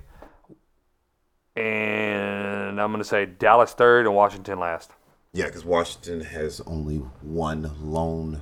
and 1.59 2.79
I'm 2.81 2.91
going 2.91 2.99
to 3.03 3.07
say 3.07 3.25
Dallas 3.25 3.73
third 3.73 4.05
and 4.05 4.15
Washington 4.15 4.59
last. 4.59 4.91
Yeah, 5.33 5.45
because 5.45 5.65
Washington 5.65 6.21
has 6.21 6.61
only 6.61 6.97
one 7.21 7.71
lone 7.81 8.41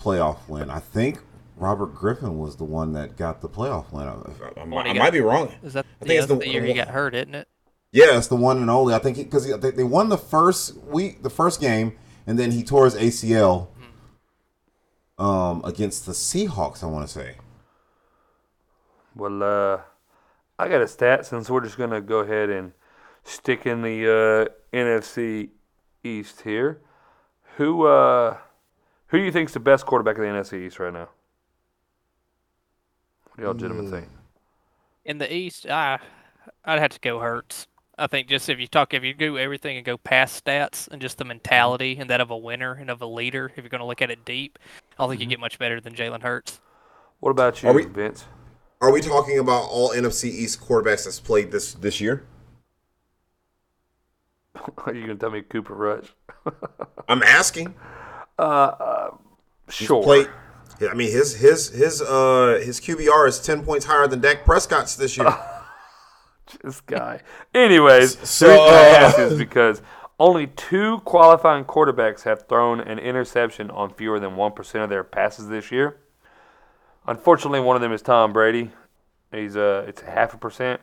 playoff 0.00 0.48
win. 0.48 0.70
I 0.70 0.80
think 0.80 1.20
Robert 1.56 1.94
Griffin 1.94 2.38
was 2.38 2.56
the 2.56 2.64
one 2.64 2.92
that 2.94 3.16
got 3.16 3.40
the 3.40 3.48
playoff 3.48 3.92
win. 3.92 4.08
I, 4.08 4.60
I, 4.60 4.64
When 4.64 4.86
he 4.86 4.90
I 4.90 4.94
got- 4.94 4.98
might 4.98 5.12
be 5.12 5.20
wrong. 5.20 5.52
Is 5.62 5.74
that 5.74 5.86
I 6.00 6.04
think 6.04 6.14
yeah, 6.14 6.18
it's 6.20 6.28
the- 6.28 6.36
the, 6.36 6.48
year 6.48 6.64
he 6.64 6.72
got 6.72 6.88
hurt, 6.88 7.14
isn't 7.14 7.34
it? 7.34 7.48
Yeah, 7.92 8.16
it's 8.16 8.26
the 8.28 8.36
one 8.36 8.56
and 8.58 8.70
only. 8.70 8.94
I 8.94 8.98
think 8.98 9.18
because 9.18 9.46
they, 9.60 9.70
they 9.70 9.84
won 9.84 10.08
the 10.08 10.16
first 10.16 10.76
week, 10.78 11.22
the 11.22 11.28
first 11.30 11.60
game, 11.60 11.96
and 12.26 12.38
then 12.38 12.50
he 12.50 12.62
tore 12.64 12.86
his 12.86 12.94
ACL 12.94 13.68
um, 15.18 15.60
against 15.62 16.06
the 16.06 16.12
Seahawks. 16.12 16.82
I 16.82 16.86
want 16.86 17.06
to 17.06 17.12
say. 17.12 17.36
Well, 19.14 19.42
uh, 19.42 19.80
I 20.62 20.68
got 20.68 20.80
a 20.80 20.86
stat 20.86 21.26
since 21.26 21.50
we're 21.50 21.60
just 21.60 21.76
gonna 21.76 22.00
go 22.00 22.20
ahead 22.20 22.48
and 22.48 22.70
stick 23.24 23.66
in 23.66 23.82
the 23.82 24.48
uh, 24.52 24.76
NFC 24.76 25.48
East 26.04 26.42
here. 26.42 26.80
Who 27.56 27.84
uh, 27.86 28.36
who 29.08 29.18
do 29.18 29.24
you 29.24 29.32
think's 29.32 29.54
the 29.54 29.60
best 29.60 29.86
quarterback 29.86 30.18
in 30.18 30.22
the 30.22 30.28
NFC 30.28 30.64
East 30.64 30.78
right 30.78 30.92
now? 30.92 31.08
What 33.24 33.36
do 33.38 33.42
y'all 33.42 33.54
gentlemen 33.54 33.90
think? 33.90 34.08
In 35.04 35.18
the 35.18 35.34
East, 35.34 35.66
I 35.66 35.98
I'd 36.64 36.78
have 36.78 36.90
to 36.90 37.00
go 37.00 37.18
Hurts. 37.18 37.66
I 37.98 38.06
think 38.06 38.28
just 38.28 38.48
if 38.48 38.60
you 38.60 38.68
talk, 38.68 38.94
if 38.94 39.02
you 39.02 39.14
do 39.14 39.36
everything 39.36 39.76
and 39.76 39.84
go 39.84 39.96
past 39.98 40.44
stats 40.44 40.86
and 40.86 41.02
just 41.02 41.18
the 41.18 41.24
mentality 41.24 41.96
and 41.98 42.08
that 42.08 42.20
of 42.20 42.30
a 42.30 42.36
winner 42.36 42.72
and 42.72 42.88
of 42.88 43.02
a 43.02 43.06
leader, 43.06 43.50
if 43.56 43.64
you're 43.64 43.68
going 43.68 43.80
to 43.80 43.86
look 43.86 44.00
at 44.00 44.10
it 44.10 44.24
deep, 44.24 44.60
I 44.92 45.02
don't 45.02 45.10
think 45.10 45.20
you 45.20 45.26
get 45.26 45.40
much 45.40 45.58
better 45.58 45.80
than 45.80 45.94
Jalen 45.94 46.22
Hurts. 46.22 46.60
What 47.20 47.30
about 47.30 47.62
you, 47.62 47.72
we- 47.72 47.84
Vince? 47.84 48.26
Are 48.82 48.90
we 48.90 49.00
talking 49.00 49.38
about 49.38 49.68
all 49.70 49.90
NFC 49.90 50.24
East 50.24 50.60
quarterbacks 50.60 51.04
that's 51.04 51.20
played 51.20 51.52
this 51.52 51.72
this 51.72 52.00
year? 52.00 52.24
Are 54.84 54.92
you 54.92 55.02
gonna 55.02 55.14
tell 55.14 55.30
me 55.30 55.42
Cooper 55.42 55.74
Rush? 55.74 56.12
I'm 57.08 57.22
asking. 57.22 57.74
He's 59.68 59.86
Sure. 59.86 60.02
played. 60.02 60.28
I 60.90 60.94
mean, 60.94 61.12
his 61.12 61.36
his 61.36 61.68
his 61.70 62.02
uh 62.02 62.60
his 62.64 62.80
QBR 62.80 63.28
is 63.28 63.38
ten 63.38 63.64
points 63.64 63.86
higher 63.86 64.08
than 64.08 64.20
Dak 64.20 64.44
Prescott's 64.44 64.96
this 64.96 65.16
year. 65.16 65.32
this 66.64 66.80
guy. 66.80 67.20
Anyways, 67.54 68.18
So, 68.28 68.46
the 68.48 68.52
reason 68.54 68.68
I 68.74 68.90
uh, 68.90 69.06
ask 69.06 69.18
is 69.20 69.38
because 69.38 69.80
only 70.18 70.48
two 70.48 70.98
qualifying 71.04 71.64
quarterbacks 71.64 72.22
have 72.22 72.48
thrown 72.48 72.80
an 72.80 72.98
interception 72.98 73.70
on 73.70 73.94
fewer 73.94 74.18
than 74.18 74.34
one 74.34 74.50
percent 74.52 74.82
of 74.82 74.90
their 74.90 75.04
passes 75.04 75.46
this 75.48 75.70
year. 75.70 75.98
Unfortunately, 77.06 77.60
one 77.60 77.76
of 77.76 77.82
them 77.82 77.92
is 77.92 78.02
Tom 78.02 78.32
Brady. 78.32 78.70
He's 79.32 79.56
uh, 79.56 79.84
it's 79.88 80.00
half 80.02 80.34
a 80.34 80.36
percent. 80.36 80.80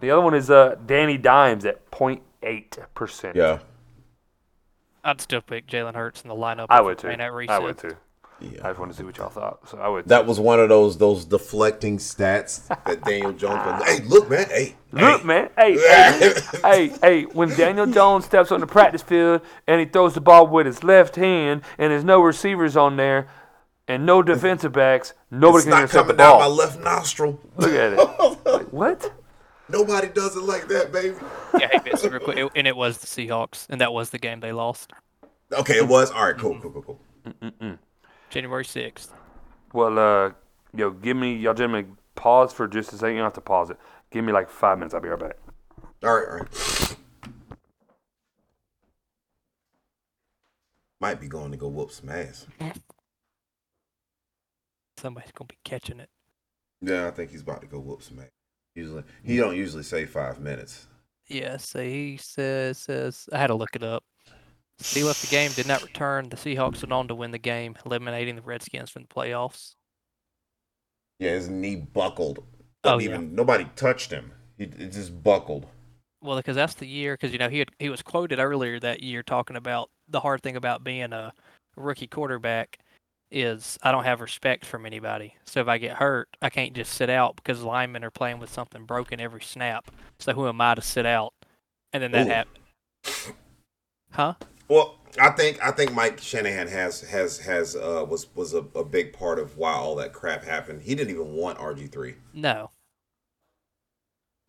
The 0.00 0.10
other 0.10 0.22
one 0.22 0.34
is 0.34 0.50
uh, 0.50 0.76
Danny 0.86 1.16
Dimes 1.16 1.64
at 1.64 1.90
0.8 1.90 2.78
percent. 2.94 3.36
yeah, 3.36 3.60
I'd 5.04 5.20
still 5.20 5.40
pick 5.40 5.66
Jalen 5.66 5.94
Hurts 5.94 6.22
in 6.22 6.28
the 6.28 6.34
lineup. 6.34 6.66
I 6.70 6.80
would 6.80 6.98
too. 6.98 7.08
we're 7.08 7.46
I 7.48 7.58
would 7.58 7.78
too. 7.78 7.96
I 8.62 8.68
just 8.68 8.78
wanted 8.80 8.92
to 8.92 8.98
see 8.98 9.04
what 9.04 9.16
y'all 9.16 9.28
thought. 9.28 9.68
So 9.68 9.78
I 9.78 9.88
would. 9.88 10.08
That 10.08 10.26
was 10.26 10.40
one 10.40 10.58
of 10.58 10.68
those 10.68 10.98
those 10.98 11.24
deflecting 11.24 11.98
stats 11.98 12.66
that 12.84 13.04
Daniel 13.04 13.32
Jones. 13.32 13.64
Was, 13.64 13.84
hey, 13.84 14.04
look, 14.04 14.28
man. 14.28 14.48
Hey, 14.48 14.74
Look, 14.90 15.20
hey. 15.20 15.26
man. 15.26 15.50
Hey, 15.56 15.78
hey, 15.78 16.32
hey, 16.62 16.92
hey. 17.00 17.22
When 17.24 17.50
Daniel 17.50 17.86
Jones 17.86 18.24
steps 18.24 18.50
on 18.50 18.60
the 18.60 18.66
practice 18.66 19.02
field 19.02 19.42
and 19.66 19.80
he 19.80 19.86
throws 19.86 20.14
the 20.14 20.20
ball 20.20 20.46
with 20.46 20.66
his 20.66 20.82
left 20.82 21.16
hand 21.16 21.62
and 21.78 21.92
there's 21.92 22.04
no 22.04 22.20
receivers 22.20 22.76
on 22.76 22.96
there 22.96 23.28
and 23.92 24.06
no 24.06 24.22
defensive 24.22 24.72
backs, 24.72 25.12
nobody 25.30 25.58
It's 25.58 25.64
can 25.64 25.70
not 25.70 25.78
intercept 25.82 26.08
the 26.08 26.14
coming 26.14 26.16
down 26.16 26.40
my 26.40 26.46
left 26.46 26.80
nostril. 26.80 27.38
Look 27.56 27.72
at 27.72 27.92
it. 27.92 27.98
Like, 28.52 28.72
what? 28.72 29.12
Nobody 29.68 30.08
does 30.08 30.36
it 30.36 30.42
like 30.42 30.68
that, 30.68 30.92
baby. 30.92 31.16
Yeah, 31.58 31.68
hey, 31.72 31.78
Vince, 31.78 32.04
real 32.04 32.20
quick, 32.20 32.50
and 32.54 32.66
it 32.66 32.76
was 32.76 32.98
the 32.98 33.06
Seahawks, 33.06 33.66
and 33.70 33.80
that 33.80 33.92
was 33.92 34.10
the 34.10 34.18
game 34.18 34.40
they 34.40 34.52
lost, 34.52 34.92
Okay, 35.52 35.76
it 35.76 35.86
was 35.86 36.10
all 36.10 36.24
right. 36.24 36.36
Cool, 36.36 36.58
cool, 36.60 36.70
cool, 36.70 36.98
cool. 37.40 37.78
January 38.30 38.64
sixth. 38.64 39.12
Well, 39.72 39.98
uh, 39.98 40.30
yo, 40.74 40.90
give 40.90 41.16
me, 41.16 41.36
y'all 41.36 41.54
gentlemen, 41.54 41.96
pause 42.14 42.52
for 42.52 42.66
just 42.66 42.92
a 42.92 42.96
second. 42.96 43.12
You 43.16 43.18
don't 43.18 43.26
have 43.26 43.34
to 43.34 43.40
pause 43.40 43.70
it. 43.70 43.78
Give 44.10 44.24
me 44.24 44.32
like 44.32 44.48
five 44.50 44.78
minutes. 44.78 44.94
I'll 44.94 45.00
be 45.00 45.08
right 45.08 45.18
back. 45.18 45.36
All 46.02 46.14
right, 46.14 46.28
all 46.28 46.36
right. 46.38 46.96
Might 51.00 51.20
be 51.20 51.28
going 51.28 51.50
to 51.50 51.56
go 51.56 51.68
whoop 51.68 51.90
some 51.90 52.10
ass. 52.10 52.46
Somebody's 55.02 55.32
gonna 55.32 55.48
be 55.48 55.58
catching 55.64 55.98
it. 55.98 56.08
Yeah, 56.80 57.08
I 57.08 57.10
think 57.10 57.32
he's 57.32 57.42
about 57.42 57.60
to 57.62 57.66
go 57.66 57.80
whoop 57.80 58.02
some 58.02 58.20
ass. 58.20 58.30
Usually, 58.76 59.02
he 59.24 59.36
mm. 59.36 59.40
don't 59.40 59.56
usually 59.56 59.82
say 59.82 60.06
five 60.06 60.38
minutes. 60.38 60.86
Yeah, 61.28 61.56
so 61.56 61.82
he 61.82 62.18
says 62.18 62.78
says 62.78 63.28
I 63.32 63.38
had 63.38 63.48
to 63.48 63.54
look 63.54 63.74
it 63.74 63.82
up. 63.82 64.04
He 64.78 65.02
left 65.02 65.20
the 65.22 65.28
game, 65.28 65.50
did 65.52 65.66
not 65.66 65.82
return. 65.82 66.28
The 66.28 66.36
Seahawks 66.36 66.82
went 66.82 66.92
on 66.92 67.08
to 67.08 67.14
win 67.16 67.32
the 67.32 67.38
game, 67.38 67.74
eliminating 67.84 68.36
the 68.36 68.42
Redskins 68.42 68.90
from 68.90 69.02
the 69.02 69.08
playoffs. 69.08 69.74
Yeah, 71.18 71.30
his 71.30 71.48
knee 71.48 71.76
buckled. 71.76 72.44
Oh, 72.84 72.98
yeah. 72.98 73.10
even 73.10 73.34
nobody 73.34 73.66
touched 73.76 74.12
him. 74.12 74.32
He 74.56 74.64
it 74.64 74.92
just 74.92 75.22
buckled. 75.22 75.66
Well, 76.20 76.36
because 76.36 76.56
that's 76.56 76.74
the 76.74 76.86
year. 76.86 77.14
Because 77.14 77.32
you 77.32 77.38
know 77.38 77.48
he 77.48 77.58
had, 77.58 77.70
he 77.80 77.88
was 77.88 78.02
quoted 78.02 78.38
earlier 78.38 78.78
that 78.78 79.02
year 79.02 79.24
talking 79.24 79.56
about 79.56 79.90
the 80.08 80.20
hard 80.20 80.42
thing 80.42 80.56
about 80.56 80.84
being 80.84 81.12
a 81.12 81.32
rookie 81.76 82.06
quarterback 82.06 82.78
is 83.32 83.78
I 83.82 83.90
don't 83.90 84.04
have 84.04 84.20
respect 84.20 84.64
from 84.64 84.86
anybody. 84.86 85.34
So 85.46 85.60
if 85.60 85.68
I 85.68 85.78
get 85.78 85.96
hurt, 85.96 86.28
I 86.40 86.50
can't 86.50 86.74
just 86.74 86.92
sit 86.92 87.10
out 87.10 87.36
because 87.36 87.62
linemen 87.62 88.04
are 88.04 88.10
playing 88.10 88.38
with 88.38 88.50
something 88.50 88.84
broken 88.84 89.20
every 89.20 89.42
snap. 89.42 89.90
So 90.18 90.32
who 90.32 90.46
am 90.46 90.60
I 90.60 90.74
to 90.74 90.82
sit 90.82 91.06
out? 91.06 91.32
And 91.92 92.02
then 92.02 92.12
that 92.12 92.26
Ooh. 92.26 92.30
happened. 92.30 93.36
Huh? 94.10 94.34
Well, 94.68 94.98
I 95.20 95.30
think 95.30 95.62
I 95.62 95.70
think 95.70 95.92
Mike 95.92 96.20
Shanahan 96.20 96.68
has 96.68 97.00
has 97.02 97.38
has 97.40 97.76
uh 97.76 98.04
was 98.08 98.28
was 98.34 98.54
a, 98.54 98.64
a 98.74 98.84
big 98.84 99.12
part 99.12 99.38
of 99.38 99.56
why 99.56 99.72
all 99.72 99.96
that 99.96 100.12
crap 100.12 100.44
happened. 100.44 100.82
He 100.82 100.94
didn't 100.94 101.10
even 101.10 101.32
want 101.32 101.58
RG 101.58 101.90
three. 101.90 102.14
No. 102.32 102.70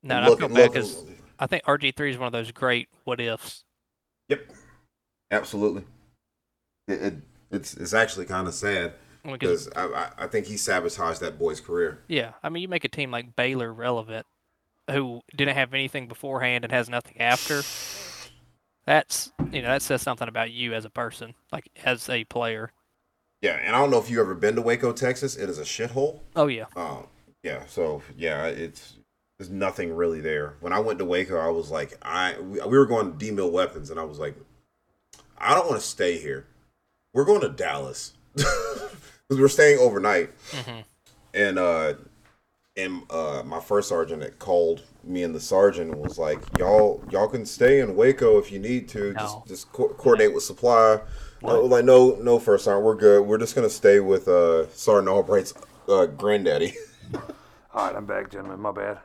No, 0.04 0.18
and 0.18 0.26
I 0.26 0.36
feel 0.36 0.50
bad 0.50 0.72
because 0.72 1.04
I 1.40 1.48
think 1.48 1.64
RG 1.64 1.96
three 1.96 2.12
is 2.12 2.18
one 2.18 2.28
of 2.28 2.34
those 2.34 2.52
great 2.52 2.90
what 3.06 3.22
ifs. 3.22 3.64
Yep. 4.30 4.52
Absolutely. 5.32 5.84
It, 6.88 7.02
it 7.02 7.14
it's 7.54 7.74
it's 7.76 7.94
actually 7.94 8.26
kind 8.26 8.48
of 8.48 8.54
sad 8.54 8.94
Because 9.24 9.70
I 9.76 10.10
I 10.18 10.28
think 10.28 10.48
he 10.48 10.58
sabotaged 10.58 11.22
that 11.22 11.40
boy's 11.40 11.62
career. 11.62 12.04
yeah, 12.08 12.34
I 12.44 12.50
mean 12.50 12.62
you 12.62 12.68
make 12.68 12.84
a 12.86 12.90
team 12.90 13.12
like 13.12 13.36
Baylor 13.36 13.74
relevant, 13.74 14.26
who 14.92 15.22
didn't 15.36 15.56
have 15.56 15.74
anything 15.74 16.08
beforehand 16.08 16.66
and 16.66 16.74
has 16.74 16.90
nothing 16.90 17.20
after. 17.22 17.62
That's 18.86 19.32
you 19.52 19.62
know 19.62 19.70
that 19.70 19.82
says 19.82 20.02
something 20.02 20.28
about 20.28 20.52
you 20.52 20.74
as 20.74 20.84
a 20.86 20.90
person, 20.90 21.36
like 21.52 21.70
as 21.86 22.10
a 22.10 22.26
player. 22.26 22.72
Yeah, 23.42 23.60
and 23.62 23.76
I 23.76 23.80
don't 23.80 23.92
know 23.92 24.00
if 24.00 24.10
you've 24.10 24.20
ever 24.20 24.36
been 24.36 24.56
to 24.56 24.62
Waco, 24.62 24.94
Texas. 24.94 25.36
It 25.36 25.50
is 25.50 25.60
a 25.60 25.64
shithole. 25.64 26.22
Oh 26.36 26.48
yeah, 26.48 26.66
Um, 26.76 27.08
yeah. 27.44 27.66
So 27.68 28.02
yeah, 28.18 28.46
it's 28.48 28.98
there's 29.38 29.50
nothing 29.50 29.94
really 29.96 30.22
there. 30.22 30.56
When 30.60 30.74
I 30.74 30.80
went 30.80 31.00
to 31.00 31.06
Waco, 31.06 31.38
I 31.38 31.50
was 31.50 31.72
like, 31.72 31.98
I 32.02 32.40
we, 32.40 32.60
we 32.62 32.78
were 32.78 32.86
going 32.86 33.12
to 33.12 33.18
D 33.18 33.32
Mill 33.32 33.52
Weapons, 33.52 33.90
and 33.90 34.00
I 34.00 34.04
was 34.04 34.20
like, 34.20 34.36
I 35.38 35.54
don't 35.56 35.68
want 35.70 35.82
to 35.82 35.88
stay 35.88 36.18
here. 36.18 36.48
We're 37.14 37.26
going 37.26 37.42
to 37.42 37.50
Dallas 37.50 38.14
because 38.36 38.92
we're 39.30 39.48
staying 39.48 39.80
overnight. 39.80 40.32
And 41.34 41.58
uh, 41.58 41.94
and 42.76 43.04
uh, 43.10 43.44
my 43.46 43.60
first 43.60 43.90
sergeant 43.90 44.24
had 44.24 44.40
called 44.40 44.82
me 45.04 45.24
and 45.24 45.34
the 45.34 45.40
sergeant 45.40 45.92
and 45.92 46.02
was 46.02 46.18
like, 46.18 46.40
y'all 46.58 47.04
y'all 47.12 47.28
can 47.28 47.46
stay 47.46 47.80
in 47.80 47.96
Waco 47.96 48.40
if 48.40 48.52
you 48.52 48.60
need 48.60 48.90
to. 48.90 49.14
No. 49.14 49.20
Just 49.20 49.48
just 49.48 49.72
co- 49.72 49.90
coordinate 49.90 50.34
with 50.34 50.44
supply. 50.44 51.00
I 51.46 51.52
like, 51.52 51.84
no, 51.84 52.16
no, 52.22 52.40
first 52.40 52.64
sergeant, 52.64 52.86
we're 52.86 52.96
good. 52.96 53.28
We're 53.28 53.38
just 53.38 53.54
gonna 53.54 53.70
stay 53.70 54.00
with 54.00 54.28
uh, 54.28 54.70
Sergeant 54.70 55.10
Albright's 55.10 55.54
uh, 55.90 56.06
granddaddy. 56.06 56.74
All 57.74 57.86
right, 57.88 57.96
I'm 57.96 58.06
back, 58.06 58.32
gentlemen. 58.32 58.62
My 58.62 58.72
bad. 58.72 59.00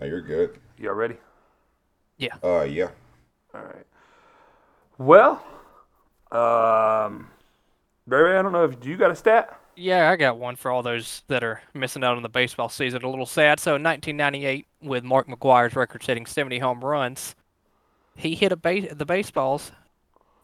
Oh, 0.00 0.04
you're 0.04 0.20
good. 0.20 0.58
Y'all 0.76 0.92
ready? 0.92 1.16
Yeah. 2.18 2.34
Uh, 2.44 2.62
yeah. 2.62 2.88
All 3.54 3.62
right. 3.62 3.86
Well, 4.98 5.42
um, 6.30 7.30
Barry, 8.06 8.36
I 8.36 8.42
don't 8.42 8.52
know 8.52 8.64
if 8.64 8.80
do 8.80 8.88
you 8.88 8.96
got 8.96 9.10
a 9.10 9.16
stat? 9.16 9.58
yeah. 9.76 10.10
I 10.10 10.16
got 10.16 10.38
one 10.38 10.56
for 10.56 10.70
all 10.70 10.82
those 10.82 11.22
that 11.28 11.42
are 11.44 11.62
missing 11.74 12.04
out 12.04 12.16
on 12.16 12.22
the 12.22 12.28
baseball 12.28 12.68
season. 12.68 13.02
A 13.02 13.08
little 13.08 13.26
sad. 13.26 13.60
So 13.60 13.76
in 13.76 13.82
1998, 13.82 14.66
with 14.82 15.04
Mark 15.04 15.28
McGwire's 15.28 15.76
record-setting 15.76 16.26
70 16.26 16.58
home 16.58 16.84
runs, 16.84 17.34
he 18.16 18.34
hit 18.34 18.52
a 18.52 18.56
base 18.56 18.92
the 18.92 19.06
baseballs. 19.06 19.72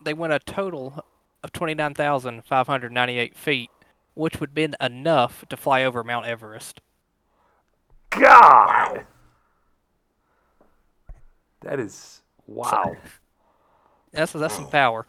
They 0.03 0.15
went 0.15 0.33
a 0.33 0.39
total 0.39 1.05
of 1.43 1.53
29,598 1.53 3.37
feet, 3.37 3.71
which 4.15 4.41
would 4.41 4.51
have 4.51 4.55
been 4.55 4.77
enough 4.81 5.45
to 5.49 5.57
fly 5.57 5.85
over 5.85 6.03
Mount 6.05 6.27
Everest. 6.27 6.81
God, 8.11 9.05
that 11.61 11.79
is 11.79 12.23
wow. 12.47 12.97
That's 14.13 14.33
that's 14.33 14.55
some 14.55 14.71
power. 14.71 15.07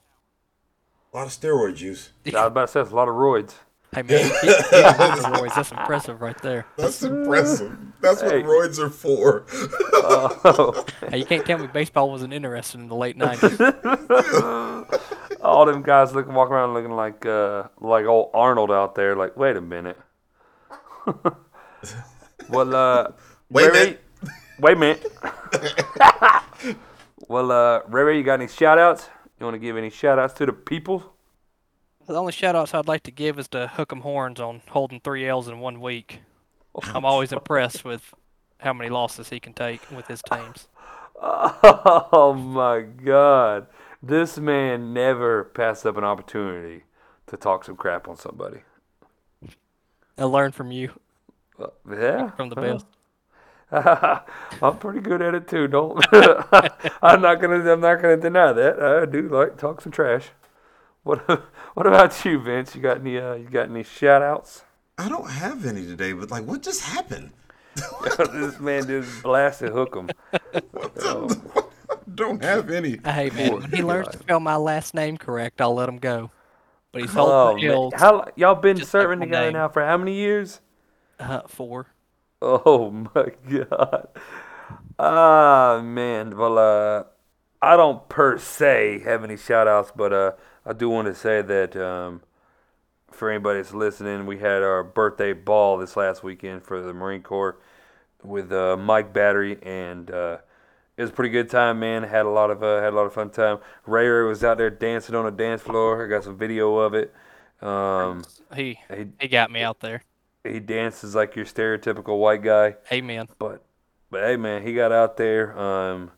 A 1.13 1.17
lot 1.17 1.27
of 1.27 1.33
steroid 1.33 1.75
juice. 1.75 2.09
I 2.27 2.29
was 2.31 2.35
about 2.47 2.61
to 2.67 2.71
say 2.71 2.81
it's 2.81 2.91
a 2.91 2.95
lot 2.95 3.07
of 3.07 3.15
roids. 3.15 3.53
Hey 3.95 4.03
man, 4.03 4.19
he, 4.23 4.47
he, 4.47 4.53
he 4.53 4.53
roids. 4.53 5.55
That's 5.55 5.71
impressive 5.71 6.21
right 6.21 6.39
there. 6.43 6.67
That's 6.77 7.01
impressive. 7.01 7.75
That's 8.01 8.21
Hey. 8.21 8.43
what 8.43 8.45
roids 8.69 8.77
are 8.77 8.91
for. 8.91 9.45
Oh, 9.51 10.85
Hey, 11.09 11.17
you 11.17 11.25
can't 11.25 11.43
tell 11.43 11.57
me 11.57 11.65
baseball 11.65 12.11
wasn't 12.11 12.31
interested 12.33 12.79
in 12.79 12.87
the 12.87 12.95
late 12.95 13.17
nineties. 13.17 13.59
all 15.41 15.65
them 15.65 15.81
guys 15.81 16.13
looking, 16.13 16.33
walking 16.35 16.53
around 16.53 16.75
looking 16.75 16.91
like 16.91 17.25
uh, 17.25 17.63
like 17.81 18.05
old 18.05 18.29
Arnold 18.35 18.69
out 18.71 18.93
there. 18.93 19.15
Like, 19.15 19.35
wait 19.35 19.57
a 19.57 19.61
minute. 19.61 19.97
well, 22.49 22.75
uh, 22.75 23.11
Wait 23.49 23.65
a 23.65 23.71
Ray 23.71 23.79
Ray- 23.79 23.85
minute. 23.85 24.01
Wait 24.59 24.73
a 24.73 24.79
minute. 24.79 25.11
well, 27.27 27.51
uh, 27.51 27.79
Ray 27.87 28.03
Ray, 28.03 28.17
you 28.17 28.23
got 28.23 28.35
any 28.35 28.47
shout 28.47 28.77
outs? 28.77 29.09
You 29.39 29.45
want 29.45 29.55
to 29.55 29.59
give 29.59 29.77
any 29.77 29.89
shout 29.89 30.19
outs 30.19 30.33
to 30.35 30.45
the 30.45 30.53
people? 30.53 31.13
the 32.07 32.15
only 32.15 32.31
shout 32.31 32.55
outs 32.55 32.73
I'd 32.73 32.87
like 32.87 33.03
to 33.03 33.11
give 33.11 33.37
is 33.37 33.47
to 33.49 33.67
Hook 33.67 33.91
'em 33.93 34.01
Horns 34.01 34.39
on 34.39 34.61
holding 34.69 34.99
three 34.99 35.27
L's 35.27 35.47
in 35.47 35.59
one 35.59 35.79
week. 35.79 36.21
I'm 36.93 37.05
always 37.05 37.31
impressed 37.39 37.85
with 37.85 38.13
how 38.59 38.73
many 38.73 38.89
losses 38.89 39.29
he 39.29 39.39
can 39.39 39.53
take 39.53 39.81
with 39.91 40.07
his 40.07 40.21
teams. 40.21 40.67
Oh 41.21 42.33
my 42.33 42.79
God. 42.81 43.67
This 44.01 44.37
man 44.37 44.93
never 44.93 45.43
passed 45.43 45.85
up 45.85 45.97
an 45.97 46.03
opportunity 46.05 46.83
to 47.27 47.35
talk 47.35 47.65
some 47.65 47.75
crap 47.75 48.07
on 48.07 48.15
somebody. 48.15 48.61
I 50.17 50.23
learned 50.23 50.55
from 50.55 50.71
you, 50.71 50.93
Uh, 51.61 51.67
yeah. 51.89 52.29
from 52.31 52.47
the 52.49 52.55
best. 52.55 52.85
I'm 54.61 54.77
pretty 54.79 54.99
good 55.01 55.21
at 55.21 55.35
it 55.35 55.47
too. 55.47 55.67
Don't. 55.67 56.03
I'm 57.01 57.21
not 57.21 57.39
gonna. 57.41 57.71
I'm 57.71 57.79
not 57.81 58.01
gonna 58.01 58.17
deny 58.17 58.51
that. 58.51 58.81
I 58.81 59.05
do 59.05 59.29
like 59.29 59.51
to 59.51 59.57
talk 59.57 59.81
some 59.81 59.91
trash. 59.91 60.29
What 61.03 61.19
What 61.75 61.85
about 61.87 62.25
you, 62.25 62.39
Vince? 62.39 62.75
You 62.75 62.81
got 62.81 62.97
any? 63.01 63.17
Uh, 63.19 63.33
you 63.35 63.47
got 63.49 63.69
any 63.69 63.83
shout 63.83 64.21
outs? 64.21 64.63
I 64.97 65.07
don't 65.07 65.29
have 65.29 65.65
any 65.65 65.85
today, 65.85 66.13
but 66.13 66.29
like, 66.31 66.45
what 66.45 66.61
just 66.61 66.81
happened? 66.81 67.31
this 68.33 68.59
man 68.59 68.87
just 68.87 69.23
blasted 69.23 69.71
hook 69.71 69.95
hook 69.95 70.09
'em. 71.05 71.29
don't 72.15 72.43
have 72.43 72.69
any. 72.69 72.99
Hey 73.05 73.29
man, 73.29 73.51
Poor 73.51 73.59
when 73.61 73.71
he 73.71 73.83
learns 73.83 74.09
to 74.09 74.17
spell 74.17 74.39
my 74.39 74.55
last 74.55 74.93
name 74.93 75.17
correct, 75.17 75.61
I'll 75.61 75.73
let 75.75 75.87
him 75.87 75.97
go. 75.97 76.31
But 76.91 77.01
he's 77.03 77.13
holding 77.13 77.33
Oh, 77.35 77.55
the 77.55 77.89
man. 77.91 77.99
How 77.99 78.25
y'all 78.35 78.55
been 78.55 78.83
serving 78.83 79.19
my 79.19 79.25
together 79.25 79.45
name. 79.45 79.53
now 79.53 79.69
for 79.69 79.85
how 79.85 79.95
many 79.97 80.15
years? 80.15 80.59
uh, 81.19 81.41
four. 81.47 81.85
Oh 82.41 82.89
my 82.91 83.31
god. 83.49 84.07
Ah 84.99 85.81
man. 85.83 86.37
Well 86.37 86.57
uh 86.57 87.03
I 87.61 87.75
don't 87.77 88.07
per 88.09 88.37
se 88.37 88.99
have 89.05 89.23
any 89.23 89.37
shout 89.37 89.67
outs, 89.67 89.91
but 89.95 90.13
uh 90.13 90.31
I 90.65 90.73
do 90.73 90.89
want 90.89 91.07
to 91.07 91.15
say 91.15 91.41
that 91.41 91.75
um 91.75 92.21
for 93.11 93.29
anybody 93.31 93.59
that's 93.61 93.73
listening, 93.73 94.25
we 94.25 94.39
had 94.39 94.63
our 94.63 94.83
birthday 94.83 95.33
ball 95.33 95.77
this 95.77 95.97
last 95.97 96.23
weekend 96.23 96.63
for 96.63 96.81
the 96.81 96.93
Marine 96.93 97.23
Corps 97.23 97.57
with 98.23 98.51
uh, 98.53 98.77
Mike 98.77 99.13
Battery 99.13 99.59
and 99.63 100.11
uh 100.11 100.39
it 100.97 101.03
was 101.03 101.11
a 101.11 101.13
pretty 101.13 101.31
good 101.31 101.49
time, 101.49 101.79
man. 101.79 102.03
Had 102.03 102.25
a 102.25 102.29
lot 102.29 102.51
of 102.51 102.63
uh, 102.63 102.81
had 102.81 102.93
a 102.93 102.95
lot 102.97 103.05
of 103.07 103.13
fun 103.13 103.29
time. 103.31 103.59
Ray 103.87 104.07
Ray 104.07 104.27
was 104.27 104.43
out 104.43 104.57
there 104.59 104.69
dancing 104.69 105.15
on 105.15 105.25
the 105.25 105.31
dance 105.31 105.61
floor. 105.61 106.05
I 106.05 106.09
got 106.09 106.25
some 106.25 106.37
video 106.37 106.77
of 106.77 106.93
it. 106.95 107.13
Um, 107.61 108.27
He 108.55 108.79
he 108.89 109.07
he 109.19 109.27
got 109.27 109.51
me 109.51 109.61
out 109.61 109.79
there. 109.79 110.03
He 110.43 110.59
dances 110.59 111.15
like 111.15 111.35
your 111.35 111.45
stereotypical 111.45 112.19
white 112.19 112.41
guy. 112.41 112.75
Amen. 112.91 113.27
But 113.37 113.63
but 114.09 114.23
hey 114.23 114.37
man, 114.37 114.63
he 114.63 114.73
got 114.73 114.91
out 114.91 115.17
there. 115.17 115.57
Um, 115.57 116.11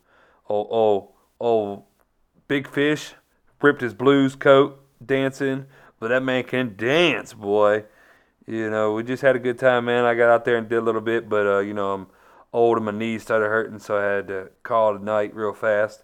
oh 0.49 0.67
oh 0.71 1.11
oh, 1.39 1.85
big 2.47 2.67
fish 2.67 3.13
ripped 3.61 3.81
his 3.81 3.93
blues 3.93 4.35
coat 4.35 4.79
dancing. 5.03 5.65
But 5.99 6.09
that 6.09 6.23
man 6.23 6.43
can 6.43 6.75
dance, 6.75 7.33
boy. 7.33 7.85
You 8.47 8.69
know, 8.69 8.93
we 8.93 9.03
just 9.03 9.21
had 9.21 9.35
a 9.35 9.39
good 9.39 9.59
time, 9.59 9.85
man. 9.85 10.03
I 10.03 10.15
got 10.15 10.29
out 10.29 10.45
there 10.45 10.57
and 10.57 10.67
did 10.67 10.79
a 10.79 10.81
little 10.81 11.01
bit, 11.01 11.29
but 11.29 11.45
uh, 11.45 11.59
you 11.59 11.73
know, 11.73 11.93
I'm 11.93 12.07
old 12.51 12.77
and 12.77 12.85
my 12.85 12.91
knees 12.91 13.21
started 13.21 13.45
hurting, 13.45 13.79
so 13.79 13.97
I 13.97 14.03
had 14.15 14.27
to 14.27 14.49
call 14.63 14.95
it 14.95 15.01
a 15.01 15.03
night 15.03 15.35
real 15.35 15.53
fast. 15.53 16.03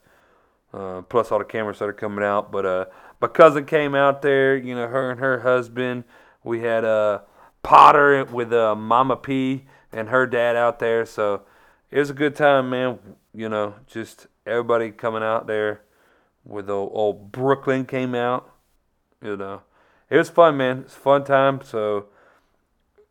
Uh, 0.74 1.02
plus, 1.02 1.32
all 1.32 1.40
the 1.40 1.46
cameras 1.46 1.78
started 1.78 1.98
coming 1.98 2.24
out. 2.24 2.52
But 2.52 2.66
uh, 2.66 2.86
my 3.20 3.28
cousin 3.28 3.66
came 3.66 3.96
out 3.96 4.22
there. 4.22 4.56
You 4.56 4.76
know, 4.76 4.88
her 4.88 5.10
and 5.12 5.20
her 5.20 5.40
husband. 5.40 6.04
We 6.44 6.62
had 6.62 6.86
uh, 6.86 7.22
Potter 7.64 8.26
with 8.26 8.54
uh, 8.54 8.76
Mama 8.76 9.16
P 9.16 9.66
and 9.92 10.10
her 10.10 10.26
dad 10.26 10.56
out 10.56 10.80
there. 10.80 11.06
So 11.06 11.44
it 11.92 12.00
was 12.00 12.10
a 12.10 12.14
good 12.14 12.36
time, 12.36 12.70
man. 12.70 13.00
You 13.34 13.50
know, 13.50 13.76
just 13.88 14.28
everybody 14.46 14.92
coming 14.92 15.24
out 15.24 15.48
there. 15.48 15.82
With 16.44 16.70
old, 16.70 16.92
old 16.94 17.32
Brooklyn 17.34 17.86
came 17.86 18.16
out. 18.16 18.50
You 19.22 19.36
know, 19.36 19.64
it 20.10 20.18
was 20.18 20.30
fun, 20.30 20.56
man. 20.56 20.80
It's 20.86 20.96
a 20.96 21.00
fun 21.00 21.26
time. 21.26 21.60
So 21.62 22.08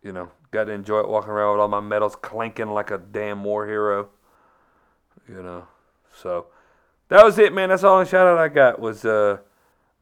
you 0.03 0.13
know, 0.13 0.31
got 0.53 0.65
to 0.65 0.73
enjoy 0.73 1.01
it 1.01 1.09
walking 1.09 1.31
around 1.31 1.53
with 1.53 1.61
all 1.61 1.69
my 1.69 1.81
medals 1.81 2.15
clanking 2.15 2.69
like 2.69 2.93
a 2.93 2.99
damn 2.99 3.43
war 3.43 3.67
hero. 3.67 4.09
You 5.29 5.43
know, 5.43 5.67
so 6.15 6.47
that 7.09 7.25
was 7.25 7.39
it, 7.39 7.53
man. 7.53 7.71
That's 7.71 7.83
all 7.83 7.99
the 7.99 8.05
shout 8.05 8.27
out 8.27 8.39
I 8.39 8.49
got 8.49 8.79
was 8.79 9.05
uh, 9.05 9.39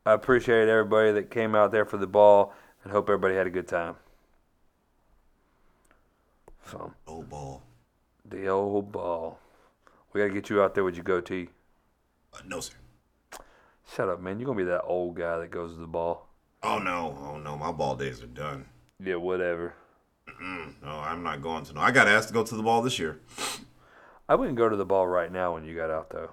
I 0.04 0.12
appreciate 0.12 0.68
everybody 0.68 1.12
that 1.12 1.30
came 1.30 1.54
out 1.54 1.72
there 1.72 1.86
for 1.86 1.96
the 1.96 2.06
ball 2.06 2.52
and 2.82 2.92
hope 2.92 3.08
everybody 3.08 3.34
had 3.34 3.46
a 3.46 3.50
good 3.50 3.66
time. 3.66 3.96
So 6.70 6.92
old 7.06 7.28
ball. 7.28 7.62
the 8.28 8.48
old 8.48 8.90
ball, 8.92 9.38
we 10.12 10.20
gotta 10.20 10.32
get 10.32 10.48
you 10.50 10.62
out 10.62 10.74
there 10.74 10.84
with 10.84 10.94
your 10.94 11.04
goatee. 11.04 11.48
Uh, 12.32 12.38
no 12.46 12.60
sir. 12.60 12.74
Shut 13.94 14.08
up, 14.08 14.20
man. 14.20 14.38
You're 14.38 14.46
gonna 14.46 14.58
be 14.58 14.64
that 14.64 14.82
old 14.84 15.16
guy 15.16 15.38
that 15.38 15.50
goes 15.50 15.74
to 15.74 15.80
the 15.80 15.86
ball. 15.86 16.28
Oh 16.62 16.78
no. 16.78 17.16
Oh 17.20 17.38
no. 17.38 17.56
My 17.56 17.70
ball 17.72 17.96
days 17.96 18.22
are 18.22 18.26
done. 18.26 18.66
Yeah, 19.02 19.16
whatever. 19.16 19.74
No, 20.40 20.72
I'm 20.90 21.22
not 21.22 21.42
going 21.42 21.64
to. 21.66 21.74
No, 21.74 21.80
I 21.80 21.90
got 21.90 22.08
asked 22.08 22.28
to 22.28 22.34
go 22.34 22.42
to 22.42 22.56
the 22.56 22.62
ball 22.62 22.82
this 22.82 22.98
year. 22.98 23.20
I 24.28 24.34
wouldn't 24.34 24.56
go 24.56 24.68
to 24.68 24.76
the 24.76 24.84
ball 24.86 25.06
right 25.06 25.30
now 25.30 25.54
when 25.54 25.64
you 25.64 25.76
got 25.76 25.90
out 25.90 26.10
though. 26.10 26.30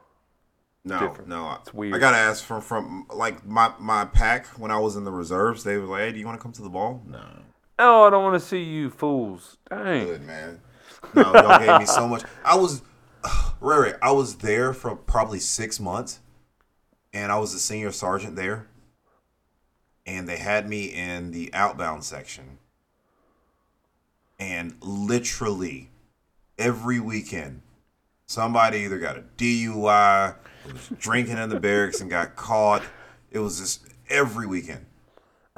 No, 0.84 1.00
different. 1.00 1.28
no. 1.28 1.58
It's 1.60 1.74
weird. 1.74 1.94
I 1.94 2.00
got 2.00 2.14
asked 2.14 2.46
from 2.46 2.62
from 2.62 3.06
like 3.14 3.46
my 3.46 3.74
my 3.80 4.06
pack 4.06 4.48
when 4.60 4.72
I 4.72 4.80
was 4.80 4.96
in 4.96 5.04
the 5.04 5.12
reserves. 5.12 5.64
They 5.64 5.78
were 5.78 5.86
like, 5.86 6.02
"Hey, 6.02 6.12
do 6.14 6.20
you 6.20 6.26
want 6.26 6.40
to 6.40 6.42
come 6.42 6.54
to 6.54 6.62
the 6.62 6.70
ball?" 6.70 7.04
No. 7.08 7.22
Oh, 7.84 8.04
I 8.04 8.12
don't 8.12 8.24
want 8.24 8.40
to 8.40 8.48
see 8.48 8.62
you 8.62 8.92
fools. 8.92 9.58
Dang. 9.68 10.06
Good 10.06 10.22
man. 10.22 10.62
No, 11.16 11.24
y'all 11.24 11.58
gave 11.58 11.80
me 11.80 11.88
so 11.88 12.08
much. 12.08 12.22
I 12.46 12.56
was, 12.56 12.84
Rary, 13.60 13.94
I 14.04 14.12
was 14.12 14.36
there 14.36 14.72
for 14.72 14.96
probably 14.96 15.40
six 15.40 15.80
months, 15.80 16.20
and 17.12 17.32
I 17.32 17.40
was 17.40 17.56
a 17.56 17.60
senior 17.60 17.92
sergeant 17.92 18.36
there, 18.36 18.68
and 20.06 20.30
they 20.30 20.38
had 20.38 20.70
me 20.70 20.86
in 20.86 21.32
the 21.32 21.52
outbound 21.56 22.04
section, 22.04 22.60
and 24.40 24.76
literally 24.80 25.90
every 26.60 27.00
weekend, 27.00 27.64
somebody 28.28 28.82
either 28.82 29.00
got 29.00 29.18
a 29.18 29.24
DUI, 29.38 30.36
was 30.68 30.90
drinking 31.00 31.40
in 31.40 31.50
the 31.50 31.60
barracks 31.60 32.00
and 32.00 32.12
got 32.12 32.36
caught. 32.36 32.84
It 33.32 33.40
was 33.40 33.60
just 33.60 33.88
every 34.08 34.46
weekend. 34.46 34.86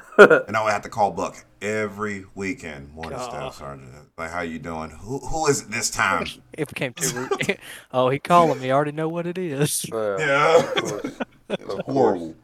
and 0.17 0.57
I 0.57 0.63
would 0.63 0.71
have 0.71 0.81
to 0.83 0.89
call 0.89 1.11
Buck 1.11 1.45
every 1.61 2.25
weekend. 2.33 2.91
Morning, 2.93 3.19
staff 3.19 3.55
sergeant. 3.55 3.91
Like, 4.17 4.31
how 4.31 4.41
you 4.41 4.57
doing? 4.59 4.89
Who 4.89 5.19
who 5.19 5.47
is 5.47 5.61
it 5.61 5.71
this 5.71 5.89
time? 5.89 6.25
It 6.53 6.67
became 6.67 6.93
too 6.93 7.09
rude. 7.15 7.57
oh, 7.91 8.09
he 8.09 8.19
calling 8.19 8.59
me. 8.59 8.69
I 8.69 8.75
already 8.75 8.91
know 8.91 9.07
what 9.09 9.25
it 9.25 9.37
is. 9.37 9.85
Well, 9.91 10.19
Yeah, 10.19 10.57
of 10.59 10.75
course. 10.75 11.19
Of 11.49 11.59
course. 11.67 11.81
horrible. 11.85 12.35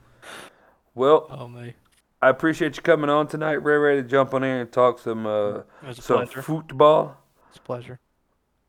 Well, 0.95 1.27
Oh 1.29 1.47
me. 1.47 1.73
I 2.21 2.29
appreciate 2.29 2.75
you 2.75 2.81
coming 2.81 3.09
on 3.09 3.27
tonight. 3.27 3.63
Ray, 3.63 3.77
ready 3.77 4.01
to 4.01 4.07
jump 4.07 4.33
on 4.33 4.43
here 4.43 4.61
and 4.61 4.71
talk 4.71 4.99
some 4.99 5.25
uh, 5.25 5.49
It 5.59 5.65
was 5.87 5.99
a 5.99 6.01
some 6.01 6.17
pleasure. 6.17 6.41
football. 6.41 7.17
It's 7.49 7.57
a 7.57 7.61
pleasure. 7.61 7.99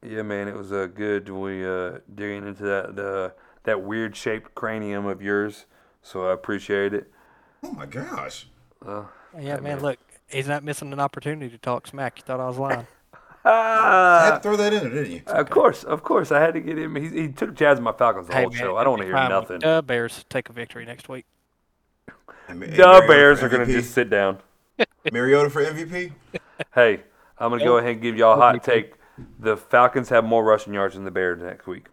Yeah, 0.06 0.22
man, 0.22 0.46
it 0.48 0.54
was 0.56 0.72
uh, 0.72 0.86
good. 0.86 1.28
We 1.28 1.66
uh, 1.66 1.98
digging 2.14 2.46
into 2.46 2.62
that 2.64 2.98
uh, 2.98 3.30
that 3.64 3.82
weird 3.82 4.14
shaped 4.16 4.54
cranium 4.54 5.06
of 5.06 5.20
yours. 5.20 5.66
So 6.02 6.28
I 6.28 6.32
appreciate 6.32 6.94
it. 6.94 7.10
Oh 7.62 7.72
my 7.72 7.86
gosh. 7.86 8.46
Uh, 8.84 9.04
Yeah, 9.38 9.58
man. 9.60 9.80
Look, 9.80 9.98
he's 10.28 10.48
not 10.48 10.64
missing 10.64 10.92
an 10.92 11.00
opportunity 11.00 11.50
to 11.50 11.58
talk 11.58 11.86
smack. 11.86 12.18
You 12.18 12.24
thought 12.24 12.40
I 12.40 12.46
was 12.46 12.58
lying. 12.58 12.86
I 13.42 13.48
had 13.48 14.32
ah, 14.32 14.36
to 14.36 14.42
throw 14.42 14.56
that 14.56 14.72
in 14.74 14.82
there, 14.82 15.02
didn't 15.02 15.12
you? 15.12 15.22
of 15.26 15.48
course, 15.48 15.82
of 15.84 16.02
course, 16.02 16.30
I 16.30 16.40
had 16.40 16.52
to 16.54 16.60
get 16.60 16.76
him. 16.76 16.94
He, 16.94 17.08
he 17.08 17.28
took 17.28 17.54
jazz 17.54 17.78
in 17.78 17.84
my 17.84 17.92
Falcons 17.92 18.26
the 18.26 18.34
hey, 18.34 18.42
whole 18.42 18.50
man, 18.50 18.58
show. 18.58 18.76
I 18.76 18.84
don't 18.84 18.98
want 18.98 19.02
to 19.02 19.06
hear 19.06 19.28
nothing. 19.28 19.60
The 19.60 19.82
Bears 19.84 20.26
take 20.28 20.50
a 20.50 20.52
victory 20.52 20.84
next 20.84 21.08
week. 21.08 21.24
And 22.48 22.60
Ma- 22.60 22.66
and 22.66 22.74
The 22.74 23.04
Bears 23.08 23.42
are 23.42 23.48
gonna 23.48 23.64
just 23.64 23.92
sit 23.94 24.10
down. 24.10 24.38
Mariota 25.12 25.48
for 25.48 25.64
MVP. 25.64 26.12
Hey, 26.74 27.00
I'm 27.38 27.50
gonna 27.50 27.64
go 27.64 27.78
ahead 27.78 27.92
and 27.92 28.02
give 28.02 28.16
y'all 28.16 28.34
a 28.34 28.36
hot 28.36 28.62
take. 28.62 28.94
The 29.38 29.56
Falcons 29.56 30.10
have 30.10 30.24
more 30.24 30.44
rushing 30.44 30.74
yards 30.74 30.94
than 30.94 31.04
the 31.04 31.10
Bears 31.10 31.40
next 31.40 31.66
week. 31.66 31.86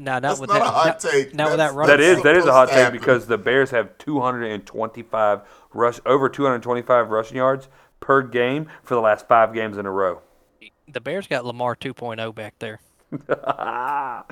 Now, 0.00 0.14
not 0.14 0.22
That's 0.22 0.40
with 0.40 0.50
not 0.50 0.58
that. 0.60 0.66
a 0.66 0.70
hot 0.70 0.86
not- 0.86 1.00
take. 1.00 1.34
Now 1.34 1.44
with 1.44 1.56
That's- 1.58 1.70
that 1.72 1.76
run. 1.76 1.86
That 1.88 2.00
is 2.00 2.22
that 2.22 2.36
is 2.36 2.46
a 2.46 2.52
hot 2.52 2.68
supposed 2.68 2.92
take 2.92 3.00
because 3.00 3.26
the 3.26 3.38
Bears 3.38 3.70
have 3.70 3.96
225 3.98 5.40
rush 5.72 6.00
over 6.06 6.28
225 6.28 7.10
rushing 7.10 7.36
yards 7.36 7.68
per 8.00 8.22
game 8.22 8.68
for 8.82 8.94
the 8.94 9.00
last 9.00 9.26
five 9.28 9.52
games 9.54 9.76
in 9.78 9.86
a 9.86 9.90
row. 9.90 10.20
the 10.88 11.00
Bears 11.00 11.26
got 11.26 11.44
Lamar 11.44 11.74
2.0 11.74 12.34
back 12.34 12.54
there. 12.60 12.80
I 13.28 14.22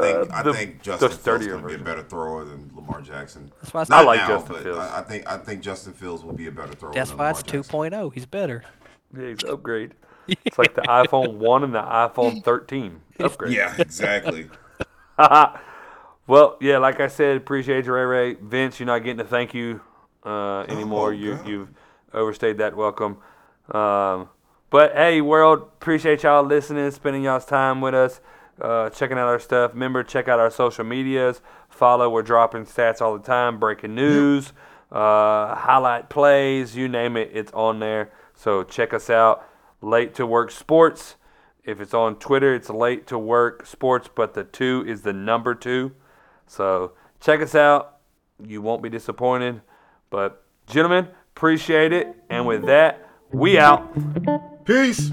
think 0.00 0.30
I 0.32 0.40
Uh, 0.40 0.42
the- 0.42 0.52
think 0.54 0.78
the 0.78 0.84
Justin 0.84 1.08
Fields 1.08 1.20
sturdier 1.22 1.50
going 1.52 1.62
to 1.62 1.66
be 1.68 1.74
a 1.74 1.78
version. 1.78 1.84
better 1.84 2.02
thrower 2.02 2.44
than 2.44 2.70
Lamar 2.74 3.00
Jackson. 3.00 3.52
That's 3.60 3.74
why 3.74 3.82
it's 3.82 3.90
Not 3.90 4.00
I 4.02 4.06
like 4.06 4.20
now, 4.20 4.28
Justin 4.28 4.54
but 4.54 4.62
Fields. 4.62 4.78
I, 4.78 4.98
I 4.98 5.02
think 5.02 5.30
I 5.30 5.36
think 5.38 5.60
Justin 5.62 5.92
Fields 5.92 6.22
will 6.24 6.32
be 6.32 6.46
a 6.46 6.50
better 6.52 6.72
thrower. 6.72 6.92
That's 6.94 7.10
than 7.10 7.18
why 7.18 7.26
Lamar 7.26 7.40
it's 7.40 7.50
Jackson. 7.50 7.72
2.0. 7.92 8.14
He's 8.14 8.26
better. 8.26 8.64
Yeah, 9.14 9.22
it's 9.22 9.44
upgrade. 9.44 9.94
It's 10.44 10.58
like 10.58 10.74
the 10.74 10.80
iPhone 10.82 11.34
1 11.34 11.62
and 11.62 11.72
the 11.72 11.80
iPhone 11.82 12.42
13. 12.44 13.00
Upgrade. 13.20 13.52
Yeah, 13.54 13.72
exactly. 13.78 14.48
Well, 16.28 16.56
yeah, 16.60 16.78
like 16.78 16.98
I 16.98 17.06
said, 17.06 17.36
appreciate 17.36 17.84
you, 17.84 17.92
Ray 17.92 18.04
Ray. 18.04 18.34
Vince, 18.34 18.80
you're 18.80 18.86
not 18.88 19.04
getting 19.04 19.20
a 19.20 19.24
thank 19.24 19.54
you 19.54 19.80
uh, 20.24 20.62
anymore. 20.62 21.10
Oh, 21.10 21.12
you, 21.12 21.38
you've 21.46 21.68
overstayed 22.12 22.58
that 22.58 22.76
welcome. 22.76 23.18
Um, 23.70 24.28
but 24.70 24.92
hey, 24.94 25.20
world, 25.20 25.60
appreciate 25.60 26.24
y'all 26.24 26.42
listening, 26.42 26.90
spending 26.90 27.22
y'all's 27.22 27.44
time 27.44 27.80
with 27.80 27.94
us, 27.94 28.20
uh, 28.60 28.90
checking 28.90 29.18
out 29.18 29.28
our 29.28 29.38
stuff. 29.38 29.72
Remember, 29.72 30.02
check 30.02 30.26
out 30.26 30.40
our 30.40 30.50
social 30.50 30.84
medias. 30.84 31.40
Follow. 31.68 32.10
We're 32.10 32.22
dropping 32.22 32.64
stats 32.64 33.00
all 33.00 33.16
the 33.16 33.24
time, 33.24 33.60
breaking 33.60 33.94
news, 33.94 34.52
uh, 34.90 35.54
highlight 35.54 36.08
plays, 36.08 36.74
you 36.74 36.88
name 36.88 37.16
it, 37.16 37.30
it's 37.32 37.52
on 37.52 37.78
there. 37.78 38.10
So 38.34 38.64
check 38.64 38.92
us 38.92 39.10
out. 39.10 39.48
Late 39.80 40.12
to 40.16 40.26
Work 40.26 40.50
Sports. 40.50 41.14
If 41.66 41.80
it's 41.80 41.92
on 41.92 42.16
Twitter, 42.20 42.54
it's 42.54 42.70
Late 42.70 43.08
to 43.08 43.18
Work 43.18 43.66
Sports, 43.66 44.08
but 44.14 44.34
the 44.34 44.44
two 44.44 44.84
is 44.86 45.02
the 45.02 45.12
number 45.12 45.52
two. 45.52 45.90
So 46.46 46.92
check 47.20 47.40
us 47.40 47.56
out. 47.56 47.96
You 48.40 48.62
won't 48.62 48.82
be 48.82 48.88
disappointed. 48.88 49.62
But 50.08 50.44
gentlemen, 50.68 51.08
appreciate 51.34 51.92
it. 51.92 52.14
And 52.30 52.46
with 52.46 52.66
that, 52.66 53.08
we 53.32 53.58
out. 53.58 53.84
Peace. 54.64 55.10